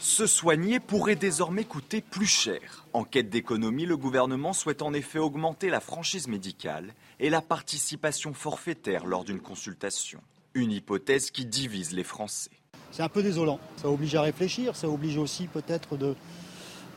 Se 0.00 0.26
soigner 0.26 0.80
pourrait 0.80 1.14
désormais 1.14 1.62
coûter 1.62 2.00
plus 2.00 2.26
cher. 2.26 2.84
En 2.92 3.04
quête 3.04 3.30
d'économie, 3.30 3.86
le 3.86 3.96
gouvernement 3.96 4.52
souhaite 4.52 4.82
en 4.82 4.92
effet 4.94 5.20
augmenter 5.20 5.70
la 5.70 5.78
franchise 5.78 6.26
médicale 6.26 6.92
et 7.20 7.30
la 7.30 7.40
participation 7.40 8.34
forfaitaire 8.34 9.06
lors 9.06 9.22
d'une 9.22 9.40
consultation. 9.40 10.20
Une 10.54 10.72
hypothèse 10.72 11.30
qui 11.30 11.44
divise 11.46 11.92
les 11.92 12.04
Français. 12.04 12.50
C'est 12.90 13.02
un 13.02 13.08
peu 13.08 13.22
désolant. 13.22 13.58
Ça 13.76 13.88
oblige 13.88 14.14
à 14.14 14.22
réfléchir, 14.22 14.76
ça 14.76 14.88
oblige 14.88 15.16
aussi 15.16 15.46
peut-être 15.46 15.96
de, 15.96 16.14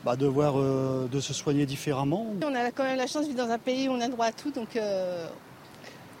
bah, 0.04 0.14
de, 0.14 0.26
voir, 0.26 0.54
euh, 0.58 1.08
de 1.10 1.20
se 1.20 1.32
soigner 1.32 1.64
différemment. 1.64 2.34
On 2.42 2.54
a 2.54 2.70
quand 2.70 2.84
même 2.84 2.98
la 2.98 3.06
chance 3.06 3.22
de 3.22 3.28
vivre 3.32 3.44
dans 3.44 3.50
un 3.50 3.58
pays 3.58 3.88
où 3.88 3.92
on 3.92 4.00
a 4.00 4.08
droit 4.08 4.26
à 4.26 4.32
tout, 4.32 4.50
donc 4.50 4.76
euh, 4.76 5.26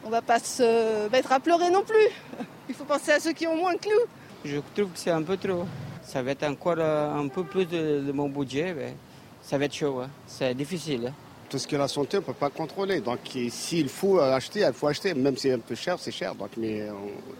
on 0.02 0.06
ne 0.06 0.12
va 0.12 0.22
pas 0.22 0.38
se 0.38 1.10
mettre 1.10 1.30
à 1.30 1.40
pleurer 1.40 1.70
non 1.70 1.82
plus. 1.82 2.08
Il 2.68 2.74
faut 2.74 2.84
penser 2.84 3.12
à 3.12 3.20
ceux 3.20 3.32
qui 3.32 3.46
ont 3.46 3.56
moins 3.56 3.76
que 3.76 3.88
nous. 3.88 4.06
Je 4.44 4.58
trouve 4.74 4.92
que 4.92 4.98
c'est 4.98 5.10
un 5.10 5.22
peu 5.22 5.36
trop. 5.36 5.66
Ça 6.02 6.22
va 6.22 6.30
être 6.30 6.44
encore 6.44 6.76
euh, 6.78 7.14
un 7.14 7.28
peu 7.28 7.44
plus 7.44 7.66
de, 7.66 8.10
mon 8.12 8.28
budget, 8.28 8.74
mais 8.74 8.94
ça 9.42 9.58
va 9.58 9.66
être 9.66 9.74
chaud. 9.74 10.02
C'est 10.26 10.54
difficile. 10.54 11.12
Tout 11.56 11.60
ce 11.60 11.68
qui 11.68 11.76
la 11.78 11.88
santé, 11.88 12.18
on 12.18 12.20
ne 12.20 12.26
peut 12.26 12.34
pas 12.34 12.50
contrôler. 12.50 13.00
Donc 13.00 13.20
s'il 13.48 13.88
faut 13.88 14.18
acheter, 14.18 14.60
il 14.60 14.74
faut 14.74 14.88
acheter. 14.88 15.14
Même 15.14 15.36
si 15.38 15.44
c'est 15.44 15.52
un 15.54 15.58
peu 15.58 15.74
cher, 15.74 15.98
c'est 15.98 16.12
cher. 16.12 16.34
Donc, 16.34 16.50
mais 16.58 16.86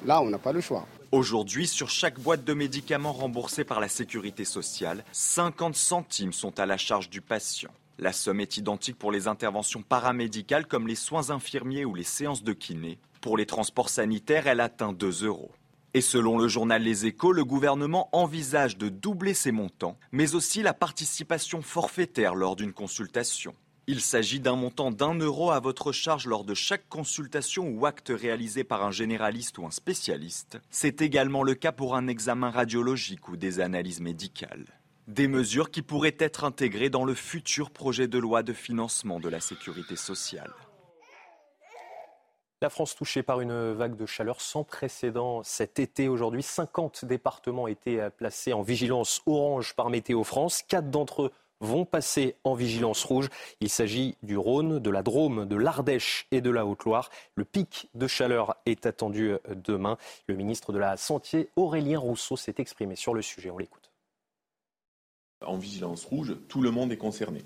là, 0.06 0.22
on 0.22 0.30
n'a 0.30 0.38
pas 0.38 0.52
le 0.52 0.62
choix. 0.62 0.86
Aujourd'hui, 1.12 1.66
sur 1.66 1.90
chaque 1.90 2.18
boîte 2.18 2.42
de 2.42 2.54
médicaments 2.54 3.12
remboursée 3.12 3.62
par 3.62 3.78
la 3.78 3.88
sécurité 3.88 4.46
sociale, 4.46 5.04
50 5.12 5.76
centimes 5.76 6.32
sont 6.32 6.58
à 6.58 6.64
la 6.64 6.78
charge 6.78 7.10
du 7.10 7.20
patient. 7.20 7.68
La 7.98 8.14
somme 8.14 8.40
est 8.40 8.56
identique 8.56 8.98
pour 8.98 9.12
les 9.12 9.28
interventions 9.28 9.82
paramédicales 9.82 10.66
comme 10.66 10.88
les 10.88 10.94
soins 10.94 11.28
infirmiers 11.28 11.84
ou 11.84 11.94
les 11.94 12.02
séances 12.02 12.42
de 12.42 12.54
kiné. 12.54 12.98
Pour 13.20 13.36
les 13.36 13.44
transports 13.44 13.90
sanitaires, 13.90 14.46
elle 14.46 14.60
atteint 14.60 14.94
2 14.94 15.26
euros. 15.26 15.50
Et 15.92 16.00
selon 16.00 16.38
le 16.38 16.48
journal 16.48 16.82
Les 16.82 17.04
Échos, 17.04 17.32
le 17.32 17.44
gouvernement 17.44 18.08
envisage 18.12 18.78
de 18.78 18.88
doubler 18.88 19.34
ces 19.34 19.52
montants, 19.52 19.98
mais 20.10 20.34
aussi 20.34 20.62
la 20.62 20.72
participation 20.72 21.60
forfaitaire 21.60 22.34
lors 22.34 22.56
d'une 22.56 22.72
consultation. 22.72 23.54
Il 23.88 24.00
s'agit 24.00 24.40
d'un 24.40 24.56
montant 24.56 24.90
d'un 24.90 25.14
euro 25.14 25.52
à 25.52 25.60
votre 25.60 25.92
charge 25.92 26.26
lors 26.26 26.42
de 26.42 26.54
chaque 26.54 26.88
consultation 26.88 27.68
ou 27.68 27.86
acte 27.86 28.10
réalisé 28.12 28.64
par 28.64 28.84
un 28.84 28.90
généraliste 28.90 29.58
ou 29.58 29.66
un 29.66 29.70
spécialiste. 29.70 30.58
C'est 30.70 31.02
également 31.02 31.44
le 31.44 31.54
cas 31.54 31.70
pour 31.70 31.94
un 31.94 32.08
examen 32.08 32.50
radiologique 32.50 33.28
ou 33.28 33.36
des 33.36 33.60
analyses 33.60 34.00
médicales. 34.00 34.66
Des 35.06 35.28
mesures 35.28 35.70
qui 35.70 35.82
pourraient 35.82 36.16
être 36.18 36.42
intégrées 36.42 36.90
dans 36.90 37.04
le 37.04 37.14
futur 37.14 37.70
projet 37.70 38.08
de 38.08 38.18
loi 38.18 38.42
de 38.42 38.52
financement 38.52 39.20
de 39.20 39.28
la 39.28 39.38
sécurité 39.38 39.94
sociale. 39.94 40.52
La 42.60 42.70
France 42.70 42.96
touchée 42.96 43.22
par 43.22 43.40
une 43.40 43.72
vague 43.74 43.96
de 43.96 44.06
chaleur 44.06 44.40
sans 44.40 44.64
précédent 44.64 45.44
cet 45.44 45.78
été. 45.78 46.08
Aujourd'hui, 46.08 46.42
50 46.42 47.04
départements 47.04 47.68
étaient 47.68 48.10
placés 48.16 48.52
en 48.52 48.62
vigilance 48.62 49.22
orange 49.26 49.76
par 49.76 49.90
Météo 49.90 50.24
France. 50.24 50.62
Quatre 50.66 50.90
d'entre 50.90 51.24
eux 51.24 51.32
vont 51.60 51.84
passer 51.84 52.36
en 52.44 52.54
vigilance 52.54 53.04
rouge. 53.04 53.28
Il 53.60 53.68
s'agit 53.68 54.16
du 54.22 54.36
Rhône, 54.36 54.78
de 54.78 54.90
la 54.90 55.02
Drôme, 55.02 55.46
de 55.46 55.56
l'Ardèche 55.56 56.26
et 56.30 56.40
de 56.40 56.50
la 56.50 56.66
Haute-Loire. 56.66 57.10
Le 57.34 57.44
pic 57.44 57.88
de 57.94 58.06
chaleur 58.06 58.56
est 58.66 58.86
attendu 58.86 59.30
euh, 59.30 59.38
demain. 59.54 59.96
Le 60.26 60.36
ministre 60.36 60.72
de 60.72 60.78
la 60.78 60.96
Santé, 60.96 61.50
Aurélien 61.56 61.98
Rousseau, 61.98 62.36
s'est 62.36 62.54
exprimé 62.58 62.96
sur 62.96 63.14
le 63.14 63.22
sujet. 63.22 63.50
On 63.50 63.58
l'écoute. 63.58 63.90
En 65.44 65.58
vigilance 65.58 66.04
rouge, 66.04 66.34
tout 66.48 66.62
le 66.62 66.70
monde 66.70 66.92
est 66.92 66.96
concerné 66.96 67.44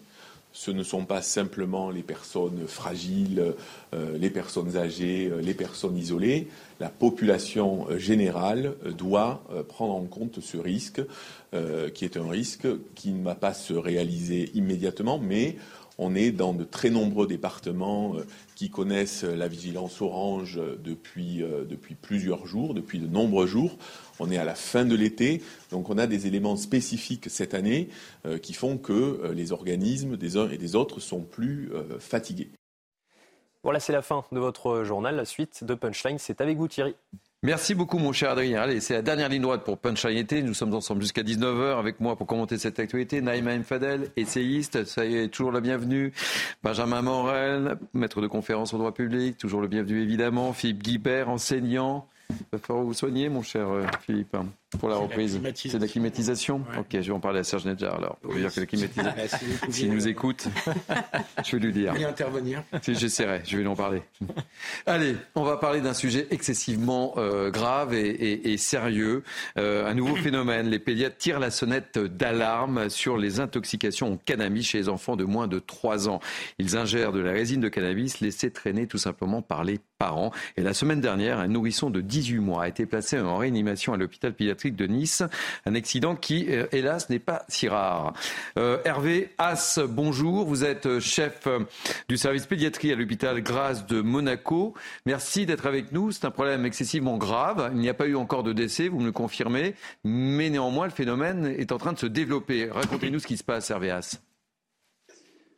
ce 0.52 0.70
ne 0.70 0.82
sont 0.82 1.04
pas 1.04 1.22
simplement 1.22 1.90
les 1.90 2.02
personnes 2.02 2.66
fragiles, 2.66 3.54
euh, 3.94 4.18
les 4.18 4.30
personnes 4.30 4.76
âgées, 4.76 5.28
euh, 5.30 5.40
les 5.40 5.54
personnes 5.54 5.96
isolées. 5.96 6.48
La 6.80 6.88
population 6.88 7.86
euh, 7.88 7.98
générale 7.98 8.74
doit 8.98 9.42
prendre 9.68 9.94
en 9.94 10.04
compte 10.04 10.40
ce 10.40 10.56
risque, 10.56 11.00
qui 11.94 12.04
est 12.04 12.16
un 12.16 12.28
risque 12.28 12.66
qui 12.94 13.10
ne 13.10 13.24
va 13.24 13.34
pas 13.34 13.54
se 13.54 13.74
réaliser 13.74 14.50
immédiatement, 14.54 15.18
mais 15.18 15.56
on 15.98 16.14
est 16.14 16.30
dans 16.30 16.54
de 16.54 16.62
très 16.62 16.90
nombreux 16.90 17.26
départements 17.26 18.14
qui 18.60 18.68
connaissent 18.68 19.24
la 19.24 19.48
vigilance 19.48 20.02
orange 20.02 20.60
depuis, 20.84 21.38
depuis 21.38 21.94
plusieurs 21.94 22.46
jours, 22.46 22.74
depuis 22.74 22.98
de 22.98 23.06
nombreux 23.06 23.46
jours. 23.46 23.78
On 24.18 24.30
est 24.30 24.36
à 24.36 24.44
la 24.44 24.54
fin 24.54 24.84
de 24.84 24.94
l'été, 24.94 25.42
donc 25.70 25.88
on 25.88 25.96
a 25.96 26.06
des 26.06 26.26
éléments 26.26 26.56
spécifiques 26.56 27.30
cette 27.30 27.54
année 27.54 27.88
euh, 28.26 28.36
qui 28.36 28.52
font 28.52 28.76
que 28.76 28.92
euh, 28.92 29.32
les 29.32 29.52
organismes 29.52 30.18
des 30.18 30.36
uns 30.36 30.50
et 30.50 30.58
des 30.58 30.76
autres 30.76 31.00
sont 31.00 31.22
plus 31.22 31.72
euh, 31.72 31.98
fatigués. 31.98 32.50
Voilà, 33.62 33.80
c'est 33.80 33.94
la 33.94 34.02
fin 34.02 34.26
de 34.30 34.38
votre 34.38 34.84
journal. 34.84 35.16
La 35.16 35.24
suite 35.24 35.64
de 35.64 35.72
Punchline, 35.72 36.18
c'est 36.18 36.42
avec 36.42 36.58
vous 36.58 36.68
Thierry. 36.68 36.94
Merci 37.42 37.74
beaucoup, 37.74 37.96
mon 37.96 38.12
cher 38.12 38.32
Adrien. 38.32 38.60
Allez, 38.60 38.80
c'est 38.80 38.92
la 38.92 39.00
dernière 39.00 39.30
ligne 39.30 39.40
droite 39.40 39.64
pour 39.64 39.78
Punchline 39.78 40.18
été. 40.18 40.42
Nous 40.42 40.52
sommes 40.52 40.74
ensemble 40.74 41.00
jusqu'à 41.00 41.22
19h 41.22 41.78
avec 41.78 41.98
moi 41.98 42.14
pour 42.14 42.26
commenter 42.26 42.58
cette 42.58 42.78
actualité. 42.78 43.22
Naïma 43.22 43.56
Mfadel, 43.56 44.10
essayiste, 44.18 44.84
ça 44.84 45.06
y 45.06 45.16
est, 45.16 45.28
toujours 45.28 45.50
la 45.50 45.62
bienvenue. 45.62 46.12
Benjamin 46.62 47.00
Morel, 47.00 47.78
maître 47.94 48.20
de 48.20 48.26
conférence 48.26 48.74
au 48.74 48.78
droit 48.78 48.92
public, 48.92 49.38
toujours 49.38 49.62
le 49.62 49.68
bienvenu 49.68 50.02
évidemment. 50.02 50.52
Philippe 50.52 50.82
Guibert, 50.82 51.30
enseignant. 51.30 52.06
Il 52.28 52.36
va 52.52 52.58
falloir 52.58 52.84
vous 52.84 52.92
soigner, 52.92 53.30
mon 53.30 53.40
cher 53.40 53.70
euh, 53.70 53.86
Philippe, 54.02 54.36
pour 54.78 54.88
la 54.88 54.96
reprise. 54.96 55.40
C'est 55.54 55.74
de 55.74 55.78
la 55.82 55.88
climatisation 55.88 56.62
Ok, 56.78 56.86
je 56.92 56.98
vais 56.98 57.10
en 57.10 57.20
parler 57.20 57.40
à 57.40 57.44
Serge 57.44 57.64
Nedjar 57.64 57.96
alors. 57.96 58.16
Pour 58.16 58.32
lui 58.32 58.40
dire 58.40 58.52
que 58.54 58.60
la 58.60 58.66
climatisation. 58.66 59.12
Ah, 59.62 59.66
S'il 59.70 59.92
nous 59.92 60.06
écoute, 60.08 60.46
je 61.44 61.56
vais 61.56 61.62
lui 61.66 61.72
dire. 61.72 61.94
Et 61.96 62.04
intervenir. 62.04 62.62
Si, 62.82 62.94
J'essaierai, 62.94 63.42
je 63.44 63.56
vais 63.56 63.62
lui 63.62 63.68
en 63.68 63.74
parler. 63.76 64.02
Allez, 64.86 65.16
on 65.34 65.42
va 65.42 65.56
parler 65.56 65.80
d'un 65.80 65.94
sujet 65.94 66.26
excessivement 66.30 67.14
euh, 67.16 67.50
grave 67.50 67.94
et, 67.94 68.08
et- 68.10 68.52
et 68.52 68.56
sérieux. 68.56 69.22
Euh, 69.58 69.88
un 69.90 69.94
nouveau 69.94 70.14
phénomène. 70.16 70.68
Les 70.68 70.78
pédiatres 70.78 71.16
tirent 71.16 71.40
la 71.40 71.50
sonnette 71.50 71.98
d'alarme 71.98 72.88
sur 72.90 73.16
les 73.16 73.40
intoxications 73.40 74.12
au 74.12 74.16
cannabis 74.16 74.68
chez 74.68 74.78
les 74.78 74.88
enfants 74.88 75.16
de 75.16 75.24
moins 75.24 75.48
de 75.48 75.58
3 75.58 76.08
ans. 76.08 76.20
Ils 76.58 76.76
ingèrent 76.76 77.12
de 77.12 77.20
la 77.20 77.32
résine 77.32 77.60
de 77.60 77.68
cannabis 77.68 78.20
laissée 78.20 78.50
traîner 78.50 78.86
tout 78.86 78.98
simplement 78.98 79.42
par 79.42 79.64
les 79.64 79.80
parents. 79.98 80.30
Et 80.56 80.62
la 80.62 80.74
semaine 80.74 81.00
dernière, 81.00 81.38
un 81.38 81.48
nourrisson 81.48 81.90
de 81.90 82.00
18 82.00 82.38
mois 82.38 82.64
a 82.64 82.68
été 82.68 82.86
placé 82.86 83.18
en 83.18 83.36
réanimation 83.36 83.92
à 83.92 83.96
l'hôpital 83.96 84.32
pédiatrique 84.32 84.59
de 84.68 84.86
Nice. 84.86 85.22
Un 85.64 85.74
accident 85.74 86.14
qui, 86.14 86.46
euh, 86.50 86.66
hélas, 86.72 87.08
n'est 87.08 87.18
pas 87.18 87.44
si 87.48 87.68
rare. 87.68 88.12
Euh, 88.58 88.78
Hervé 88.84 89.30
As, 89.38 89.80
bonjour. 89.88 90.44
Vous 90.44 90.64
êtes 90.64 90.84
euh, 90.86 91.00
chef 91.00 91.48
du 92.08 92.18
service 92.18 92.44
pédiatrie 92.46 92.92
à 92.92 92.96
l'hôpital 92.96 93.40
Grasse 93.42 93.86
de 93.86 94.02
Monaco. 94.02 94.74
Merci 95.06 95.46
d'être 95.46 95.66
avec 95.66 95.92
nous. 95.92 96.12
C'est 96.12 96.26
un 96.26 96.30
problème 96.30 96.66
excessivement 96.66 97.16
grave. 97.16 97.70
Il 97.74 97.80
n'y 97.80 97.88
a 97.88 97.94
pas 97.94 98.06
eu 98.06 98.16
encore 98.16 98.42
de 98.42 98.52
décès, 98.52 98.88
vous 98.88 99.00
me 99.00 99.06
le 99.06 99.12
confirmez. 99.12 99.74
Mais 100.04 100.50
néanmoins, 100.50 100.84
le 100.84 100.92
phénomène 100.92 101.46
est 101.46 101.72
en 101.72 101.78
train 101.78 101.94
de 101.94 101.98
se 101.98 102.06
développer. 102.06 102.68
Racontez-nous 102.70 103.20
ce 103.20 103.26
qui 103.26 103.38
se 103.38 103.44
passe, 103.44 103.70
Hervé 103.70 103.90
As. 103.90 104.20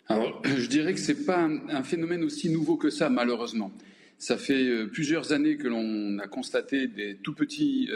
Alors, 0.09 0.43
je 0.45 0.67
dirais 0.67 0.95
que 0.95 1.01
ce 1.01 1.13
n'est 1.13 1.25
pas 1.25 1.41
un, 1.41 1.83
phénomène 1.83 2.23
aussi 2.23 2.51
nouveau 2.51 2.77
que 2.77 2.91
ça, 2.91 3.09
malheureusement. 3.09 3.73
Ça 4.19 4.37
fait 4.37 4.87
plusieurs 4.93 5.33
années 5.33 5.57
que 5.57 5.67
l'on 5.67 6.19
a 6.19 6.29
constaté 6.29 6.87
des 6.87 7.17
tout 7.17 7.35
petits 7.35 7.89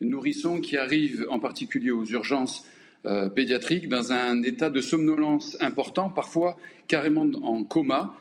nourrissons 0.00 0.60
qui 0.60 0.76
arrivent 0.76 1.26
en 1.30 1.38
particulier 1.38 1.90
aux 1.90 2.04
urgences 2.04 2.64
euh, 3.06 3.28
pédiatriques 3.28 3.88
dans 3.88 4.12
un 4.12 4.42
état 4.42 4.70
de 4.70 4.80
somnolence 4.80 5.56
important, 5.60 6.08
parfois 6.08 6.56
carrément 6.88 7.26
en 7.42 7.62
coma, 7.64 8.16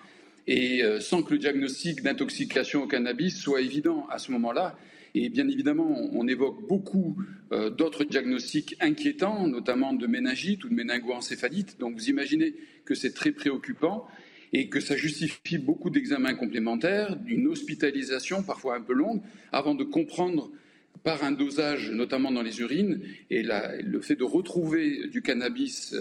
et 0.45 0.83
euh, 0.83 0.99
sans 0.99 1.23
que 1.23 1.31
le 1.31 1.39
diagnostic 1.39 2.03
d'intoxication 2.03 2.83
au 2.83 2.87
cannabis 2.87 3.37
soit 3.37 3.61
évident 3.61 4.05
à 4.09 4.19
ce 4.19 4.31
moment-là. 4.33 4.75
Et 5.15 5.29
bien 5.29 5.47
évidemment, 5.47 5.95
on, 6.11 6.27
évoque 6.27 6.67
beaucoup 6.67 7.15
euh, 7.51 7.69
d'autres 7.69 8.03
diagnostics 8.03 8.75
inquiétants, 8.81 9.47
notamment 9.47 9.93
de 9.93 10.07
méningite 10.07 10.63
ou 10.65 10.69
de 10.69 10.73
méningoencéphalite. 10.73 11.79
Donc 11.79 11.93
vous 11.93 12.09
imaginez 12.09 12.55
que 12.83 12.95
c'est 12.95 13.13
très 13.13 13.31
préoccupant 13.31 14.07
et 14.53 14.69
que 14.69 14.79
ça 14.79 14.95
justifie 14.95 15.59
beaucoup 15.59 15.91
d'examens 15.91 16.33
complémentaires, 16.33 17.15
d'une 17.15 17.47
hospitalisation 17.47 18.43
parfois 18.43 18.75
un 18.75 18.81
peu 18.81 18.93
longue, 18.93 19.21
avant 19.51 19.75
de 19.75 19.83
comprendre 19.83 20.51
par 21.03 21.23
un 21.23 21.31
dosage, 21.31 21.91
notamment 21.91 22.31
dans 22.31 22.41
les 22.41 22.59
urines, 22.61 23.01
et 23.29 23.43
le 23.43 23.99
fait 24.01 24.15
de 24.15 24.23
retrouver 24.23 25.07
du 25.07 25.21
cannabis 25.21 25.93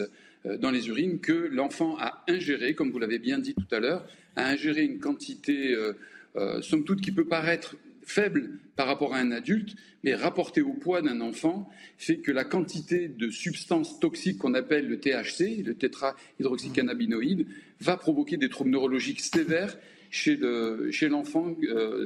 euh, 0.47 0.57
dans 0.59 0.71
les 0.71 0.89
urines, 0.89 1.19
que 1.21 1.33
l'enfant 1.33 1.97
a 1.99 2.25
ingéré, 2.29 2.75
comme 2.75 2.91
vous 2.91 2.99
l'avez 2.99 3.19
bien 3.19 3.39
dit 3.39 3.55
tout 3.55 3.75
à 3.75 3.81
l'heure, 3.81 4.07
a 4.37 4.49
ingéré 4.49 4.83
une 4.85 4.99
quantité, 5.01 5.73
euh, 5.75 5.93
euh, 6.37 6.63
somme 6.63 6.85
toute, 6.85 7.01
qui 7.01 7.13
peut 7.13 7.25
paraître 7.27 7.77
faible 8.05 8.51
par 8.77 8.87
rapport 8.89 9.15
à 9.15 9.19
un 9.19 9.31
adulte, 9.31 9.75
mais 10.03 10.15
rapporté 10.15 10.61
au 10.61 10.73
poids 10.73 11.03
d'un 11.03 11.21
enfant, 11.21 11.71
fait 11.99 12.17
que 12.17 12.33
la 12.33 12.45
quantité 12.45 13.07
de 13.09 13.31
substances 13.31 14.01
toxiques 14.01 14.39
qu'on 14.39 14.55
appelle 14.55 14.89
le 14.89 14.99
THC, 14.99 15.63
le 15.65 15.75
tétrahydroxycannabinoïde, 15.75 17.47
va 17.81 17.97
provoquer 17.97 18.37
des 18.37 18.49
troubles 18.49 18.71
neurologiques 18.71 19.21
sévères 19.21 19.79
chez 20.11 20.37
le- 20.37 20.91
chez 20.91 21.09
l'enfant 21.09 21.57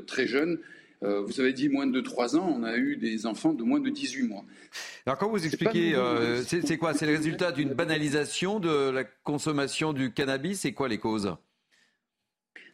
très 0.07 0.27
jeune. 0.27 0.59
Euh, 1.07 1.21
vous 1.23 1.41
avez 1.41 1.53
dit 1.53 1.69
moins 1.69 1.87
de 1.87 2.01
3 2.01 2.37
ans, 2.37 2.53
on 2.59 2.65
a 2.65 2.77
eu 2.77 2.97
des 2.97 3.27
enfants 3.27 3.55
de 3.55 3.63
moins 3.63 3.79
de 3.81 3.89
18 3.91 4.25
mois. 4.25 4.45
Alors 5.07 5.17
quand 5.19 5.31
vous 5.31 5.45
expliquez, 5.47 5.91
nouveau. 5.93 6.03
euh, 6.03 6.43
c'est 6.43 6.79
quoi? 6.79 6.95
C'est 6.95 7.07
le 7.07 7.15
résultat 7.17 7.53
d'une 7.53 7.73
banalisation 7.75 8.59
de 8.59 8.91
la 8.91 9.05
consommation 9.05 9.93
du 9.93 10.13
cannabis? 10.13 10.61
C'est 10.61 10.73
quoi 10.73 10.89
les 10.89 10.99
causes? 10.99 11.37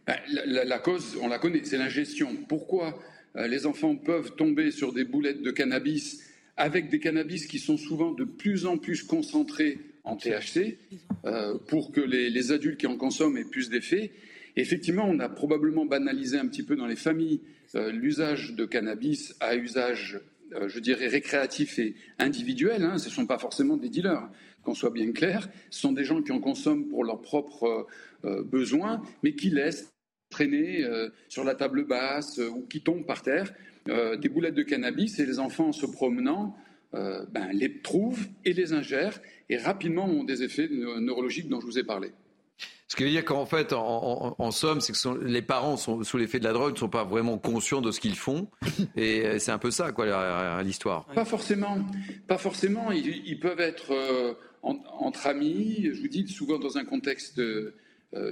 Ben, 0.07 0.17
la, 0.33 0.47
la- 0.47 0.65
la 0.65 0.79
cause, 0.79 1.19
on 1.21 1.29
la 1.29 1.39
connaît, 1.39 1.61
c'est 1.65 1.77
l'ingestion. 1.79 2.35
Pourquoi 2.49 2.99
euh, 3.37 3.47
les 3.47 3.67
enfants 3.67 3.97
peuvent 3.97 4.35
tomber 4.35 4.71
sur 4.71 4.93
des 4.95 5.05
boulettes 5.05 5.43
de 5.43 5.51
cannabis 5.51 6.23
avec 6.57 6.89
des 6.89 7.01
cannabis 7.01 7.47
qui 7.47 7.59
sont 7.59 7.77
souvent 7.77 8.13
de 8.13 8.25
plus 8.25 8.67
en 8.67 8.79
plus 8.79 9.03
concentrés 9.03 9.79
en 10.05 10.17
THC 10.17 10.79
euh, 11.25 11.57
pour 11.69 11.93
que 11.93 12.01
les, 12.01 12.31
les 12.31 12.51
adultes 12.51 12.81
qui 12.81 12.87
en 12.87 12.97
consomment 12.97 13.37
aient 13.37 13.45
plus 13.45 13.69
d'effets 13.71 14.11
Effectivement, 14.57 15.07
on 15.09 15.19
a 15.19 15.29
probablement 15.29 15.87
banalisé 15.87 16.39
un 16.39 16.47
petit 16.47 16.63
peu 16.63 16.77
dans 16.77 16.87
les 16.87 16.97
familles 16.97 17.41
euh, 17.75 17.91
l'usage 17.91 18.55
de 18.55 18.65
cannabis 18.67 19.35
à 19.41 19.57
usage, 19.57 20.21
euh, 20.55 20.69
je 20.69 20.79
dirais, 20.79 21.07
récréatif 21.07 21.79
et 21.79 21.95
individuel. 22.19 22.83
hein. 22.85 22.99
Ce 22.99 23.09
ne 23.09 23.15
sont 23.15 23.27
pas 23.27 23.39
forcément 23.39 23.77
des 23.77 23.89
dealers, 23.89 24.29
qu'on 24.63 24.75
soit 24.75 24.91
bien 24.91 25.11
clair. 25.13 25.49
Ce 25.71 25.81
sont 25.81 25.93
des 25.93 26.05
gens 26.05 26.23
qui 26.23 26.33
en 26.33 26.41
consomment 26.41 26.87
pour 26.89 27.05
leurs 27.05 27.23
propres 27.23 27.87
euh, 28.25 28.43
besoins, 28.43 29.03
mais 29.23 29.35
qui 29.35 29.51
laissent 29.51 29.89
traîner 30.31 30.83
sur 31.29 31.45
la 31.45 31.55
table 31.55 31.85
basse 31.87 32.39
ou 32.39 32.63
qui 32.63 32.81
tombent 32.81 33.05
par 33.05 33.21
terre 33.21 33.53
des 33.87 34.29
boulettes 34.31 34.55
de 34.55 34.63
cannabis 34.63 35.19
et 35.19 35.27
les 35.27 35.39
enfants 35.39 35.69
en 35.69 35.73
se 35.73 35.85
promenant 35.85 36.57
ben, 36.95 37.51
les 37.53 37.83
trouvent 37.83 38.29
et 38.47 38.55
les 38.55 38.73
ingèrent 38.73 39.21
et 39.51 39.59
rapidement 39.59 40.07
ont 40.07 40.25
des 40.25 40.43
effets 40.43 40.69
neu- 40.71 41.01
neurologiques 41.01 41.51
dont 41.51 41.61
je 41.61 41.67
vous 41.67 41.79
ai 41.79 41.85
parlé. 41.85 42.13
Ce 42.89 42.97
qui 42.97 43.05
veut 43.05 43.11
dire 43.11 43.25
qu'en 43.25 43.47
fait, 43.47 43.73
en, 43.73 44.51
somme, 44.51 44.83
c'est 44.83 44.93
que 44.93 45.25
les 45.25 45.41
parents 45.41 45.79
sont 45.79 46.03
sous 46.05 46.19
l'effet 46.19 46.39
de 46.39 46.45
la 46.45 46.53
drogue, 46.53 46.75
ne 46.75 46.79
sont 46.79 46.91
pas 46.91 47.05
vraiment 47.05 47.39
conscients 47.39 47.81
de 47.81 47.91
ce 47.91 48.01
qu'ils 48.01 48.17
font. 48.17 48.49
Et 48.97 49.25
euh, 49.25 49.39
c'est 49.39 49.51
un 49.51 49.59
peu 49.59 49.71
ça, 49.71 49.93
quoi, 49.93 50.63
l'histoire. 50.63 51.07
Pas 51.07 51.25
forcément. 51.25 51.79
Pas 52.27 52.37
forcément. 52.37 52.93
Ils, 52.93 53.39
peuvent 53.41 53.61
être 53.61 53.93
euh, 53.93 54.35
en- 54.63 54.79
entre 54.99 55.27
amis, 55.27 55.89
je 55.91 56.01
vous 56.03 56.09
dis, 56.09 56.29
souvent 56.29 56.59
dans 56.59 56.77
un 56.77 56.85
contexte 56.85 57.39
euh, 57.39 57.73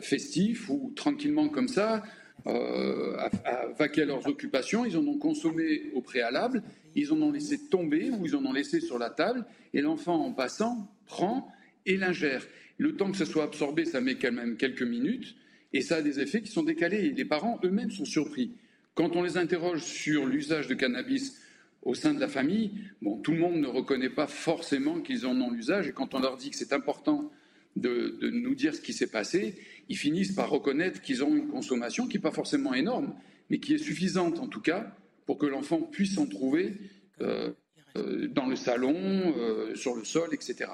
festif 0.02 0.68
ou 0.68 0.92
tranquillement 0.94 1.48
comme 1.48 1.68
ça, 1.68 2.02
à 2.46 3.66
vaquer 3.78 4.02
à 4.02 4.04
leurs 4.04 4.26
occupations. 4.26 4.84
Ils 4.84 4.96
en 4.98 5.06
ont 5.06 5.18
consommé 5.18 5.90
au 5.94 6.02
préalable, 6.02 6.62
ils 6.94 7.12
en 7.12 7.22
ont 7.22 7.32
laissé 7.32 7.66
tomber 7.68 8.10
ou 8.10 8.26
ils 8.26 8.36
en 8.36 8.44
ont 8.44 8.52
laissé 8.52 8.80
sur 8.80 8.98
la 8.98 9.08
table, 9.10 9.46
et 9.72 9.80
l'enfant, 9.80 10.16
en 10.22 10.32
passant, 10.32 10.86
prend 11.06 11.48
et 11.86 11.96
l'ingère. 11.96 12.42
Le 12.80 12.96
temps 12.96 13.10
que 13.10 13.18
ça 13.18 13.26
soit 13.26 13.44
absorbé, 13.44 13.84
ça 13.84 14.00
met 14.00 14.14
quand 14.14 14.32
même 14.32 14.56
quelques 14.56 14.80
minutes, 14.80 15.36
et 15.74 15.82
ça 15.82 15.96
a 15.96 16.02
des 16.02 16.18
effets 16.18 16.40
qui 16.40 16.50
sont 16.50 16.62
décalés. 16.62 17.08
Et 17.08 17.10
les 17.10 17.26
parents 17.26 17.60
eux-mêmes 17.62 17.90
sont 17.90 18.06
surpris. 18.06 18.52
Quand 18.94 19.16
on 19.16 19.22
les 19.22 19.36
interroge 19.36 19.82
sur 19.82 20.24
l'usage 20.24 20.66
de 20.66 20.72
cannabis 20.72 21.38
au 21.82 21.92
sein 21.92 22.14
de 22.14 22.20
la 22.20 22.26
famille, 22.26 22.70
bon, 23.02 23.18
tout 23.18 23.32
le 23.32 23.38
monde 23.38 23.56
ne 23.56 23.66
reconnaît 23.66 24.08
pas 24.08 24.26
forcément 24.26 25.02
qu'ils 25.02 25.26
en 25.26 25.38
ont 25.42 25.50
l'usage, 25.50 25.88
et 25.88 25.92
quand 25.92 26.14
on 26.14 26.20
leur 26.20 26.38
dit 26.38 26.48
que 26.48 26.56
c'est 26.56 26.72
important 26.72 27.30
de, 27.76 28.18
nous 28.22 28.54
dire 28.54 28.74
ce 28.74 28.80
qui 28.80 28.94
s'est 28.94 29.10
passé, 29.10 29.58
ils 29.90 29.98
finissent 29.98 30.32
par 30.32 30.48
reconnaître 30.48 31.02
qu'ils 31.02 31.22
ont 31.22 31.36
une 31.36 31.48
consommation 31.48 32.08
qui 32.08 32.16
n'est 32.16 32.22
pas 32.22 32.30
forcément 32.30 32.72
énorme, 32.72 33.14
mais 33.50 33.58
qui 33.58 33.74
est 33.74 33.78
suffisante 33.78 34.38
en 34.38 34.48
tout 34.48 34.62
cas 34.62 34.96
pour 35.26 35.36
que 35.36 35.44
l'enfant 35.44 35.82
puisse 35.82 36.16
en 36.16 36.26
trouver 36.26 36.78
euh, 37.20 37.50
euh, 37.98 38.26
dans 38.28 38.46
le 38.46 38.56
salon, 38.56 38.94
euh, 39.36 39.74
sur 39.74 39.94
le 39.96 40.04
sol, 40.04 40.30
etc. 40.32 40.70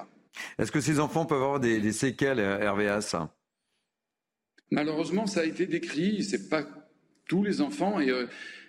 Est-ce 0.57 0.71
que 0.71 0.81
ces 0.81 0.99
enfants 0.99 1.25
peuvent 1.25 1.41
avoir 1.41 1.59
des, 1.59 1.91
séquelles, 1.91 2.39
RVA, 2.39 3.01
ça 3.01 3.35
Malheureusement, 4.71 5.27
ça 5.27 5.41
a 5.41 5.45
été 5.45 5.65
décrit, 5.65 6.23
c'est 6.23 6.49
pas 6.49 6.67
tous 7.27 7.43
les 7.43 7.61
enfants, 7.61 7.99
euh, 7.99 8.27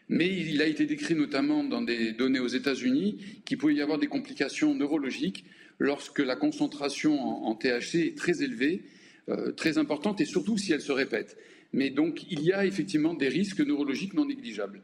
mais 0.09 0.29
il 0.29 0.63
a 0.63 0.67
été 0.67 0.87
décrit 0.87 1.15
notamment 1.15 1.65
dans 1.65 1.83
des 1.83 2.13
données 2.13 2.39
aux 2.39 2.49
États-Unis 2.49 3.43
qu'il 3.45 3.59
pouvait 3.59 3.75
y 3.75 3.83
avoir 3.83 3.99
des 3.99 4.07
complications 4.07 4.75
neurologiques 4.75 5.45
lorsque 5.79 6.21
la 6.21 6.37
concentration 6.37 7.21
en, 7.21 7.51
en 7.51 7.55
THC 7.55 7.97
est 7.97 8.17
très 8.17 8.43
élevée, 8.43 8.85
euh, 9.29 9.53
très 9.53 9.79
importante, 9.79 10.21
et 10.21 10.25
surtout 10.25 10.57
si 10.57 10.73
elle 10.73 10.81
se 10.81 10.93
répète. 10.93 11.37
Mais 11.73 11.91
donc, 11.91 12.25
il 12.31 12.43
y 12.43 12.53
a 12.53 12.65
effectivement 12.65 13.15
des 13.15 13.29
risques 13.29 13.61
neurologiques 13.61 14.15
non 14.15 14.27
négligeables. 14.27 14.83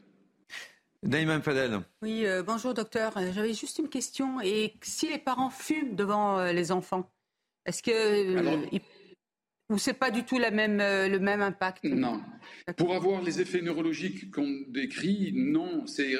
Naïma 1.03 1.39
Fadel. 1.41 1.81
Oui, 2.01 2.25
euh, 2.25 2.41
bonjour 2.43 2.73
docteur. 2.73 3.15
Euh, 3.17 3.31
J'avais 3.33 3.53
juste 3.53 3.77
une 3.79 3.89
question. 3.89 4.41
Et 4.41 4.73
si 4.81 5.07
les 5.07 5.19
parents 5.19 5.49
fument 5.49 5.95
devant 5.95 6.39
euh, 6.39 6.51
les 6.51 6.71
enfants, 6.71 7.09
est-ce 7.65 7.83
que 7.83 7.91
euh, 7.91 8.37
Alors- 8.39 8.59
ils- 8.71 8.81
ou 9.71 9.77
c'est 9.79 9.93
pas 9.93 10.11
du 10.11 10.23
tout 10.23 10.37
la 10.37 10.51
même, 10.51 10.79
euh, 10.79 11.07
le 11.07 11.19
même 11.19 11.41
impact? 11.41 11.83
Non. 11.85 12.21
Pour 12.77 12.95
avoir 12.95 13.21
les 13.23 13.41
effets 13.41 13.61
neurologiques 13.61 14.31
qu'on 14.31 14.61
décrit, 14.67 15.31
non, 15.33 15.85
c'est 15.87 16.13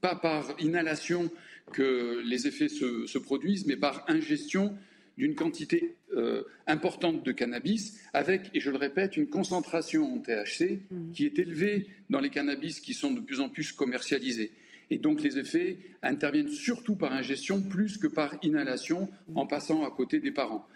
pas 0.00 0.14
par 0.14 0.54
inhalation 0.60 1.30
que 1.72 2.20
les 2.24 2.46
effets 2.46 2.68
se, 2.68 3.06
se 3.06 3.18
produisent, 3.18 3.66
mais 3.66 3.76
par 3.76 4.04
ingestion 4.08 4.76
d'une 5.18 5.34
quantité 5.34 5.96
euh, 6.14 6.42
importante 6.66 7.24
de 7.24 7.32
cannabis, 7.32 8.00
avec, 8.12 8.50
et 8.54 8.60
je 8.60 8.70
le 8.70 8.76
répète, 8.76 9.16
une 9.16 9.28
concentration 9.28 10.14
en 10.14 10.18
THC 10.18 10.80
qui 11.12 11.26
est 11.26 11.38
élevée 11.38 11.86
dans 12.10 12.20
les 12.20 12.30
cannabis 12.30 12.80
qui 12.80 12.94
sont 12.94 13.12
de 13.12 13.20
plus 13.20 13.40
en 13.40 13.48
plus 13.48 13.72
commercialisés. 13.72 14.52
Et 14.90 14.98
donc 14.98 15.22
les 15.22 15.38
effets 15.38 15.78
interviennent 16.02 16.50
surtout 16.50 16.96
par 16.96 17.12
ingestion 17.12 17.62
plus 17.62 17.96
que 17.96 18.06
par 18.06 18.36
inhalation 18.42 19.08
en 19.34 19.46
passant 19.46 19.84
à 19.84 19.90
côté 19.90 20.20
des 20.20 20.32
parents. 20.32 20.66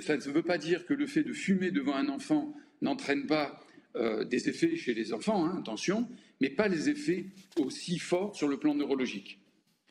ça 0.00 0.16
ne 0.16 0.32
veut 0.32 0.42
pas 0.42 0.58
dire 0.58 0.86
que 0.86 0.94
le 0.94 1.06
fait 1.06 1.22
de 1.22 1.32
fumer 1.32 1.70
devant 1.70 1.94
un 1.94 2.08
enfant 2.08 2.54
n'entraîne 2.80 3.26
pas 3.26 3.62
euh, 3.96 4.24
des 4.24 4.48
effets 4.48 4.76
chez 4.76 4.94
les 4.94 5.12
enfants, 5.12 5.44
hein, 5.44 5.56
attention, 5.58 6.08
mais 6.40 6.50
pas 6.50 6.68
les 6.68 6.88
effets 6.88 7.26
aussi 7.58 7.98
forts 7.98 8.36
sur 8.36 8.48
le 8.48 8.58
plan 8.58 8.74
neurologique. 8.74 9.38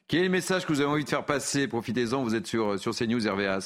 Quel 0.08 0.20
est 0.20 0.24
le 0.26 0.30
message 0.30 0.68
que 0.68 0.72
vous 0.72 0.82
avez 0.82 0.90
envie 0.90 1.04
de 1.04 1.10
faire 1.10 1.26
passer? 1.26 1.68
Profitez-en, 1.68 2.24
vous 2.24 2.36
êtes 2.36 2.46
sur, 2.46 2.80
sur 2.80 2.96
CNews 2.96 3.28
RVA. 3.28 3.60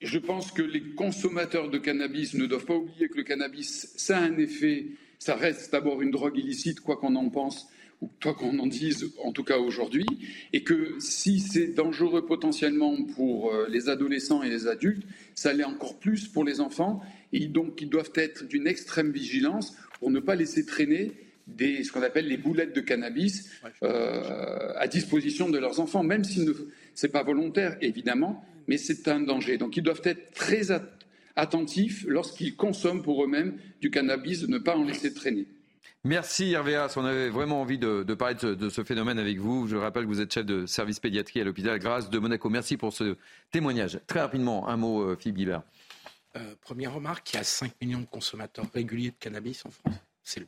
Je 0.00 0.18
pense 0.18 0.50
que 0.50 0.62
les 0.62 0.82
consommateurs 0.94 1.70
de 1.70 1.78
cannabis 1.78 2.34
ne 2.34 2.46
doivent 2.46 2.64
pas 2.64 2.74
oublier 2.74 3.08
que 3.08 3.16
le 3.16 3.22
cannabis, 3.22 3.92
ça 3.96 4.18
a 4.18 4.22
un 4.22 4.38
effet, 4.38 4.88
ça 5.20 5.36
reste 5.36 5.70
d'abord 5.70 6.02
une 6.02 6.10
drogue 6.10 6.36
illicite, 6.36 6.80
quoi 6.80 6.96
qu'on 6.96 7.14
en 7.14 7.30
pense, 7.30 7.68
ou 8.00 8.10
quoi 8.20 8.34
qu'on 8.34 8.58
en 8.58 8.66
dise, 8.66 9.12
en 9.22 9.30
tout 9.30 9.44
cas 9.44 9.58
aujourd'hui, 9.58 10.04
et 10.52 10.64
que 10.64 10.96
si 10.98 11.38
c'est 11.38 11.68
dangereux 11.68 12.26
potentiellement 12.26 12.96
pour 13.14 13.54
euh, 13.54 13.68
les 13.68 13.88
adolescents 13.88 14.42
et 14.42 14.50
les 14.50 14.66
adultes, 14.66 15.06
ça 15.36 15.52
l'est 15.52 15.64
encore 15.64 16.00
plus 16.00 16.26
pour 16.26 16.42
les 16.42 16.60
enfants, 16.60 17.00
et 17.32 17.46
donc 17.46 17.80
ils 17.80 17.88
doivent 17.88 18.12
être 18.16 18.48
d'une 18.48 18.66
extrême 18.66 19.12
vigilance 19.12 19.76
pour 20.00 20.10
ne 20.10 20.18
pas 20.18 20.34
laisser 20.34 20.66
traîner 20.66 21.12
des, 21.46 21.84
ce 21.84 21.92
qu'on 21.92 22.02
appelle 22.02 22.26
les 22.26 22.36
boulettes 22.36 22.74
de 22.74 22.80
cannabis 22.80 23.50
euh, 23.82 24.72
à 24.76 24.88
disposition 24.88 25.48
de 25.48 25.58
leurs 25.58 25.80
enfants, 25.80 26.02
même 26.02 26.24
si 26.24 26.44
ce 26.94 27.06
n'est 27.06 27.12
pas 27.12 27.22
volontaire, 27.22 27.76
évidemment, 27.80 28.44
mais 28.66 28.78
c'est 28.78 29.08
un 29.08 29.20
danger. 29.20 29.58
Donc 29.58 29.76
ils 29.76 29.82
doivent 29.82 30.02
être 30.04 30.32
très 30.32 30.68
attentifs 31.36 32.04
lorsqu'ils 32.08 32.56
consomment 32.56 33.02
pour 33.02 33.24
eux-mêmes 33.24 33.58
du 33.80 33.90
cannabis, 33.90 34.40
de 34.40 34.48
ne 34.48 34.58
pas 34.58 34.76
en 34.76 34.84
laisser 34.84 35.14
traîner. 35.14 35.46
Merci 36.04 36.52
Hervé 36.52 36.86
On 36.96 37.04
avait 37.04 37.30
vraiment 37.30 37.60
envie 37.60 37.78
de, 37.78 38.02
parler 38.14 38.36
de, 38.36 38.68
ce 38.68 38.84
phénomène 38.84 39.18
avec 39.18 39.38
vous. 39.38 39.66
Je 39.66 39.76
rappelle 39.76 40.04
que 40.04 40.08
vous 40.08 40.20
êtes 40.20 40.32
chef 40.32 40.46
de 40.46 40.64
service 40.64 41.00
pédiatrie 41.00 41.40
à 41.40 41.44
l'hôpital 41.44 41.78
Grâce 41.80 42.10
de 42.10 42.18
Monaco. 42.20 42.48
Merci 42.48 42.76
pour 42.76 42.92
ce 42.92 43.16
témoignage. 43.50 43.98
Très 44.06 44.20
rapidement, 44.20 44.68
un 44.68 44.76
mot, 44.76 45.02
euh, 45.02 45.16
Philippe 45.16 45.36
Guibert. 45.36 45.62
Euh, 46.36 46.54
première 46.60 46.94
remarque, 46.94 47.32
il 47.32 47.36
y 47.36 47.40
a 47.40 47.44
5 47.44 47.72
millions 47.80 48.00
de 48.00 48.06
consommateurs 48.06 48.66
réguliers 48.72 49.10
de 49.10 49.16
cannabis 49.18 49.66
en 49.66 49.70
France. 49.70 49.96
C'est 50.22 50.40
le, 50.40 50.46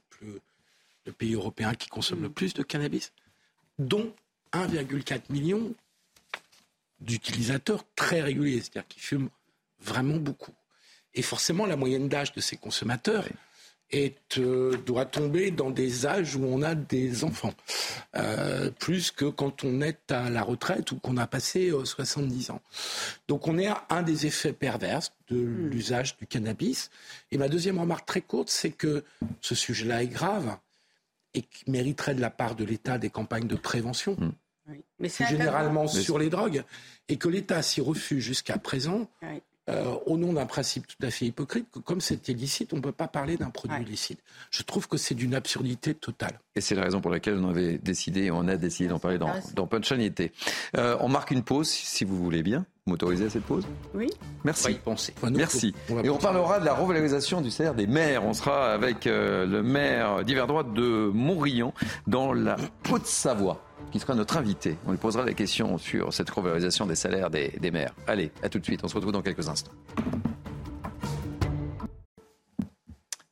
le 1.08 1.12
pays 1.12 1.34
européen 1.34 1.74
qui 1.74 1.88
consomme 1.88 2.22
le 2.22 2.28
plus 2.28 2.52
de 2.52 2.62
cannabis, 2.62 3.12
dont 3.78 4.12
1,4 4.52 5.22
million 5.30 5.74
d'utilisateurs 7.00 7.84
très 7.96 8.20
réguliers, 8.20 8.60
c'est-à-dire 8.60 8.86
qui 8.88 9.00
fument 9.00 9.30
vraiment 9.80 10.16
beaucoup. 10.16 10.52
Et 11.14 11.22
forcément, 11.22 11.64
la 11.64 11.76
moyenne 11.76 12.08
d'âge 12.08 12.32
de 12.32 12.40
ces 12.40 12.56
consommateurs 12.56 13.24
est, 13.90 14.36
euh, 14.36 14.76
doit 14.84 15.06
tomber 15.06 15.50
dans 15.50 15.70
des 15.70 16.04
âges 16.04 16.36
où 16.36 16.44
on 16.44 16.60
a 16.60 16.74
des 16.74 17.24
enfants, 17.24 17.54
euh, 18.16 18.70
plus 18.70 19.10
que 19.10 19.24
quand 19.24 19.64
on 19.64 19.80
est 19.80 20.12
à 20.12 20.28
la 20.28 20.42
retraite 20.42 20.92
ou 20.92 20.98
qu'on 20.98 21.16
a 21.16 21.26
passé 21.26 21.72
70 21.84 22.50
euh, 22.50 22.52
ans. 22.52 22.60
Donc 23.28 23.48
on 23.48 23.56
est 23.56 23.68
à 23.68 23.86
un 23.88 24.02
des 24.02 24.26
effets 24.26 24.52
pervers 24.52 25.00
de 25.30 25.38
hmm. 25.38 25.68
l'usage 25.70 26.18
du 26.18 26.26
cannabis. 26.26 26.90
Et 27.32 27.38
ma 27.38 27.48
deuxième 27.48 27.78
remarque 27.78 28.06
très 28.06 28.20
courte, 28.20 28.50
c'est 28.50 28.72
que 28.72 29.04
ce 29.40 29.54
sujet-là 29.54 30.02
est 30.02 30.08
grave 30.08 30.58
et 31.38 31.42
qui 31.42 31.70
mériterait 31.70 32.16
de 32.16 32.20
la 32.20 32.30
part 32.30 32.56
de 32.56 32.64
l'État 32.64 32.98
des 32.98 33.10
campagnes 33.10 33.46
de 33.46 33.54
prévention. 33.54 34.16
Mais 34.98 35.08
c'est 35.08 35.26
généralement 35.26 35.86
sur 35.86 36.18
les 36.18 36.28
drogues, 36.28 36.64
et 37.08 37.16
que 37.16 37.28
l'État 37.28 37.62
s'y 37.62 37.80
refuse 37.80 38.22
jusqu'à 38.22 38.58
présent, 38.58 39.08
euh, 39.68 39.94
au 40.06 40.16
nom 40.16 40.32
d'un 40.32 40.46
principe 40.46 40.86
tout 40.86 41.06
à 41.06 41.10
fait 41.10 41.26
hypocrite, 41.26 41.66
que 41.72 41.78
comme 41.78 42.00
c'est 42.00 42.28
illicite, 42.28 42.72
on 42.72 42.76
ne 42.76 42.82
peut 42.82 42.92
pas 42.92 43.08
parler 43.08 43.36
d'un 43.36 43.50
produit 43.50 43.82
illicite. 43.82 44.20
Je 44.50 44.62
trouve 44.62 44.88
que 44.88 44.96
c'est 44.96 45.14
d'une 45.14 45.34
absurdité 45.34 45.94
totale. 45.94 46.40
Et 46.56 46.60
c'est 46.60 46.74
la 46.74 46.82
raison 46.82 47.00
pour 47.00 47.10
laquelle 47.10 47.38
on 47.38 47.50
avait 47.50 47.78
décidé, 47.78 48.30
on 48.30 48.48
a 48.48 48.56
décidé 48.56 48.88
d'en 48.88 48.98
parler 48.98 49.18
dans, 49.18 49.32
dans 49.54 49.66
Punchline 49.66 49.98
euh, 50.76 50.96
on 51.00 51.08
marque 51.08 51.30
une 51.30 51.42
pause, 51.42 51.68
si 51.68 52.04
vous 52.04 52.16
voulez 52.16 52.42
bien. 52.42 52.64
M'autoriser 52.86 53.26
à 53.26 53.30
cette 53.30 53.44
pause 53.44 53.66
Oui. 53.94 54.08
Merci. 54.44 54.72
y 54.72 54.74
penser. 54.76 55.14
Merci. 55.30 55.74
Et 56.02 56.08
on 56.08 56.16
parlera 56.16 56.58
de 56.58 56.64
la 56.64 56.72
revalorisation 56.72 57.42
du 57.42 57.50
salaire 57.50 57.74
des 57.74 57.86
maires. 57.86 58.24
On 58.24 58.32
sera 58.32 58.72
avec 58.72 59.06
euh, 59.06 59.44
le 59.44 59.62
maire 59.62 60.24
d'hiver 60.24 60.46
droite 60.46 60.72
de 60.72 61.10
Montrion 61.12 61.74
dans 62.06 62.32
la 62.32 62.56
Haute-Savoie 62.90 63.62
qui 63.90 63.98
sera 63.98 64.14
notre 64.14 64.36
invité. 64.36 64.76
On 64.86 64.90
lui 64.90 64.98
posera 64.98 65.24
des 65.24 65.34
questions 65.34 65.78
sur 65.78 66.12
cette 66.12 66.30
revalorisation 66.30 66.86
des 66.86 66.94
salaires 66.94 67.30
des, 67.30 67.52
des 67.60 67.70
maires. 67.70 67.94
Allez, 68.06 68.30
à 68.42 68.48
tout 68.48 68.58
de 68.58 68.64
suite. 68.64 68.80
On 68.84 68.88
se 68.88 68.94
retrouve 68.94 69.12
dans 69.12 69.22
quelques 69.22 69.48
instants. 69.48 69.72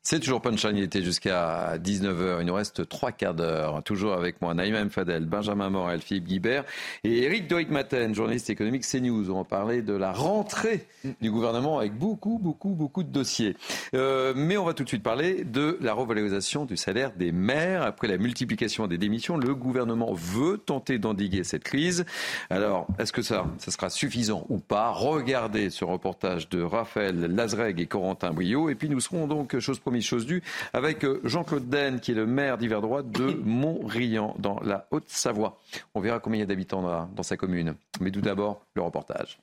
C'est 0.08 0.20
toujours 0.20 0.40
Punchline, 0.40 0.76
il 0.76 0.84
était 0.84 1.02
jusqu'à 1.02 1.78
19h. 1.78 2.36
Il 2.38 2.46
nous 2.46 2.54
reste 2.54 2.88
trois 2.88 3.10
quarts 3.10 3.34
d'heure. 3.34 3.82
Toujours 3.82 4.12
avec 4.12 4.40
moi, 4.40 4.54
Naïma 4.54 4.88
Fadel, 4.88 5.24
Benjamin 5.24 5.68
Morel, 5.68 6.00
Philippe 6.00 6.26
Guibert 6.26 6.64
et 7.02 7.24
Eric 7.24 7.48
Dorik-Maten, 7.48 8.14
journaliste 8.14 8.48
économique 8.48 8.86
CNews. 8.86 9.32
On 9.32 9.38
va 9.38 9.44
parler 9.44 9.82
de 9.82 9.94
la 9.94 10.12
rentrée 10.12 10.86
du 11.20 11.32
gouvernement 11.32 11.80
avec 11.80 11.98
beaucoup, 11.98 12.38
beaucoup, 12.40 12.68
beaucoup 12.68 13.02
de 13.02 13.08
dossiers. 13.08 13.56
Euh, 13.94 14.32
mais 14.36 14.56
on 14.56 14.64
va 14.64 14.74
tout 14.74 14.84
de 14.84 14.88
suite 14.88 15.02
parler 15.02 15.42
de 15.42 15.76
la 15.80 15.92
revalorisation 15.92 16.66
du 16.66 16.76
salaire 16.76 17.10
des 17.10 17.32
maires. 17.32 17.82
Après 17.82 18.06
la 18.06 18.16
multiplication 18.16 18.86
des 18.86 18.98
démissions, 18.98 19.36
le 19.36 19.56
gouvernement 19.56 20.12
veut 20.14 20.58
tenter 20.58 21.00
d'endiguer 21.00 21.42
cette 21.42 21.64
crise. 21.64 22.04
Alors, 22.48 22.86
est-ce 23.00 23.12
que 23.12 23.22
ça, 23.22 23.46
ça 23.58 23.72
sera 23.72 23.90
suffisant 23.90 24.46
ou 24.50 24.58
pas? 24.58 24.92
Regardez 24.92 25.68
ce 25.68 25.84
reportage 25.84 26.48
de 26.48 26.62
Raphaël 26.62 27.18
Lazreg 27.22 27.80
et 27.80 27.86
Corentin 27.86 28.30
Bouillot. 28.30 28.70
Et 28.70 28.76
puis 28.76 28.88
nous 28.88 29.00
serons 29.00 29.26
donc, 29.26 29.58
chose 29.58 29.80
promise, 29.80 29.95
chose 30.02 30.27
due, 30.27 30.43
avec 30.73 31.05
euh, 31.05 31.20
Jean-Claude 31.24 31.68
Den, 31.68 32.01
qui 32.01 32.12
est 32.12 32.14
le 32.14 32.27
maire 32.27 32.59
d'hiver 32.59 32.81
droit 32.81 33.02
de 33.02 33.40
Montriant, 33.44 34.35
dans 34.39 34.60
la 34.60 34.86
Haute-Savoie. 34.90 35.60
On 35.94 36.01
verra 36.01 36.20
combien 36.20 36.39
il 36.39 36.40
y 36.40 36.44
a 36.44 36.47
d'habitants 36.47 36.82
dans, 36.82 37.06
dans 37.06 37.23
sa 37.23 37.36
commune. 37.36 37.74
Mais 38.01 38.10
tout 38.10 38.20
d'abord, 38.20 38.64
le 38.74 38.82
reportage. 38.82 39.39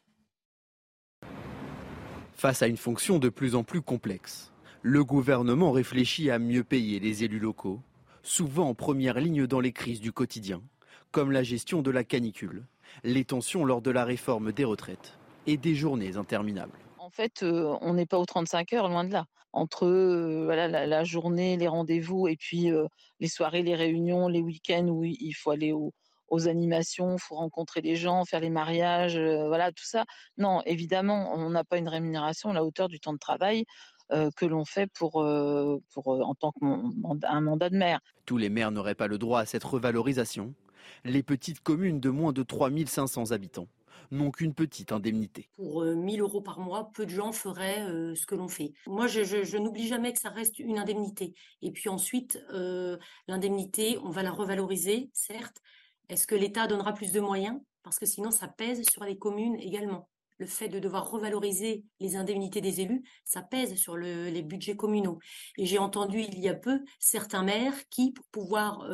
Face 2.33 2.61
à 2.61 2.67
une 2.67 2.77
fonction 2.77 3.19
de 3.19 3.29
plus 3.29 3.55
en 3.55 3.63
plus 3.63 3.81
complexe, 3.81 4.51
le 4.81 5.03
gouvernement 5.05 5.71
réfléchit 5.71 6.29
à 6.29 6.39
mieux 6.39 6.65
payer 6.65 6.99
les 6.99 7.23
élus 7.23 7.39
locaux, 7.39 7.79
souvent 8.21 8.69
en 8.69 8.73
première 8.73 9.19
ligne 9.19 9.47
dans 9.47 9.61
les 9.61 9.71
crises 9.71 10.01
du 10.01 10.11
quotidien, 10.11 10.61
comme 11.11 11.31
la 11.31 11.43
gestion 11.43 11.81
de 11.81 11.91
la 11.91 12.03
canicule, 12.03 12.65
les 13.03 13.23
tensions 13.23 13.63
lors 13.63 13.81
de 13.81 13.91
la 13.91 14.03
réforme 14.03 14.51
des 14.51 14.65
retraites 14.65 15.17
et 15.47 15.57
des 15.57 15.75
journées 15.75 16.17
interminables. 16.17 16.77
En 17.03 17.09
fait, 17.09 17.43
on 17.43 17.93
n'est 17.95 18.05
pas 18.05 18.17
aux 18.17 18.25
35 18.25 18.71
heures, 18.71 18.87
loin 18.87 19.03
de 19.03 19.11
là 19.11 19.25
entre 19.51 19.87
la, 19.87 21.03
journée, 21.03 21.57
les 21.57 21.67
rendez-vous 21.67 22.29
et 22.29 22.37
puis 22.37 22.71
les 23.19 23.27
soirées, 23.27 23.61
les 23.61 23.75
réunions, 23.75 24.29
les 24.29 24.41
week-ends 24.41 24.87
où 24.87 25.03
il 25.03 25.33
faut 25.33 25.51
aller 25.51 25.73
aux 25.73 26.47
animations, 26.47 27.17
il 27.17 27.19
faut 27.19 27.35
rencontrer 27.35 27.81
des 27.81 27.97
gens, 27.97 28.23
faire 28.23 28.39
les 28.39 28.49
mariages, 28.49 29.19
voilà, 29.19 29.73
tout 29.73 29.83
ça. 29.83 30.05
Non, 30.37 30.61
évidemment, 30.65 31.33
on 31.35 31.49
n'a 31.49 31.65
pas 31.65 31.77
une 31.77 31.89
rémunération 31.89 32.51
à 32.51 32.53
la 32.53 32.63
hauteur 32.63 32.87
du 32.87 33.01
temps 33.01 33.13
de 33.13 33.19
travail 33.19 33.65
que 34.09 34.45
l'on 34.45 34.63
fait 34.63 34.89
en 35.03 36.35
tant 36.39 36.53
qu'un 36.53 37.41
mandat 37.41 37.69
de 37.69 37.77
maire. 37.77 37.99
Tous 38.25 38.37
les 38.37 38.49
maires 38.49 38.71
n'auraient 38.71 38.95
pas 38.95 39.07
le 39.07 39.17
droit 39.17 39.41
à 39.41 39.45
cette 39.45 39.65
revalorisation. 39.65 40.53
Les 41.03 41.21
petites 41.21 41.59
communes 41.59 41.99
de 41.99 42.09
moins 42.09 42.31
de 42.31 42.43
3500 42.43 43.31
habitants 43.31 43.67
n'ont 44.11 44.31
qu'une 44.31 44.53
petite 44.53 44.91
indemnité. 44.91 45.49
Pour 45.55 45.83
1000 45.83 46.19
euh, 46.19 46.23
euros 46.23 46.41
par 46.41 46.59
mois, 46.59 46.91
peu 46.93 47.05
de 47.05 47.11
gens 47.11 47.31
feraient 47.31 47.83
euh, 47.83 48.15
ce 48.15 48.25
que 48.25 48.35
l'on 48.35 48.47
fait. 48.47 48.73
Moi, 48.87 49.07
je, 49.07 49.57
n'oublie 49.57 49.87
jamais 49.87 50.13
que 50.13 50.19
ça 50.19 50.29
reste 50.29 50.59
une 50.59 50.79
indemnité. 50.79 51.33
Et 51.61 51.71
puis 51.71 51.89
ensuite, 51.89 52.43
euh, 52.53 52.97
l'indemnité, 53.27 53.97
on 54.03 54.09
va 54.09 54.23
la 54.23 54.31
revaloriser, 54.31 55.09
certes. 55.13 55.61
Est-ce 56.09 56.27
que 56.27 56.35
l'État 56.35 56.67
donnera 56.67 56.93
plus 56.93 57.11
de 57.11 57.19
moyens? 57.19 57.59
Parce 57.83 57.99
que 57.99 58.05
sinon, 58.05 58.31
ça 58.31 58.47
pèse 58.47 58.83
sur 58.91 59.03
les 59.03 59.17
communes 59.17 59.55
également. 59.59 60.09
Le 60.39 60.45
fait 60.47 60.67
de 60.67 60.79
devoir 60.79 61.09
revaloriser 61.09 61.85
les 61.99 62.15
indemnités 62.15 62.59
des 62.59 62.81
élus, 62.81 63.03
ça 63.23 63.41
pèse 63.41 63.75
sur 63.75 63.95
les 63.95 64.41
budgets 64.41 64.75
communaux. 64.75 65.19
Et 65.57 65.65
j'ai 65.65 65.77
entendu 65.77 66.19
il 66.19 66.39
y 66.39 66.49
a 66.49 66.55
peu 66.55 66.81
certains 66.99 67.43
maires 67.43 67.87
qui, 67.89 68.11
pour 68.11 68.25
pouvoir 68.25 68.89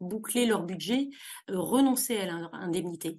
boucler 0.00 0.46
leur 0.46 0.62
budget, 0.62 1.08
renonçaient 1.48 2.20
à 2.20 2.48
l'indemnité 2.52 3.18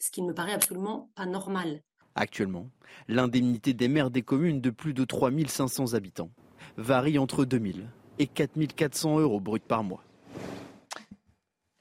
ce 0.00 0.10
qui 0.10 0.22
ne 0.22 0.28
me 0.28 0.34
paraît 0.34 0.52
absolument 0.52 1.10
pas 1.14 1.26
normal. 1.26 1.82
Actuellement, 2.16 2.68
l'indemnité 3.06 3.72
des 3.74 3.86
maires 3.86 4.10
des 4.10 4.22
communes 4.22 4.60
de 4.60 4.70
plus 4.70 4.94
de 4.94 5.04
3500 5.04 5.94
habitants 5.94 6.30
varie 6.76 7.18
entre 7.18 7.44
2000 7.44 7.88
et 8.18 8.26
4400 8.26 9.20
euros 9.20 9.40
bruts 9.40 9.60
par 9.60 9.84
mois. 9.84 10.02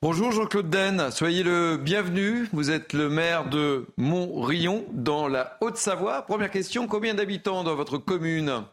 Bonjour 0.01 0.31
Jean-Claude 0.31 0.69
Den, 0.69 1.11
soyez 1.11 1.43
le 1.43 1.75
bienvenu. 1.77 2.47
Vous 2.53 2.71
êtes 2.71 2.93
le 2.93 3.09
maire 3.09 3.49
de 3.49 3.87
Montrion 3.97 4.85
dans 4.93 5.27
la 5.27 5.57
Haute-Savoie. 5.59 6.21
Première 6.21 6.51
question, 6.51 6.87
combien 6.87 7.15
d'habitants 7.15 7.63
dans 7.63 7.75
votre 7.75 7.97
commune? 7.97 8.63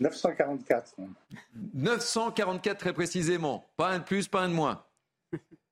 944. 0.00 0.96
944 1.74 2.78
très 2.78 2.92
précisément, 2.92 3.64
pas 3.76 3.90
un 3.90 3.98
de 3.98 4.04
plus, 4.04 4.26
pas 4.26 4.40
un 4.42 4.48
de 4.48 4.54
moins. 4.54 4.82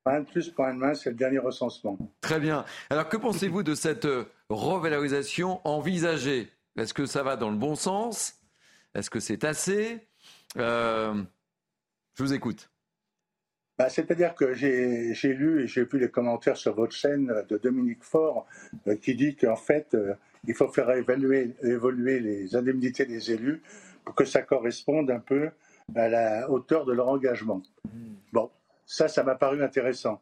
Pas 0.04 0.20
de 0.20 0.24
plus, 0.24 0.50
pas 0.50 0.72
de 0.72 0.78
moins, 0.78 0.94
c'est 0.94 1.10
le 1.10 1.16
dernier 1.16 1.38
recensement. 1.38 1.98
Très 2.20 2.40
bien. 2.40 2.64
Alors, 2.88 3.08
que 3.08 3.16
pensez-vous 3.16 3.62
de 3.62 3.74
cette 3.74 4.06
euh, 4.06 4.24
revalorisation 4.48 5.60
envisagée? 5.66 6.50
Est-ce 6.76 6.94
que 6.94 7.06
ça 7.06 7.22
va 7.22 7.36
dans 7.36 7.50
le 7.50 7.56
bon 7.56 7.74
sens? 7.74 8.34
Est-ce 8.94 9.10
que 9.10 9.20
c'est 9.20 9.44
assez? 9.44 10.06
Euh, 10.56 11.14
Je 12.16 12.22
vous 12.22 12.32
écoute. 12.32 12.70
bah, 13.76 13.88
C'est-à-dire 13.90 14.34
que 14.34 14.54
j'ai 14.54 15.12
lu 15.34 15.62
et 15.62 15.66
j'ai 15.66 15.84
vu 15.84 15.98
les 15.98 16.10
commentaires 16.10 16.56
sur 16.56 16.74
votre 16.74 16.94
chaîne 16.94 17.32
de 17.48 17.58
Dominique 17.58 18.02
Faure 18.02 18.46
euh, 18.86 18.96
qui 18.96 19.14
dit 19.14 19.36
qu'en 19.36 19.56
fait, 19.56 19.94
euh, 19.94 20.14
il 20.46 20.54
faut 20.54 20.68
faire 20.68 20.90
évaluer, 20.90 21.54
évoluer 21.62 22.20
les 22.20 22.56
indemnités 22.56 23.04
des 23.04 23.30
élus 23.32 23.62
pour 24.04 24.14
que 24.14 24.24
ça 24.24 24.40
corresponde 24.42 25.10
un 25.10 25.20
peu 25.20 25.50
à 25.94 26.08
la 26.08 26.50
hauteur 26.50 26.84
de 26.86 26.92
leur 26.92 27.08
engagement. 27.08 27.62
Bon, 28.32 28.50
ça, 28.88 29.06
ça 29.06 29.22
m'a 29.22 29.36
paru 29.36 29.62
intéressant. 29.62 30.20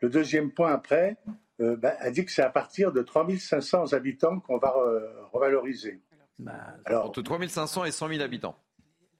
Le 0.00 0.10
deuxième 0.10 0.50
point 0.50 0.72
après, 0.72 1.16
euh, 1.60 1.76
bah, 1.76 1.94
elle 2.00 2.12
dit 2.12 2.24
que 2.24 2.32
c'est 2.32 2.42
à 2.42 2.50
partir 2.50 2.92
de 2.92 3.02
3500 3.02 3.92
habitants 3.92 4.40
qu'on 4.40 4.58
va 4.58 4.74
revaloriser. 5.32 6.00
Alors, 6.84 7.06
entre 7.06 7.22
3500 7.22 7.84
et 7.84 7.90
100 7.90 8.08
000 8.08 8.20
habitants. 8.20 8.56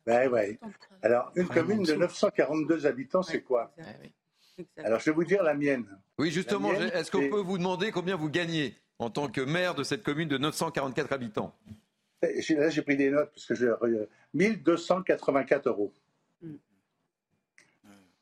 Ben 0.06 0.28
ouais. 0.28 0.58
Alors, 1.02 1.30
une 1.36 1.46
commune 1.46 1.82
de 1.82 1.94
942 1.94 2.86
habitants, 2.86 3.22
c'est 3.22 3.42
quoi? 3.42 3.72
Alors, 4.78 4.98
je 4.98 5.06
vais 5.06 5.14
vous 5.14 5.24
dire 5.24 5.42
la 5.42 5.54
mienne. 5.54 5.86
Oui, 6.18 6.30
justement, 6.30 6.72
est-ce 6.72 7.10
qu'on 7.10 7.28
peut 7.28 7.40
vous 7.40 7.58
demander 7.58 7.92
combien 7.92 8.16
vous 8.16 8.30
gagnez 8.30 8.74
en 8.98 9.10
tant 9.10 9.28
que 9.28 9.40
maire 9.40 9.74
de 9.74 9.84
cette 9.84 10.02
commune 10.02 10.28
de 10.28 10.38
944 10.38 11.12
habitants? 11.12 11.54
Là, 12.22 12.68
j'ai 12.70 12.82
pris 12.82 12.96
des 12.96 13.10
notes 13.10 13.30
parce 13.32 13.46
que 13.46 13.54
j'ai 13.54 13.70
1284 14.34 15.68
euros. 15.68 15.92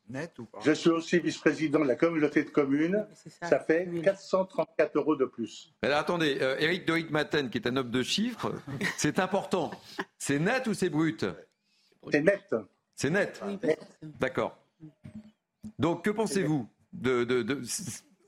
Net 0.09 0.39
ou 0.39 0.47
pas? 0.47 0.59
Je 0.64 0.72
suis 0.72 0.90
aussi 0.90 1.18
vice-président 1.18 1.80
de 1.80 1.86
la 1.86 1.97
communauté 1.97 2.43
de 2.43 2.51
communes. 2.51 3.06
Ça, 3.43 3.60
fait 3.60 3.89
434 4.02 4.97
euros 4.97 5.16
de 5.16 5.26
plus. 5.26 5.72
Mais 5.82 5.93
attendez, 5.93 6.39
euh, 6.40 6.56
Eric 6.59 6.86
Doig 6.86 7.10
Maten, 7.10 7.51
qui 7.51 7.59
est 7.59 7.66
un 7.66 7.76
homme 7.76 7.90
de 7.90 8.02
chiffres, 8.02 8.52
c'est 8.97 9.18
important. 9.18 9.70
C'est 10.18 10.39
net 10.39 10.66
ou 10.66 10.74
c'est 10.74 10.89
brut? 10.89 11.26
C'est 12.10 12.22
net. 12.22 12.55
C'est 12.94 13.10
net. 13.10 13.43
D'accord. 14.02 14.59
Donc, 15.78 16.05
que 16.05 16.10
pensez-vous 16.10 16.68
de, 16.93 17.44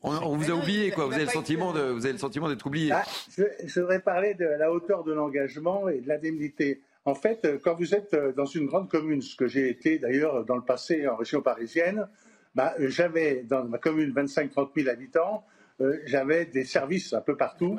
on, 0.02 0.36
vous 0.36 0.50
a 0.50 0.54
oublié, 0.54 0.90
quoi. 0.90 1.06
Vous 1.06 1.12
avez, 1.12 1.24
le 1.24 1.30
sentiment 1.30 1.72
de, 1.72 1.80
vous 1.80 2.04
avez 2.04 2.12
le 2.12 2.18
sentiment 2.18 2.48
d'être 2.48 2.66
oublié. 2.66 2.92
Ah, 2.92 3.04
je, 3.36 3.80
voudrais 3.80 4.00
parler 4.00 4.34
de 4.34 4.44
la 4.44 4.72
hauteur 4.72 5.04
de 5.04 5.12
l'engagement 5.12 5.88
et 5.88 6.00
de 6.00 6.08
l'indemnité. 6.08 6.80
En 7.04 7.14
fait, 7.14 7.44
euh, 7.44 7.58
quand 7.62 7.74
vous 7.74 7.94
êtes 7.94 8.14
euh, 8.14 8.32
dans 8.32 8.44
une 8.44 8.66
grande 8.66 8.90
commune, 8.90 9.22
ce 9.22 9.34
que 9.34 9.46
j'ai 9.46 9.68
été 9.70 9.98
d'ailleurs 9.98 10.44
dans 10.44 10.56
le 10.56 10.62
passé 10.62 11.08
en 11.08 11.16
région 11.16 11.40
parisienne, 11.40 12.06
bah, 12.54 12.74
j'avais 12.78 13.42
dans 13.42 13.64
ma 13.64 13.78
commune 13.78 14.12
25-30 14.12 14.70
000 14.76 14.88
habitants, 14.88 15.46
euh, 15.80 15.98
j'avais 16.04 16.44
des 16.44 16.64
services 16.64 17.12
un 17.14 17.20
peu 17.20 17.36
partout 17.36 17.78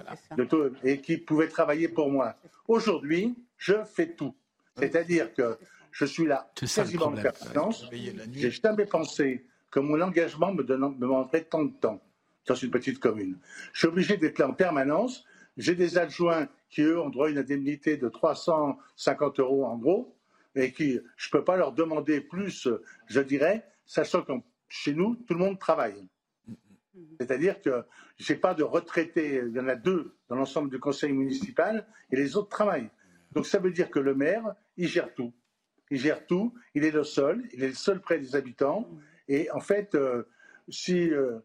et 0.83 1.01
qui 1.01 1.17
pouvaient 1.17 1.49
travailler 1.49 1.87
pour 1.87 2.09
moi. 2.09 2.35
Aujourd'hui, 2.67 3.35
je 3.57 3.83
fais 3.85 4.07
tout. 4.07 4.33
C'est-à-dire 4.77 5.33
que 5.33 5.57
je 5.91 6.05
suis 6.05 6.25
là 6.25 6.49
quasiment 6.55 7.07
en 7.07 7.11
permanence. 7.11 7.87
J'ai 8.33 8.51
jamais 8.51 8.85
pensé 8.85 9.45
que 9.69 9.79
mon 9.79 10.01
engagement 10.01 10.53
me, 10.53 10.63
demanderait 10.63 11.43
tant 11.43 11.63
de 11.63 11.73
temps 11.73 12.01
dans 12.47 12.55
une 12.55 12.71
petite 12.71 12.99
commune. 12.99 13.37
Je 13.73 13.79
suis 13.79 13.87
obligé 13.87 14.17
d'être 14.17 14.39
là 14.39 14.47
en 14.47 14.53
permanence. 14.53 15.25
J'ai 15.57 15.75
des 15.75 15.97
adjoints 15.97 16.47
qui, 16.71 16.81
eux, 16.81 16.99
ont 16.99 17.09
droit 17.09 17.27
à 17.27 17.29
une 17.29 17.37
indemnité 17.37 17.97
de 17.97 18.09
350 18.09 19.39
euros 19.39 19.65
en 19.65 19.77
gros, 19.77 20.17
et 20.55 20.73
qui, 20.73 20.99
je 21.15 21.27
ne 21.27 21.31
peux 21.31 21.43
pas 21.43 21.57
leur 21.57 21.73
demander 21.73 22.21
plus, 22.21 22.67
je 23.07 23.19
dirais, 23.19 23.65
sachant 23.85 24.23
que 24.23 24.33
chez 24.67 24.93
nous, 24.93 25.15
tout 25.15 25.33
le 25.33 25.39
monde 25.39 25.59
travaille. 25.59 26.07
C'est-à-dire 27.19 27.61
que 27.61 27.83
je 28.17 28.33
n'ai 28.33 28.39
pas 28.39 28.53
de 28.53 28.63
retraités, 28.63 29.41
il 29.45 29.55
y 29.55 29.59
en 29.59 29.67
a 29.67 29.75
deux 29.75 30.15
dans 30.29 30.35
l'ensemble 30.35 30.69
du 30.69 30.79
conseil 30.79 31.13
municipal, 31.13 31.87
et 32.11 32.15
les 32.15 32.35
autres 32.35 32.49
travaillent. 32.49 32.89
Donc 33.31 33.45
ça 33.45 33.59
veut 33.59 33.71
dire 33.71 33.91
que 33.91 33.99
le 33.99 34.15
maire, 34.15 34.55
il 34.77 34.87
gère 34.87 35.13
tout 35.13 35.33
il 35.91 35.99
gère 35.99 36.25
tout, 36.25 36.53
il 36.73 36.85
est 36.85 36.91
le 36.91 37.03
seul, 37.03 37.43
il 37.53 37.63
est 37.63 37.67
le 37.67 37.73
seul 37.73 37.99
près 37.99 38.17
des 38.17 38.35
habitants. 38.35 38.89
Et 39.27 39.51
en 39.51 39.59
fait, 39.59 39.93
euh, 39.93 40.23
si 40.69 41.11
euh, 41.11 41.39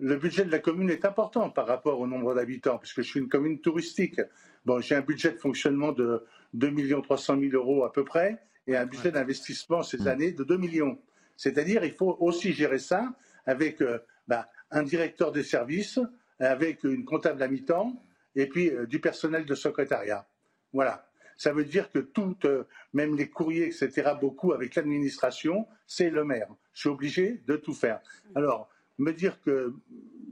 le 0.00 0.16
budget 0.16 0.44
de 0.44 0.50
la 0.50 0.58
commune 0.58 0.90
est 0.90 1.04
important 1.04 1.50
par 1.50 1.66
rapport 1.66 2.00
au 2.00 2.06
nombre 2.06 2.34
d'habitants, 2.34 2.78
puisque 2.78 3.02
je 3.02 3.08
suis 3.08 3.20
une 3.20 3.28
commune 3.28 3.60
touristique, 3.60 4.20
bon, 4.64 4.80
j'ai 4.80 4.94
un 4.94 5.00
budget 5.00 5.32
de 5.32 5.38
fonctionnement 5.38 5.92
de 5.92 6.24
2 6.54 7.02
300 7.02 7.38
000 7.40 7.52
euros 7.54 7.84
à 7.84 7.92
peu 7.92 8.04
près, 8.04 8.38
et 8.66 8.76
un 8.76 8.86
budget 8.86 9.10
d'investissement 9.10 9.82
cette 9.82 10.02
mm. 10.02 10.08
année 10.08 10.32
de 10.32 10.44
2 10.44 10.56
millions. 10.56 10.98
C'est-à-dire, 11.36 11.84
il 11.84 11.92
faut 11.92 12.16
aussi 12.20 12.52
gérer 12.52 12.78
ça 12.78 13.14
avec 13.46 13.80
euh, 13.80 13.98
bah, 14.26 14.48
un 14.70 14.82
directeur 14.82 15.32
des 15.32 15.42
services, 15.42 15.98
avec 16.40 16.84
une 16.84 17.04
comptable 17.04 17.42
à 17.42 17.48
mi-temps, 17.48 18.02
et 18.36 18.46
puis 18.46 18.70
du 18.88 19.00
personnel 19.00 19.44
de 19.44 19.54
secrétariat. 19.54 20.28
Voilà. 20.72 21.08
Ça 21.36 21.52
veut 21.52 21.64
dire 21.64 21.90
que 21.90 22.00
tout, 22.00 22.36
euh, 22.44 22.64
même 22.92 23.16
les 23.16 23.30
courriers, 23.30 23.66
etc., 23.66 24.10
beaucoup 24.20 24.52
avec 24.52 24.74
l'administration, 24.74 25.66
c'est 25.86 26.10
le 26.10 26.24
maire. 26.24 26.48
Je 26.72 26.80
suis 26.80 26.88
obligé 26.88 27.42
de 27.46 27.56
tout 27.56 27.74
faire. 27.74 28.00
Alors, 28.34 28.68
me 28.98 29.12
dire 29.12 29.40
que 29.42 29.74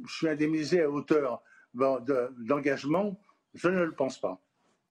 je 0.06 0.14
suis 0.14 0.28
indemnisé 0.28 0.82
à 0.82 0.90
hauteur 0.90 1.42
d'engagement, 1.74 3.18
je 3.54 3.68
ne 3.68 3.84
le 3.84 3.92
pense 3.92 4.20
pas. 4.20 4.40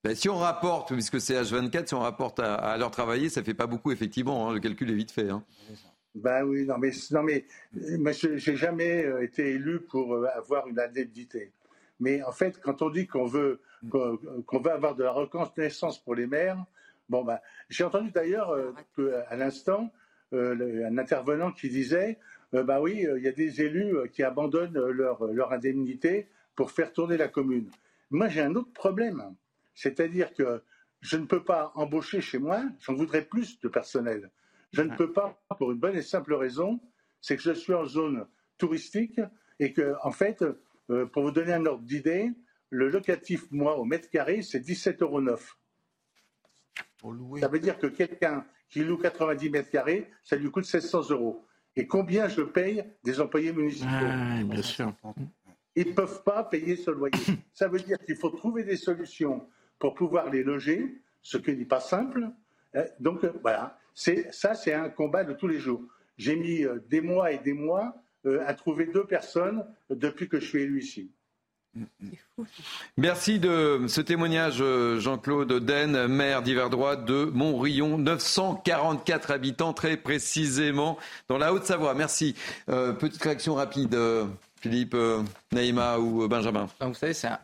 Ben, 0.03 0.15
si 0.15 0.29
on 0.29 0.37
rapporte, 0.37 0.93
puisque 0.93 1.19
c'est 1.19 1.33
H24, 1.33 1.87
si 1.87 1.93
on 1.95 1.99
rapporte 1.99 2.39
à, 2.39 2.55
à 2.55 2.77
l'heure 2.77 2.91
travaillée, 2.91 3.29
ça 3.29 3.43
fait 3.43 3.55
pas 3.55 3.65
beaucoup, 3.65 3.91
effectivement. 3.91 4.47
Hein, 4.47 4.53
le 4.53 4.59
calcul 4.59 4.89
est 4.91 4.95
vite 4.95 5.11
fait. 5.11 5.29
Hein. 5.29 5.43
Ben 6.13 6.43
oui, 6.43 6.65
non 6.65 6.77
mais, 6.77 6.91
non 7.11 7.23
mais, 7.23 7.45
mais 7.73 8.13
j'ai 8.13 8.55
jamais 8.55 9.03
euh, 9.03 9.23
été 9.23 9.49
élu 9.49 9.81
pour 9.81 10.13
euh, 10.13 10.27
avoir 10.35 10.67
une 10.67 10.79
indemnité. 10.79 11.51
Mais 11.99 12.23
en 12.23 12.31
fait, 12.31 12.59
quand 12.61 12.81
on 12.81 12.89
dit 12.89 13.07
qu'on 13.07 13.25
veut, 13.25 13.61
qu'on 13.89 14.59
veut 14.59 14.71
avoir 14.71 14.95
de 14.95 15.03
la 15.03 15.11
reconnaissance 15.11 15.99
pour 15.99 16.15
les 16.15 16.27
maires, 16.27 16.63
bon 17.09 17.23
ben, 17.23 17.39
j'ai 17.69 17.83
entendu 17.83 18.11
d'ailleurs 18.11 18.51
euh, 18.51 18.73
à 19.27 19.35
l'instant 19.35 19.91
euh, 20.33 20.87
un 20.87 20.97
intervenant 20.97 21.51
qui 21.51 21.69
disait, 21.69 22.17
bah 22.63 22.81
oui, 22.81 23.05
il 23.17 23.23
y 23.23 23.27
a 23.27 23.31
des 23.31 23.61
élus 23.61 24.09
qui 24.11 24.23
abandonnent 24.23 24.89
leur, 24.89 25.25
leur 25.27 25.51
indemnité 25.51 26.27
pour 26.55 26.71
faire 26.71 26.93
tourner 26.93 27.17
la 27.17 27.27
commune. 27.27 27.69
Moi, 28.11 28.29
j'ai 28.29 28.41
un 28.41 28.55
autre 28.55 28.71
problème, 28.71 29.35
c'est-à-dire 29.73 30.33
que 30.33 30.61
je 31.01 31.17
ne 31.17 31.25
peux 31.25 31.43
pas 31.43 31.71
embaucher 31.75 32.21
chez 32.21 32.37
moi, 32.37 32.63
j'en 32.79 32.93
voudrais 32.93 33.23
plus 33.23 33.59
de 33.59 33.67
personnel. 33.67 34.31
Je 34.73 34.81
ne 34.81 34.95
peux 34.95 35.11
pas 35.11 35.39
pour 35.57 35.71
une 35.71 35.79
bonne 35.79 35.95
et 35.95 36.01
simple 36.01 36.33
raison, 36.33 36.79
c'est 37.21 37.37
que 37.37 37.43
je 37.43 37.51
suis 37.51 37.73
en 37.73 37.85
zone 37.85 38.27
touristique 38.57 39.19
et 39.59 39.73
que, 39.73 39.95
en 40.03 40.11
fait, 40.11 40.43
euh, 40.89 41.05
pour 41.05 41.23
vous 41.23 41.31
donner 41.31 41.53
un 41.53 41.65
ordre 41.65 41.83
d'idée, 41.83 42.31
le 42.69 42.89
locatif, 42.89 43.45
moi, 43.51 43.77
au 43.77 43.85
mètre 43.85 44.09
carré, 44.09 44.41
c'est 44.41 44.59
17,9 44.59 45.39
euros. 47.03 47.37
Ça 47.39 47.47
veut 47.47 47.59
dire 47.59 47.77
que 47.77 47.87
quelqu'un 47.87 48.45
qui 48.69 48.83
loue 48.83 48.97
90 48.97 49.49
mètres 49.49 49.69
carrés, 49.69 50.09
ça 50.23 50.35
lui 50.35 50.49
coûte 50.49 50.65
1600 50.65 51.11
euros. 51.11 51.45
Et 51.75 51.87
combien 51.87 52.27
je 52.27 52.41
paye 52.41 52.83
des 53.03 53.19
employés 53.19 53.51
municipaux 53.51 53.89
ah, 53.91 54.43
Bien 54.43 54.61
sûr. 54.61 54.93
Ils 55.75 55.87
ne 55.87 55.93
peuvent 55.93 56.23
pas 56.23 56.43
payer 56.43 56.75
ce 56.75 56.91
loyer. 56.91 57.13
ça 57.53 57.67
veut 57.67 57.79
dire 57.79 57.97
qu'il 57.99 58.15
faut 58.15 58.29
trouver 58.29 58.63
des 58.63 58.77
solutions 58.77 59.45
pour 59.77 59.93
pouvoir 59.93 60.29
les 60.29 60.43
loger, 60.43 61.01
ce 61.21 61.37
qui 61.37 61.55
n'est 61.55 61.65
pas 61.65 61.81
simple. 61.81 62.29
Euh, 62.75 62.85
donc 62.99 63.23
euh, 63.23 63.33
voilà, 63.41 63.77
ça 63.93 64.55
c'est 64.55 64.73
un 64.73 64.89
combat 64.89 65.23
de 65.23 65.33
tous 65.33 65.47
les 65.47 65.59
jours. 65.59 65.83
J'ai 66.17 66.37
mis 66.37 66.65
des 66.87 67.01
mois 67.01 67.31
et 67.33 67.39
des 67.39 67.53
mois 67.53 67.93
euh, 68.25 68.43
à 68.47 68.55
trouver 68.55 68.87
deux 68.87 69.05
personnes 69.05 69.63
depuis 69.91 70.27
que 70.27 70.39
je 70.39 70.47
suis 70.47 70.63
élu 70.63 70.79
ici. 70.79 71.11
Merci 72.97 73.39
de 73.39 73.85
ce 73.87 74.01
témoignage, 74.01 74.57
euh, 74.61 74.99
Jean-Claude 74.99 75.51
Den, 75.53 76.07
maire 76.07 76.41
d'Hiverdroit 76.41 76.95
de 76.95 77.25
Montrion, 77.25 77.97
944 77.97 79.31
habitants 79.31 79.73
très 79.73 79.97
précisément 79.97 80.97
dans 81.27 81.37
la 81.37 81.53
Haute-Savoie. 81.53 81.93
Merci. 81.93 82.35
Euh, 82.69 82.93
petite 82.93 83.21
réaction 83.21 83.55
rapide, 83.55 83.97
Philippe, 84.61 84.95
Naïma 85.51 85.99
ou 85.99 86.27
Benjamin. 86.27 86.67
vous 86.79 86.93
savez, 86.93 87.13
c'est 87.13 87.27
un 87.27 87.39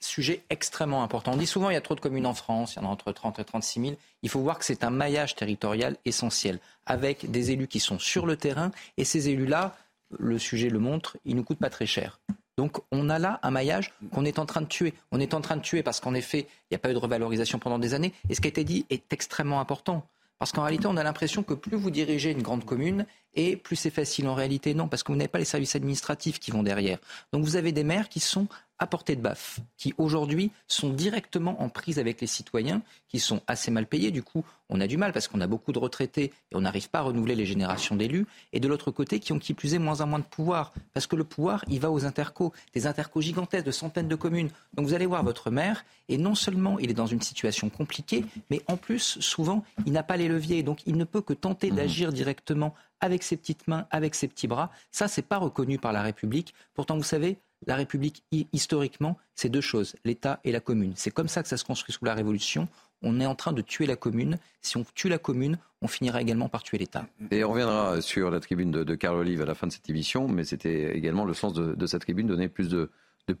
sujet 0.00 0.42
extrêmement 0.50 1.02
important. 1.02 1.32
On 1.32 1.36
dit 1.36 1.46
souvent 1.46 1.66
qu'il 1.66 1.74
y 1.74 1.78
a 1.78 1.82
trop 1.82 1.94
de 1.94 2.00
communes 2.00 2.26
en 2.26 2.34
France, 2.34 2.74
il 2.74 2.82
y 2.82 2.84
en 2.84 2.88
a 2.88 2.90
entre 2.90 3.12
30 3.12 3.38
et 3.38 3.44
36 3.44 3.80
000. 3.80 3.96
Il 4.22 4.28
faut 4.28 4.40
voir 4.40 4.58
que 4.58 4.64
c'est 4.64 4.84
un 4.84 4.90
maillage 4.90 5.34
territorial 5.34 5.96
essentiel, 6.04 6.58
avec 6.86 7.30
des 7.30 7.52
élus 7.52 7.68
qui 7.68 7.80
sont 7.80 7.98
sur 7.98 8.26
le 8.26 8.36
terrain, 8.36 8.70
et 8.96 9.04
ces 9.04 9.28
élus-là 9.28 9.76
le 10.18 10.38
sujet 10.38 10.68
le 10.68 10.78
montre, 10.78 11.16
il 11.24 11.32
ne 11.34 11.38
nous 11.38 11.44
coûte 11.44 11.58
pas 11.58 11.70
très 11.70 11.86
cher. 11.86 12.20
Donc 12.56 12.80
on 12.90 13.08
a 13.08 13.18
là 13.18 13.40
un 13.42 13.50
maillage 13.50 13.94
qu'on 14.12 14.24
est 14.24 14.38
en 14.38 14.46
train 14.46 14.60
de 14.60 14.66
tuer. 14.66 14.94
On 15.10 15.20
est 15.20 15.34
en 15.34 15.40
train 15.40 15.56
de 15.56 15.62
tuer 15.62 15.82
parce 15.82 16.00
qu'en 16.00 16.14
effet, 16.14 16.46
il 16.70 16.72
n'y 16.72 16.76
a 16.76 16.78
pas 16.78 16.90
eu 16.90 16.94
de 16.94 16.98
revalorisation 16.98 17.58
pendant 17.58 17.78
des 17.78 17.94
années. 17.94 18.12
Et 18.28 18.34
ce 18.34 18.40
qui 18.40 18.48
a 18.48 18.50
été 18.50 18.64
dit 18.64 18.86
est 18.90 19.12
extrêmement 19.12 19.60
important. 19.60 20.06
Parce 20.42 20.50
qu'en 20.50 20.62
réalité, 20.62 20.88
on 20.88 20.96
a 20.96 21.04
l'impression 21.04 21.44
que 21.44 21.54
plus 21.54 21.76
vous 21.76 21.92
dirigez 21.92 22.32
une 22.32 22.42
grande 22.42 22.64
commune, 22.64 23.06
et 23.34 23.54
plus 23.56 23.76
c'est 23.76 23.90
facile. 23.90 24.26
En 24.26 24.34
réalité, 24.34 24.74
non, 24.74 24.88
parce 24.88 25.04
que 25.04 25.12
vous 25.12 25.16
n'avez 25.16 25.28
pas 25.28 25.38
les 25.38 25.44
services 25.44 25.76
administratifs 25.76 26.40
qui 26.40 26.50
vont 26.50 26.64
derrière. 26.64 26.98
Donc 27.32 27.44
vous 27.44 27.54
avez 27.54 27.70
des 27.70 27.84
maires 27.84 28.08
qui 28.08 28.18
sont 28.18 28.48
à 28.80 28.88
portée 28.88 29.14
de 29.14 29.20
baffe, 29.20 29.60
qui 29.76 29.94
aujourd'hui 29.98 30.50
sont 30.66 30.90
directement 30.90 31.62
en 31.62 31.68
prise 31.68 32.00
avec 32.00 32.20
les 32.20 32.26
citoyens, 32.26 32.82
qui 33.06 33.20
sont 33.20 33.40
assez 33.46 33.70
mal 33.70 33.86
payés. 33.86 34.10
Du 34.10 34.24
coup, 34.24 34.44
on 34.72 34.80
a 34.80 34.86
du 34.86 34.96
mal 34.96 35.12
parce 35.12 35.28
qu'on 35.28 35.40
a 35.40 35.46
beaucoup 35.46 35.72
de 35.72 35.78
retraités 35.78 36.32
et 36.50 36.56
on 36.56 36.62
n'arrive 36.62 36.88
pas 36.88 37.00
à 37.00 37.02
renouveler 37.02 37.34
les 37.34 37.44
générations 37.44 37.94
d'élus. 37.94 38.26
Et 38.52 38.60
de 38.60 38.66
l'autre 38.68 38.90
côté, 38.90 39.20
qui 39.20 39.32
ont 39.32 39.38
qui 39.38 39.52
plus 39.52 39.74
est 39.74 39.78
moins 39.78 40.00
en 40.00 40.06
moins 40.06 40.18
de 40.18 40.24
pouvoir. 40.24 40.72
Parce 40.94 41.06
que 41.06 41.14
le 41.14 41.24
pouvoir, 41.24 41.62
il 41.68 41.78
va 41.78 41.90
aux 41.90 42.06
intercos, 42.06 42.52
des 42.72 42.86
intercos 42.86 43.22
gigantesques 43.22 43.66
de 43.66 43.70
centaines 43.70 44.08
de 44.08 44.14
communes. 44.14 44.48
Donc 44.72 44.86
vous 44.86 44.94
allez 44.94 45.06
voir 45.06 45.22
votre 45.22 45.50
maire, 45.50 45.84
et 46.08 46.16
non 46.16 46.34
seulement 46.34 46.78
il 46.78 46.90
est 46.90 46.94
dans 46.94 47.06
une 47.06 47.20
situation 47.20 47.68
compliquée, 47.68 48.24
mais 48.50 48.62
en 48.66 48.76
plus, 48.76 49.20
souvent, 49.20 49.62
il 49.84 49.92
n'a 49.92 50.02
pas 50.02 50.16
les 50.16 50.28
leviers. 50.28 50.62
Donc 50.62 50.80
il 50.86 50.96
ne 50.96 51.04
peut 51.04 51.20
que 51.20 51.34
tenter 51.34 51.70
mmh. 51.70 51.76
d'agir 51.76 52.12
directement 52.12 52.74
avec 53.00 53.22
ses 53.22 53.36
petites 53.36 53.68
mains, 53.68 53.86
avec 53.90 54.14
ses 54.14 54.26
petits 54.26 54.46
bras. 54.46 54.70
Ça, 54.90 55.06
c'est 55.06 55.22
pas 55.22 55.38
reconnu 55.38 55.78
par 55.78 55.92
la 55.92 56.02
République. 56.02 56.54
Pourtant, 56.72 56.96
vous 56.96 57.02
savez, 57.02 57.36
la 57.66 57.76
République, 57.76 58.24
historiquement, 58.52 59.18
c'est 59.34 59.48
deux 59.48 59.60
choses, 59.60 59.94
l'État 60.04 60.40
et 60.44 60.52
la 60.52 60.60
commune. 60.60 60.94
C'est 60.96 61.10
comme 61.10 61.28
ça 61.28 61.42
que 61.42 61.48
ça 61.48 61.56
se 61.56 61.64
construit 61.64 61.92
sous 61.92 62.04
la 62.04 62.14
Révolution. 62.14 62.68
On 63.02 63.20
est 63.20 63.26
en 63.26 63.34
train 63.34 63.52
de 63.52 63.62
tuer 63.62 63.86
la 63.86 63.96
commune. 63.96 64.38
Si 64.60 64.76
on 64.76 64.84
tue 64.94 65.08
la 65.08 65.18
commune, 65.18 65.58
on 65.80 65.88
finira 65.88 66.20
également 66.20 66.48
par 66.48 66.62
tuer 66.62 66.78
l'État. 66.78 67.06
Et 67.30 67.44
on 67.44 67.50
reviendra 67.50 68.00
sur 68.00 68.30
la 68.30 68.40
tribune 68.40 68.70
de, 68.70 68.94
Carl 68.94 69.16
Olive 69.16 69.42
à 69.42 69.46
la 69.46 69.54
fin 69.54 69.66
de 69.66 69.72
cette 69.72 69.88
émission, 69.90 70.28
mais 70.28 70.44
c'était 70.44 70.96
également 70.96 71.24
le 71.24 71.34
sens 71.34 71.52
de, 71.52 71.86
cette 71.86 72.02
tribune, 72.02 72.26
donner 72.26 72.48
plus 72.48 72.68
de, 72.68 72.90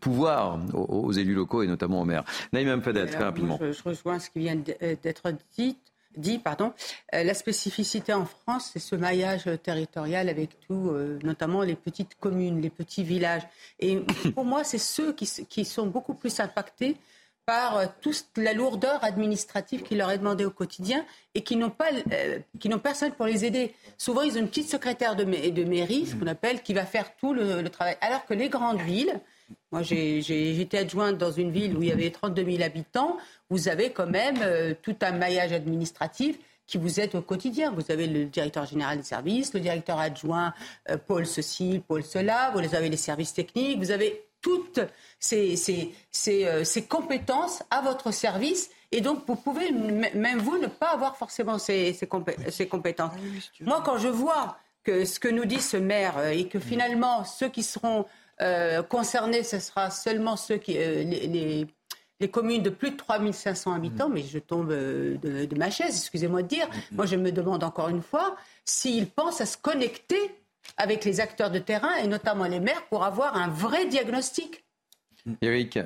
pouvoir 0.00 0.58
aux, 0.72 1.12
élus 1.12 1.34
locaux 1.34 1.62
et 1.62 1.66
notamment 1.66 2.00
aux 2.00 2.04
maires. 2.04 2.24
Naïm 2.52 2.80
Fadet, 2.82 3.06
très 3.06 3.24
rapidement. 3.24 3.58
Je, 3.60 3.72
je, 3.72 3.82
rejoins 3.82 4.18
ce 4.18 4.30
qui 4.30 4.38
vient 4.38 4.56
d'être 4.56 5.32
dit 5.56 5.76
dit, 6.16 6.38
pardon, 6.38 6.72
euh, 7.14 7.24
la 7.24 7.34
spécificité 7.34 8.12
en 8.12 8.24
France, 8.24 8.70
c'est 8.72 8.78
ce 8.78 8.96
maillage 8.96 9.48
territorial 9.62 10.28
avec 10.28 10.60
tout, 10.60 10.90
euh, 10.90 11.18
notamment 11.22 11.62
les 11.62 11.74
petites 11.74 12.16
communes, 12.18 12.60
les 12.60 12.70
petits 12.70 13.02
villages. 13.02 13.42
Et 13.80 13.98
pour 14.34 14.44
moi, 14.44 14.64
c'est 14.64 14.78
ceux 14.78 15.12
qui, 15.12 15.64
sont 15.64 15.86
beaucoup 15.86 16.14
plus 16.14 16.40
impactés 16.40 16.96
par 17.46 17.76
euh, 17.76 17.86
toute 18.00 18.26
la 18.36 18.52
lourdeur 18.52 19.02
administrative 19.04 19.82
qui 19.82 19.94
leur 19.94 20.10
est 20.10 20.18
demandée 20.18 20.44
au 20.44 20.50
quotidien 20.50 21.04
et 21.34 21.42
qui 21.42 21.56
n'ont 21.56 21.70
pas, 21.70 21.90
qui 22.60 22.68
n'ont 22.68 22.78
personne 22.78 23.12
pour 23.12 23.26
les 23.26 23.44
aider. 23.44 23.74
Souvent, 23.98 24.22
ils 24.22 24.36
ont 24.36 24.40
une 24.40 24.48
petite 24.48 24.68
secrétaire 24.68 25.16
de, 25.16 25.24
mairie, 25.24 26.06
ce 26.06 26.14
qu'on 26.14 26.26
appelle, 26.26 26.62
qui 26.62 26.74
va 26.74 26.84
faire 26.84 27.16
tout 27.16 27.34
le, 27.34 27.68
travail. 27.68 27.96
Alors 28.00 28.24
que 28.26 28.34
les 28.34 28.48
grandes 28.48 28.80
villes, 28.80 29.20
moi, 29.70 29.82
j'étais 29.82 30.78
adjointe 30.78 31.18
dans 31.18 31.32
une 31.32 31.50
ville 31.50 31.76
où 31.76 31.82
il 31.82 31.88
y 31.88 31.92
avait 31.92 32.10
32 32.10 32.44
000 32.44 32.62
habitants. 32.62 33.16
Vous 33.50 33.68
avez 33.68 33.90
quand 33.90 34.06
même 34.06 34.38
euh, 34.42 34.74
tout 34.80 34.96
un 35.02 35.12
maillage 35.12 35.52
administratif 35.52 36.38
qui 36.66 36.78
vous 36.78 37.00
aide 37.00 37.14
au 37.14 37.20
quotidien. 37.20 37.72
Vous 37.72 37.90
avez 37.90 38.06
le 38.06 38.24
directeur 38.26 38.64
général 38.66 38.98
des 38.98 39.04
services, 39.04 39.52
le 39.52 39.60
directeur 39.60 39.98
adjoint, 39.98 40.54
euh, 40.90 40.96
Paul 40.96 41.26
ceci, 41.26 41.82
Paul 41.86 42.02
cela. 42.02 42.50
Vous 42.54 42.74
avez 42.74 42.88
les 42.88 42.96
services 42.96 43.34
techniques. 43.34 43.78
Vous 43.78 43.90
avez 43.90 44.24
toutes 44.42 44.80
ces, 45.18 45.94
euh, 46.28 46.64
compétences 46.88 47.62
à 47.70 47.80
votre 47.80 48.10
service. 48.12 48.70
Et 48.90 49.00
donc, 49.00 49.22
vous 49.26 49.36
pouvez, 49.36 49.72
même 49.72 50.38
vous, 50.38 50.58
ne 50.58 50.66
pas 50.66 50.90
avoir 50.90 51.16
forcément 51.16 51.58
ces, 51.58 51.96
compétences. 52.68 53.12
Ah 53.14 53.64
Moi, 53.64 53.82
quand 53.84 53.96
je 53.96 54.08
vois 54.08 54.58
que 54.84 55.04
ce 55.04 55.18
que 55.18 55.28
nous 55.28 55.46
dit 55.46 55.60
ce 55.60 55.76
maire 55.78 56.26
et 56.26 56.48
que 56.48 56.58
finalement, 56.58 57.24
ceux 57.24 57.48
qui 57.48 57.62
seront 57.62 58.04
euh, 58.42 58.82
concernés, 58.82 59.44
ce 59.44 59.60
sera 59.60 59.90
seulement 59.90 60.36
ceux 60.36 60.56
qui, 60.56 60.76
euh, 60.76 61.04
les, 61.04 61.66
les, 62.18 62.28
communes 62.28 62.62
de 62.62 62.70
plus 62.70 62.92
de 62.92 62.96
3500 62.96 63.72
habitants, 63.72 64.08
mm. 64.08 64.12
mais 64.12 64.22
je 64.22 64.38
tombe 64.38 64.70
euh, 64.70 65.16
de, 65.18 65.56
ma 65.56 65.70
chaise, 65.70 65.96
excusez-moi 65.96 66.42
de 66.42 66.48
dire. 66.48 66.66
Mm. 66.66 66.96
Moi, 66.96 67.06
je 67.06 67.16
me 67.16 67.30
demande 67.30 67.62
encore 67.62 67.88
une 67.88 68.02
fois 68.02 68.34
s'ils 68.64 69.06
pensent 69.06 69.40
à 69.40 69.46
se 69.46 69.56
connecter 69.56 70.34
avec 70.76 71.04
les 71.04 71.20
acteurs 71.20 71.50
de 71.50 71.58
terrain 71.58 71.94
et 71.96 72.06
notamment 72.06 72.44
les 72.44 72.60
maires 72.60 72.86
pour 72.88 73.04
avoir 73.04 73.36
un 73.36 73.48
vrai 73.48 73.86
diagnostic. 73.86 74.64
Eric, 75.40 75.78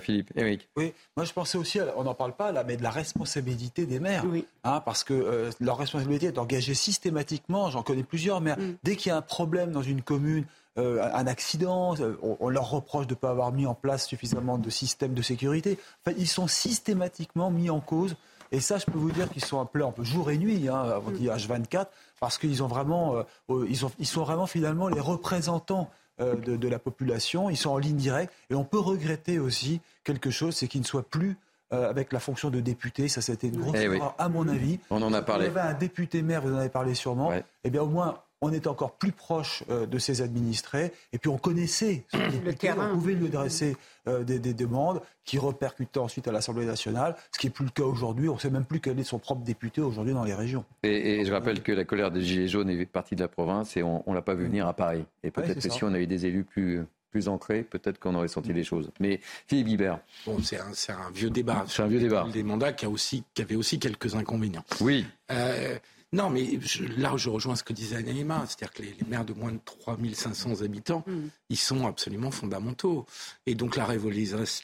Philippe, 0.00 0.30
Eric. 0.36 0.68
Oui, 0.76 0.92
moi 1.16 1.26
je 1.26 1.32
pensais 1.32 1.58
aussi, 1.58 1.80
on 1.96 2.04
n'en 2.04 2.14
parle 2.14 2.36
pas 2.36 2.52
là, 2.52 2.62
mais 2.62 2.76
de 2.76 2.82
la 2.84 2.90
responsabilité 2.90 3.86
des 3.86 3.98
maires. 3.98 4.24
Oui. 4.24 4.46
Hein, 4.62 4.80
parce 4.84 5.02
que 5.02 5.50
leur 5.58 5.78
responsabilité 5.78 6.26
est 6.26 6.32
d'engager 6.32 6.74
systématiquement, 6.74 7.70
j'en 7.70 7.82
connais 7.82 8.04
plusieurs 8.04 8.40
maires, 8.40 8.58
mm. 8.58 8.76
dès 8.84 8.94
qu'il 8.94 9.10
y 9.10 9.12
a 9.12 9.16
un 9.16 9.22
problème 9.22 9.72
dans 9.72 9.82
une 9.82 10.02
commune, 10.02 10.44
euh, 10.76 11.00
un 11.14 11.28
accident, 11.28 11.94
euh, 12.00 12.16
on, 12.20 12.48
leur 12.48 12.68
reproche 12.68 13.06
de 13.06 13.12
ne 13.12 13.18
pas 13.18 13.30
avoir 13.30 13.52
mis 13.52 13.64
en 13.64 13.74
place 13.74 14.06
suffisamment 14.08 14.58
de 14.58 14.70
systèmes 14.70 15.14
de 15.14 15.22
sécurité. 15.22 15.78
Enfin, 16.04 16.16
ils 16.18 16.26
sont 16.26 16.48
systématiquement 16.48 17.52
mis 17.52 17.70
en 17.70 17.78
cause. 17.78 18.16
Et 18.54 18.60
ça, 18.60 18.78
je 18.78 18.84
peux 18.84 18.98
vous 18.98 19.10
dire 19.10 19.28
qu'ils 19.28 19.44
sont 19.44 19.60
appelés 19.60 19.84
un 19.84 19.90
peu 19.90 20.04
jour 20.04 20.30
et 20.30 20.38
nuit, 20.38 20.68
hein, 20.68 21.00
on 21.06 21.10
dit 21.10 21.26
H24, 21.26 21.86
parce 22.20 22.38
qu'ils 22.38 22.62
ont 22.62 22.68
vraiment, 22.68 23.16
euh, 23.50 23.66
ils, 23.68 23.78
ils, 23.98 24.06
sont 24.06 24.22
vraiment 24.22 24.46
finalement 24.46 24.88
les 24.88 25.00
représentants 25.00 25.90
de, 26.20 26.68
la 26.68 26.78
population. 26.78 27.50
Ils 27.50 27.56
sont 27.56 27.70
en 27.70 27.78
ligne 27.78 27.96
directe. 27.96 28.32
Et 28.48 28.54
on 28.54 28.62
peut 28.62 28.78
regretter 28.78 29.40
aussi 29.40 29.80
quelque 30.04 30.30
chose, 30.30 30.54
c'est 30.54 30.68
qu'ils 30.68 30.82
ne 30.82 30.86
soient 30.86 31.02
plus 31.02 31.36
avec 31.72 32.12
la 32.12 32.20
fonction 32.20 32.50
de 32.50 32.60
député. 32.60 33.08
Ça, 33.08 33.20
c'était 33.20 33.48
une 33.48 33.60
grosse 33.60 33.76
eh 33.76 34.00
à 34.18 34.28
mon 34.28 34.46
avis. 34.46 34.78
On 34.90 35.02
en 35.02 35.12
a 35.12 35.22
parlé. 35.22 35.48
Vous 35.48 35.58
avez 35.58 35.70
un 35.70 35.74
député 35.74 36.22
maire, 36.22 36.42
vous 36.42 36.54
en 36.54 36.58
avez 36.58 36.68
parlé 36.68 36.94
sûrement. 36.94 37.32
Eh 37.64 37.70
bien, 37.70 37.82
au 37.82 37.88
moins, 37.88 38.22
on 38.44 38.52
est 38.52 38.66
encore 38.66 38.92
plus 38.92 39.12
proche 39.12 39.64
euh, 39.70 39.86
de 39.86 39.98
ses 39.98 40.20
administrés, 40.20 40.92
et 41.12 41.18
puis 41.18 41.30
on 41.30 41.38
connaissait 41.38 42.04
le 42.12 42.52
terrain. 42.52 42.90
On 42.92 42.94
pouvait 42.96 43.14
lui 43.14 43.26
adresser 43.26 43.76
euh, 44.06 44.22
des, 44.22 44.38
demandes 44.38 45.00
qui 45.24 45.38
repercutaient 45.38 45.98
ensuite 45.98 46.28
à 46.28 46.32
l'Assemblée 46.32 46.66
nationale, 46.66 47.16
ce 47.32 47.38
qui 47.38 47.46
n'est 47.46 47.52
plus 47.52 47.64
le 47.64 47.70
cas 47.70 47.84
aujourd'hui. 47.84 48.28
On 48.28 48.34
ne 48.34 48.38
sait 48.38 48.50
même 48.50 48.66
plus 48.66 48.80
quel 48.80 48.98
est 49.00 49.04
son 49.04 49.18
propre 49.18 49.42
député 49.42 49.80
aujourd'hui 49.80 50.12
dans 50.12 50.24
les 50.24 50.34
régions. 50.34 50.64
Et, 50.82 51.24
je 51.24 51.32
rappelle 51.32 51.62
que 51.62 51.72
la 51.72 51.84
colère 51.84 52.10
des 52.10 52.20
Gilets 52.20 52.48
jaunes 52.48 52.68
est 52.68 52.84
partie 52.84 53.16
de 53.16 53.22
la 53.22 53.28
province 53.28 53.76
et 53.76 53.82
on 53.82 54.04
ne 54.06 54.14
l'a 54.14 54.22
pas 54.22 54.34
vu 54.34 54.44
venir 54.44 54.66
à 54.66 54.74
Paris. 54.74 55.04
Et 55.22 55.30
peut-être 55.30 55.60
que 55.60 55.70
si 55.70 55.82
on 55.84 55.94
avait 55.94 56.06
des 56.06 56.26
élus 56.26 56.44
plus 56.44 56.84
plus 57.10 57.28
ancrés, 57.28 57.62
peut-être 57.62 58.00
qu'on 58.00 58.16
aurait 58.16 58.26
senti 58.26 58.52
les 58.52 58.64
choses. 58.64 58.90
Mais 58.98 59.20
Philippe 59.46 59.68
Guibert. 59.68 60.00
Bon, 60.26 60.36
c'est 60.42 60.58
un, 60.58 60.72
un, 60.72 61.10
vieux 61.12 61.30
débat. 61.30 61.64
C'est 61.68 61.82
un 61.82 61.86
vieux 61.86 62.00
débat. 62.00 62.26
Des 62.32 62.42
mandats 62.42 62.72
qui, 62.72 62.86
a 62.86 62.90
aussi, 62.90 63.22
qui 63.34 63.42
avait 63.42 63.54
aussi 63.54 63.78
quelques 63.78 64.16
inconvénients. 64.16 64.64
Oui. 64.80 65.06
Euh, 65.30 65.78
non, 66.14 66.30
mais 66.30 66.60
là, 66.96 67.12
je 67.16 67.28
rejoins 67.28 67.56
ce 67.56 67.64
que 67.64 67.72
disait 67.72 67.96
Anima, 67.96 68.44
c'est-à-dire 68.46 68.72
que 68.72 68.82
les, 68.82 68.96
maires 69.08 69.24
de 69.24 69.32
moins 69.32 69.50
de 69.50 69.58
3500 69.64 70.62
habitants, 70.62 71.02
mm. 71.06 71.26
ils 71.50 71.58
sont 71.58 71.86
absolument 71.88 72.30
fondamentaux. 72.30 73.04
Et 73.46 73.56
donc 73.56 73.74
la, 73.74 73.88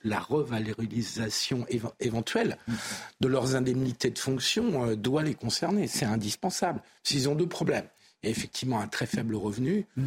la 0.04 0.20
revalorisation 0.20 1.66
éventuelle 1.98 2.56
de 3.20 3.26
leurs 3.26 3.56
indemnités 3.56 4.10
de 4.10 4.18
fonction 4.18 4.86
euh, 4.86 4.94
doit 4.94 5.24
les 5.24 5.34
concerner. 5.34 5.88
C'est 5.88 6.04
indispensable. 6.04 6.80
S'ils 7.02 7.28
ont 7.28 7.34
deux 7.34 7.48
problèmes. 7.48 7.88
Il 8.22 8.26
y 8.26 8.28
a 8.28 8.30
effectivement 8.30 8.80
un 8.80 8.86
très 8.86 9.06
faible 9.06 9.34
revenu. 9.34 9.86
Mm. 9.96 10.06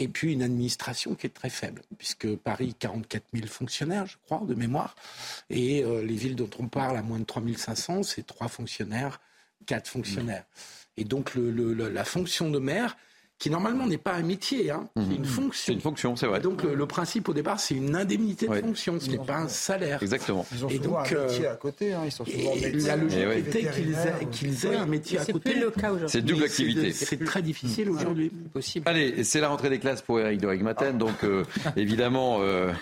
Et 0.00 0.08
puis 0.08 0.32
une 0.32 0.42
administration 0.42 1.14
qui 1.14 1.26
est 1.26 1.30
très 1.30 1.50
faible, 1.50 1.82
puisque 1.98 2.34
Paris, 2.36 2.74
44 2.76 3.22
000 3.34 3.46
fonctionnaires, 3.46 4.06
je 4.06 4.16
crois, 4.24 4.42
de 4.44 4.54
mémoire. 4.54 4.96
Et 5.50 5.84
euh, 5.84 6.02
les 6.02 6.16
villes 6.16 6.36
dont 6.36 6.50
on 6.58 6.66
parle 6.68 6.96
à 6.96 7.02
moins 7.02 7.18
de 7.18 7.24
3500, 7.24 8.02
c'est 8.02 8.26
trois 8.26 8.48
fonctionnaires, 8.48 9.20
quatre 9.66 9.88
fonctionnaires. 9.88 10.46
Et 11.00 11.04
donc 11.04 11.32
la 11.34 12.04
fonction 12.04 12.50
de 12.50 12.58
maire, 12.58 12.96
qui 13.40 13.48
normalement 13.48 13.86
n'est 13.86 13.98
pas 13.98 14.12
un 14.12 14.22
métier, 14.22 14.70
hein, 14.70 14.86
c'est 14.94 15.02
une 15.02 15.20
mhm. 15.20 15.24
fonction. 15.24 15.62
C'est 15.64 15.72
une 15.72 15.80
fonction, 15.80 16.14
c'est 16.14 16.26
vrai. 16.26 16.40
donc 16.40 16.62
le, 16.62 16.86
principe 16.86 17.26
au 17.30 17.32
départ, 17.32 17.58
c'est 17.58 17.74
une 17.74 17.96
indemnité 17.96 18.46
de 18.46 18.54
fonction, 18.54 19.00
ce 19.00 19.10
n'est 19.10 19.16
pas 19.16 19.38
un 19.38 19.48
salaire. 19.48 20.02
Exactement. 20.02 20.44
Ils 20.52 20.64
ont 20.66 20.68
et 20.68 20.78
donc, 20.78 21.10
un 21.10 21.16
euh, 21.16 21.26
métier 21.26 21.46
à 21.46 21.56
côté, 21.56 21.94
hein, 21.94 22.02
ils 22.04 22.12
sont 22.12 22.26
souvent 22.26 22.52
La 22.86 22.96
logique 22.96 23.18
était 23.38 23.66
qu'ils 24.30 24.66
aient, 24.66 24.76
un 24.76 24.84
métier 24.84 25.18
à 25.18 25.24
côté. 25.24 25.52
C'est 25.54 25.58
le 25.58 25.70
cas 25.70 25.90
aujourd'hui. 25.90 26.10
C'est 26.10 26.20
double 26.20 26.44
activité. 26.44 26.92
C'est 26.92 27.24
très 27.24 27.40
difficile 27.40 27.88
aujourd'hui. 27.88 28.30
Possible. 28.52 28.86
Allez, 28.86 29.24
c'est 29.24 29.40
la 29.40 29.48
rentrée 29.48 29.70
des 29.70 29.78
classes 29.78 30.02
pour 30.02 30.20
Eric 30.20 30.38
de 30.38 30.46
Regmaten, 30.46 30.98
donc 30.98 31.24
euh, 31.24 31.44
évidemment. 31.76 32.40
Euh, 32.42 32.72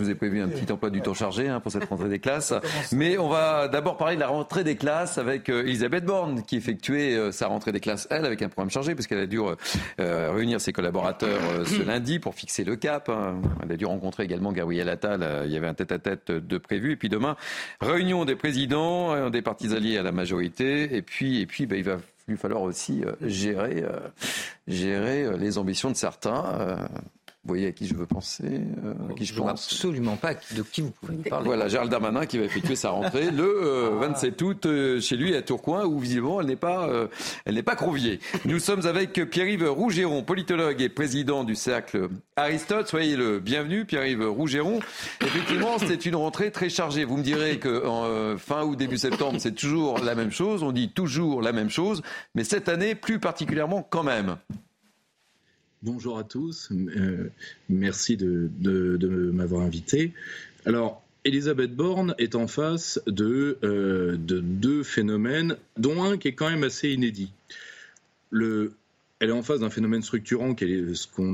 je 0.00 0.06
vous 0.06 0.10
ai 0.10 0.14
prévu 0.14 0.40
un 0.40 0.48
petit 0.48 0.72
emploi 0.72 0.88
du 0.88 1.02
temps 1.02 1.12
chargé 1.12 1.48
hein, 1.48 1.60
pour 1.60 1.70
cette 1.70 1.84
rentrée 1.84 2.08
des 2.08 2.20
classes. 2.20 2.54
Mais 2.92 3.18
on 3.18 3.28
va 3.28 3.68
d'abord 3.68 3.98
parler 3.98 4.14
de 4.14 4.20
la 4.20 4.28
rentrée 4.28 4.64
des 4.64 4.76
classes 4.76 5.18
avec 5.18 5.50
euh, 5.50 5.62
Elisabeth 5.62 6.06
Borne, 6.06 6.42
qui 6.42 6.56
effectuait 6.56 7.14
euh, 7.14 7.32
sa 7.32 7.48
rentrée 7.48 7.70
des 7.70 7.80
classes, 7.80 8.08
elle, 8.10 8.24
avec 8.24 8.40
un 8.40 8.48
programme 8.48 8.70
chargé, 8.70 8.94
parce 8.94 9.06
qu'elle 9.06 9.18
a 9.18 9.26
dû 9.26 9.38
euh, 9.38 10.32
réunir 10.32 10.58
ses 10.58 10.72
collaborateurs 10.72 11.66
ce 11.66 11.82
lundi 11.86 12.18
pour 12.18 12.34
fixer 12.34 12.64
le 12.64 12.76
cap. 12.76 13.10
Hein. 13.10 13.42
Elle 13.62 13.72
a 13.72 13.76
dû 13.76 13.84
rencontrer 13.84 14.24
également 14.24 14.52
Gabriel 14.52 14.88
Attal. 14.88 15.44
il 15.44 15.52
y 15.52 15.56
avait 15.58 15.68
un 15.68 15.74
tête-à-tête 15.74 16.30
de 16.30 16.58
prévu. 16.58 16.92
Et 16.92 16.96
puis 16.96 17.10
demain, 17.10 17.36
réunion 17.82 18.24
des 18.24 18.36
présidents, 18.36 19.28
des 19.28 19.42
partis 19.42 19.74
alliés 19.74 19.98
à 19.98 20.02
la 20.02 20.12
majorité. 20.12 20.96
Et 20.96 21.02
puis, 21.02 21.42
et 21.42 21.46
puis 21.46 21.66
bah, 21.66 21.76
il 21.76 21.84
va 21.84 21.98
lui 22.26 22.38
falloir 22.38 22.62
aussi 22.62 23.02
gérer, 23.20 23.84
gérer 24.66 25.36
les 25.36 25.58
ambitions 25.58 25.90
de 25.90 25.96
certains. 25.96 26.88
Vous 27.42 27.54
voyez 27.54 27.68
à 27.68 27.72
qui 27.72 27.86
je 27.86 27.94
veux 27.94 28.04
penser 28.04 28.44
euh, 28.84 28.92
à 29.08 29.14
qui 29.14 29.24
je, 29.24 29.40
absolument 29.40 30.16
pas 30.16 30.34
de 30.34 30.62
qui 30.62 30.82
vous 30.82 30.90
pouvez 30.90 31.16
parler. 31.16 31.46
Voilà, 31.46 31.68
Gérald 31.68 31.90
Darmanin 31.90 32.26
qui 32.26 32.36
va 32.36 32.44
effectuer 32.44 32.76
sa 32.76 32.90
rentrée 32.90 33.30
le 33.30 33.96
27 33.98 34.42
euh, 34.42 34.44
août 34.44 34.66
euh, 34.66 35.00
chez 35.00 35.16
lui 35.16 35.34
à 35.34 35.40
Tourcoing, 35.40 35.86
où 35.86 35.98
visiblement 35.98 36.42
elle 36.42 36.48
n'est 36.48 36.56
pas, 36.56 36.90
elle 37.46 37.54
n'est 37.54 37.62
pas 37.62 37.76
Crouvier. 37.76 38.20
Nous 38.44 38.58
sommes 38.58 38.84
avec 38.84 39.14
Pierre-Yves 39.30 39.70
Rougeron, 39.70 40.22
politologue 40.22 40.82
et 40.82 40.90
président 40.90 41.42
du 41.42 41.54
cercle 41.54 42.10
Aristote. 42.36 42.88
Soyez 42.88 43.16
le 43.16 43.40
bienvenu, 43.40 43.86
Pierre-Yves 43.86 44.28
Rougeron. 44.28 44.80
Effectivement, 45.22 45.78
c'est 45.78 46.04
une 46.04 46.16
rentrée 46.16 46.50
très 46.50 46.68
chargée. 46.68 47.04
Vous 47.04 47.16
me 47.16 47.22
direz 47.22 47.58
que 47.58 47.86
en, 47.86 48.36
fin 48.36 48.64
ou 48.64 48.76
début 48.76 48.98
septembre, 48.98 49.38
c'est 49.40 49.54
toujours 49.54 49.98
la 50.00 50.14
même 50.14 50.30
chose. 50.30 50.62
On 50.62 50.72
dit 50.72 50.90
toujours 50.90 51.40
la 51.40 51.52
même 51.52 51.70
chose, 51.70 52.02
mais 52.34 52.44
cette 52.44 52.68
année 52.68 52.94
plus 52.94 53.18
particulièrement 53.18 53.82
quand 53.82 54.02
même. 54.02 54.36
Bonjour 55.82 56.18
à 56.18 56.24
tous. 56.24 56.68
Euh, 56.72 57.30
merci 57.70 58.18
de, 58.18 58.50
m'avoir 59.32 59.62
invité. 59.62 60.12
Alors, 60.66 61.02
Elisabeth 61.24 61.74
Borne 61.74 62.14
est 62.18 62.34
en 62.34 62.46
face 62.46 63.00
de, 63.06 63.56
euh, 63.64 64.18
de, 64.18 64.40
deux 64.40 64.82
phénomènes, 64.82 65.56
dont 65.78 66.02
un 66.02 66.18
qui 66.18 66.28
est 66.28 66.34
quand 66.34 66.50
même 66.50 66.64
assez 66.64 66.90
inédit. 66.90 67.32
Le, 68.28 68.74
elle 69.20 69.30
est 69.30 69.32
en 69.32 69.42
face 69.42 69.60
d'un 69.60 69.70
phénomène 69.70 70.02
structurant 70.02 70.54
qui 70.54 70.94
ce 70.94 71.06
qu'on 71.06 71.32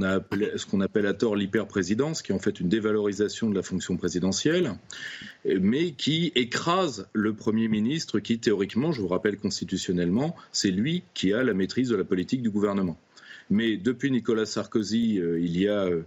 qu'on 0.71 0.81
appelle 0.81 1.07
à 1.07 1.15
tort 1.15 1.35
l'hyperprésidence, 1.35 2.23
qui 2.23 2.31
est 2.31 2.35
en 2.35 2.39
fait 2.39 2.61
une 2.61 2.69
dévalorisation 2.69 3.51
de 3.51 3.55
la 3.57 3.65
fonction 3.65 3.97
présidentielle, 3.97 4.75
mais 5.45 5.91
qui 5.91 6.31
écrase 6.37 7.09
le 7.13 7.35
Premier 7.35 7.67
ministre 7.67 8.21
qui, 8.21 8.39
théoriquement, 8.39 8.93
je 8.93 9.01
vous 9.01 9.09
rappelle 9.09 9.39
constitutionnellement, 9.39 10.37
c'est 10.53 10.71
lui 10.71 11.03
qui 11.15 11.33
a 11.33 11.43
la 11.43 11.53
maîtrise 11.53 11.89
de 11.89 11.97
la 11.97 12.05
politique 12.05 12.43
du 12.43 12.51
gouvernement. 12.51 12.97
Mais 13.51 13.77
depuis 13.77 14.11
Nicolas 14.11 14.47
Sarkozy, 14.47 15.21
euh, 15.21 15.41
il 15.41 15.59
y 15.59 15.69
a, 15.69 15.85
euh, 15.85 16.03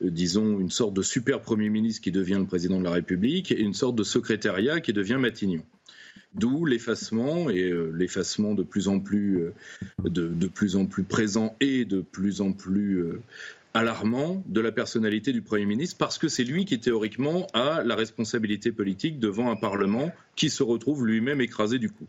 disons, 0.00 0.60
une 0.60 0.70
sorte 0.70 0.94
de 0.94 1.02
super 1.02 1.40
Premier 1.40 1.68
ministre 1.68 2.02
qui 2.02 2.12
devient 2.12 2.38
le 2.38 2.46
président 2.46 2.78
de 2.78 2.84
la 2.84 2.92
République 2.92 3.50
et 3.50 3.60
une 3.60 3.74
sorte 3.74 3.96
de 3.96 4.04
secrétariat 4.04 4.80
qui 4.80 4.92
devient 4.92 5.18
Matignon. 5.18 5.64
D'où 6.34 6.64
l'effacement 6.64 7.50
et 7.50 7.62
euh, 7.62 7.92
l'effacement 7.94 8.54
de 8.54 8.62
plus 8.62 8.88
en 8.88 9.00
plus, 9.00 9.38
euh, 9.38 9.52
de, 10.04 10.46
plus 10.46 10.76
en 10.76 10.86
plus 10.86 11.04
présent 11.04 11.56
et 11.60 11.84
de 11.84 12.00
plus 12.00 12.40
en 12.40 12.52
plus 12.52 13.04
alarmant 13.72 14.42
de 14.46 14.60
la 14.60 14.70
personnalité 14.70 15.32
du 15.32 15.42
Premier 15.42 15.66
ministre 15.66 15.96
parce 15.98 16.18
que 16.18 16.28
c'est 16.28 16.44
lui 16.44 16.64
qui 16.64 16.78
théoriquement 16.78 17.48
a 17.54 17.82
la 17.82 17.96
responsabilité 17.96 18.70
politique 18.70 19.18
devant 19.18 19.50
un 19.50 19.56
Parlement 19.56 20.12
qui 20.36 20.48
se 20.48 20.62
retrouve 20.62 21.04
lui-même 21.04 21.40
écrasé 21.40 21.78
du 21.78 21.90
coup. 21.90 22.06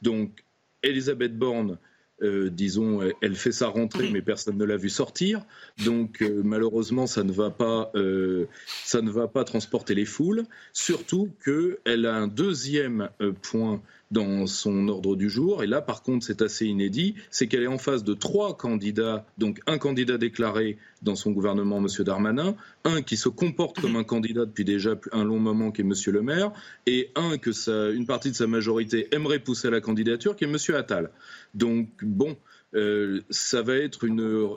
Donc 0.00 0.42
Elisabeth 0.82 1.36
Borne 1.36 1.78
euh, 2.22 2.50
disons, 2.50 3.00
elle 3.20 3.34
fait 3.34 3.52
sa 3.52 3.68
rentrée, 3.68 4.10
mais 4.12 4.22
personne 4.22 4.56
ne 4.56 4.64
l'a 4.64 4.76
vu 4.76 4.88
sortir. 4.88 5.44
Donc, 5.84 6.22
euh, 6.22 6.42
malheureusement, 6.44 7.06
ça 7.06 7.24
ne 7.24 7.32
va 7.32 7.50
pas, 7.50 7.90
euh, 7.94 8.46
ça 8.84 9.02
ne 9.02 9.10
va 9.10 9.28
pas 9.28 9.44
transporter 9.44 9.94
les 9.94 10.04
foules. 10.04 10.44
Surtout 10.72 11.30
qu'elle 11.44 12.06
a 12.06 12.14
un 12.14 12.28
deuxième 12.28 13.08
point 13.42 13.82
dans 14.12 14.46
son 14.46 14.88
ordre 14.88 15.16
du 15.16 15.28
jour. 15.28 15.64
Et 15.64 15.66
là, 15.66 15.80
par 15.80 16.02
contre, 16.02 16.24
c'est 16.24 16.42
assez 16.42 16.66
inédit. 16.66 17.14
C'est 17.30 17.48
qu'elle 17.48 17.62
est 17.62 17.68
en 17.68 17.78
face 17.78 18.04
de 18.04 18.14
trois 18.14 18.56
candidats, 18.56 19.26
donc 19.38 19.60
un 19.66 19.78
candidat 19.78 20.18
déclaré 20.18 20.78
dans 21.00 21.16
son 21.16 21.32
gouvernement, 21.32 21.78
M. 21.78 21.86
Darmanin, 22.04 22.54
un 22.84 23.02
qui 23.02 23.16
se 23.16 23.28
comporte 23.28 23.80
comme 23.80 23.96
un 23.96 24.04
candidat 24.04 24.44
depuis 24.44 24.64
déjà 24.64 24.94
un 25.12 25.24
long 25.24 25.40
moment, 25.40 25.72
qui 25.72 25.80
est 25.80 25.84
M. 25.84 25.94
Le 26.06 26.22
Maire, 26.22 26.52
et 26.86 27.10
un 27.16 27.38
que 27.38 27.50
une 27.92 28.06
partie 28.06 28.30
de 28.30 28.36
sa 28.36 28.46
majorité 28.46 29.08
aimerait 29.12 29.38
pousser 29.38 29.68
à 29.68 29.70
la 29.70 29.80
candidature, 29.80 30.36
qui 30.36 30.44
est 30.44 30.48
M. 30.48 30.76
Attal. 30.76 31.10
Donc, 31.54 31.88
bon. 32.02 32.36
Euh, 32.74 33.20
ça 33.28 33.60
va 33.60 33.74
être 33.74 34.04
une, 34.04 34.48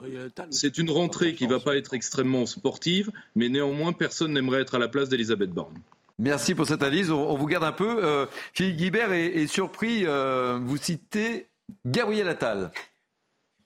c'est 0.48 0.78
une 0.78 0.90
rentrée 0.90 1.34
qui 1.34 1.46
va 1.46 1.60
pas 1.60 1.76
être 1.76 1.92
extrêmement 1.92 2.46
sportive, 2.46 3.10
mais 3.34 3.50
néanmoins 3.50 3.92
personne 3.92 4.32
n'aimerait 4.32 4.62
être 4.62 4.74
à 4.74 4.78
la 4.78 4.88
place 4.88 5.10
d'Elisabeth 5.10 5.50
Borne. 5.50 5.76
Merci 6.18 6.54
pour 6.54 6.66
cette 6.66 6.82
analyse. 6.82 7.10
On, 7.10 7.34
vous 7.36 7.46
garde 7.46 7.64
un 7.64 7.72
peu. 7.72 8.04
Euh, 8.04 8.26
Philippe 8.54 8.76
Guibert 8.76 9.12
est, 9.12 9.46
surpris. 9.46 10.06
Euh, 10.06 10.58
vous 10.62 10.76
citez 10.78 11.48
Gabriel 11.84 12.28
Attal. 12.28 12.70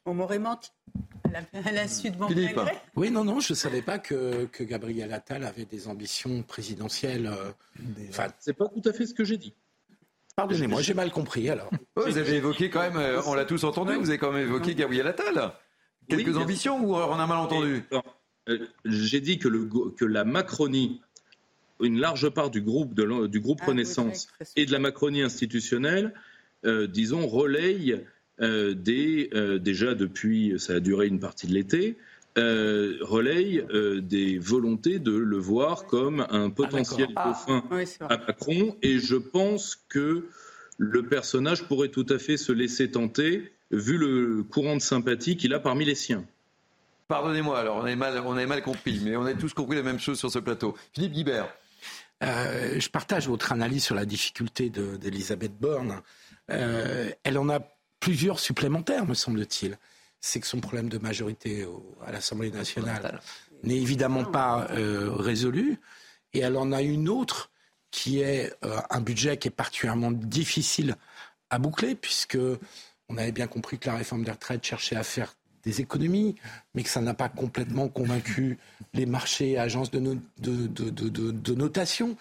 On 0.04 0.14
m'aurait 0.14 0.40
menti 0.40 0.70
à 1.32 1.70
la 1.70 1.86
suite 1.86 2.14
de 2.14 2.20
mon 2.20 2.28
Philippe. 2.28 2.58
Oui, 2.96 3.10
non, 3.10 3.22
non, 3.22 3.38
je 3.38 3.52
ne 3.52 3.56
savais 3.56 3.82
pas 3.82 3.98
que, 3.98 4.46
que, 4.46 4.64
Gabriel 4.64 5.12
Attal 5.12 5.44
avait 5.44 5.64
des 5.64 5.86
ambitions 5.86 6.42
présidentielles. 6.42 7.28
Euh, 7.28 7.52
enfin, 8.08 8.26
c'est 8.40 8.54
pas 8.54 8.66
tout 8.66 8.82
à 8.88 8.92
fait 8.92 9.06
ce 9.06 9.14
que 9.14 9.24
j'ai 9.24 9.36
dit. 9.36 9.54
Pardonnez-moi, 10.34 10.82
j'ai 10.82 10.94
mal 10.94 11.12
compris 11.12 11.50
alors. 11.50 11.70
vous 11.96 12.18
avez 12.18 12.36
évoqué 12.36 12.70
quand 12.70 12.80
même, 12.80 13.22
on 13.26 13.34
l'a 13.34 13.44
tous 13.44 13.62
entendu, 13.62 13.94
vous 13.94 14.08
avez 14.08 14.18
quand 14.18 14.32
même 14.32 14.48
évoqué 14.48 14.74
Gabriel 14.74 15.06
Attal. 15.06 15.52
Quelques 16.08 16.36
ambitions 16.36 16.82
ou 16.82 16.96
on 16.96 17.18
a 17.18 17.26
mal 17.26 17.38
entendu 17.38 17.84
J'ai 18.84 19.20
dit 19.20 19.38
que, 19.38 19.46
le, 19.46 19.68
que 19.96 20.04
la 20.04 20.24
Macronie 20.24 21.00
une 21.80 21.98
large 21.98 22.28
part 22.30 22.50
du 22.50 22.60
groupe, 22.60 22.94
de, 22.94 23.26
du 23.26 23.40
groupe 23.40 23.60
ah, 23.62 23.66
Renaissance 23.66 24.28
et 24.56 24.66
de 24.66 24.72
la 24.72 24.78
Macronie 24.78 25.22
institutionnelle, 25.22 26.14
euh, 26.64 26.86
disons, 26.86 27.26
relaye 27.26 28.04
euh, 28.40 28.74
des, 28.74 29.30
euh, 29.34 29.58
déjà 29.58 29.94
depuis, 29.94 30.54
ça 30.58 30.74
a 30.74 30.80
duré 30.80 31.06
une 31.06 31.20
partie 31.20 31.46
de 31.46 31.54
l'été, 31.54 31.96
relaye 32.36 33.62
des 34.02 34.38
volontés 34.38 34.98
de 34.98 35.14
le 35.14 35.36
voir 35.36 35.84
comme 35.84 36.26
un 36.30 36.48
potentiel 36.48 37.08
ah, 37.16 37.26
dauphin 37.26 37.62
à 38.08 38.16
Macron. 38.16 38.76
Et 38.80 38.98
je 38.98 39.16
pense 39.16 39.84
que 39.90 40.24
le 40.78 41.02
personnage 41.02 41.64
pourrait 41.64 41.88
tout 41.88 42.06
à 42.08 42.18
fait 42.18 42.38
se 42.38 42.52
laisser 42.52 42.90
tenter, 42.90 43.52
vu 43.70 43.98
le 43.98 44.42
courant 44.42 44.76
de 44.76 44.80
sympathie 44.80 45.36
qu'il 45.36 45.52
a 45.52 45.60
parmi 45.60 45.84
les 45.84 45.94
siens. 45.94 46.24
Pardonnez-moi, 47.08 47.58
alors 47.58 47.76
on 47.82 47.86
est 47.86 47.96
mal, 47.96 48.22
on 48.24 48.38
est 48.38 48.46
mal 48.46 48.62
compris, 48.62 49.00
mais 49.04 49.16
on 49.16 49.26
a 49.26 49.34
tous 49.34 49.52
compris 49.52 49.76
la 49.76 49.82
même 49.82 49.98
chose 49.98 50.18
sur 50.18 50.30
ce 50.30 50.38
plateau. 50.38 50.76
Philippe 50.94 51.12
Guibert. 51.12 51.52
Euh, 52.22 52.78
je 52.78 52.88
partage 52.88 53.28
votre 53.28 53.52
analyse 53.52 53.84
sur 53.84 53.94
la 53.94 54.04
difficulté 54.04 54.70
d'Elisabeth 54.70 55.56
Borne. 55.58 56.02
Euh, 56.50 57.10
elle 57.24 57.38
en 57.38 57.48
a 57.48 57.60
plusieurs 57.98 58.38
supplémentaires, 58.38 59.06
me 59.06 59.14
semble-t-il. 59.14 59.78
C'est 60.20 60.40
que 60.40 60.46
son 60.46 60.60
problème 60.60 60.88
de 60.88 60.98
majorité 60.98 61.66
à 62.04 62.12
l'Assemblée 62.12 62.50
nationale 62.50 63.20
n'est 63.62 63.80
évidemment 63.80 64.24
pas 64.24 64.68
euh, 64.70 65.10
résolu. 65.12 65.78
Et 66.34 66.40
elle 66.40 66.56
en 66.56 66.72
a 66.72 66.82
une 66.82 67.08
autre 67.08 67.50
qui 67.90 68.20
est 68.20 68.52
un 68.62 69.00
budget 69.00 69.36
qui 69.36 69.48
est 69.48 69.50
particulièrement 69.50 70.12
difficile 70.12 70.94
à 71.48 71.58
boucler, 71.58 71.96
puisque 71.96 72.38
on 73.08 73.16
avait 73.16 73.32
bien 73.32 73.48
compris 73.48 73.78
que 73.78 73.88
la 73.88 73.96
réforme 73.96 74.22
des 74.22 74.30
retraites 74.30 74.64
cherchait 74.64 74.94
à 74.94 75.02
faire 75.02 75.34
des 75.64 75.80
économies, 75.80 76.36
mais 76.74 76.82
que 76.82 76.88
ça 76.88 77.00
n'a 77.00 77.14
pas 77.14 77.28
complètement 77.28 77.88
convaincu 77.88 78.58
les 78.94 79.06
marchés, 79.06 79.58
agences 79.58 79.90
de, 79.90 80.18
de, 80.38 80.66
de, 80.66 81.54
notation. 81.54 82.16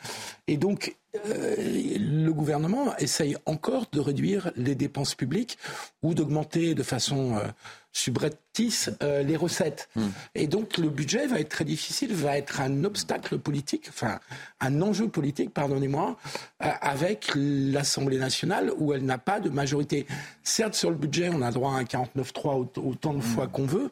Et 0.47 0.57
donc, 0.57 0.95
euh, 1.25 1.55
le 1.57 2.31
gouvernement 2.31 2.95
essaye 2.97 3.35
encore 3.45 3.87
de 3.91 3.99
réduire 3.99 4.51
les 4.55 4.75
dépenses 4.75 5.15
publiques 5.15 5.57
ou 6.03 6.13
d'augmenter 6.13 6.75
de 6.75 6.83
façon 6.83 7.37
euh, 7.37 7.47
subreptice 7.91 8.91
euh, 9.01 9.23
les 9.23 9.35
recettes. 9.35 9.89
Hmm. 9.95 10.09
Et 10.35 10.47
donc 10.47 10.77
le 10.77 10.89
budget 10.89 11.27
va 11.27 11.39
être 11.39 11.49
très 11.49 11.65
difficile, 11.65 12.13
va 12.13 12.37
être 12.37 12.61
un 12.61 12.83
obstacle 12.83 13.37
politique, 13.37 13.85
enfin 13.89 14.19
un 14.59 14.81
enjeu 14.81 15.07
politique, 15.07 15.53
pardonnez-moi, 15.53 16.17
avec 16.59 17.31
l'Assemblée 17.35 18.17
nationale 18.17 18.71
où 18.77 18.93
elle 18.93 19.05
n'a 19.05 19.17
pas 19.17 19.39
de 19.39 19.49
majorité. 19.49 20.05
Certes, 20.43 20.75
sur 20.75 20.89
le 20.89 20.97
budget, 20.97 21.29
on 21.29 21.41
a 21.41 21.51
droit 21.51 21.73
à 21.73 21.77
un 21.77 21.83
49-3 21.83 22.79
autant 22.79 23.13
de 23.13 23.21
fois 23.21 23.45
hmm. 23.45 23.51
qu'on 23.51 23.65
veut, 23.65 23.91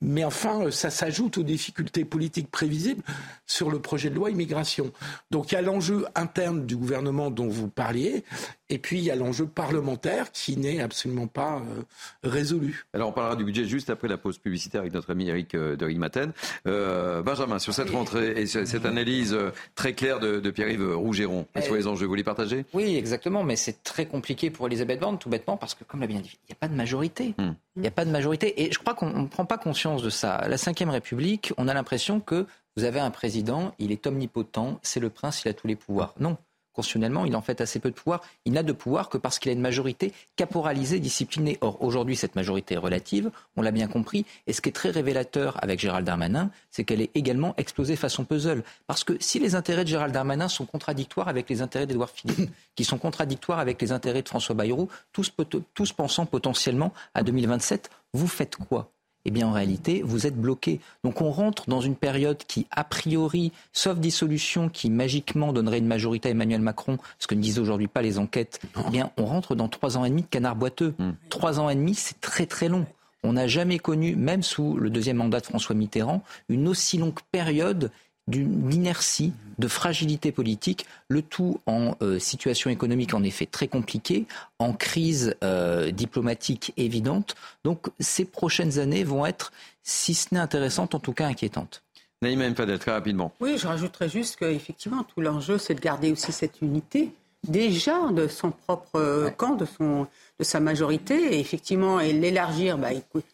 mais 0.00 0.24
enfin, 0.24 0.70
ça 0.70 0.90
s'ajoute 0.90 1.38
aux 1.38 1.42
difficultés 1.42 2.04
politiques 2.04 2.50
prévisibles 2.50 3.02
sur 3.46 3.70
le 3.70 3.80
projet 3.80 4.10
de 4.10 4.14
loi 4.14 4.30
immigration. 4.30 4.92
Donc 5.30 5.52
il 5.52 5.54
y 5.54 5.58
a 5.58 5.62
l'enjeu 5.62 6.06
interne 6.14 6.66
du 6.66 6.76
gouvernement 6.76 7.30
dont 7.30 7.48
vous 7.48 7.68
parliez, 7.68 8.24
et 8.70 8.78
puis 8.78 8.98
il 8.98 9.04
y 9.04 9.10
a 9.10 9.16
l'enjeu 9.16 9.46
parlementaire 9.46 10.32
qui 10.32 10.56
n'est 10.56 10.80
absolument 10.80 11.26
pas 11.26 11.56
euh, 11.56 11.82
résolu. 12.22 12.86
Alors 12.92 13.08
on 13.08 13.12
parlera 13.12 13.36
du 13.36 13.44
budget 13.44 13.64
juste 13.64 13.90
après 13.90 14.08
la 14.08 14.18
pause 14.18 14.38
publicitaire 14.38 14.80
avec 14.80 14.92
notre 14.92 15.10
ami 15.10 15.28
Eric 15.28 15.54
euh, 15.54 15.76
de 15.76 15.84
Rimaten. 15.84 16.32
Euh, 16.66 17.22
Benjamin, 17.22 17.58
sur 17.58 17.74
cette 17.74 17.90
rentrée 17.90 18.40
et 18.40 18.46
cette 18.46 18.86
analyse 18.86 19.36
très 19.74 19.92
claire 19.92 20.20
de, 20.20 20.50
Pierre-Yves 20.50 20.94
Rougeron 20.94 21.46
sur 21.62 21.74
les 21.74 21.86
enjeux, 21.86 22.06
vous 22.06 22.14
les 22.14 22.24
partagez? 22.24 22.64
Oui, 22.72 22.96
exactement, 22.96 23.44
mais 23.44 23.56
c'est 23.56 23.82
très 23.82 24.06
compliqué 24.06 24.50
pour 24.50 24.66
Elisabeth 24.66 24.98
Borne, 24.98 25.18
tout 25.18 25.28
bêtement, 25.28 25.56
parce 25.56 25.74
que 25.74 25.84
comme 25.84 26.00
l'a 26.00 26.06
bien 26.06 26.20
dit, 26.20 26.38
il 26.44 26.52
n'y 26.52 26.52
a 26.52 26.58
pas 26.58 26.68
de 26.68 26.74
majorité. 26.74 27.34
Hmm. 27.38 27.52
Il 27.76 27.82
n'y 27.82 27.88
a 27.88 27.92
pas 27.92 28.04
de 28.04 28.10
majorité. 28.10 28.62
Et 28.62 28.72
je 28.72 28.78
crois 28.78 28.94
qu'on 28.94 29.10
ne 29.10 29.28
prend 29.28 29.44
pas 29.44 29.58
conscience 29.58 30.02
de 30.02 30.10
ça. 30.10 30.46
La 30.48 30.56
Ve 30.56 30.90
République, 30.90 31.52
on 31.58 31.68
a 31.68 31.74
l'impression 31.74 32.20
que 32.20 32.46
vous 32.76 32.84
avez 32.84 33.00
un 33.00 33.10
président, 33.10 33.74
il 33.78 33.92
est 33.92 34.06
omnipotent, 34.06 34.78
c'est 34.82 35.00
le 35.00 35.10
prince, 35.10 35.42
il 35.44 35.48
a 35.48 35.52
tous 35.52 35.66
les 35.66 35.76
pouvoirs. 35.76 36.14
Non, 36.20 36.36
constitutionnellement, 36.78 37.24
il 37.24 37.34
en 37.34 37.42
fait 37.42 37.60
assez 37.60 37.80
peu 37.80 37.90
de 37.90 37.94
pouvoir. 37.96 38.20
Il 38.44 38.52
n'a 38.52 38.62
de 38.62 38.72
pouvoir 38.72 39.08
que 39.08 39.18
parce 39.18 39.40
qu'il 39.40 39.50
a 39.50 39.52
une 39.52 39.60
majorité 39.60 40.12
caporalisée, 40.36 41.00
disciplinée. 41.00 41.58
Or, 41.60 41.82
aujourd'hui, 41.82 42.14
cette 42.14 42.36
majorité 42.36 42.76
est 42.76 42.78
relative, 42.78 43.32
on 43.56 43.62
l'a 43.62 43.72
bien 43.72 43.88
compris. 43.88 44.24
Et 44.46 44.52
ce 44.52 44.60
qui 44.60 44.68
est 44.68 44.72
très 44.72 44.90
révélateur 44.90 45.58
avec 45.60 45.80
Gérald 45.80 46.06
Darmanin, 46.06 46.50
c'est 46.70 46.84
qu'elle 46.84 47.00
est 47.00 47.10
également 47.16 47.52
explosée 47.56 47.96
façon 47.96 48.24
puzzle. 48.24 48.62
Parce 48.86 49.02
que 49.02 49.14
si 49.18 49.40
les 49.40 49.56
intérêts 49.56 49.82
de 49.82 49.88
Gérald 49.88 50.14
Darmanin 50.14 50.46
sont 50.46 50.66
contradictoires 50.66 51.26
avec 51.26 51.50
les 51.50 51.62
intérêts 51.62 51.86
d'Edouard 51.86 52.10
Philippe, 52.10 52.48
qui 52.76 52.84
sont 52.84 52.98
contradictoires 52.98 53.58
avec 53.58 53.82
les 53.82 53.90
intérêts 53.90 54.22
de 54.22 54.28
François 54.28 54.54
Bayrou, 54.54 54.88
tous, 55.12 55.32
tous 55.74 55.92
pensant 55.92 56.26
potentiellement 56.26 56.92
à 57.12 57.24
2027, 57.24 57.90
vous 58.12 58.28
faites 58.28 58.54
quoi? 58.54 58.92
Eh 59.28 59.30
bien 59.30 59.46
en 59.46 59.52
réalité, 59.52 60.00
vous 60.02 60.26
êtes 60.26 60.36
bloqué. 60.36 60.80
Donc 61.04 61.20
on 61.20 61.30
rentre 61.30 61.68
dans 61.68 61.82
une 61.82 61.96
période 61.96 62.38
qui, 62.48 62.66
a 62.70 62.82
priori, 62.82 63.52
sauf 63.74 63.98
dissolution 63.98 64.70
qui 64.70 64.88
magiquement 64.88 65.52
donnerait 65.52 65.78
une 65.78 65.86
majorité 65.86 66.28
à 66.28 66.32
Emmanuel 66.32 66.62
Macron, 66.62 66.96
ce 67.18 67.26
que 67.26 67.34
ne 67.34 67.42
disent 67.42 67.58
aujourd'hui 67.58 67.88
pas 67.88 68.00
les 68.00 68.18
enquêtes, 68.18 68.58
eh 68.86 68.90
bien 68.90 69.10
on 69.18 69.26
rentre 69.26 69.54
dans 69.54 69.68
trois 69.68 69.98
ans 69.98 70.06
et 70.06 70.08
demi 70.08 70.22
de 70.22 70.28
canard 70.28 70.56
boiteux. 70.56 70.94
Hmm. 70.98 71.10
Trois 71.28 71.60
ans 71.60 71.68
et 71.68 71.74
demi, 71.74 71.94
c'est 71.94 72.20
très 72.22 72.46
très 72.46 72.68
long. 72.68 72.86
On 73.22 73.34
n'a 73.34 73.46
jamais 73.46 73.78
connu, 73.78 74.16
même 74.16 74.42
sous 74.42 74.78
le 74.78 74.88
deuxième 74.88 75.18
mandat 75.18 75.40
de 75.40 75.46
François 75.46 75.74
Mitterrand, 75.74 76.22
une 76.48 76.66
aussi 76.66 76.96
longue 76.96 77.18
période 77.30 77.90
d'une 78.28 78.72
inertie, 78.72 79.32
de 79.58 79.66
fragilité 79.66 80.30
politique, 80.30 80.86
le 81.08 81.22
tout 81.22 81.60
en 81.66 81.96
euh, 82.02 82.18
situation 82.18 82.70
économique 82.70 83.14
en 83.14 83.22
effet 83.22 83.46
très 83.46 83.66
compliquée, 83.66 84.26
en 84.58 84.72
crise 84.72 85.34
euh, 85.42 85.90
diplomatique 85.90 86.72
évidente. 86.76 87.34
Donc 87.64 87.88
ces 87.98 88.24
prochaines 88.24 88.78
années 88.78 89.04
vont 89.04 89.26
être, 89.26 89.52
si 89.82 90.14
ce 90.14 90.32
n'est 90.32 90.40
intéressantes, 90.40 90.94
en 90.94 91.00
tout 91.00 91.12
cas 91.12 91.26
inquiétantes. 91.26 91.82
Naïma 92.22 92.48
Mfadel, 92.50 92.78
très 92.78 92.92
rapidement. 92.92 93.32
Oui, 93.40 93.58
je 93.58 93.66
rajouterais 93.66 94.08
juste 94.08 94.36
qu'effectivement, 94.36 95.04
tout 95.04 95.20
l'enjeu, 95.20 95.56
c'est 95.56 95.74
de 95.74 95.80
garder 95.80 96.10
aussi 96.10 96.32
cette 96.32 96.60
unité 96.62 97.12
déjà 97.46 98.10
de 98.10 98.26
son 98.26 98.50
propre 98.50 99.32
camp, 99.36 99.54
de, 99.54 99.64
son, 99.64 100.06
de 100.38 100.44
sa 100.44 100.60
majorité, 100.60 101.34
et 101.34 101.40
effectivement, 101.40 102.00
et 102.00 102.12
l'élargir, 102.12 102.78
bah, 102.78 102.92
écoute, 102.92 103.24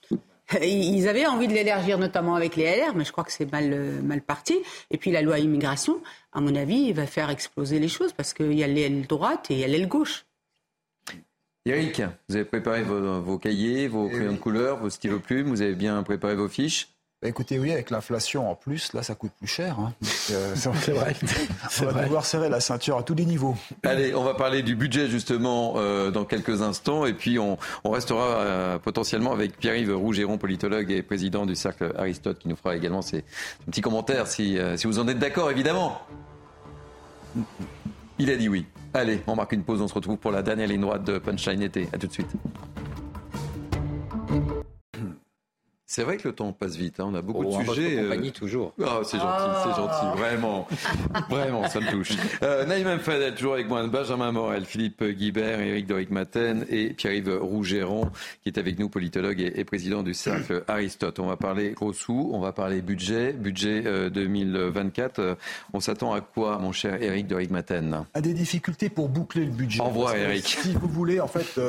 ils 0.63 1.09
avaient 1.09 1.27
envie 1.27 1.49
de 1.49 1.53
l'élargir, 1.53 1.99
notamment 1.99 2.35
avec 2.35 2.57
les 2.57 2.65
LR, 2.65 2.95
mais 2.95 3.05
je 3.05 3.13
crois 3.13 3.25
que 3.25 3.33
c'est 3.33 3.51
mal, 3.51 3.73
euh, 3.73 4.03
mal 4.03 4.21
parti. 4.21 4.59
Et 4.91 4.99
puis 4.99 5.11
la 5.11 5.23
loi 5.23 5.39
immigration, 5.39 6.01
à 6.33 6.41
mon 6.41 6.55
avis, 6.55 6.93
va 6.93 7.07
faire 7.07 7.31
exploser 7.31 7.79
les 7.79 7.89
choses 7.89 8.13
parce 8.13 8.35
qu'il 8.35 8.53
y 8.53 8.63
a 8.63 8.67
l'aile 8.67 9.07
droite 9.07 9.51
et 9.51 9.55
il 9.55 9.61
y 9.61 9.65
a 9.65 9.69
l'aile 9.69 9.89
gauche. 9.89 10.27
Eric, 11.67 12.03
vous 12.29 12.37
avez 12.37 12.45
préparé 12.45 12.83
vos, 12.83 13.39
cahiers, 13.39 13.89
vos 13.89 14.11
crayons 14.11 14.33
de 14.33 14.39
couleur, 14.39 14.79
vos 14.79 14.91
stylos 14.91 15.21
plumes, 15.21 15.49
vous 15.49 15.63
avez 15.63 15.75
bien 15.75 16.03
préparé 16.03 16.35
vos 16.35 16.49
fiches 16.49 16.94
bah, 17.25 17.31
écoutez, 17.31 17.59
oui, 17.59 17.73
avec 17.73 17.89
l'inflation 17.89 18.51
en 18.51 18.55
plus, 18.55 18.93
là, 18.93 19.03
ça 19.03 19.15
coûte 19.15 19.33
plus 19.39 19.47
cher. 19.47 19.79
Hein. 19.81 19.95
Euh, 20.31 20.55
c'est 20.55 20.93
vrai. 20.93 21.17
on 21.81 21.87
va 21.87 22.03
devoir 22.03 22.27
serrer 22.27 22.51
la 22.51 22.61
ceinture 22.61 22.99
à 22.99 23.03
tous 23.03 23.15
les 23.15 23.25
niveaux. 23.25 23.57
Allez, 23.83 24.15
on 24.15 24.25
va 24.25 24.35
parler 24.35 24.63
du 24.63 24.77
budget 24.77 25.09
justement 25.09 25.73
euh, 25.77 26.11
dans 26.11 26.27
quelques 26.27 26.61
instants, 26.61 27.07
et 27.07 27.15
puis 27.15 27.39
on, 27.39 27.57
restera 27.83 28.41
euh, 28.41 28.79
potentiellement 28.79 29.33
avec 29.33 29.57
Pierre-Yves 29.57 29.97
Rougeron, 29.97 30.37
politologue 30.37 30.91
et 30.91 31.03
président 31.03 31.47
du 31.47 31.55
cercle 31.55 31.95
Aristote, 31.97 32.41
qui 32.41 32.49
nous 32.49 32.57
fera 32.57 32.77
également 32.77 33.01
ses, 33.01 33.25
petits 33.65 33.81
commentaires, 33.81 34.27
si, 34.27 34.59
si 34.77 34.87
vous 34.87 34.99
en 34.99 35.09
êtes 35.09 35.19
d'accord, 35.19 35.51
évidemment. 35.51 36.03
Il 38.19 38.31
a 38.31 38.37
dit 38.37 38.51
oui. 38.51 38.67
Allez, 38.93 39.23
on 39.27 39.35
marque 39.35 39.53
une 39.53 39.65
pause, 39.65 39.81
on 39.81 39.89
se 39.89 39.95
retrouve 39.95 40.19
pour 40.19 40.31
la 40.31 40.43
dernière 40.43 40.69
ligne 40.69 40.83
droite 40.83 41.05
de 41.05 41.17
Punchline 41.17 41.63
été. 41.63 41.89
À 41.95 41.97
tout 41.97 42.07
de 42.07 42.13
suite. 42.13 42.37
C'est 45.87 46.03
vrai 46.03 46.17
que 46.17 46.27
le 46.27 46.35
temps 46.35 46.51
passe 46.53 46.77
vite. 46.77 46.99
Hein. 46.99 47.11
On 47.13 47.15
a 47.15 47.21
beaucoup 47.21 47.45
oh, 47.47 47.59
de 47.59 47.65
sujets. 47.67 47.99
Euh, 47.99 48.03
compagnie 48.05 48.33
toujours. 48.33 48.73
Ah, 48.83 49.01
c'est 49.05 49.19
gentil, 49.19 49.45
c'est 49.65 49.71
ah. 49.71 49.77
gentil, 49.77 50.19
vraiment, 50.19 50.67
vraiment, 51.29 51.69
ça 51.69 51.81
me 51.81 51.91
touche. 51.91 52.13
Euh, 52.43 52.65
Naïm 52.65 52.99
Fadel, 53.01 53.35
toujours 53.35 53.53
avec 53.53 53.69
moi, 53.69 53.87
Benjamin 53.87 54.33
Morel, 54.33 54.65
Philippe 54.65 55.05
Guibert, 55.05 55.61
Éric 55.61 55.87
Doric-Maten 55.87 56.65
et 56.71 56.95
Pierre-Yves 56.95 57.39
Rougeron, 57.39 58.11
qui 58.43 58.49
est 58.49 58.59
avec 58.59 58.79
nous, 58.79 58.89
politologue 58.89 59.41
et, 59.41 59.65
président 59.65 60.03
du 60.03 60.15
cercle 60.15 60.65
Aristote. 60.69 61.19
On 61.19 61.27
va 61.27 61.37
parler 61.37 61.73
gros 61.73 61.93
sous, 61.93 62.31
on 62.33 62.41
va 62.41 62.53
parler 62.53 62.81
budget, 62.81 63.35
budget 63.35 63.83
2024. 64.11 65.19
Euh, 65.19 65.35
on 65.75 65.81
s'attend 65.81 66.15
à 66.15 66.23
quoi, 66.23 66.59
mon 66.59 66.73
cher 66.73 67.03
Éric 67.03 67.27
Doric-Maten 67.27 68.07
À 68.15 68.21
des 68.23 68.33
difficultés 68.33 68.89
pour 68.89 69.11
boucler 69.11 69.45
le 69.45 69.53
budget. 69.53 69.83
Envoie, 69.83 70.17
Éric. 70.17 70.47
Si 70.47 70.73
vous 70.73 70.89
voulez, 70.89 71.21
en 71.21 71.29
fait, 71.29 71.61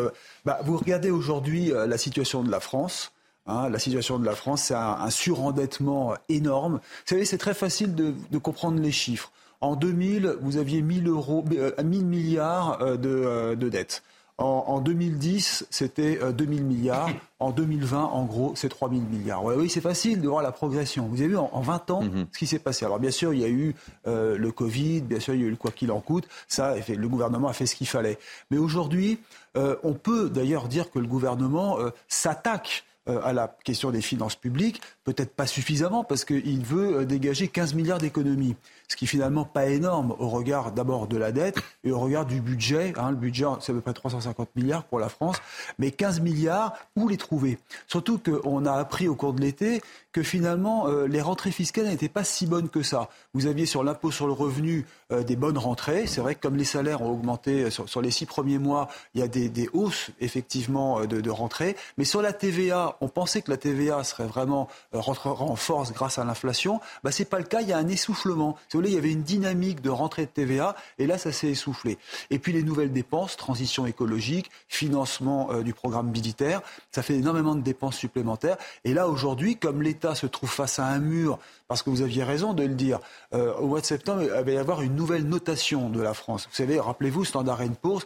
bah, 0.45 0.61
vous 0.63 0.77
regardez 0.77 1.11
aujourd'hui 1.11 1.73
la 1.75 1.97
situation 1.97 2.43
de 2.43 2.49
la 2.49 2.61
France. 2.61 3.11
Hein, 3.47 3.69
la 3.69 3.77
situation 3.77 4.17
de 4.17 4.25
la 4.25 4.33
France, 4.33 4.63
c'est 4.63 4.73
un, 4.73 5.09
surendettement 5.11 6.15
énorme. 6.29 6.75
Vous 6.75 6.79
savez, 7.05 7.25
c'est 7.25 7.37
très 7.37 7.53
facile 7.53 7.93
de, 7.93 8.37
comprendre 8.39 8.81
les 8.81 8.91
chiffres. 8.91 9.31
En 9.61 9.75
2000, 9.75 10.37
vous 10.41 10.57
aviez 10.57 10.81
1000, 10.81 11.07
euros, 11.07 11.43
1000 11.47 11.59
euh, 11.59 11.83
milliards 11.83 12.81
euh, 12.81 12.97
euh, 13.05 13.55
de, 13.55 13.69
dettes. 13.69 14.03
En, 14.37 14.81
2010, 14.81 15.67
c'était 15.69 16.19
2000 16.33 16.63
milliards. 16.65 17.09
En 17.39 17.51
2020, 17.51 18.03
en 18.03 18.25
gros, 18.25 18.51
c'est 18.55 18.67
3000 18.67 19.03
milliards. 19.03 19.45
oui, 19.45 19.69
c'est 19.69 19.79
facile 19.79 20.19
de 20.19 20.27
voir 20.27 20.43
la 20.43 20.51
progression. 20.51 21.07
Vous 21.07 21.21
avez 21.21 21.29
vu 21.29 21.37
en, 21.37 21.61
20 21.61 21.91
ans 21.91 22.01
mhm. 22.01 22.27
ce 22.33 22.39
qui 22.39 22.45
s'est 22.45 22.59
passé. 22.59 22.83
Alors 22.83 22.99
bien 22.99 23.11
sûr, 23.11 23.33
il 23.33 23.39
y 23.39 23.45
a 23.45 23.47
eu 23.47 23.75
le 24.05 24.51
Covid, 24.51 25.01
bien 25.03 25.21
sûr, 25.21 25.35
il 25.35 25.39
y 25.39 25.43
a 25.45 25.47
eu 25.47 25.51
le 25.51 25.55
quoi 25.55 25.71
qu'il 25.71 25.89
en 25.89 26.01
coûte. 26.01 26.27
Ça, 26.49 26.75
le 26.75 27.07
gouvernement 27.07 27.47
a 27.47 27.53
fait 27.53 27.65
ce 27.65 27.77
qu'il 27.77 27.87
fallait. 27.87 28.19
Mais 28.51 28.57
aujourd'hui, 28.57 29.19
on 29.55 29.93
peut 29.93 30.29
d'ailleurs 30.29 30.67
dire 30.67 30.91
que 30.91 30.99
le 30.99 31.07
gouvernement 31.07 31.77
s'attaque 32.09 32.83
à 33.07 33.33
la 33.33 33.55
question 33.63 33.91
des 33.91 34.01
finances 34.01 34.35
publiques, 34.35 34.81
peut-être 35.05 35.33
pas 35.33 35.45
suffisamment 35.45 36.03
parce 36.03 36.25
qu'il 36.25 36.65
veut 36.65 36.97
euh, 36.97 37.05
dégager 37.05 37.47
15 37.47 37.75
milliards 37.75 37.99
d'économies, 37.99 38.55
ce 38.89 38.95
qui 38.95 39.07
finalement 39.07 39.45
pas 39.45 39.67
énorme 39.67 40.15
au 40.19 40.27
regard 40.27 40.71
d'abord 40.71 41.07
de 41.07 41.15
la 41.15 41.31
dette 41.31 41.57
et 41.83 41.91
au 41.91 41.99
regard 41.99 42.25
du 42.25 42.41
budget. 42.41 42.93
Hein, 42.97 43.11
le 43.11 43.15
budget, 43.15 43.45
c'est 43.61 43.71
à 43.71 43.75
peu 43.75 43.81
près 43.81 43.93
350 43.93 44.49
milliards 44.55 44.83
pour 44.83 44.99
la 44.99 45.07
France, 45.07 45.37
mais 45.79 45.91
15 45.91 46.19
milliards, 46.21 46.73
où 46.95 47.07
les 47.07 47.17
trouver? 47.17 47.59
Surtout 47.87 48.19
qu'on 48.19 48.65
a 48.65 48.73
appris 48.73 49.07
au 49.07 49.15
cours 49.15 49.33
de 49.33 49.41
l'été 49.41 49.81
que 50.11 50.23
finalement 50.23 50.87
euh, 50.87 51.07
les 51.07 51.21
rentrées 51.21 51.51
fiscales 51.51 51.85
n'étaient 51.85 52.09
pas 52.09 52.23
si 52.23 52.47
bonnes 52.47 52.69
que 52.69 52.81
ça. 52.81 53.09
Vous 53.33 53.45
aviez 53.45 53.65
sur 53.65 53.83
l'impôt 53.83 54.11
sur 54.11 54.27
le 54.27 54.33
revenu 54.33 54.85
des 55.11 55.35
bonnes 55.35 55.57
rentrées. 55.57 56.07
C'est 56.07 56.19
vrai 56.19 56.33
que 56.33 56.41
comme 56.41 56.55
les 56.55 56.63
salaires 56.63 57.03
ont 57.03 57.11
augmenté 57.11 57.69
sur, 57.69 58.01
les 58.01 58.09
six 58.09 58.25
premiers 58.25 58.57
mois, 58.57 58.87
il 59.13 59.21
y 59.21 59.23
a 59.23 59.27
des, 59.27 59.69
hausses 59.73 60.09
effectivement 60.19 61.05
de, 61.05 61.21
de 61.21 61.29
rentrées. 61.29 61.75
Mais 61.99 62.05
sur 62.05 62.23
la 62.23 62.33
TVA, 62.33 62.97
on 63.01 63.07
pensait 63.07 63.43
que 63.43 63.51
la 63.51 63.57
TVA 63.57 64.03
serait 64.03 64.25
vraiment 64.25 64.67
euh, 64.94 64.94
rentrera 64.97 65.43
en 65.43 65.55
force 65.55 65.91
grâce 65.91 66.17
à 66.17 66.25
l'inflation. 66.25 66.79
Bah, 67.03 67.11
ce 67.11 67.21
n'est 67.21 67.29
pas 67.29 67.39
le 67.39 67.45
cas. 67.45 67.61
Il 67.61 67.67
y 67.67 67.73
a 67.73 67.77
un 67.77 67.87
essoufflement. 67.87 68.57
Si 68.67 68.77
vous 68.77 68.81
voulez, 68.81 68.91
il 68.91 68.95
y 68.95 68.97
avait 68.97 69.11
une 69.11 69.23
dynamique 69.23 69.81
de 69.81 69.89
rentrée 69.89 70.25
de 70.25 70.31
TVA 70.31 70.75
et 70.99 71.07
là, 71.07 71.17
ça 71.17 71.31
s'est 71.31 71.49
essoufflé. 71.49 71.97
Et 72.29 72.39
puis 72.39 72.53
les 72.53 72.63
nouvelles 72.63 72.91
dépenses, 72.91 73.37
transition 73.37 73.85
écologique, 73.85 74.49
financement 74.67 75.49
euh, 75.51 75.63
du 75.63 75.73
programme 75.73 76.09
militaire, 76.09 76.61
ça 76.91 77.01
fait 77.01 77.15
énormément 77.15 77.55
de 77.55 77.61
dépenses 77.61 77.95
supplémentaires. 77.95 78.57
Et 78.83 78.93
là, 78.93 79.07
aujourd'hui, 79.07 79.57
comme 79.57 79.81
l'État 79.81 80.15
se 80.15 80.27
trouve 80.27 80.49
face 80.49 80.79
à 80.79 80.85
un 80.85 80.99
mur, 80.99 81.39
parce 81.67 81.83
que 81.83 81.89
vous 81.89 82.01
aviez 82.01 82.23
raison 82.23 82.53
de 82.53 82.63
le 82.63 82.75
dire, 82.75 82.99
euh, 83.33 83.53
au 83.55 83.67
mois 83.67 83.81
de 83.81 83.85
septembre, 83.85 84.23
il 84.23 84.29
va 84.29 84.51
y 84.51 84.57
avoir 84.57 84.81
une 84.81 84.95
nouvelle 84.95 85.23
notation 85.23 85.89
de 85.89 86.01
la 86.01 86.13
France. 86.13 86.47
Vous 86.49 86.55
savez, 86.55 86.79
rappelez-vous, 86.79 87.25
Standard 87.25 87.61
Poor's 87.81 88.05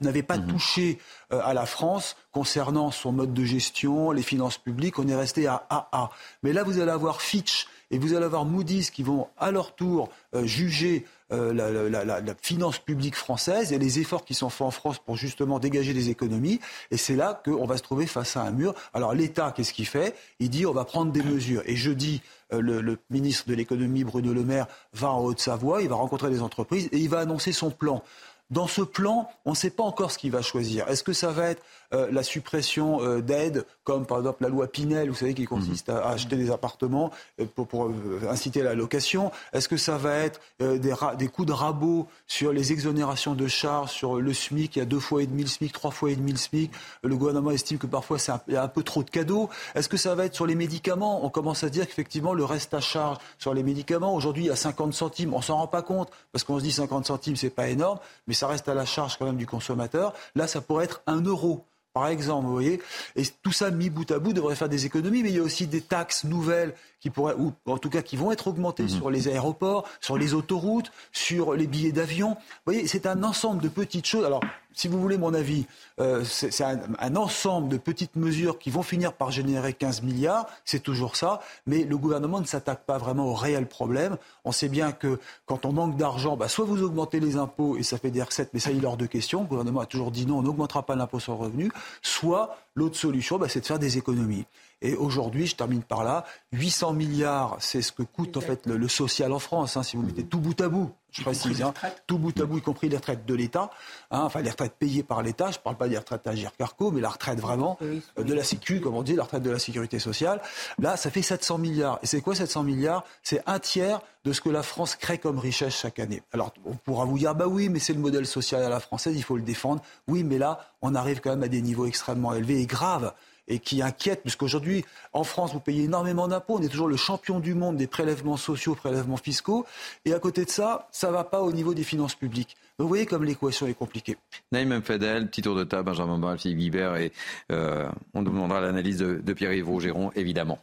n'avait 0.00 0.22
pas 0.22 0.38
mhm. 0.38 0.46
touché 0.46 0.98
à 1.30 1.54
la 1.54 1.66
France 1.66 2.16
concernant 2.32 2.90
son 2.90 3.12
mode 3.12 3.34
de 3.34 3.44
gestion, 3.44 4.10
les 4.10 4.22
finances 4.22 4.58
publiques, 4.58 4.98
on 4.98 5.08
est 5.08 5.16
resté 5.16 5.46
à 5.46 5.66
AA. 5.70 6.10
Mais 6.42 6.52
là, 6.52 6.62
vous 6.62 6.78
allez 6.78 6.90
avoir 6.90 7.20
Fitch 7.20 7.66
et 7.90 7.98
vous 7.98 8.14
allez 8.14 8.24
avoir 8.24 8.44
Moody's 8.44 8.90
qui 8.90 9.02
vont 9.02 9.28
à 9.38 9.50
leur 9.50 9.74
tour 9.74 10.08
euh, 10.34 10.44
juger 10.44 11.06
euh, 11.30 11.52
la, 11.52 12.34
finance 12.40 12.78
publique 12.78 13.14
française 13.14 13.72
et 13.72 13.78
les 13.78 13.98
efforts 13.98 14.24
qui 14.24 14.32
sont 14.34 14.48
faits 14.48 14.66
en 14.66 14.70
France 14.70 14.98
pour 14.98 15.16
justement 15.16 15.58
dégager 15.58 15.92
des 15.92 16.08
économies. 16.08 16.58
Et 16.90 16.96
c'est 16.96 17.16
là 17.16 17.40
qu'on 17.44 17.66
va 17.66 17.76
se 17.76 17.82
trouver 17.82 18.06
face 18.06 18.36
à 18.36 18.42
un 18.42 18.50
mur. 18.50 18.74
Alors 18.94 19.14
l'État, 19.14 19.52
qu'est-ce 19.54 19.74
qu'il 19.74 19.86
fait? 19.86 20.16
Il 20.40 20.48
dit 20.48 20.64
on 20.64 20.72
va 20.72 20.84
prendre 20.84 21.12
des 21.12 21.22
mesures. 21.22 21.62
Et 21.66 21.76
jeudi, 21.76 22.22
euh, 22.52 22.60
le, 22.60 22.80
le, 22.80 22.98
ministre 23.10 23.48
de 23.48 23.54
l'économie, 23.54 24.04
Bruno 24.04 24.32
Le 24.32 24.42
Maire, 24.42 24.66
va 24.94 25.10
en 25.10 25.22
Haute-Savoie, 25.22 25.82
il 25.82 25.88
va 25.88 25.96
rencontrer 25.96 26.30
des 26.30 26.40
entreprises 26.40 26.88
et 26.92 26.98
il 26.98 27.10
va 27.10 27.18
annoncer 27.18 27.52
son 27.52 27.70
plan. 27.70 28.02
Dans 28.50 28.66
ce 28.66 28.80
plan, 28.80 29.28
on 29.44 29.50
ne 29.50 29.56
sait 29.56 29.68
pas 29.68 29.82
encore 29.82 30.10
ce 30.10 30.16
qu'il 30.16 30.30
va 30.30 30.40
choisir. 30.40 30.88
Est-ce 30.88 31.02
que 31.02 31.12
ça 31.12 31.30
va 31.30 31.50
être 31.50 31.62
euh, 31.94 32.08
la 32.12 32.22
suppression 32.22 33.02
euh, 33.02 33.20
d'aides, 33.20 33.64
comme 33.84 34.04
par 34.04 34.18
exemple 34.18 34.42
la 34.42 34.48
loi 34.48 34.66
Pinel, 34.66 35.08
vous 35.08 35.14
savez, 35.14 35.34
qui 35.34 35.46
consiste 35.46 35.88
à, 35.88 36.08
acheter 36.08 36.36
des 36.36 36.50
appartements 36.50 37.10
euh, 37.40 37.46
pour, 37.54 37.90
inciter 38.28 38.62
la 38.62 38.74
location. 38.74 39.30
Est-ce 39.52 39.68
que 39.68 39.76
ça 39.76 39.96
va 39.96 40.14
être 40.14 40.40
des, 40.60 40.94
des 41.18 41.28
coups 41.28 41.48
de 41.48 41.52
rabot 41.52 42.06
sur 42.26 42.52
les 42.52 42.72
exonérations 42.72 43.34
de 43.34 43.46
charges, 43.46 43.90
sur 43.90 44.16
le 44.16 44.32
SMIC, 44.34 44.76
il 44.76 44.78
y 44.80 44.82
a 44.82 44.84
deux 44.84 45.00
fois 45.00 45.22
et 45.22 45.26
demi 45.26 45.42
le 45.42 45.48
SMIC, 45.48 45.72
trois 45.72 45.90
fois 45.90 46.10
et 46.10 46.16
demi 46.16 46.32
le 46.32 46.38
SMIC. 46.38 46.70
Le 47.02 47.16
gouvernement 47.16 47.50
estime 47.50 47.78
que 47.78 47.86
parfois 47.86 48.18
il 48.48 48.54
y 48.54 48.56
a 48.56 48.62
un 48.62 48.68
peu 48.68 48.82
trop 48.82 49.02
de 49.02 49.10
cadeaux. 49.10 49.48
Est-ce 49.74 49.88
que 49.88 49.96
ça 49.96 50.14
va 50.14 50.26
être 50.26 50.34
sur 50.34 50.46
les 50.46 50.54
médicaments? 50.54 51.24
On 51.24 51.30
commence 51.30 51.64
à 51.64 51.70
dire 51.70 51.86
qu'effectivement 51.86 52.34
le 52.34 52.44
reste 52.44 52.74
à 52.74 52.80
charge 52.80 53.18
sur 53.38 53.54
les 53.54 53.62
médicaments, 53.62 54.14
aujourd'hui 54.14 54.44
il 54.44 54.48
y 54.48 54.50
a 54.50 54.56
50 54.56 54.92
centimes, 54.92 55.32
on 55.34 55.40
s'en 55.40 55.56
rend 55.56 55.66
pas 55.66 55.82
compte, 55.82 56.10
parce 56.32 56.44
qu'on 56.44 56.58
se 56.58 56.64
dit 56.64 56.72
50 56.72 57.06
centimes 57.06 57.36
c'est 57.36 57.50
pas 57.50 57.68
énorme, 57.68 57.98
mais 58.26 58.34
ça 58.34 58.46
reste 58.46 58.68
à 58.68 58.74
la 58.74 58.84
charge 58.84 59.16
quand 59.18 59.26
même 59.26 59.36
du 59.36 59.46
consommateur. 59.46 60.12
Là, 60.34 60.46
ça 60.46 60.60
pourrait 60.60 60.84
être 60.84 61.02
un 61.06 61.20
euro 61.22 61.64
par 61.98 62.08
exemple, 62.08 62.46
vous 62.46 62.52
voyez. 62.52 62.80
Et 63.16 63.24
tout 63.42 63.50
ça 63.50 63.72
mis 63.72 63.90
bout 63.90 64.08
à 64.12 64.20
bout 64.20 64.32
devrait 64.32 64.54
faire 64.54 64.68
des 64.68 64.86
économies, 64.86 65.24
mais 65.24 65.30
il 65.30 65.36
y 65.36 65.40
a 65.40 65.42
aussi 65.42 65.66
des 65.66 65.80
taxes 65.80 66.22
nouvelles 66.22 66.74
qui 67.00 67.10
pourraient, 67.10 67.34
ou 67.36 67.52
en 67.66 67.78
tout 67.78 67.90
cas 67.90 68.02
qui 68.02 68.16
vont 68.16 68.30
être 68.30 68.46
augmentées 68.46 68.84
mhm. 68.84 68.88
sur 68.88 69.10
les 69.10 69.26
aéroports, 69.26 69.88
sur 70.00 70.16
les 70.16 70.32
autoroutes, 70.32 70.92
sur 71.10 71.54
les 71.54 71.66
billets 71.66 71.90
d'avion. 71.90 72.30
Vous 72.30 72.72
voyez, 72.72 72.86
c'est 72.86 73.06
un 73.06 73.24
ensemble 73.24 73.62
de 73.62 73.68
petites 73.68 74.06
choses. 74.06 74.24
Alors, 74.24 74.42
si 74.78 74.86
vous 74.86 75.00
voulez 75.00 75.18
mon 75.18 75.34
avis, 75.34 75.66
euh, 75.98 76.22
c'est 76.22 76.62
un, 76.62 77.16
ensemble 77.16 77.68
de 77.68 77.78
petites 77.78 78.14
mesures 78.14 78.60
qui 78.60 78.70
vont 78.70 78.84
finir 78.84 79.12
par 79.12 79.32
générer 79.32 79.72
15 79.72 80.02
milliards, 80.02 80.46
c'est 80.64 80.78
toujours 80.78 81.16
ça, 81.16 81.40
mais 81.66 81.82
le 81.82 81.98
gouvernement 81.98 82.40
ne 82.40 82.46
s'attaque 82.46 82.84
pas 82.84 82.96
vraiment 82.96 83.26
au 83.26 83.34
réel 83.34 83.66
problème. 83.66 84.18
On 84.44 84.52
sait 84.52 84.68
bien 84.68 84.92
que 84.92 85.18
quand 85.46 85.66
on 85.66 85.72
manque 85.72 85.96
d'argent, 85.96 86.36
bah, 86.36 86.46
soit 86.46 86.64
vous 86.64 86.84
augmentez 86.84 87.18
les 87.18 87.36
impôts 87.36 87.76
et 87.76 87.82
ça 87.82 87.98
fait 87.98 88.12
des 88.12 88.22
recettes, 88.22 88.50
mais 88.54 88.60
ça 88.60 88.70
il 88.70 88.84
est 88.84 88.86
hors 88.86 88.96
de 88.96 89.06
question. 89.06 89.40
Le 89.40 89.48
gouvernement 89.48 89.80
a 89.80 89.86
toujours 89.86 90.12
dit 90.12 90.26
non, 90.26 90.38
on 90.38 90.42
n'augmentera 90.42 90.84
pas 90.84 90.94
l'impôt 90.94 91.18
sur 91.18 91.32
le 91.32 91.40
revenu, 91.40 91.72
soit 92.00 92.56
l'autre 92.76 92.96
solution, 92.96 93.36
bah, 93.36 93.48
c'est 93.48 93.60
de 93.60 93.66
faire 93.66 93.80
des 93.80 93.98
économies. 93.98 94.44
Et 94.80 94.94
aujourd'hui, 94.94 95.46
je 95.46 95.56
termine 95.56 95.82
par 95.82 96.04
là, 96.04 96.24
800 96.52 96.92
milliards, 96.92 97.56
c'est 97.60 97.82
ce 97.82 97.92
que 97.92 98.02
coûte 98.02 98.36
en 98.36 98.40
fait 98.40 98.66
le, 98.66 98.88
social 98.88 99.32
en 99.32 99.38
France, 99.38 99.76
hein, 99.76 99.82
si 99.82 99.96
vous 99.96 100.02
mettez 100.02 100.24
tout 100.24 100.38
bout 100.38 100.60
à 100.60 100.68
bout 100.68 100.92
je 101.10 101.22
précise, 101.22 101.62
hein, 101.62 101.72
tout 102.06 102.18
bout 102.18 102.38
à 102.38 102.44
bout, 102.44 102.58
y 102.58 102.62
compris 102.62 102.88
les 102.88 102.96
retraites 102.96 103.24
de 103.24 103.34
l'État, 103.34 103.70
hein, 104.10 104.20
enfin 104.22 104.42
les 104.42 104.50
retraites 104.50 104.74
payées 104.78 105.02
par 105.02 105.22
l'État, 105.22 105.50
je 105.50 105.58
ne 105.58 105.62
parle 105.62 105.76
pas 105.76 105.88
des 105.88 105.96
retraites 105.96 106.26
à 106.26 106.34
Carco, 106.58 106.90
mais 106.90 107.00
la 107.00 107.08
retraite 107.08 107.40
vraiment 107.40 107.78
euh, 107.82 108.00
de 108.18 108.34
la 108.34 108.44
Sécu, 108.44 108.80
comme 108.80 108.94
on 108.94 109.02
dit, 109.02 109.14
la 109.14 109.22
retraite 109.22 109.42
de 109.42 109.50
la 109.50 109.58
sécurité 109.58 109.98
sociale, 109.98 110.40
là, 110.78 110.96
ça 110.96 111.10
fait 111.10 111.22
700 111.22 111.58
milliards. 111.58 111.98
Et 112.02 112.06
c'est 112.06 112.20
quoi 112.20 112.34
700 112.34 112.62
milliards? 112.62 113.04
C'est 113.22 113.42
un 113.46 113.58
tiers 113.58 114.00
de 114.24 114.32
ce 114.32 114.40
que 114.40 114.50
la 114.50 114.62
France 114.62 114.96
crée 114.96 115.18
comme 115.18 115.38
richesse 115.38 115.74
chaque 115.74 115.98
année. 115.98 116.22
Alors, 116.32 116.52
on 116.66 116.74
pourra 116.74 117.06
vous 117.06 117.18
dire, 117.18 117.34
bah 117.34 117.46
oui, 117.46 117.70
mais 117.70 117.78
c'est 117.78 117.94
le 117.94 118.00
modèle 118.00 118.26
social 118.26 118.62
à 118.62 118.68
la 118.68 118.80
française, 118.80 119.16
il 119.16 119.22
faut 119.22 119.36
le 119.36 119.42
défendre. 119.42 119.82
Oui, 120.08 120.24
mais 120.24 120.38
là, 120.38 120.60
on 120.82 120.94
arrive 120.94 121.20
quand 121.20 121.30
même 121.30 121.42
à 121.42 121.48
des 121.48 121.62
niveaux 121.62 121.86
extrêmement 121.86 122.34
élevés 122.34 122.60
et 122.60 122.66
graves 122.66 123.14
et 123.48 123.58
qui 123.58 123.82
inquiètent, 123.82 124.22
puisqu'aujourd'hui, 124.22 124.84
en 125.12 125.24
France, 125.24 125.52
vous 125.52 125.60
payez 125.60 125.84
énormément 125.84 126.28
d'impôts. 126.28 126.58
On 126.58 126.62
est 126.62 126.68
toujours 126.68 126.88
le 126.88 126.96
champion 126.96 127.40
du 127.40 127.54
monde 127.54 127.76
des 127.76 127.86
prélèvements 127.86 128.36
sociaux, 128.36 128.74
prélèvements 128.74 129.16
fiscaux. 129.16 129.66
Et 130.04 130.12
à 130.12 130.18
côté 130.18 130.44
de 130.44 130.50
ça, 130.50 130.88
ça 130.92 131.08
ne 131.08 131.12
va 131.12 131.24
pas 131.24 131.40
au 131.40 131.52
niveau 131.52 131.74
des 131.74 131.84
finances 131.84 132.14
publiques. 132.14 132.56
vous 132.78 132.86
voyez 132.86 133.06
comme 133.06 133.24
l'équation 133.24 133.66
est 133.66 133.74
compliquée. 133.74 134.16
Naïm 134.52 134.82
Fadel, 134.82 135.28
petit 135.28 135.42
tour 135.42 135.56
de 135.56 135.64
table, 135.64 135.86
Benjamin 135.86 136.18
Barral, 136.18 136.38
Philippe 136.38 136.58
Guibert, 136.58 136.96
et 136.96 137.12
euh, 137.50 137.88
on 138.14 138.22
demandera 138.22 138.60
l'analyse 138.60 138.98
de, 138.98 139.32
Pierre-Yves 139.32 139.66
Rougeron, 139.66 140.12
évidemment. 140.14 140.58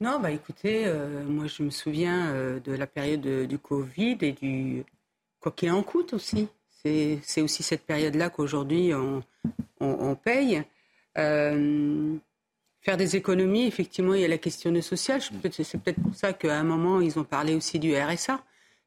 Non, 0.00 0.18
bah 0.20 0.30
écoutez, 0.30 0.84
euh, 0.86 1.24
moi 1.24 1.46
je 1.46 1.62
me 1.62 1.70
souviens 1.70 2.30
euh, 2.32 2.60
de 2.60 2.72
la 2.72 2.86
période 2.86 3.46
du 3.46 3.58
Covid 3.58 4.18
et 4.20 4.32
du 4.32 4.84
quoi 5.40 5.52
qu'il 5.52 5.70
en 5.70 5.82
coûte 5.82 6.12
aussi. 6.12 6.48
C'est 7.22 7.40
aussi 7.40 7.62
cette 7.62 7.86
période-là 7.86 8.28
qu'aujourd'hui 8.28 8.92
on, 9.80 10.14
paye. 10.16 10.62
Euh, 11.18 12.16
faire 12.80 12.96
des 12.96 13.16
économies, 13.16 13.66
effectivement, 13.66 14.14
il 14.14 14.20
y 14.20 14.24
a 14.24 14.28
la 14.28 14.38
question 14.38 14.70
de 14.72 14.80
social. 14.80 15.20
C'est 15.22 15.80
peut-être 15.80 16.02
pour 16.02 16.14
ça 16.14 16.32
qu'à 16.32 16.58
un 16.58 16.64
moment, 16.64 17.00
ils 17.00 17.18
ont 17.18 17.24
parlé 17.24 17.54
aussi 17.54 17.78
du 17.78 17.96
RSA. 17.96 18.42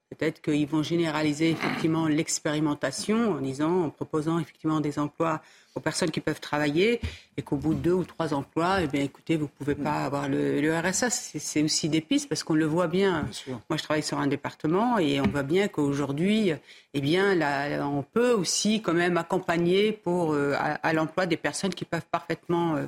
Peut-être 0.10 0.42
qu'ils 0.42 0.68
vont 0.68 0.84
généraliser 0.84 1.52
effectivement 1.52 2.08
l'expérimentation 2.08 3.34
en 3.34 3.42
disant, 3.42 3.84
en 3.84 3.90
proposant 3.90 4.40
effectivement 4.40 4.80
des 4.80 5.00
emplois 5.00 5.42
aux 5.76 5.82
personnes 5.82 6.12
qui 6.12 6.22
peuvent 6.22 6.40
travailler 6.40 7.02
et 7.36 7.42
qu'au 7.42 7.58
bout 7.58 7.74
de 7.74 7.80
deux 7.80 7.94
ou 7.94 8.04
trois 8.06 8.34
emplois, 8.34 8.82
eh 8.82 8.88
bien, 8.88 9.04
écoutez, 9.04 9.36
vous 9.36 9.44
ne 9.44 9.50
pouvez 9.50 9.76
pas 9.76 10.06
avoir 10.06 10.30
le, 10.30 10.80
RSA. 10.80 11.10
C'est 11.10 11.62
aussi 11.62 11.90
des 11.90 12.02
pistes 12.02 12.30
parce 12.30 12.44
qu'on 12.44 12.56
le 12.56 12.66
voit 12.66 12.88
bien. 12.88 13.28
Moi, 13.70 13.78
je 13.78 13.84
travaille 13.84 14.04
sur 14.04 14.18
un 14.18 14.28
département 14.28 14.98
et 14.98 15.20
on 15.20 15.28
voit 15.28 15.44
bien 15.44 15.68
qu'aujourd'hui, 15.68 16.54
eh 16.94 17.02
bien, 17.02 17.36
là, 17.36 17.86
on 17.88 18.02
peut 18.02 18.32
aussi 18.32 18.82
quand 18.82 18.94
même 18.94 19.18
accompagner 19.18 19.92
pour, 19.92 20.34
euh, 20.34 20.56
à, 20.58 20.94
l'emploi 20.94 21.26
des 21.26 21.38
personnes 21.38 21.74
qui 21.74 21.86
peuvent 21.86 22.08
parfaitement 22.10 22.76
euh, 22.76 22.86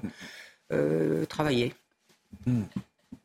euh, 0.71 1.25
travailler. 1.25 1.73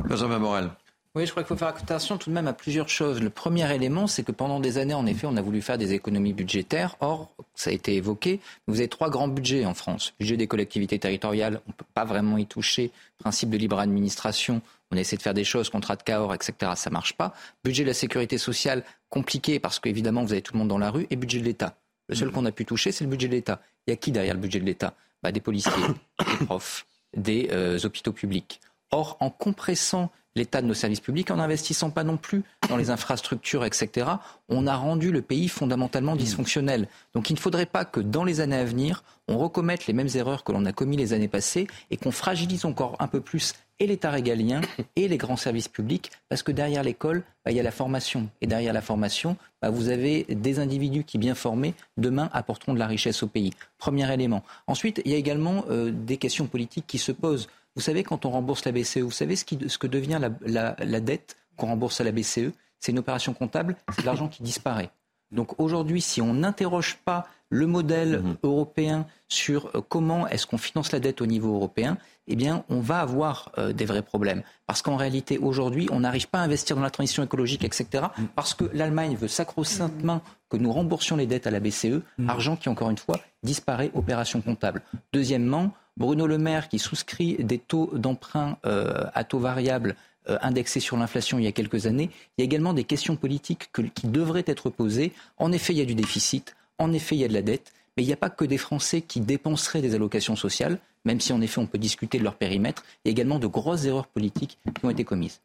Benjamin 0.00 0.38
Morel. 0.38 0.70
Oui, 1.16 1.26
je 1.26 1.30
crois 1.30 1.44
qu'il 1.44 1.48
faut 1.48 1.56
faire 1.56 1.68
attention 1.68 2.18
tout 2.18 2.28
de 2.28 2.34
même 2.34 2.48
à 2.48 2.52
plusieurs 2.52 2.88
choses. 2.88 3.22
Le 3.22 3.30
premier 3.30 3.72
élément, 3.72 4.08
c'est 4.08 4.24
que 4.24 4.32
pendant 4.32 4.58
des 4.58 4.78
années, 4.78 4.94
en 4.94 5.06
effet, 5.06 5.28
on 5.28 5.36
a 5.36 5.42
voulu 5.42 5.62
faire 5.62 5.78
des 5.78 5.92
économies 5.92 6.32
budgétaires. 6.32 6.96
Or, 6.98 7.32
ça 7.54 7.70
a 7.70 7.72
été 7.72 7.94
évoqué, 7.94 8.40
vous 8.66 8.80
avez 8.80 8.88
trois 8.88 9.10
grands 9.10 9.28
budgets 9.28 9.64
en 9.64 9.74
France. 9.74 10.12
Budget 10.18 10.36
des 10.36 10.48
collectivités 10.48 10.98
territoriales, 10.98 11.60
on 11.66 11.70
ne 11.70 11.74
peut 11.74 11.84
pas 11.94 12.04
vraiment 12.04 12.36
y 12.36 12.46
toucher. 12.46 12.90
Principe 13.18 13.50
de 13.50 13.56
libre 13.56 13.78
administration, 13.78 14.60
on 14.90 14.96
essaie 14.96 15.16
de 15.16 15.22
faire 15.22 15.34
des 15.34 15.44
choses, 15.44 15.70
contrat 15.70 15.94
de 15.94 16.02
Cahors, 16.02 16.34
etc. 16.34 16.72
Ça 16.74 16.90
marche 16.90 17.12
pas. 17.12 17.32
Budget 17.62 17.84
de 17.84 17.88
la 17.88 17.94
sécurité 17.94 18.36
sociale, 18.36 18.82
compliqué 19.08 19.60
parce 19.60 19.78
qu'évidemment, 19.78 20.24
vous 20.24 20.32
avez 20.32 20.42
tout 20.42 20.54
le 20.54 20.58
monde 20.58 20.68
dans 20.68 20.78
la 20.78 20.90
rue. 20.90 21.06
Et 21.10 21.16
budget 21.16 21.38
de 21.38 21.44
l'État. 21.44 21.76
Le 22.08 22.16
seul 22.16 22.32
qu'on 22.32 22.44
a 22.44 22.50
pu 22.50 22.64
toucher, 22.64 22.90
c'est 22.90 23.04
le 23.04 23.10
budget 23.10 23.28
de 23.28 23.34
l'État. 23.34 23.60
Il 23.86 23.90
y 23.90 23.94
a 23.94 23.96
qui 23.96 24.10
derrière 24.10 24.34
le 24.34 24.40
budget 24.40 24.58
de 24.58 24.64
l'État? 24.64 24.94
Bah, 25.22 25.30
Des 25.30 25.40
policiers, 25.40 25.72
des 26.40 26.44
profs, 26.44 26.86
des 27.16 27.50
euh, 27.52 27.78
hôpitaux 27.84 28.12
publics. 28.12 28.60
Or, 28.90 29.16
en 29.20 29.30
compressant 29.30 30.10
l'état 30.36 30.62
de 30.62 30.66
nos 30.66 30.74
services 30.74 31.00
publics, 31.00 31.30
en 31.30 31.36
n'investissant 31.36 31.90
pas 31.90 32.04
non 32.04 32.16
plus 32.16 32.42
dans 32.68 32.76
les 32.76 32.90
infrastructures, 32.90 33.64
etc., 33.64 34.06
on 34.48 34.66
a 34.66 34.76
rendu 34.76 35.12
le 35.12 35.22
pays 35.22 35.48
fondamentalement 35.48 36.16
dysfonctionnel. 36.16 36.88
Donc 37.14 37.30
il 37.30 37.34
ne 37.34 37.38
faudrait 37.38 37.66
pas 37.66 37.84
que 37.84 38.00
dans 38.00 38.24
les 38.24 38.40
années 38.40 38.56
à 38.56 38.64
venir, 38.64 39.04
on 39.28 39.38
recommette 39.38 39.86
les 39.86 39.94
mêmes 39.94 40.08
erreurs 40.14 40.44
que 40.44 40.52
l'on 40.52 40.64
a 40.66 40.72
commises 40.72 40.98
les 40.98 41.12
années 41.12 41.28
passées 41.28 41.66
et 41.90 41.96
qu'on 41.96 42.10
fragilise 42.10 42.64
encore 42.64 42.96
un 42.98 43.06
peu 43.06 43.20
plus 43.20 43.54
et 43.80 43.86
l'État 43.86 44.10
régalien 44.10 44.60
et 44.96 45.08
les 45.08 45.16
grands 45.16 45.36
services 45.36 45.68
publics, 45.68 46.10
parce 46.28 46.42
que 46.42 46.52
derrière 46.52 46.82
l'école, 46.82 47.22
bah, 47.44 47.50
il 47.50 47.56
y 47.56 47.60
a 47.60 47.62
la 47.62 47.70
formation. 47.70 48.28
Et 48.40 48.46
derrière 48.46 48.72
la 48.72 48.82
formation, 48.82 49.36
bah, 49.60 49.70
vous 49.70 49.88
avez 49.88 50.24
des 50.28 50.58
individus 50.58 51.04
qui, 51.04 51.18
bien 51.18 51.34
formés, 51.34 51.74
demain 51.96 52.30
apporteront 52.32 52.74
de 52.74 52.78
la 52.78 52.86
richesse 52.86 53.22
au 53.22 53.26
pays. 53.26 53.52
Premier 53.78 54.12
élément. 54.12 54.44
Ensuite, 54.66 55.02
il 55.04 55.10
y 55.10 55.14
a 55.14 55.18
également 55.18 55.64
euh, 55.70 55.90
des 55.90 56.16
questions 56.18 56.46
politiques 56.46 56.86
qui 56.86 56.98
se 56.98 57.12
posent. 57.12 57.48
Vous 57.76 57.82
savez, 57.82 58.04
quand 58.04 58.24
on 58.24 58.30
rembourse 58.30 58.64
la 58.64 58.72
BCE, 58.72 58.98
vous 58.98 59.10
savez 59.10 59.36
ce, 59.36 59.44
que 59.44 59.86
devient 59.86 60.20
la, 60.46 61.00
dette 61.00 61.36
qu'on 61.56 61.66
rembourse 61.66 62.00
à 62.00 62.04
la 62.04 62.12
BCE 62.12 62.52
C'est 62.78 62.92
une 62.92 62.98
opération 62.98 63.34
comptable, 63.34 63.76
c'est 63.94 64.02
de 64.02 64.06
l'argent 64.06 64.28
qui 64.28 64.42
disparaît. 64.42 64.90
Donc 65.32 65.58
aujourd'hui, 65.58 66.00
si 66.00 66.22
on 66.22 66.34
n'interroge 66.34 66.98
pas 67.04 67.26
le 67.50 67.66
modèle 67.66 68.20
mhm. 68.20 68.36
européen 68.42 69.06
sur 69.28 69.70
euh, 69.74 69.80
comment 69.88 70.26
est-ce 70.28 70.46
qu'on 70.46 70.58
finance 70.58 70.92
la 70.92 71.00
dette 71.00 71.20
au 71.20 71.26
niveau 71.26 71.54
européen, 71.54 71.98
eh 72.26 72.36
bien, 72.36 72.64
on 72.68 72.80
va 72.80 73.00
avoir 73.00 73.52
euh, 73.58 73.72
des 73.72 73.84
vrais 73.84 74.02
problèmes. 74.02 74.42
Parce 74.66 74.82
qu'en 74.82 74.96
réalité, 74.96 75.38
aujourd'hui, 75.38 75.88
on 75.92 76.00
n'arrive 76.00 76.28
pas 76.28 76.40
à 76.40 76.42
investir 76.42 76.74
dans 76.74 76.82
la 76.82 76.90
transition 76.90 77.22
écologique, 77.22 77.64
etc. 77.64 78.06
Mhm. 78.16 78.28
Parce 78.34 78.54
que 78.54 78.64
l'Allemagne 78.72 79.16
veut 79.16 79.28
sacro-saintement 79.28 80.22
que 80.48 80.56
nous 80.56 80.72
remboursions 80.72 81.16
les 81.16 81.26
dettes 81.26 81.46
à 81.46 81.50
la 81.50 81.60
BCE, 81.60 82.02
mhm. 82.18 82.30
argent 82.30 82.56
qui, 82.56 82.68
encore 82.68 82.90
une 82.90 82.98
fois, 82.98 83.20
disparaît, 83.42 83.90
opération 83.94 84.40
comptable. 84.40 84.82
Deuxièmement, 85.12 85.72
Bruno 85.96 86.26
Le 86.26 86.38
Maire, 86.38 86.68
qui 86.68 86.78
souscrit 86.78 87.36
des 87.38 87.58
taux 87.58 87.90
d'emprunt 87.94 88.58
euh, 88.66 89.04
à 89.14 89.24
taux 89.24 89.38
variable 89.38 89.94
euh, 90.28 90.38
indexés 90.42 90.80
sur 90.80 90.96
l'inflation 90.96 91.38
il 91.38 91.44
y 91.44 91.48
a 91.48 91.52
quelques 91.52 91.86
années, 91.86 92.10
il 92.36 92.40
y 92.40 92.42
a 92.42 92.44
également 92.44 92.72
des 92.72 92.84
questions 92.84 93.16
politiques 93.16 93.70
qui 93.94 94.06
devraient 94.06 94.44
être 94.46 94.70
posées. 94.70 95.12
En 95.36 95.52
effet, 95.52 95.72
il 95.72 95.78
y 95.78 95.82
a 95.82 95.84
du 95.84 95.94
déficit, 95.94 96.56
en 96.78 96.92
effet, 96.92 97.14
il 97.14 97.20
y 97.20 97.24
a 97.24 97.28
de 97.28 97.34
la 97.34 97.42
dette, 97.42 97.72
mais 97.96 98.02
il 98.02 98.06
n'y 98.06 98.12
a 98.12 98.16
pas 98.16 98.30
que 98.30 98.44
des 98.44 98.58
Français 98.58 99.02
qui 99.02 99.20
dépenseraient 99.20 99.82
des 99.82 99.94
allocations 99.94 100.36
sociales, 100.36 100.78
même 101.04 101.20
si 101.20 101.32
en 101.32 101.40
effet 101.40 101.60
on 101.60 101.66
peut 101.66 101.78
discuter 101.78 102.18
de 102.18 102.24
leur 102.24 102.34
périmètre. 102.34 102.84
Il 103.04 103.08
y 103.08 103.10
a 103.10 103.12
également 103.12 103.38
de 103.38 103.46
grosses 103.46 103.84
erreurs 103.84 104.06
politiques 104.06 104.58
qui 104.64 104.84
ont 104.84 104.90
été 104.90 105.04
commises. 105.04 105.40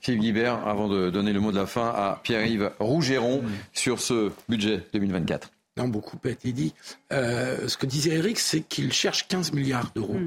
Philippe 0.00 0.20
Guibert, 0.20 0.66
avant 0.66 0.88
de 0.88 1.10
donner 1.10 1.32
le 1.32 1.40
mot 1.40 1.52
de 1.52 1.56
la 1.56 1.66
fin 1.66 1.88
à 1.88 2.20
Pierre-Yves 2.22 2.72
Rougeron 2.78 3.42
sur 3.72 4.00
ce 4.00 4.32
budget 4.48 4.82
2024. 4.92 5.50
Non, 5.76 5.88
beaucoup 5.88 6.18
a 6.24 6.28
été 6.28 6.52
dit. 6.52 6.72
Euh, 7.12 7.66
ce 7.68 7.76
que 7.76 7.86
disait 7.86 8.14
Eric, 8.14 8.38
c'est 8.38 8.60
qu'il 8.60 8.92
cherche 8.92 9.26
15 9.26 9.52
milliards 9.52 9.90
d'euros. 9.94 10.18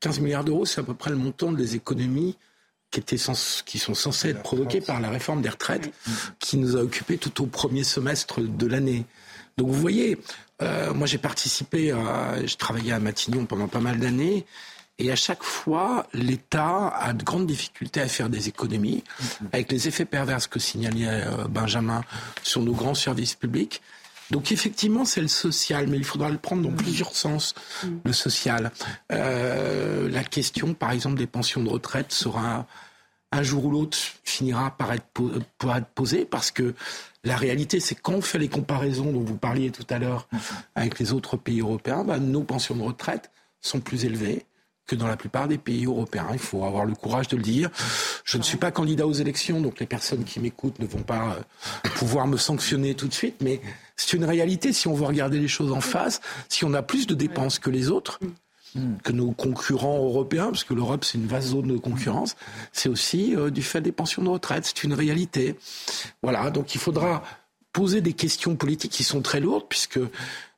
15 0.00 0.18
mm. 0.18 0.22
milliards 0.22 0.44
d'euros, 0.44 0.66
c'est 0.66 0.80
à 0.80 0.84
peu 0.84 0.94
près 0.94 1.10
le 1.10 1.16
montant 1.16 1.52
des 1.52 1.76
économies 1.76 2.36
qui, 2.90 3.00
étaient 3.00 3.16
qui 3.64 3.78
sont 3.78 3.94
censées 3.94 4.30
être 4.30 4.42
provoquées 4.42 4.80
par 4.80 5.00
la 5.00 5.08
réforme 5.08 5.40
des 5.40 5.48
retraites 5.48 5.92
qui 6.38 6.56
nous 6.58 6.76
a 6.76 6.80
occupés 6.80 7.16
tout 7.16 7.42
au 7.42 7.46
premier 7.46 7.84
semestre 7.84 8.40
de 8.40 8.66
l'année. 8.66 9.06
Donc 9.56 9.68
vous 9.68 9.80
voyez, 9.80 10.18
euh, 10.62 10.92
moi 10.92 11.06
j'ai 11.06 11.18
participé, 11.18 11.92
à, 11.92 12.44
je 12.44 12.56
travaillais 12.56 12.92
à 12.92 12.98
Matignon 12.98 13.46
pendant 13.46 13.68
pas 13.68 13.80
mal 13.80 13.98
d'années, 13.98 14.46
et 14.98 15.10
à 15.10 15.16
chaque 15.16 15.42
fois, 15.42 16.06
l'État 16.12 16.88
a 16.88 17.12
de 17.12 17.24
grandes 17.24 17.46
difficultés 17.46 18.00
à 18.00 18.08
faire 18.08 18.28
des 18.28 18.48
économies, 18.48 19.02
avec 19.52 19.72
les 19.72 19.88
effets 19.88 20.04
pervers 20.04 20.48
que 20.48 20.58
signalait 20.58 21.06
euh, 21.08 21.48
Benjamin 21.48 22.02
sur 22.42 22.62
nos 22.62 22.72
grands 22.72 22.94
services 22.94 23.34
publics. 23.34 23.80
Donc 24.30 24.52
effectivement, 24.52 25.04
c'est 25.04 25.20
le 25.20 25.28
social, 25.28 25.86
mais 25.88 25.96
il 25.96 26.04
faudra 26.04 26.30
le 26.30 26.38
prendre 26.38 26.62
dans 26.62 26.74
plusieurs 26.74 27.14
sens, 27.14 27.54
mm. 27.82 27.88
le 28.04 28.12
social. 28.12 28.70
Euh, 29.12 30.08
la 30.08 30.24
question, 30.24 30.74
par 30.74 30.92
exemple, 30.92 31.16
des 31.16 31.26
pensions 31.26 31.62
de 31.62 31.68
retraite 31.68 32.12
sera 32.12 32.66
un 33.30 33.42
jour 33.42 33.64
ou 33.66 33.70
l'autre 33.70 33.98
finira 34.24 34.76
par 34.76 34.92
être, 34.92 35.06
posée 35.94 36.24
parce 36.24 36.50
que 36.50 36.74
la 37.24 37.36
réalité, 37.36 37.80
c'est 37.80 37.94
quand 37.94 38.14
on 38.14 38.22
fait 38.22 38.38
les 38.38 38.48
comparaisons 38.48 39.10
dont 39.12 39.22
vous 39.22 39.36
parliez 39.36 39.70
tout 39.70 39.86
à 39.90 39.98
l'heure 39.98 40.28
mm. 40.32 40.38
avec 40.74 40.98
les 40.98 41.12
autres 41.12 41.36
pays 41.36 41.60
européens, 41.60 42.04
bah, 42.04 42.18
nos 42.18 42.42
pensions 42.42 42.76
de 42.76 42.82
retraite 42.82 43.30
sont 43.60 43.80
plus 43.80 44.04
élevées 44.04 44.44
dans 44.94 45.06
la 45.06 45.16
plupart 45.16 45.48
des 45.48 45.58
pays 45.58 45.86
européens. 45.86 46.28
Il 46.32 46.38
faut 46.38 46.64
avoir 46.64 46.84
le 46.84 46.94
courage 46.94 47.28
de 47.28 47.36
le 47.36 47.42
dire. 47.42 47.70
Je 48.24 48.38
ne 48.38 48.42
suis 48.42 48.56
pas 48.56 48.70
candidat 48.70 49.06
aux 49.06 49.12
élections, 49.12 49.60
donc 49.60 49.80
les 49.80 49.86
personnes 49.86 50.24
qui 50.24 50.40
m'écoutent 50.40 50.78
ne 50.78 50.86
vont 50.86 51.02
pas 51.02 51.36
euh, 51.36 51.88
pouvoir 51.96 52.26
me 52.26 52.36
sanctionner 52.36 52.94
tout 52.94 53.08
de 53.08 53.14
suite, 53.14 53.36
mais 53.40 53.60
c'est 53.96 54.14
une 54.14 54.24
réalité 54.24 54.72
si 54.72 54.88
on 54.88 54.94
veut 54.94 55.06
regarder 55.06 55.38
les 55.38 55.48
choses 55.48 55.72
en 55.72 55.80
face. 55.80 56.20
Si 56.48 56.64
on 56.64 56.74
a 56.74 56.82
plus 56.82 57.06
de 57.06 57.14
dépenses 57.14 57.58
que 57.58 57.70
les 57.70 57.90
autres, 57.90 58.18
que 59.02 59.12
nos 59.12 59.32
concurrents 59.32 59.98
européens, 59.98 60.46
parce 60.46 60.64
que 60.64 60.74
l'Europe 60.74 61.04
c'est 61.04 61.18
une 61.18 61.26
vaste 61.26 61.48
zone 61.48 61.68
de 61.68 61.76
concurrence, 61.76 62.36
c'est 62.72 62.88
aussi 62.88 63.36
euh, 63.36 63.50
du 63.50 63.62
fait 63.62 63.80
des 63.80 63.92
pensions 63.92 64.22
de 64.22 64.28
retraite, 64.28 64.64
c'est 64.64 64.84
une 64.84 64.94
réalité. 64.94 65.56
Voilà, 66.22 66.50
donc 66.50 66.74
il 66.74 66.80
faudra 66.80 67.22
poser 67.72 68.00
des 68.00 68.12
questions 68.12 68.54
politiques 68.56 68.92
qui 68.92 69.04
sont 69.04 69.22
très 69.22 69.40
lourdes, 69.40 69.64
puisque 69.68 70.00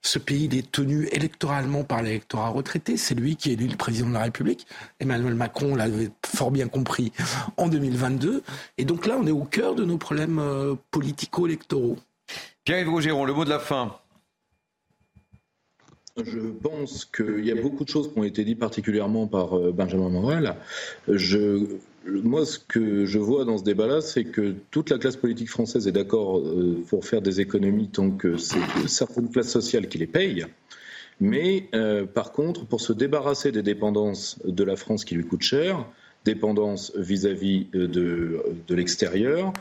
ce 0.05 0.19
pays 0.19 0.49
est 0.53 0.71
tenu 0.71 1.09
électoralement 1.13 1.83
par 1.83 2.03
l'électorat 2.03 2.51
retraité. 2.51 2.97
C'est 2.97 3.15
lui 3.15 3.37
qui 3.37 3.51
est 3.51 3.55
élu 3.55 3.69
le 3.69 3.77
président 3.77 4.09
de 4.09 4.13
la 4.13 4.23
République. 4.23 4.67
Emmanuel 5.01 5.35
Macron 5.35 5.75
l'avait 5.75 6.11
fort 6.27 6.51
bien 6.51 6.69
compris 6.69 7.11
en 7.57 7.69
2022. 7.69 8.43
Et 8.77 8.85
donc 8.85 9.07
là, 9.07 9.17
on 9.19 9.27
est 9.27 9.33
au 9.33 9.45
cœur 9.45 9.75
de 9.75 9.85
nos 9.85 9.97
problèmes 9.97 10.39
euh, 10.39 10.75
politico-électoraux. 10.91 11.97
Pierre-Yves 12.65 12.91
Rougeron, 12.91 13.25
le 13.25 13.33
mot 13.33 13.45
de 13.45 13.51
la 13.51 13.59
fin. 13.59 13.97
Je 16.23 16.39
pense 16.39 17.07
qu'il 17.07 17.45
y 17.45 17.51
a 17.51 17.61
beaucoup 17.61 17.85
de 17.85 17.89
choses 17.89 18.13
qui 18.13 18.19
ont 18.19 18.25
été 18.25 18.45
dites 18.45 18.59
particulièrement 18.59 19.27
par 19.27 19.57
euh, 19.57 19.73
Benjamin 19.73 20.11
Morel. 20.11 20.55
Je, 21.09 21.79
moi, 22.07 22.45
ce 22.45 22.59
que 22.59 23.07
je 23.07 23.19
vois 23.19 23.45
dans 23.45 23.59
ce 23.59 23.65
débat-là, 23.65 24.01
c'est 24.01 24.25
que 24.25 24.55
toute 24.71 24.91
la 24.91 24.99
classe 24.99 25.17
politique 25.17 25.49
française 25.49 25.89
est 25.89 25.93
d'accord 25.93 26.39
euh, 26.39 26.83
pour 26.89 27.05
faire 27.05 27.23
des 27.23 27.41
économies 27.41 27.89
tant 27.89 28.11
que 28.11 28.37
c'est 28.37 28.59
certaines 28.87 29.31
classes 29.31 29.51
sociales 29.51 29.89
qui 29.89 29.99
les 29.99 30.07
payent. 30.07 30.47
Mais 31.21 31.69
euh, 31.75 32.07
par 32.07 32.33
contre, 32.33 32.67
pour 32.67 32.81
se 32.81 32.93
débarrasser 32.93 33.53
des 33.53 33.63
dépendances 33.63 34.39
de 34.45 34.65
la 34.65 34.77
France 34.77 35.05
qui 35.05 35.15
lui 35.15 35.25
coûtent 35.25 35.43
cher, 35.43 35.87
dépendances 36.25 36.93
vis-à-vis 36.97 37.67
de, 37.73 38.43
de 38.67 38.75
l'extérieur, 38.75 39.53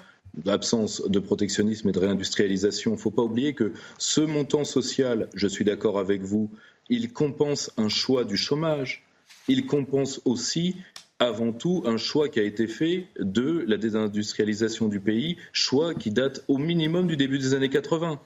l'absence 0.46 1.08
de 1.08 1.20
protectionnisme 1.20 1.90
et 1.90 1.92
de 1.92 2.00
réindustrialisation. 2.00 2.92
Il 2.92 2.96
ne 2.96 3.00
faut 3.00 3.12
pas 3.12 3.22
oublier 3.22 3.54
que 3.54 3.74
ce 3.98 4.22
montant 4.22 4.64
social, 4.64 5.30
je 5.36 5.48
suis 5.48 5.66
d'accord 5.66 6.00
avec 6.00 6.22
vous, 6.22 6.50
il 6.90 7.14
compense 7.14 7.72
un 7.78 7.90
choix 7.90 8.24
du 8.24 8.38
chômage. 8.38 9.04
Il 9.48 9.66
compense 9.66 10.22
aussi 10.26 10.76
avant 11.24 11.52
tout 11.52 11.84
un 11.86 11.98
choix 11.98 12.30
qui 12.30 12.40
a 12.40 12.44
été 12.44 12.68
fait 12.68 13.08
de 13.20 13.64
la 13.68 13.78
désindustrialisation 13.78 14.88
du 14.88 15.00
pays, 15.00 15.38
choix 15.52 15.94
qui 15.94 16.12
date 16.12 16.44
au 16.48 16.58
minimum 16.58 17.08
du 17.08 17.18
début 17.18 17.40
des 17.40 17.54
années 17.54 17.70
80. 17.70 18.20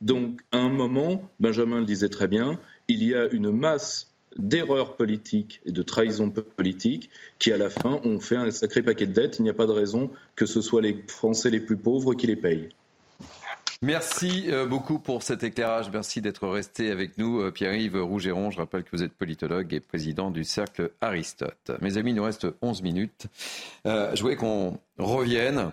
Donc, 0.00 0.40
à 0.52 0.58
un 0.58 0.68
moment, 0.68 1.30
Benjamin 1.40 1.80
le 1.80 1.86
disait 1.86 2.08
très 2.08 2.28
bien, 2.28 2.58
il 2.88 3.02
y 3.02 3.14
a 3.14 3.28
une 3.28 3.50
masse 3.50 4.12
d'erreurs 4.36 4.96
politiques 4.96 5.60
et 5.64 5.72
de 5.72 5.82
trahisons 5.82 6.30
politiques 6.30 7.10
qui, 7.38 7.52
à 7.52 7.56
la 7.56 7.70
fin, 7.70 8.00
ont 8.04 8.20
fait 8.20 8.36
un 8.36 8.50
sacré 8.50 8.82
paquet 8.82 9.06
de 9.06 9.12
dettes. 9.12 9.38
Il 9.38 9.42
n'y 9.42 9.50
a 9.50 9.54
pas 9.54 9.66
de 9.66 9.72
raison 9.72 10.10
que 10.36 10.46
ce 10.46 10.60
soit 10.60 10.82
les 10.82 11.04
Français 11.06 11.50
les 11.50 11.60
plus 11.60 11.76
pauvres 11.76 12.14
qui 12.14 12.26
les 12.26 12.36
payent. 12.36 12.68
Merci 13.84 14.46
euh, 14.48 14.64
beaucoup 14.64 14.98
pour 14.98 15.22
cet 15.22 15.42
éclairage. 15.42 15.90
Merci 15.92 16.22
d'être 16.22 16.48
resté 16.48 16.90
avec 16.90 17.18
nous, 17.18 17.42
euh, 17.42 17.50
Pierre-Yves 17.50 18.02
Rougeron. 18.02 18.50
Je 18.50 18.56
rappelle 18.56 18.82
que 18.82 18.88
vous 18.92 19.02
êtes 19.02 19.12
politologue 19.12 19.74
et 19.74 19.80
président 19.80 20.30
du 20.30 20.42
Cercle 20.42 20.92
Aristote. 21.02 21.70
Mes 21.82 21.98
amis, 21.98 22.12
il 22.12 22.14
nous 22.14 22.24
reste 22.24 22.46
11 22.62 22.80
minutes. 22.80 23.26
Euh, 23.84 24.16
je 24.16 24.22
voulais 24.22 24.36
qu'on 24.36 24.78
revienne 24.96 25.70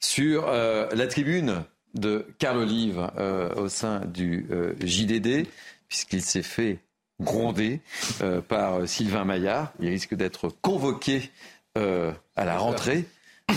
sur 0.00 0.46
la 0.50 1.06
tribune 1.06 1.62
de 1.94 2.26
Carl 2.38 2.58
Olive 2.58 3.08
au 3.56 3.68
sein 3.68 4.00
du 4.06 4.48
JDD, 4.80 5.46
puisqu'il 5.86 6.22
s'est 6.22 6.42
fait 6.42 6.80
gronder 7.20 7.80
par 8.48 8.88
Sylvain 8.88 9.24
Maillard. 9.24 9.72
Il 9.78 9.88
risque 9.88 10.14
d'être 10.14 10.48
convoqué 10.62 11.30
à 11.76 12.44
la 12.44 12.58
rentrée. 12.58 13.04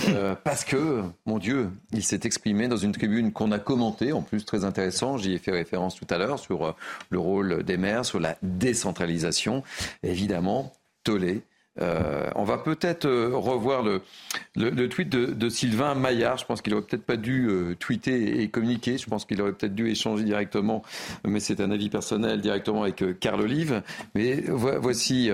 Euh, 0.09 0.35
parce 0.43 0.63
que, 0.63 1.03
mon 1.25 1.39
Dieu, 1.39 1.69
il 1.91 2.03
s'est 2.03 2.21
exprimé 2.23 2.67
dans 2.67 2.77
une 2.77 2.91
tribune 2.91 3.31
qu'on 3.31 3.51
a 3.51 3.59
commentée, 3.59 4.11
en 4.11 4.21
plus 4.21 4.45
très 4.45 4.63
intéressant, 4.63 5.17
j'y 5.17 5.33
ai 5.33 5.37
fait 5.37 5.51
référence 5.51 5.95
tout 5.95 6.07
à 6.09 6.17
l'heure, 6.17 6.39
sur 6.39 6.65
euh, 6.65 6.71
le 7.09 7.19
rôle 7.19 7.63
des 7.63 7.77
maires, 7.77 8.05
sur 8.05 8.19
la 8.19 8.37
décentralisation. 8.41 9.63
Évidemment, 10.03 10.73
Tolé 11.03 11.43
euh, 11.81 12.29
on 12.35 12.45
va 12.45 12.57
peut-être 12.57 13.05
euh, 13.05 13.31
revoir 13.33 13.83
le, 13.83 14.87
tweet 14.87 15.09
de, 15.09 15.49
Sylvain 15.49 15.93
Maillard. 15.93 16.37
Je 16.37 16.45
pense 16.45 16.61
qu'il 16.61 16.73
aurait 16.73 16.83
peut-être 16.83 17.03
pas 17.03 17.17
dû 17.17 17.47
euh, 17.49 17.75
tweeter 17.75 18.41
et 18.41 18.47
communiquer. 18.47 18.97
Je 18.97 19.05
pense 19.07 19.25
qu'il 19.25 19.41
aurait 19.41 19.51
peut-être 19.51 19.75
dû 19.75 19.89
échanger 19.89 20.23
directement, 20.23 20.83
mais 21.25 21.39
c'est 21.39 21.59
un 21.59 21.71
avis 21.71 21.89
personnel, 21.89 22.41
directement 22.41 22.83
avec 22.83 23.03
Carl 23.19 23.41
Olive. 23.41 23.81
Mais 24.13 24.43
voici, 24.47 25.29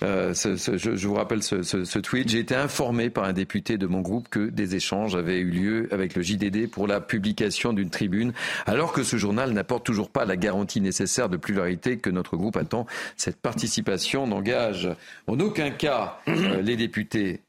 je, 0.00 1.06
vous 1.06 1.14
rappelle 1.14 1.42
ce, 1.42 1.62
ce 1.62 1.98
tweet. 1.98 2.28
J'ai 2.28 2.38
été 2.38 2.54
informé 2.54 3.10
par 3.10 3.24
un 3.24 3.32
député 3.32 3.76
de 3.76 3.86
mon 3.86 4.00
groupe 4.00 4.28
que 4.28 4.48
des 4.48 4.76
échanges 4.76 5.14
avaient 5.14 5.38
eu 5.38 5.50
lieu 5.50 5.88
avec 5.92 6.14
le 6.14 6.22
JDD 6.22 6.70
pour 6.70 6.86
la 6.86 7.00
publication 7.00 7.72
d'une 7.72 7.90
tribune, 7.90 8.32
alors 8.66 8.92
que 8.92 9.02
ce 9.02 9.16
journal 9.16 9.52
n'apporte 9.52 9.84
toujours 9.84 10.10
pas 10.10 10.24
la 10.24 10.36
garantie 10.36 10.80
nécessaire 10.80 11.28
de 11.28 11.36
pluralité 11.36 11.98
que 11.98 12.10
notre 12.10 12.36
groupe 12.36 12.56
attend. 12.56 12.86
Cette 13.16 13.36
participation 13.36 14.26
n'engage 14.26 14.88
en 15.26 15.38
aucun 15.40 15.65
cas 15.70 16.18
euh, 16.28 16.60
les 16.62 16.76
députés 16.76 17.40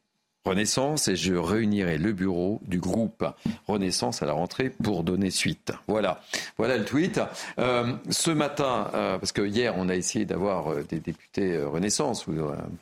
Renaissance 0.45 1.09
et 1.09 1.17
je 1.17 1.33
réunirai 1.33 1.97
le 1.97 2.13
bureau 2.13 2.61
du 2.65 2.79
groupe 2.79 3.25
Renaissance 3.67 4.23
à 4.23 4.25
la 4.25 4.31
rentrée 4.31 4.69
pour 4.69 5.03
donner 5.03 5.29
suite. 5.29 5.73
Voilà, 5.87 6.21
voilà 6.57 6.77
le 6.77 6.85
tweet. 6.85 7.19
Euh, 7.59 7.91
ce 8.09 8.31
matin, 8.31 8.89
euh, 8.93 9.17
parce 9.17 9.33
que 9.33 9.41
hier 9.41 9.73
on 9.77 9.89
a 9.89 9.95
essayé 9.95 10.23
d'avoir 10.23 10.73
des 10.85 11.01
députés 11.01 11.61
Renaissance 11.61 12.25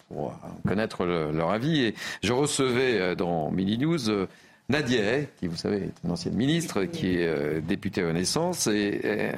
pour 0.08 0.34
connaître 0.68 1.06
leur 1.06 1.50
avis 1.50 1.86
et 1.86 1.96
je 2.22 2.34
recevais 2.34 3.16
dans 3.16 3.50
Mini 3.50 3.80
News 3.80 4.28
Nadia, 4.70 5.24
qui 5.40 5.48
vous 5.48 5.58
savez 5.58 5.78
est 5.78 5.94
une 6.04 6.12
ancienne 6.12 6.36
ministre, 6.36 6.84
qui 6.84 7.18
est 7.18 7.62
députée 7.62 8.04
Renaissance 8.04 8.68
et 8.68 9.32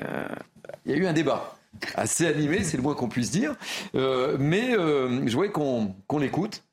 il 0.86 0.92
y 0.92 0.96
a 0.96 0.98
eu 0.98 1.06
un 1.08 1.14
débat 1.14 1.57
assez 1.96 2.26
animé, 2.26 2.64
c'est 2.64 2.78
le 2.78 2.84
moins 2.84 2.94
qu'on 2.94 3.10
puisse 3.10 3.32
dire. 3.32 3.56
Euh, 3.96 4.38
mais 4.40 4.76
euh, 4.78 5.28
je 5.28 5.36
voulais 5.36 5.52
qu'on 5.52 5.94
l'écoute. 6.20 6.64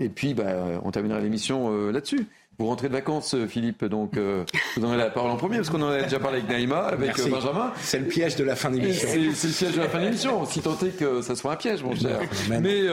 Et 0.00 0.08
puis, 0.08 0.34
bah, 0.34 0.80
on 0.84 0.90
terminera 0.90 1.18
l'émission 1.20 1.72
euh, 1.72 1.90
là-dessus. 1.90 2.26
Vous 2.58 2.66
rentrez 2.66 2.88
de 2.88 2.92
vacances, 2.92 3.36
Philippe, 3.46 3.84
donc 3.84 4.14
je 4.16 4.80
vous 4.80 4.92
la 4.96 5.10
parole 5.10 5.30
en 5.30 5.36
premier, 5.36 5.58
parce 5.58 5.70
qu'on 5.70 5.80
en 5.80 5.90
a 5.90 6.02
déjà 6.02 6.18
parlé 6.18 6.38
avec 6.38 6.50
Naïma, 6.50 6.86
avec 6.88 7.16
Benjamin. 7.16 7.72
C'est 7.76 8.00
le 8.00 8.06
piège 8.06 8.34
de 8.34 8.42
la 8.42 8.56
fin 8.56 8.70
d'émission. 8.70 9.08
C'est 9.32 9.46
le 9.46 9.52
piège 9.52 9.76
de 9.76 9.80
la 9.80 9.88
fin 9.88 10.00
d'émission, 10.00 10.44
si 10.44 10.60
tant 10.60 10.76
est 10.80 10.98
que 10.98 11.22
ça 11.22 11.36
soit 11.36 11.52
un 11.52 11.56
piège, 11.56 11.84
mon 11.84 11.94
cher. 11.94 12.18
Mais 12.60 12.88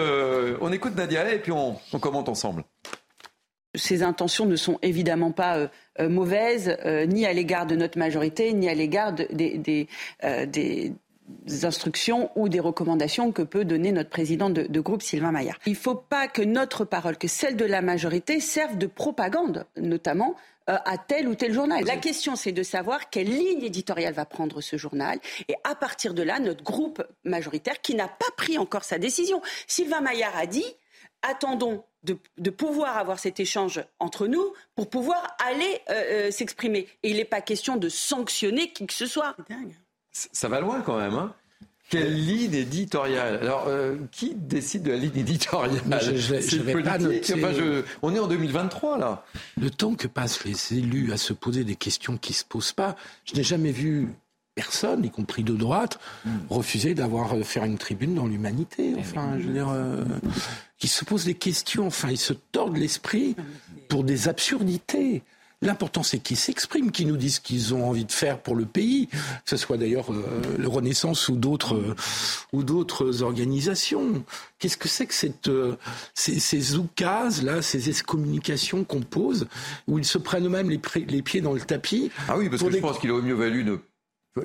on 0.62 0.72
écoute 0.72 0.96
Nadia 0.96 1.34
et 1.34 1.40
puis 1.40 1.52
on, 1.52 1.80
commente 2.00 2.30
ensemble. 2.30 2.64
Ces 3.74 4.04
intentions 4.04 4.46
ne 4.46 4.56
sont 4.56 4.78
évidemment 4.84 5.32
pas 5.32 5.72
mauvaises, 6.00 6.78
ni 7.08 7.26
à 7.26 7.34
l'égard 7.34 7.66
de 7.66 7.76
notre 7.76 7.98
majorité, 7.98 8.54
ni 8.54 8.70
à 8.70 8.76
l'égard 8.76 9.14
des, 9.14 9.58
des, 9.58 10.94
instructions 11.64 12.32
ou 12.36 12.50
des 12.50 12.60
recommandations 12.60 13.32
que 13.32 13.42
peut 13.42 13.66
donner 13.66 13.92
notre 13.92 14.10
président 14.10 14.50
de, 14.50 14.80
groupe, 14.80 15.02
Sylvain 15.02 15.32
Maillard. 15.32 15.58
Il 15.66 15.74
ne 15.74 15.78
faut 15.78 15.96
pas 15.96 16.28
que 16.28 16.42
notre 16.42 16.86
parole, 16.86 17.18
que 17.18 17.28
celle 17.28 17.56
de 17.56 17.66
la 17.66 17.82
majorité, 17.82 18.40
serve 18.40 18.78
de 18.78 18.88
propagande, 18.88 19.66
notamment 19.78 20.36
euh, 20.70 20.78
à 20.86 20.98
tel 20.98 21.28
ou 21.28 21.36
tel 21.36 21.54
journal. 21.54 21.84
La 21.86 21.98
question, 21.98 22.36
c'est 22.36 22.52
de 22.52 22.64
savoir 22.64 23.10
quelle 23.10 23.28
ligne 23.28 23.64
éditoriale 23.64 24.14
va 24.14 24.26
prendre 24.26 24.62
ce 24.62 24.78
journal. 24.78 25.20
Et 25.48 25.56
à 25.64 25.76
partir 25.76 26.14
de 26.14 26.24
là, 26.24 26.40
notre 26.40 26.64
groupe 26.64 27.04
majoritaire, 27.24 27.82
qui 27.82 27.96
n'a 27.96 28.08
pas 28.08 28.32
pris 28.38 28.58
encore 28.58 28.84
sa 28.84 28.98
décision, 28.98 29.42
Sylvain 29.68 30.02
Maillard 30.02 30.36
a 30.36 30.46
dit 30.46 30.66
attendons 31.22 31.84
de, 32.04 32.50
pouvoir 32.52 32.98
avoir 32.98 33.18
cet 33.18 33.40
échange 33.40 33.84
entre 34.00 34.28
nous 34.28 34.54
pour 34.76 34.92
pouvoir 34.92 35.36
aller 35.44 35.82
euh, 35.90 36.28
euh, 36.28 36.32
s'exprimer. 36.32 36.88
Et 37.02 37.10
il 37.10 37.18
n'est 37.18 37.26
pas 37.26 37.42
question 37.42 37.78
de 37.78 37.90
sanctionner 37.90 38.72
qui 38.72 38.86
que 38.86 38.94
ce 38.94 39.08
soit. 39.08 39.36
Dingue 39.50 39.74
ça 40.16 40.48
va 40.48 40.62
loin 40.62 40.82
quand 40.82 40.98
même. 40.98 41.14
Hein 41.14 41.34
quelle 41.90 42.16
ligne 42.16 42.54
éditoriale 42.54 43.38
Alors, 43.42 43.66
euh, 43.68 43.98
qui 44.12 44.34
décide 44.34 44.84
de 44.84 44.92
la 44.92 44.98
ligne 44.98 45.18
éditoriale? 45.18 45.82
Je, 46.02 46.58
vais 46.62 46.82
pas 46.82 46.98
On 48.02 48.14
est 48.16 48.20
en 48.20 48.28
2023, 48.28 48.98
là. 48.98 49.24
Le 49.60 49.70
temps 49.70 49.94
que 49.94 50.08
passent 50.08 50.44
les 50.46 50.78
élus 50.78 51.14
à 51.14 51.18
se 51.18 51.34
poser 51.34 51.64
des 51.64 51.76
questions 51.76 52.18
qui 52.18 52.32
ne 52.32 52.38
se 52.38 52.44
posent 52.44 52.74
pas, 52.74 52.96
je 53.26 53.36
n'ai 53.36 53.44
jamais 53.44 53.72
vu 53.72 54.10
personne, 54.56 55.04
y 55.06 55.12
compris 55.12 55.44
de 55.44 55.54
droite, 55.54 56.00
refuser 56.50 56.96
d'avoir 56.96 57.36
euh, 57.36 57.44
faire 57.44 57.66
une 57.66 57.78
tribune 57.78 58.16
dans 58.16 58.26
l'humanité. 58.26 58.94
Eh 58.96 59.00
enfin, 59.00 59.38
je 59.38 59.46
veux 59.46 59.54
dire, 59.54 59.70
euh, 59.70 60.04
qui 60.80 60.88
se 60.88 61.06
posent 61.06 61.26
des 61.26 61.36
questions. 61.36 61.88
Enfin, 61.88 62.10
ils 62.10 62.18
se 62.18 62.34
tordent 62.34 62.78
l'esprit 62.78 63.36
pour 63.90 64.04
des 64.04 64.28
absurdités. 64.28 65.24
L'important, 65.66 66.04
c'est 66.04 66.20
qu'ils 66.20 66.38
s'expriment, 66.38 66.92
qu'ils 66.92 67.08
nous 67.08 67.18
disent 67.18 67.36
ce 67.36 67.42
qu'ils 67.42 67.74
ont 67.74 67.88
envie 67.88 68.06
de 68.06 68.12
faire 68.12 68.40
pour 68.40 68.56
le 68.56 68.66
pays, 68.66 69.08
que 69.08 69.18
ce 69.46 69.58
soit 69.58 69.78
d'ailleurs 69.78 70.14
euh, 70.14 70.24
le 70.58 70.68
Renaissance 70.68 71.28
ou 71.28 71.36
d'autres 71.36 71.76
euh, 71.76 71.96
ou 72.54 72.64
d'autres 72.64 73.24
organisations. 73.24 74.24
Qu'est-ce 74.60 74.78
que 74.78 74.88
c'est 74.88 75.08
que 75.08 75.14
cette, 75.14 75.48
euh, 75.48 75.76
ces, 76.14 76.40
ces 76.40 76.62
là, 77.44 77.62
ces 77.62 77.90
excommunications 77.90 78.84
qu'on 78.84 79.02
pose, 79.02 79.48
où 79.88 79.98
ils 79.98 80.06
se 80.06 80.18
prennent 80.18 80.46
eux-mêmes 80.46 80.70
les, 80.70 80.80
les, 81.08 81.22
pieds 81.22 81.42
dans 81.42 81.54
le 81.54 81.62
tapis 81.62 82.12
Ah 82.28 82.38
oui, 82.38 82.48
parce 82.50 82.62
que 82.62 82.72
je 82.72 82.78
pense 82.78 83.00
qu'il 83.00 83.12
aurait 83.12 83.24
mieux 83.24 83.34
valu 83.34 83.64
de 83.64 83.80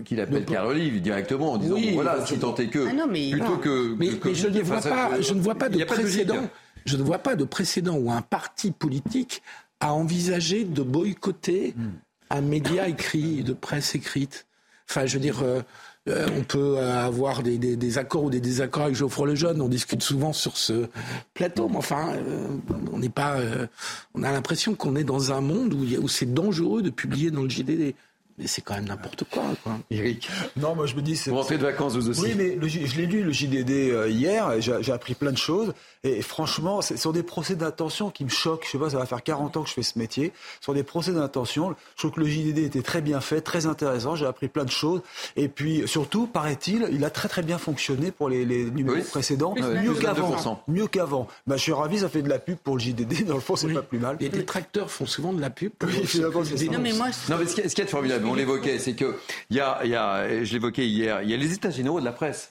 qu'il 0.05 0.21
appelle 0.21 0.45
Carl 0.45 0.69
Olive 0.69 1.01
directement 1.03 1.53
en 1.53 1.59
disant 1.59 1.77
voilà 1.95 2.25
si 2.25 2.39
tant 2.39 2.55
est 2.55 2.69
que 2.69 2.87
ah 2.89 3.07
mais 3.11 3.31
plutôt 3.33 3.57
que, 3.57 3.97
mais, 3.99 4.11
je 4.35 4.47
ne 4.47 4.61
vois 4.61 4.81
pas 4.81 5.21
je 5.21 5.35
ne 5.35 5.41
vois 5.41 5.57
pas 5.57 5.69
de 5.69 5.83
précédent 5.83 6.49
je 6.85 6.97
ne 6.97 7.03
vois 7.03 7.19
pas 7.19 7.35
de 7.35 7.45
précédent 7.45 7.97
où 7.97 8.11
un 8.11 8.23
parti 8.23 8.71
politique 8.71 9.43
a 9.81 9.93
envisagé 9.95 10.65
de 10.65 10.83
boycotter 10.83 11.75
un 12.31 12.41
média 12.41 12.89
écrit, 12.89 13.43
de 13.43 13.53
presse 13.53 13.95
écrite. 13.95 14.47
Enfin, 14.89 15.07
je 15.07 15.15
veux 15.15 15.21
dire, 15.21 15.43
euh, 15.43 15.63
euh, 16.09 16.29
on 16.37 16.43
peut 16.43 16.79
avoir 16.79 17.43
des, 17.43 17.99
accords 17.99 18.25
ou 18.25 18.31
des 18.31 18.41
désaccords 18.41 18.85
avec 18.85 18.97
Geoffroy 18.97 19.29
Lejeune. 19.29 19.61
On 19.61 19.69
discute 19.69 20.03
souvent 20.03 20.33
sur 20.33 20.57
ce 20.57 20.89
plateau, 21.35 21.69
mais 21.69 21.77
enfin, 21.77 22.15
euh, 22.15 22.49
on 22.93 22.99
n'est 22.99 23.09
pas. 23.09 23.39
on 24.15 24.23
a 24.23 24.33
l'impression 24.33 24.75
qu'on 24.75 24.97
est 24.97 25.05
dans 25.05 25.33
un 25.33 25.41
monde 25.41 25.75
où, 25.75 25.85
où 26.03 26.09
c'est 26.09 26.33
dangereux 26.33 26.83
de 26.83 26.91
publier 26.91 27.31
dans 27.31 27.43
le 27.43 27.49
JDD. 27.49 27.95
Mais 28.41 28.47
c'est 28.47 28.63
quand 28.63 28.75
même 28.75 28.87
n'importe 28.87 29.25
quoi, 29.25 29.43
quoi. 29.63 29.79
Eric 29.91 30.29
Non, 30.57 30.75
moi 30.75 30.87
je 30.87 30.97
me 30.97 31.03
dis... 31.03 31.15
Vous 31.27 31.37
rentrez 31.37 31.59
de 31.59 31.63
vacances 31.63 31.95
vous 31.95 32.09
aussi 32.09 32.23
Oui, 32.23 32.33
mais 32.35 32.57
je 32.69 32.97
l'ai 32.97 33.07
lu, 33.07 33.23
le 33.23 33.33
JDD, 33.33 34.09
hier, 34.09 34.61
j'ai 34.61 34.93
appris 34.93 35.15
plein 35.15 35.33
de 35.33 35.39
choses. 35.39 35.75
Et 36.03 36.23
franchement, 36.23 36.81
ce 36.81 36.97
sont 36.97 37.13
des 37.13 37.23
procès 37.23 37.57
d'intention 37.57 38.09
qui 38.09 38.25
me 38.25 38.31
choquent. 38.31 38.65
Je 38.65 38.71
sais 38.71 38.79
pas, 38.79 38.89
ça 38.89 38.97
va 38.97 39.05
faire 39.05 39.23
40 39.23 39.59
ans 39.59 39.63
que 39.63 39.69
je 39.69 39.75
fais 39.75 39.83
ce 39.83 39.99
métier. 39.99 40.33
Ce 40.61 40.67
sont 40.67 40.73
des 40.73 40.83
procès 40.83 41.13
d'intention. 41.13 41.75
Je 41.95 41.99
trouve 41.99 42.13
que 42.13 42.21
le 42.21 42.27
JDD 42.27 42.59
était 42.59 42.81
très 42.81 43.03
bien 43.03 43.21
fait, 43.21 43.43
très 43.43 43.67
intéressant. 43.67 44.17
J'ai 44.17 44.25
appris 44.25 44.49
plein 44.49 44.65
de 44.65 44.71
choses. 44.71 45.03
Et 45.37 45.49
puis, 45.49 45.83
surtout, 45.87 46.27
paraît-il, 46.27 46.89
il 46.91 47.05
a 47.05 47.11
très 47.11 47.29
très 47.29 47.43
bien 47.43 47.59
fonctionné 47.59 48.13
pour 48.13 48.31
les, 48.31 48.47
numéros 48.47 49.03
précédents. 49.11 49.55
mieux 49.55 49.95
qu'avant. 49.95 50.65
Mieux 50.69 50.87
qu'avant. 50.87 51.29
Bah, 51.47 51.59
je 51.59 51.63
suis 51.63 51.73
ravi, 51.73 51.99
ça 51.99 52.09
fait 52.09 52.23
de 52.23 52.31
la 52.31 52.39
pub 52.39 52.57
pour 52.57 52.77
le 52.77 52.81
JDD. 52.81 53.27
Dans 53.27 53.35
le 53.35 53.41
fond, 53.41 53.57
c'est 53.57 53.73
pas 53.73 53.83
plus 53.83 53.99
mal. 53.99 54.17
Les 54.21 54.31
détracteurs 54.31 54.91
font 54.91 55.07
souvent 55.07 55.35
de 55.35 55.41
la 55.41 55.51
pub. 55.51 55.73
Oui, 55.83 56.01
je 56.05 56.23
Non, 56.23 56.79
mais 56.81 56.93
moi, 56.95 57.09
non, 57.29 57.37
mais 57.39 57.47
ce 57.47 57.75
qui 57.75 57.81
est, 57.81 57.87
formidable, 57.87 58.25
on 58.31 58.35
l'évoquait, 58.35 58.79
c'est 58.79 58.95
que, 58.95 59.17
il 59.51 59.57
y 59.57 59.61
a, 59.61 59.85
y 59.85 59.95
a, 59.95 60.45
je 60.45 60.53
l'évoquais 60.53 60.87
hier, 60.87 61.23
il 61.23 61.31
y 61.31 61.35
a 61.35 61.37
les 61.37 61.53
états 61.53 61.71
généraux 61.71 62.01
de 62.01 62.05
la 62.05 62.13
presse. 62.13 62.49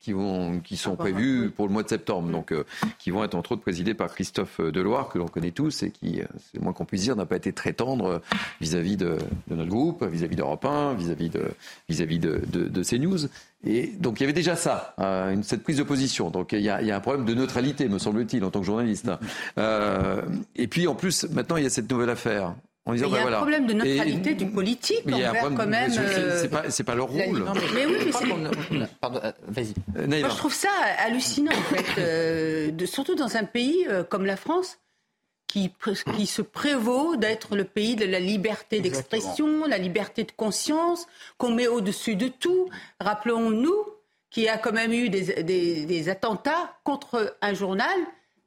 qui, 0.00 0.12
vont, 0.12 0.60
qui 0.60 0.78
sont 0.78 0.96
prévus 0.96 1.50
pour 1.54 1.66
le 1.66 1.72
mois 1.72 1.82
de 1.82 1.88
septembre, 1.88 2.30
donc 2.30 2.54
qui 2.98 3.10
vont 3.10 3.22
être 3.22 3.34
entre 3.34 3.52
autres 3.52 3.62
présidés 3.62 3.92
par 3.92 4.14
Christophe 4.14 4.60
Deloire, 4.60 5.10
que 5.10 5.18
l'on 5.18 5.28
connaît 5.28 5.50
tous 5.50 5.82
et 5.82 5.90
qui, 5.90 6.20
c'est 6.38 6.56
le 6.56 6.62
moins 6.62 6.72
qu'on 6.72 6.86
puisse 6.86 7.02
dire, 7.02 7.16
n'a 7.16 7.26
pas 7.26 7.36
été 7.36 7.52
très 7.52 7.74
tendre 7.74 8.22
vis-à-vis 8.62 8.96
de, 8.96 9.18
notre 9.50 9.68
groupe, 9.68 10.02
vis-à-vis 10.04 10.36
d'Europe 10.36 10.64
1, 10.64 10.94
vis-à-vis 10.94 11.28
de, 11.28 11.50
vis-à-vis 11.88 12.18
de, 12.18 12.40
de, 12.46 12.68
de 12.68 12.82
CNews. 12.82 13.28
Et 13.64 13.88
donc 13.88 14.20
il 14.20 14.22
y 14.22 14.24
avait 14.24 14.32
déjà 14.32 14.56
ça, 14.56 14.94
euh, 15.00 15.36
cette 15.42 15.62
prise 15.62 15.76
de 15.76 15.82
position. 15.82 16.30
Donc 16.30 16.52
il 16.52 16.60
y, 16.60 16.70
a, 16.70 16.80
il 16.80 16.88
y, 16.88 16.90
a, 16.90 16.96
un 16.96 17.00
problème 17.00 17.26
de 17.26 17.34
neutralité, 17.34 17.88
me 17.88 17.98
semble-t-il, 17.98 18.42
en 18.44 18.50
tant 18.50 18.60
que 18.60 18.66
journaliste. 18.66 19.10
Euh, 19.58 20.22
et 20.56 20.66
puis 20.66 20.86
en 20.86 20.94
plus, 20.94 21.24
maintenant 21.30 21.56
il 21.56 21.64
y 21.64 21.66
a 21.66 21.70
cette 21.70 21.90
nouvelle 21.90 22.10
affaire. 22.10 22.54
En 22.90 22.94
disant, 22.94 23.06
il 23.06 23.12
y 23.12 23.14
a 23.14 23.16
ben, 23.16 23.20
un 23.20 23.22
voilà. 23.22 23.36
problème 23.38 23.66
de 23.66 23.72
neutralité 23.72 24.30
et, 24.30 24.34
du 24.34 24.46
politique 24.46 25.06
envers 25.06 25.54
quand 25.56 25.66
même. 25.66 25.90
C'est 25.90 26.48
pas, 26.48 26.62
pas, 26.92 26.94
leur 26.94 27.08
rôle. 27.08 27.38
Non, 27.38 27.52
mais, 27.54 27.60
mais, 27.74 27.86
oui, 27.86 27.96
mais 28.04 28.12
c'est. 28.12 28.98
Pardon, 29.00 29.20
euh, 29.22 29.32
vas-y. 29.46 29.74
Moi, 30.20 30.28
je 30.28 30.36
trouve 30.36 30.54
ça 30.54 30.70
hallucinant, 30.98 31.52
en 31.52 31.74
fait, 31.74 32.00
euh, 32.00 32.70
de, 32.72 32.86
surtout 32.86 33.14
dans 33.14 33.36
un 33.36 33.44
pays 33.44 33.86
euh, 33.88 34.02
comme 34.02 34.26
la 34.26 34.36
France, 34.36 34.78
qui, 35.46 35.72
qui 36.16 36.26
se 36.26 36.42
prévaut 36.42 37.16
d'être 37.16 37.56
le 37.56 37.64
pays 37.64 37.96
de 37.96 38.04
la 38.04 38.20
liberté 38.20 38.80
d'expression, 38.80 39.66
la 39.66 39.78
liberté 39.78 40.24
de 40.24 40.32
conscience, 40.32 41.06
qu'on 41.38 41.52
met 41.52 41.66
au-dessus 41.66 42.16
de 42.16 42.28
tout. 42.28 42.68
Rappelons-nous 43.00 43.74
qu'il 44.30 44.44
y 44.44 44.48
a 44.48 44.58
quand 44.58 44.72
même 44.72 44.92
eu 44.92 45.08
des, 45.08 45.42
des, 45.42 45.86
des, 45.86 46.08
attentats 46.08 46.76
contre 46.84 47.36
un 47.40 47.52
journal 47.52 47.98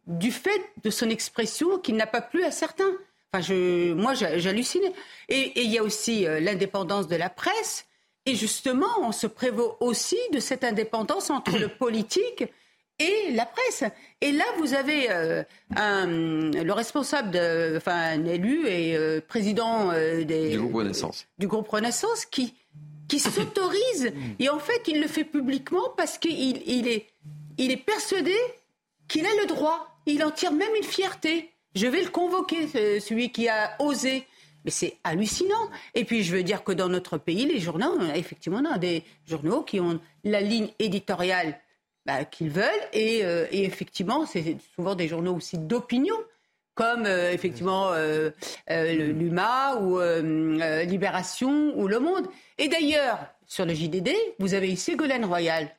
du 0.07 0.32
fait 0.32 0.61
de 0.84 0.90
son 0.90 1.10
expression 1.10 1.78
qui 1.78 1.94
n'a 1.94 2.07
pas 2.07 2.22
plu 2.22 2.44
à 2.44 2.52
certains. 2.52 2.91
Enfin, 3.35 3.41
je, 3.41 3.93
moi, 3.93 4.14
j'hallucine. 4.14 4.84
Et, 5.27 5.64
il 5.64 5.72
y 5.72 5.80
a 5.80 5.84
aussi 5.84 6.27
euh, 6.27 6.39
l'indépendance 6.39 7.07
de 7.07 7.15
la 7.15 7.30
presse. 7.30 7.85
Et 8.27 8.35
justement, 8.35 8.88
on 9.01 9.11
se 9.11 9.26
prévaut 9.26 9.76
aussi 9.80 10.18
de 10.34 10.39
cette 10.39 10.64
indépendance 10.64 11.31
entre 11.31 11.57
le 11.57 11.68
politique 11.68 12.43
et 12.99 13.31
la 13.31 13.47
presse. 13.47 13.85
Et 14.22 14.31
là, 14.31 14.45
vous 14.60 14.76
avez 14.76 15.10
euh, 15.10 15.43
un, 15.76 16.05
le 16.05 16.72
responsable, 16.72 17.31
de, 17.31 17.73
enfin 17.77 17.95
un 17.95 18.26
élu 18.26 18.68
et 18.68 18.95
euh, 18.95 19.19
président 19.19 19.91
des, 19.91 20.51
du 20.51 20.60
groupe 20.60 20.76
Renaissance, 20.76 21.26
du 21.39 21.47
groupe 21.47 21.68
Renaissance 21.68 22.26
qui, 22.26 22.53
qui 23.07 23.19
s'autorise. 23.19 24.14
et 24.39 24.47
en 24.49 24.60
fait, 24.60 24.84
il 24.88 25.01
le 25.01 25.07
fait 25.07 25.26
publiquement 25.26 25.89
parce 25.97 26.19
qu'il 26.19 26.61
il 26.68 26.88
est, 26.88 27.07
il 27.57 27.72
est 27.72 27.77
persuadé 27.77 28.35
qu'il 29.07 29.26
a 29.26 29.35
le 29.41 29.47
droit. 29.47 29.89
Il 30.05 30.23
en 30.23 30.31
tire 30.31 30.51
même 30.51 30.76
une 30.77 30.84
fierté. 30.84 31.52
Je 31.75 31.87
vais 31.87 32.01
le 32.01 32.09
convoquer, 32.09 32.67
celui 32.99 33.31
qui 33.31 33.49
a 33.49 33.75
osé. 33.79 34.25
Mais 34.65 34.71
c'est 34.71 34.97
hallucinant. 35.03 35.69
Et 35.93 36.05
puis, 36.05 36.23
je 36.23 36.35
veux 36.35 36.43
dire 36.43 36.63
que 36.63 36.71
dans 36.71 36.87
notre 36.87 37.17
pays, 37.17 37.45
les 37.45 37.59
journaux, 37.59 37.99
effectivement, 38.15 38.61
on 38.63 38.71
a 38.71 38.77
des 38.77 39.03
journaux 39.27 39.61
qui 39.63 39.79
ont 39.79 39.99
la 40.23 40.39
ligne 40.39 40.69
éditoriale 40.79 41.59
bah, 42.05 42.25
qu'ils 42.25 42.49
veulent. 42.49 42.65
Euh, 42.95 43.47
et, 43.51 43.63
effectivement, 43.63 44.25
c'est 44.25 44.57
souvent 44.75 44.95
des 44.95 45.07
journaux 45.07 45.35
aussi 45.35 45.57
d'opinion, 45.57 46.15
comme 46.75 47.05
euh, 47.05 47.31
effectivement 47.31 47.91
euh, 47.93 48.31
l'UMA 48.69 49.77
ou 49.81 49.99
Libération 50.85 51.73
ou 51.77 51.87
Le 51.87 51.99
Monde. 51.99 52.27
Et 52.57 52.67
d'ailleurs, 52.67 53.19
sur 53.47 53.65
le 53.65 53.73
JDD, 53.73 54.11
vous 54.39 54.53
avez 54.53 54.71
eu 54.71 54.75
Ségolène 54.75 55.25
Royal, 55.25 55.69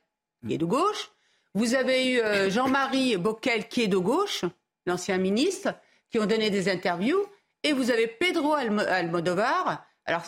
qui 0.46 0.54
est 0.54 0.58
de 0.58 0.64
gauche. 0.64 1.10
Vous 1.54 1.74
avez 1.74 2.14
eu 2.14 2.50
Jean-Marie 2.50 3.16
Bockel, 3.16 3.68
qui 3.68 3.82
est 3.82 3.88
de 3.88 3.96
gauche, 3.96 4.44
l'ancien 4.86 5.18
ministre, 5.18 5.74
qui 6.10 6.18
ont 6.18 6.26
donné 6.26 6.50
des 6.50 6.68
interviews. 6.68 7.24
Et 7.62 7.72
vous 7.72 7.90
avez 7.90 8.06
Pedro 8.06 8.54
Almodovar, 8.54 9.84
alors, 10.06 10.22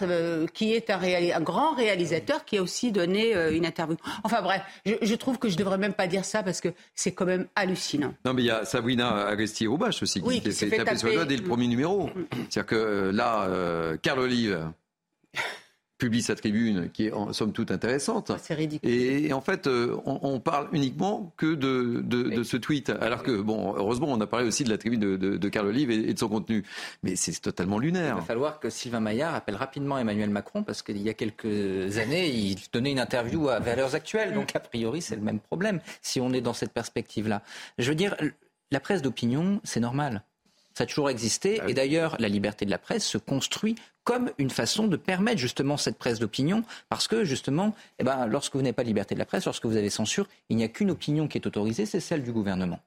qui 0.55 0.73
est 0.73 0.89
un, 0.89 1.41
grand 1.43 1.75
réalisateur 1.75 2.47
qui 2.47 2.57
a 2.57 2.63
aussi 2.63 2.93
donné 2.93 3.37
euh, 3.37 3.55
une 3.55 3.67
interview. 3.67 3.97
Enfin 4.25 4.41
bref, 4.41 4.63
je, 4.87 5.15
trouve 5.15 5.39
que 5.39 5.51
je 5.51 5.57
devrais 5.59 5.77
même 5.77 5.93
pas 5.93 6.07
dire 6.07 6.25
ça 6.25 6.43
parce 6.43 6.63
que 6.63 6.71
c'est 6.95 7.13
quand 7.13 7.27
même 7.27 7.47
hallucinant. 7.55 8.15
Non, 8.25 8.33
mais 8.33 8.43
il 8.43 8.47
y 8.47 8.51
a 8.51 8.65
Sabrina 8.65 9.27
Agresti-Roubache 9.27 10.03
aussi 10.03 10.23
qui 10.23 10.53
s'est 10.53 10.69
fait, 10.69 10.79
taper 10.79 10.97
sur 10.97 11.09
le 11.09 11.15
doigt 11.15 11.25
dès 11.27 11.37
le 11.37 11.43
premier 11.43 11.67
numéro. 11.67 12.09
C'est-à-dire 12.49 12.67
que 12.67 12.75
euh, 12.75 13.13
là, 13.13 13.45
euh, 13.49 13.99
Carl 14.01 14.21
Olive 14.21 14.67
publie 15.99 16.23
sa 16.23 16.35
tribune 16.35 16.91
qui 16.91 17.07
est 17.07 17.13
en 17.13 17.33
somme 17.33 17.53
toute 17.53 17.71
intéressante. 17.71 18.33
C'est 18.43 18.55
ridicule. 18.55 18.91
Et, 18.91 19.33
en 19.33 19.41
fait, 19.41 19.67
euh, 19.67 19.97
on, 20.05 20.19
on, 20.23 20.41
parle 20.41 20.69
uniquement 20.73 21.33
que 21.37 21.55
de, 21.55 22.03
de, 22.05 22.25
de, 22.25 22.43
ce 22.43 22.57
tweet. 22.57 22.91
Alors 22.91 23.23
que, 23.23 23.41
bon, 23.41 23.75
heureusement, 23.77 24.09
on 24.11 24.21
a 24.21 24.27
parlé 24.27 24.47
aussi 24.47 24.65
de 24.65 24.71
la 24.71 24.79
tribune 24.79 25.01
de, 25.01 25.17
de, 25.17 25.37
de 25.37 25.49
Carl 25.49 25.67
Olive 25.67 25.91
et, 25.91 26.13
de 26.13 26.19
son 26.19 26.29
contenu. 26.29 26.65
Mais 27.03 27.17
c'est 27.17 27.33
totalement 27.41 27.79
lunaire. 27.79 28.15
Il 28.17 28.21
va 28.21 28.27
falloir 28.27 28.61
que 28.61 28.69
Sylvain 28.69 29.01
Maillard 29.01 29.35
appelle 29.35 29.57
rapidement 29.57 29.99
Emmanuel 29.99 30.31
Macron 30.31 30.63
parce 30.63 30.83
qu'il 30.83 31.01
y 31.01 31.09
a 31.09 31.15
quelques 31.15 31.99
années, 31.99 32.29
il 32.29 32.57
donnait 32.73 32.93
une 32.93 33.01
interview 33.01 33.49
à 33.49 33.59
Valeurs 33.59 33.95
Actuelles. 33.95 34.35
Donc, 34.35 34.55
a 34.55 34.61
priori, 34.61 35.01
c'est 35.01 35.17
le 35.17 35.23
même 35.23 35.41
problème 35.41 35.81
si 36.03 36.21
on 36.21 36.33
est 36.33 36.43
dans 36.43 36.55
cette 36.55 36.73
perspective-là. 36.73 37.43
Je 37.79 37.89
veux 37.89 37.95
dire, 37.95 38.15
la 38.71 38.81
presse 38.81 39.01
d'opinion, 39.01 39.61
c'est 39.65 39.81
normal. 39.81 40.25
Ça 40.77 40.85
a 40.85 40.87
toujours 40.87 41.09
existé. 41.09 41.59
Ah 41.63 41.71
et 41.71 41.73
d'ailleurs, 41.73 42.17
la 42.19 42.29
liberté 42.29 42.67
de 42.67 42.71
la 42.71 42.77
presse 42.77 43.07
se 43.07 43.17
construit 43.17 43.77
comme 44.05 44.31
une 44.37 44.51
façon 44.51 44.89
de 44.89 44.99
permettre 44.99 45.39
justement 45.39 45.79
cette 45.79 45.97
presse 45.97 46.19
d'opinion, 46.19 46.65
parce 46.91 47.09
que 47.09 47.25
justement, 47.25 47.75
eh 47.99 48.05
ben, 48.05 48.27
lorsque 48.27 48.55
vous 48.55 48.61
n'avez 48.61 48.75
pas 48.75 48.83
de 48.83 48.89
liberté 48.89 49.15
de 49.15 49.19
la 49.19 49.25
presse, 49.25 49.47
lorsque 49.47 49.65
vous 49.65 49.77
avez 49.77 49.89
censure, 49.89 50.29
il 50.51 50.59
n'y 50.59 50.65
a 50.65 50.69
qu'une 50.69 50.91
opinion 50.91 51.29
qui 51.29 51.39
est 51.39 51.47
autorisée, 51.47 51.87
c'est 51.87 52.01
celle 52.01 52.23
du 52.23 52.31
gouvernement. 52.31 52.79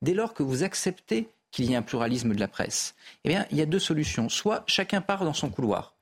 Dès 0.00 0.14
lors 0.14 0.32
que 0.32 0.42
vous 0.42 0.62
acceptez 0.62 1.28
qu'il 1.50 1.66
y 1.66 1.74
ait 1.74 1.76
un 1.76 1.82
pluralisme 1.82 2.34
de 2.34 2.40
la 2.40 2.48
presse, 2.48 2.94
eh 3.24 3.28
bien, 3.28 3.44
il 3.50 3.58
y 3.58 3.60
a 3.60 3.66
deux 3.66 3.78
solutions. 3.78 4.30
Soit 4.30 4.64
chacun 4.66 5.02
part 5.02 5.22
dans 5.22 5.34
son 5.34 5.50
couloir, 5.50 5.94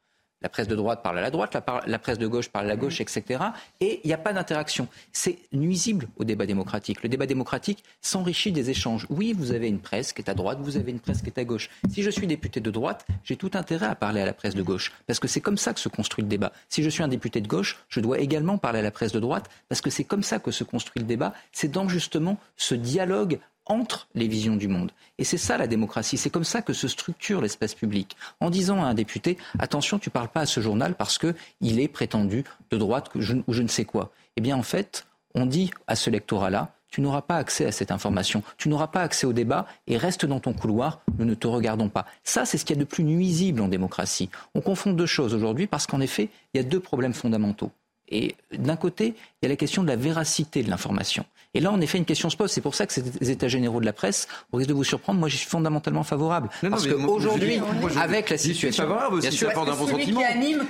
la 0.45 0.51
presse 0.51 0.69
de 0.69 0.77
droite 0.77 1.03
parle 1.03 1.19
à 1.19 1.23
la 1.23 1.31
droite, 1.31 1.57
la, 1.87 1.99
presse 1.99 2.19
de 2.19 2.27
gauche 2.27 2.51
parle 2.51 2.66
à 2.66 2.69
la 2.69 2.77
gauche, 2.77 3.01
etc. 3.01 3.43
Et 3.81 4.01
il 4.05 4.09
n'y 4.09 4.12
a 4.12 4.19
pas 4.19 4.35
d'interaction. 4.35 4.89
C'est 5.11 5.39
nuisible 5.55 6.07
au 6.19 6.25
débat 6.25 6.45
démocratique. 6.45 7.03
Le 7.03 7.09
débat 7.09 7.25
démocratique 7.25 7.83
s'enrichit 8.03 8.53
des 8.53 8.69
échanges. 8.69 9.07
Oui, 9.09 9.33
vous 9.33 9.53
avez 9.53 9.69
une 9.69 9.79
presse 9.79 10.12
qui 10.12 10.21
est 10.21 10.29
à 10.29 10.35
droite, 10.35 10.59
vous 10.61 10.77
avez 10.77 10.93
une 10.93 11.01
presse 11.01 11.23
qui 11.23 11.29
est 11.29 11.39
à 11.39 11.45
gauche. 11.45 11.71
Si 11.89 12.03
je 12.03 12.11
suis 12.11 12.27
député 12.27 12.61
de 12.61 12.71
droite, 12.71 13.07
j'ai 13.25 13.37
tout 13.37 13.53
intérêt 13.55 13.87
à 13.87 13.95
parler 13.95 14.21
à 14.21 14.27
la 14.27 14.35
presse 14.35 14.55
de 14.55 14.62
gauche, 14.62 14.93
parce 15.07 15.19
que 15.19 15.29
c'est 15.29 15.41
comme 15.41 15.57
ça 15.57 15.73
que 15.73 15.81
se 15.81 15.89
construit 15.89 16.23
le 16.23 16.29
débat. 16.29 16.53
Si 16.69 16.83
je 16.83 16.91
suis 16.91 17.03
un 17.03 17.09
député 17.09 17.41
de 17.41 17.49
gauche, 17.49 17.79
je 17.89 18.01
dois 18.01 18.19
également 18.19 18.59
parler 18.59 18.81
à 18.81 18.83
la 18.83 18.91
presse 18.91 19.12
de 19.12 19.21
droite, 19.21 19.49
parce 19.71 19.81
que 19.81 19.89
c'est 19.89 20.05
comme 20.05 20.23
ça 20.23 20.41
que 20.41 20.51
se 20.51 20.62
construit 20.62 21.01
le 21.01 21.09
débat. 21.09 21.33
C'est 21.53 21.71
dans 21.71 21.89
justement 21.89 22.39
ce 22.59 22.75
dialogue 22.75 23.39
entre 23.66 24.09
les 24.15 24.28
visions 24.28 24.57
du 24.57 24.69
monde. 24.69 24.93
Et 25.19 25.24
c'est 25.24 25.39
ça 25.39 25.57
la 25.57 25.66
démocratie, 25.66 26.19
c'est 26.19 26.31
comme 26.31 26.45
ça 26.45 26.62
que 26.62 26.73
se 26.73 26.89
structure 26.89 27.41
l'espace 27.41 27.74
public. 27.74 28.16
En 28.41 28.51
disant 28.51 28.82
à 28.82 28.86
un 28.86 28.95
député, 28.95 29.39
attention, 29.59 29.99
tu 29.99 30.11
parles 30.11 30.28
pas 30.28 30.41
à 30.41 30.47
ce 30.47 30.61
journal 30.61 30.95
parce 30.95 31.19
qu'il 31.19 31.81
est 31.81 31.89
prétendu 31.89 32.45
de 32.70 32.77
droite 32.77 33.11
ou 33.15 33.20
je 33.20 33.62
ne 33.62 33.69
sais 33.69 33.85
quoi. 33.85 34.11
Eh 34.36 34.41
bien 34.41 34.57
en 34.57 34.62
fait, 34.62 35.07
on 35.35 35.47
dit 35.47 35.70
à 35.86 35.97
ce 35.97 36.11
lectorat-là, 36.11 36.73
tu 36.95 37.01
n'auras 37.01 37.23
pas 37.23 37.39
accès 37.39 37.66
à 37.66 37.73
cette 37.73 37.91
information, 37.91 38.45
tu 38.57 38.69
n'auras 38.69 38.86
pas 38.86 39.01
accès 39.01 39.27
au 39.27 39.32
débat 39.32 39.66
et 39.89 39.97
reste 39.97 40.27
dans 40.27 40.39
ton 40.39 40.53
couloir, 40.53 41.01
nous 41.19 41.24
ne 41.24 41.35
te 41.35 41.49
regardons 41.49 41.89
pas. 41.89 42.07
Ça, 42.23 42.45
c'est 42.45 42.57
ce 42.57 42.65
qu'il 42.65 42.77
y 42.77 42.78
a 42.78 42.85
de 42.85 42.89
plus 42.89 43.03
nuisible 43.03 43.61
en 43.62 43.66
démocratie. 43.66 44.31
On 44.55 44.61
confond 44.61 44.93
deux 44.93 45.07
choses 45.07 45.35
aujourd'hui 45.35 45.66
parce 45.66 45.89
qu'en 45.89 46.01
effet, 46.01 46.28
il 46.53 46.59
y 46.59 46.61
a 46.61 46.62
deux 46.62 46.78
problèmes 46.78 47.12
fondamentaux. 47.12 47.73
Et 48.09 48.35
d'un 48.52 48.76
côté, 48.76 49.14
il 49.43 49.44
y 49.44 49.47
a 49.47 49.48
la 49.48 49.56
question 49.56 49.82
de 49.82 49.89
la 49.89 49.97
véracité 49.97 50.62
de 50.62 50.70
l'information. 50.70 51.24
Et 51.56 51.60
là, 51.60 51.70
en 51.70 51.81
effet, 51.81 51.98
une 51.98 52.05
question 52.05 52.31
se 52.31 52.36
pose. 52.36 52.51
C'est 52.51 52.60
pour 52.60 52.74
ça 52.74 52.85
que 52.85 52.93
ces 52.93 53.31
états 53.31 53.47
généraux 53.47 53.78
de 53.81 53.86
la 53.86 53.93
presse, 53.93 54.26
au 54.51 54.56
risque 54.56 54.68
de 54.68 54.74
vous 54.74 54.82
surprendre, 54.82 55.20
moi, 55.20 55.28
j'y 55.28 55.36
suis 55.36 55.48
fondamentalement 55.48 56.02
favorable. 56.02 56.48
Parce 56.68 56.86
qu'aujourd'hui, 56.86 57.60
avec 57.97 58.31
la 58.31 58.39
situation. 58.39 58.68
Je 58.68 58.72
suis 58.72 58.82
favorable 58.82 59.16
aussi, 59.16 59.36
ça 59.36 59.51
apporte 59.51 59.68
un 59.68 59.76
bon 59.76 59.86
sentiment. 59.86 60.20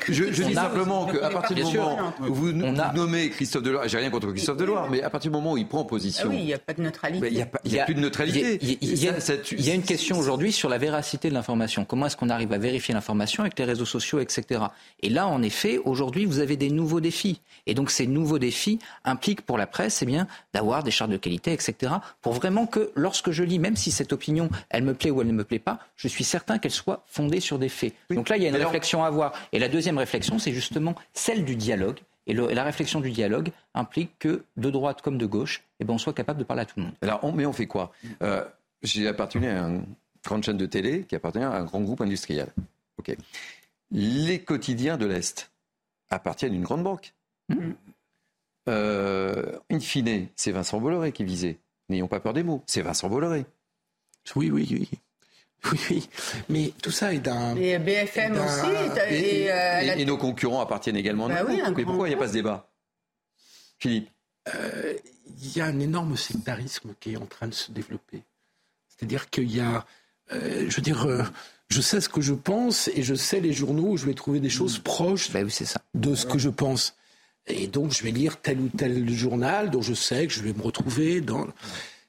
Je, 0.09 0.25
je 0.31 0.43
dis 0.43 0.55
simplement 0.55 1.07
qu'à 1.07 1.31
partir 1.31 1.57
du 1.57 1.65
moment 1.65 2.13
où 2.29 2.35
vous, 2.35 2.53
nommez 2.53 3.31
Christophe 3.31 3.63
Deloire, 3.63 3.89
j'ai 3.89 3.97
rien 3.97 4.11
contre 4.11 4.31
Christophe 4.31 4.59
Deloire, 4.59 4.91
mais 4.91 5.03
à 5.03 5.09
partir 5.09 5.31
du 5.31 5.37
moment 5.37 5.53
où 5.53 5.57
il 5.57 5.67
prend 5.67 5.85
position. 5.85 6.25
Ah 6.27 6.31
oui, 6.31 6.41
il 6.41 6.45
n'y 6.45 6.55
a 6.55 6.59
pas 6.59 6.75
de 6.75 6.83
neutralité. 6.83 7.29
Il 7.29 7.35
n'y 7.73 7.81
a, 7.81 7.85
plus 7.85 7.95
de 7.95 8.01
neutralité. 8.01 8.59
Il 8.61 9.65
y 9.65 9.71
a 9.71 9.75
une 9.75 9.83
question 9.83 10.19
aujourd'hui 10.19 10.53
sur 10.53 10.69
la 10.69 10.77
véracité 10.77 11.31
de 11.31 11.35
l'information. 11.35 11.87
Comment 11.87 12.07
est-ce 12.07 12.17
qu'on 12.19 12.31
arrive 12.31 12.53
à 12.53 12.59
vérifier 12.59 12.93
l'information 12.93 13.43
avec 13.43 13.59
les 13.59 13.65
réseaux 13.65 13.87
sociaux, 13.87 14.21
etc. 14.21 14.61
Et 15.01 15.09
là, 15.09 15.27
en 15.29 15.43
effet, 15.43 15.79
aujourd'hui, 15.85 16.27
vous 16.27 16.41
avez 16.41 16.57
des 16.57 16.69
nouveaux 16.69 17.01
défis. 17.01 17.24
Et 17.67 17.75
donc, 17.75 17.91
ces 17.91 18.07
nouveaux 18.07 18.39
défis 18.39 18.79
impliquent 19.05 19.43
pour 19.43 19.59
la 19.59 19.67
presse, 19.67 20.03
eh 20.03 20.07
bien, 20.07 20.27
d'avoir 20.53 20.83
des 20.83 20.91
chartes 20.91 21.11
de 21.11 21.17
qualité, 21.17 21.53
etc. 21.53 21.95
Pour 22.21 22.33
vraiment 22.33 22.67
que 22.67 22.91
lorsque 22.95 23.31
je 23.31 23.43
lis, 23.43 23.59
même 23.59 23.77
si 23.77 23.91
cette 23.91 24.13
opinion, 24.13 24.49
elle 24.71 24.85
me 24.85 24.95
plaît 24.95 25.11
ou 25.11 25.21
elle 25.21 25.29
ne 25.29 25.33
me 25.33 25.45
plaît 25.45 25.59
pas, 25.59 25.79
je 25.97 26.09
suis 26.09 26.25
certain 26.25 26.59
qu'elle 26.59 26.71
soit 26.71 27.05
fondée 27.07 27.41
sur 27.41 27.59
des 27.59 27.69
faits. 27.69 27.95
Donc 28.11 28.29
là, 28.29 28.37
il 28.37 28.43
y 28.43 28.47
a 28.47 28.51
une 28.51 28.57
réflexion 28.57 29.05
à 29.05 29.07
avoir. 29.07 29.33
Et 29.53 29.59
la 29.59 29.69
deuxième 29.69 29.99
réflexion, 29.99 30.39
c'est 30.39 30.53
justement 30.53 30.95
celle 31.13 31.45
du 31.45 31.57
dialogue. 31.57 31.99
Et, 32.27 32.35
la 32.35 32.65
réflexion 32.65 33.01
du 33.01 33.11
dialogue 33.11 33.51
implique 33.75 34.19
que 34.19 34.45
de 34.57 34.71
droite 34.71 35.03
comme 35.03 35.19
de 35.19 35.27
gauche, 35.27 35.63
eh 35.81 35.85
ben, 35.85 35.95
on 35.95 35.99
soit 35.99 36.15
capable 36.15 36.39
de 36.39 36.45
parler 36.45 36.63
à 36.63 36.67
tout 36.67 36.75
le 36.79 36.85
monde. 36.85 36.95
Alors, 37.03 37.35
mais 37.35 37.47
on 37.47 37.53
fait 37.53 37.67
quoi? 37.67 37.93
Euh, 38.23 38.45
J'ai 38.83 39.07
appartenu 39.09 39.47
à 39.49 39.59
une 39.59 39.85
grande 40.25 40.43
chaîne 40.43 40.57
de 40.57 40.67
télé 40.67 41.05
qui 41.05 41.15
appartient 41.15 41.39
à 41.39 41.53
un 41.53 41.65
grand 41.65 41.81
groupe 41.81 42.01
industriel. 42.01 42.49
Ok. 42.99 43.15
Les 43.91 44.41
quotidiens 44.41 44.97
de 44.97 45.07
l'Est 45.07 45.51
appartiennent 46.11 46.53
à 46.53 46.57
une 46.57 46.63
grande 46.63 46.83
banque. 46.83 47.15
Mmh. 47.49 47.73
Euh, 48.69 49.59
in 49.71 49.81
fine, 49.81 50.29
c'est 50.37 50.53
Vincent 50.53 50.81
Bolloré 50.81 51.13
qui 51.13 51.25
visait. 51.25 51.59
N'ayons 51.89 52.09
pas 52.09 52.21
peur 52.21 52.33
des 52.33 52.43
mots. 52.43 52.63
C'est 52.67 52.83
Vincent 52.83 53.09
Bolloré. 53.09 53.45
Oui, 54.37 54.51
oui, 54.51 54.67
oui. 54.71 54.89
Oui, 55.73 55.79
oui. 55.91 56.09
Mais 56.51 56.73
tout 56.83 56.91
ça 56.91 57.15
est 57.15 57.21
d'un. 57.21 57.57
Et 57.57 57.79
BFM 57.79 58.33
aussi. 58.33 58.71
Et, 59.11 59.51
euh, 59.51 60.05
nos 60.05 60.19
concurrents 60.19 60.61
appartiennent 60.61 60.97
également 60.97 61.27
à 61.27 61.43
bah 61.43 61.45
oui, 61.49 61.63
Mais 61.75 61.85
pourquoi 61.85 62.07
il 62.07 62.11
n'y 62.11 62.17
a 62.17 62.19
pas 62.19 62.29
ce 62.29 62.35
débat? 62.35 62.71
Philippe 63.79 64.11
il 65.27 65.57
y 65.57 65.61
a 65.61 65.67
un 65.67 65.81
énorme 65.81 66.17
sectarisme 66.17 66.95
qui 67.01 67.15
est 67.15 67.17
en 67.17 67.27
train 67.27 67.49
de 67.49 67.55
se 67.55 67.73
développer. 67.73 68.23
C'est-à-dire 68.89 69.31
qu'il 69.31 69.51
y 69.51 69.61
a, 69.61 69.87
je 70.31 70.75
veux 70.75 70.83
dire, 70.83 71.33
je 71.69 71.81
sais 71.81 72.01
ce 72.01 72.09
que 72.09 72.21
je 72.21 72.35
pense 72.35 72.89
et 72.95 73.03
je 73.03 73.15
sais 73.15 73.41
les 73.41 73.53
journaux 73.53 73.91
où 73.91 73.97
je 73.97 74.07
vais 74.07 74.15
trouver 74.15 74.41
des 74.41 74.51
choses 74.51 74.79
proches 74.79 75.31
bah 75.33 75.41
oui, 75.43 75.51
ça. 75.51 75.81
de 75.95 76.15
ce 76.15 76.27
que 76.27 76.39
je 76.39 76.49
pense. 76.49 76.95
Et 77.47 77.67
donc, 77.67 77.93
je 77.93 78.03
vais 78.03 78.11
lire 78.11 78.41
tel 78.41 78.59
ou 78.59 78.69
tel 78.69 79.09
journal 79.11 79.71
dont 79.71 79.83
je 79.83 79.95
sais 79.95 80.27
que 80.27 80.33
je 80.33 80.43
vais 80.43 80.53
me 80.53 80.63
retrouver 80.63 81.21
dans. 81.21 81.47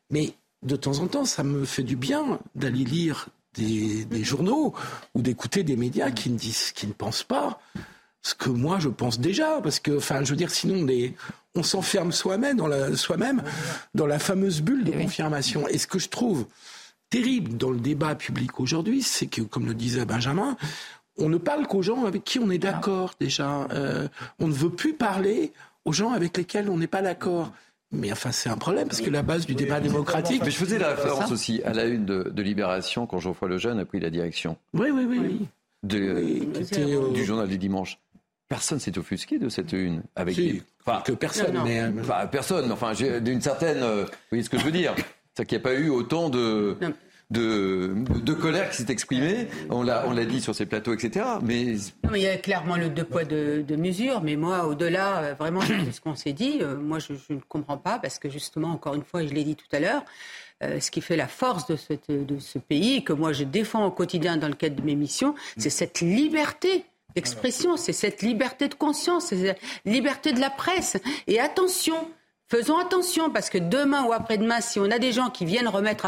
Mais 0.10 0.34
de 0.64 0.76
temps 0.76 1.00
en 1.00 1.08
temps, 1.08 1.26
ça 1.26 1.44
me 1.44 1.66
fait 1.66 1.84
du 1.84 1.96
bien 1.96 2.40
d'aller 2.56 2.84
lire 2.84 3.28
des, 3.54 4.24
journaux 4.24 4.74
ou 5.14 5.22
d'écouter 5.22 5.64
des 5.64 5.76
médias 5.76 6.12
qui 6.12 6.30
ne 6.30 6.38
disent, 6.38 6.72
qui 6.72 6.88
ne 6.88 6.94
pensent 6.94 7.24
pas 7.24 7.60
ce 8.22 8.34
que 8.34 8.50
moi 8.50 8.80
je 8.80 8.90
pense 8.90 9.20
déjà, 9.20 9.60
parce 9.62 9.80
que, 9.80 9.98
enfin, 9.98 10.24
je 10.24 10.32
veux 10.32 10.36
dire, 10.36 10.50
sinon 10.50 10.86
on, 10.88 11.14
on 11.60 11.64
s'enferme 11.64 12.12
soi-même 12.12 12.58
dans 12.58 12.68
la, 12.68 12.96
soi-même 12.98 13.44
dans 13.94 14.08
la 14.08 14.20
fameuse 14.20 14.62
bulle 14.62 14.84
de 14.84 14.92
confirmation. 14.92 15.68
Et 15.68 15.78
ce 15.78 15.86
que 15.86 16.00
je 16.00 16.10
trouve 16.10 16.46
terrible 17.10 17.58
dans 17.58 17.70
le 17.70 17.80
débat 17.80 18.16
public 18.16 18.60
aujourd'hui, 18.60 19.02
c'est 19.02 19.28
que, 19.28 19.42
comme 19.42 19.66
le 19.66 19.74
disait 19.74 20.06
Benjamin, 20.06 20.58
on 21.18 21.30
ne 21.30 21.38
parle 21.38 21.68
qu'aux 21.68 21.82
gens 21.82 22.06
avec 22.06 22.24
qui 22.24 22.40
on 22.40 22.50
est 22.50 22.58
d'accord 22.58 23.16
déjà. 23.20 23.68
Euh, 23.72 24.08
on 24.40 24.48
ne 24.48 24.54
veut 24.54 24.70
plus 24.70 24.94
parler 24.94 25.54
aux 25.86 25.94
gens 25.94 26.12
avec 26.12 26.38
lesquels 26.38 26.70
on 26.70 26.78
n'est 26.78 26.88
pas 26.88 27.02
d'accord. 27.02 27.52
Mais 27.92 28.12
enfin, 28.12 28.32
c'est 28.32 28.50
un 28.50 28.58
problème 28.58 28.88
parce 28.88 29.02
que 29.02 29.10
la 29.10 29.22
base 29.22 29.46
du 29.46 29.56
débat 29.56 29.80
démocratique. 29.80 30.42
Mais 30.44 30.52
je 30.52 30.58
faisais 30.58 30.80
la 30.80 30.90
référence 30.90 31.32
aussi 31.32 31.62
à 31.64 31.74
la 31.74 31.86
une 31.86 32.06
de, 32.06 32.42
Libération 32.42 33.06
quand 33.06 33.20
Geoffroy 33.20 33.48
Lejeune 33.48 33.80
a 33.80 33.86
pris 33.86 34.00
la 34.00 34.10
direction. 34.10 34.58
Oui, 34.74 34.90
oui, 34.92 35.06
oui. 35.08 35.48
Euh, 35.94 37.12
du 37.14 37.24
journal 37.24 37.48
du 37.48 37.58
dimanche. 37.58 38.00
Personne 38.50 38.80
s'est 38.80 38.98
offusqué 38.98 39.40
de 39.40 39.50
cette 39.50 39.72
une. 39.72 40.04
Avec 40.16 40.38
enfin, 40.86 41.02
que 41.02 41.14
personne, 41.14 41.60
mais. 41.64 41.82
Euh, 41.82 41.92
enfin, 42.02 42.28
personne. 42.28 42.72
Enfin, 42.72 42.94
d'une 43.22 43.42
certaine. 43.42 43.80
vous 43.80 44.08
voyez 44.32 44.44
ce 44.44 44.50
que 44.50 44.58
je 44.58 44.66
veux 44.66 44.72
dire 44.72 44.96
C'est 45.36 45.46
qu'il 45.46 45.58
n'y 45.58 45.64
a 45.64 45.64
pas 45.64 45.76
eu 45.76 45.90
autant 45.90 46.30
de 46.30 46.78
de, 47.32 47.96
de 48.22 48.34
colère 48.34 48.70
qui 48.70 48.78
s'est 48.78 48.92
exprimée. 48.92 49.48
On 49.70 49.84
l'a, 49.84 50.06
on 50.08 50.12
l'a 50.12 50.26
dit 50.26 50.42
sur 50.42 50.54
ces 50.54 50.66
plateaux, 50.66 50.94
etc. 50.94 51.26
Mais... 51.42 51.76
il 52.14 52.22
y 52.22 52.28
a 52.28 52.38
clairement 52.38 52.76
le 52.76 52.90
deux 52.90 53.04
poids, 53.04 53.24
deux, 53.24 53.64
de 53.64 53.76
mesures. 53.76 54.22
Mais 54.22 54.36
moi, 54.36 54.66
au-delà, 54.66 55.18
euh, 55.18 55.34
vraiment, 55.34 55.62
ce 55.62 56.00
qu'on 56.02 56.16
s'est 56.16 56.34
dit, 56.34 56.60
euh, 56.62 56.76
moi, 56.76 57.00
je, 57.00 57.14
ne 57.34 57.40
comprends 57.48 57.78
pas 57.78 58.00
parce 58.00 58.20
que 58.20 58.30
justement, 58.30 58.70
encore 58.70 58.96
une 58.96 59.04
fois, 59.04 59.24
et 59.24 59.28
je 59.28 59.34
l'ai 59.34 59.44
dit 59.44 59.56
tout 59.56 59.66
à 59.72 59.80
l'heure, 59.80 60.04
euh, 60.64 60.80
ce 60.80 60.92
qui 60.92 61.02
fait 61.02 61.18
la 61.18 61.28
force 61.28 61.66
de, 61.68 61.78
de 62.10 62.40
ce 62.40 62.60
pays, 62.60 63.04
que 63.04 63.12
moi 63.12 63.34
je 63.34 63.44
défends 63.44 63.86
au 63.86 63.92
quotidien 63.92 64.38
dans 64.38 64.48
le 64.48 64.54
cadre 64.54 64.78
de 64.78 64.82
mes 64.84 64.96
missions, 64.96 65.36
c'est 65.58 65.70
cette 65.70 66.00
liberté 66.00 66.86
d'expression, 67.14 67.76
c'est 67.76 67.92
cette 67.92 68.22
liberté 68.22 68.70
de 68.70 68.74
conscience, 68.74 69.28
c'est 69.28 69.38
cette 69.38 69.60
liberté 69.84 70.32
de 70.32 70.40
la 70.40 70.50
presse. 70.50 70.98
Et 71.28 71.42
attention, 71.42 71.96
Faisons 72.48 72.78
attention 72.78 73.32
parce 73.32 73.50
que 73.50 73.58
demain 73.58 74.04
ou 74.06 74.14
après-demain, 74.14 74.62
si 74.62 74.80
on 74.80 74.92
a 74.92 75.00
des 75.00 75.12
gens 75.12 75.32
qui 75.32 75.46
viennent 75.46 75.68
remettre 75.68 76.06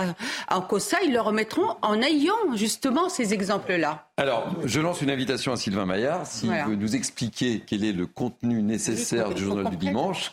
en 0.49 0.61
cause 0.61 0.83
ça, 0.83 0.99
ils 1.03 1.11
le 1.11 1.19
remettront 1.19 1.75
en 1.81 1.99
ayant 2.01 2.35
justement 2.53 3.09
ces 3.09 3.33
exemples-là. 3.33 4.05
Alors, 4.17 4.47
je 4.63 4.79
lance 4.79 5.01
une 5.01 5.09
invitation 5.09 5.51
à 5.51 5.57
Sylvain 5.57 5.87
Maillard. 5.87 6.27
S'il 6.27 6.51
veut 6.51 6.75
nous 6.75 6.95
expliquer 6.95 7.63
quel 7.65 7.83
est 7.83 7.91
le 7.91 8.05
contenu 8.05 8.61
nécessaire 8.61 9.33
du 9.33 9.43
journal 9.43 9.69
du 9.71 9.77
dimanche, 9.77 10.31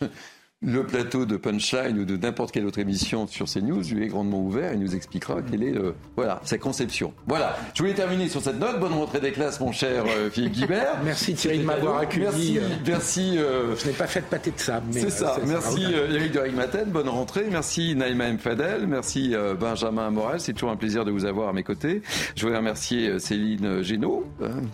le 0.65 0.85
plateau 0.85 1.27
de 1.27 1.37
Punchline 1.37 1.99
ou 1.99 2.05
de 2.05 2.17
n'importe 2.17 2.53
quelle 2.53 2.67
autre 2.67 2.79
émission 2.79 3.27
sur 3.27 3.47
CNews 3.47 3.83
lui 3.93 4.05
est 4.05 4.09
grandement 4.09 4.41
ouvert. 4.41 4.73
Il 4.73 4.81
nous 4.81 4.95
expliquera 4.95 5.43
quelle 5.43 5.63
est 5.63 5.77
euh, 5.77 5.95
voilà, 6.17 6.41
sa 6.45 6.59
conception. 6.59 7.13
Voilà, 7.27 7.57
je 7.75 7.83
voulais 7.83 7.95
terminer 7.95 8.29
sur 8.29 8.43
cette 8.43 8.59
note. 8.59 8.81
Bonne 8.81 8.95
rentrée 8.95 9.21
des 9.21 9.33
classes, 9.33 9.61
mon 9.61 9.73
cher 9.73 10.05
euh, 10.09 10.31
Philippe 10.31 10.53
Guibert. 10.55 10.99
merci 11.05 11.35
Thierry 11.35 11.59
de 11.59 11.65
m'avoir 11.65 11.99
accueilli. 11.99 12.25
Merci. 12.25 12.59
Euh, 12.59 12.69
merci 12.87 13.39
je 13.85 13.87
n'ai 13.89 13.93
pas 13.93 14.07
fait 14.07 14.21
de 14.21 14.27
pâté 14.27 14.51
de 14.51 14.59
sable. 14.59 14.87
C'est 14.93 15.11
ça. 15.11 15.37
Merci 15.47 15.85
Eric 16.11 16.33
de 16.33 16.39
Rigmaten. 16.39 16.91
Bonne 16.91 17.09
rentrée. 17.09 17.47
Merci 17.51 17.95
Naïma 17.95 18.27
M. 18.27 18.39
Fadel. 18.39 18.87
Merci 18.87 19.35
Benjamin 19.59 20.11
Morel. 20.11 20.41
C'est 20.41 20.53
toujours 20.53 20.71
un 20.71 20.77
plaisir 20.77 21.05
de 21.05 21.11
vous 21.11 21.25
avoir 21.25 21.49
à 21.49 21.53
mes 21.53 21.63
côtés. 21.63 22.03
Je 22.37 22.43
voudrais 22.43 22.59
remercier 22.59 23.19
Céline 23.19 23.83
Génaud, 23.83 24.25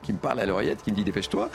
qui 0.03 0.13
me 0.13 0.19
parle 0.19 0.41
à 0.41 0.47
l'oreillette, 0.47 0.83
qui 0.83 0.91
me 0.93 0.97
dit 0.97 1.05
dépêche-toi. 1.05 1.51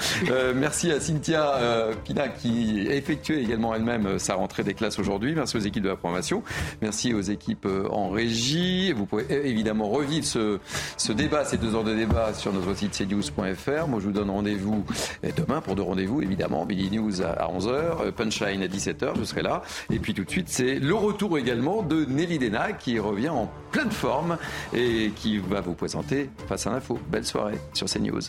merci 0.56 0.92
à 0.92 1.00
Cynthia 1.00 1.92
Pina, 2.04 2.28
qui 2.28 2.88
a 2.90 2.96
effectué 2.96 3.42
également 3.42 3.74
elle-même 3.74 4.20
sa 4.26 4.36
rentrée 4.36 4.64
des 4.64 4.74
classes 4.74 5.00
aujourd'hui. 5.00 5.34
Merci 5.36 5.58
aux 5.58 5.62
équipes 5.62 5.84
de 5.84 5.90
la 5.90 5.96
programmation. 5.96 6.44
Merci 6.82 7.14
aux 7.14 7.22
équipes 7.22 7.66
euh, 7.66 7.88
en 7.90 8.10
régie. 8.10 8.92
Vous 8.92 9.06
pouvez 9.06 9.26
évidemment 9.48 9.88
revivre 9.88 10.26
ce, 10.26 10.60
ce 10.98 11.14
débat, 11.14 11.46
ces 11.46 11.58
deux 11.58 11.76
heures 11.76 11.84
de 11.84 11.94
débat 11.94 12.34
sur 12.34 12.52
notre 12.52 12.76
site 12.76 12.92
cnews.fr. 12.92 13.88
Moi, 13.88 14.00
je 14.00 14.06
vous 14.06 14.12
donne 14.12 14.30
rendez-vous 14.30 14.84
demain 15.38 15.62
pour 15.62 15.76
deux 15.76 15.84
rendez-vous, 15.84 16.22
évidemment. 16.22 16.66
Billy 16.66 16.98
News 16.98 17.22
à 17.22 17.48
11h, 17.48 17.68
euh, 17.70 18.12
Punchline 18.12 18.64
à 18.64 18.68
17h, 18.68 19.14
je 19.18 19.24
serai 19.24 19.44
là. 19.44 19.62
Et 19.92 20.00
puis 20.00 20.14
tout 20.14 20.24
de 20.24 20.30
suite, 20.30 20.50
c'est 20.50 20.80
le 20.80 20.96
retour 20.96 21.38
également 21.38 21.84
de 21.84 22.06
Nelly 22.06 22.40
Dena 22.40 22.74
qui 22.74 23.00
revient 23.00 23.30
en 23.30 23.50
pleine 23.72 23.92
forme 23.92 24.38
et 24.74 25.12
qui 25.16 25.38
va 25.38 25.62
vous 25.62 25.74
présenter 25.74 26.30
Face 26.48 26.66
à 26.68 26.72
l'info. 26.72 27.00
Belle 27.10 27.26
soirée 27.26 27.60
sur 27.74 27.88
CNews. 27.88 28.22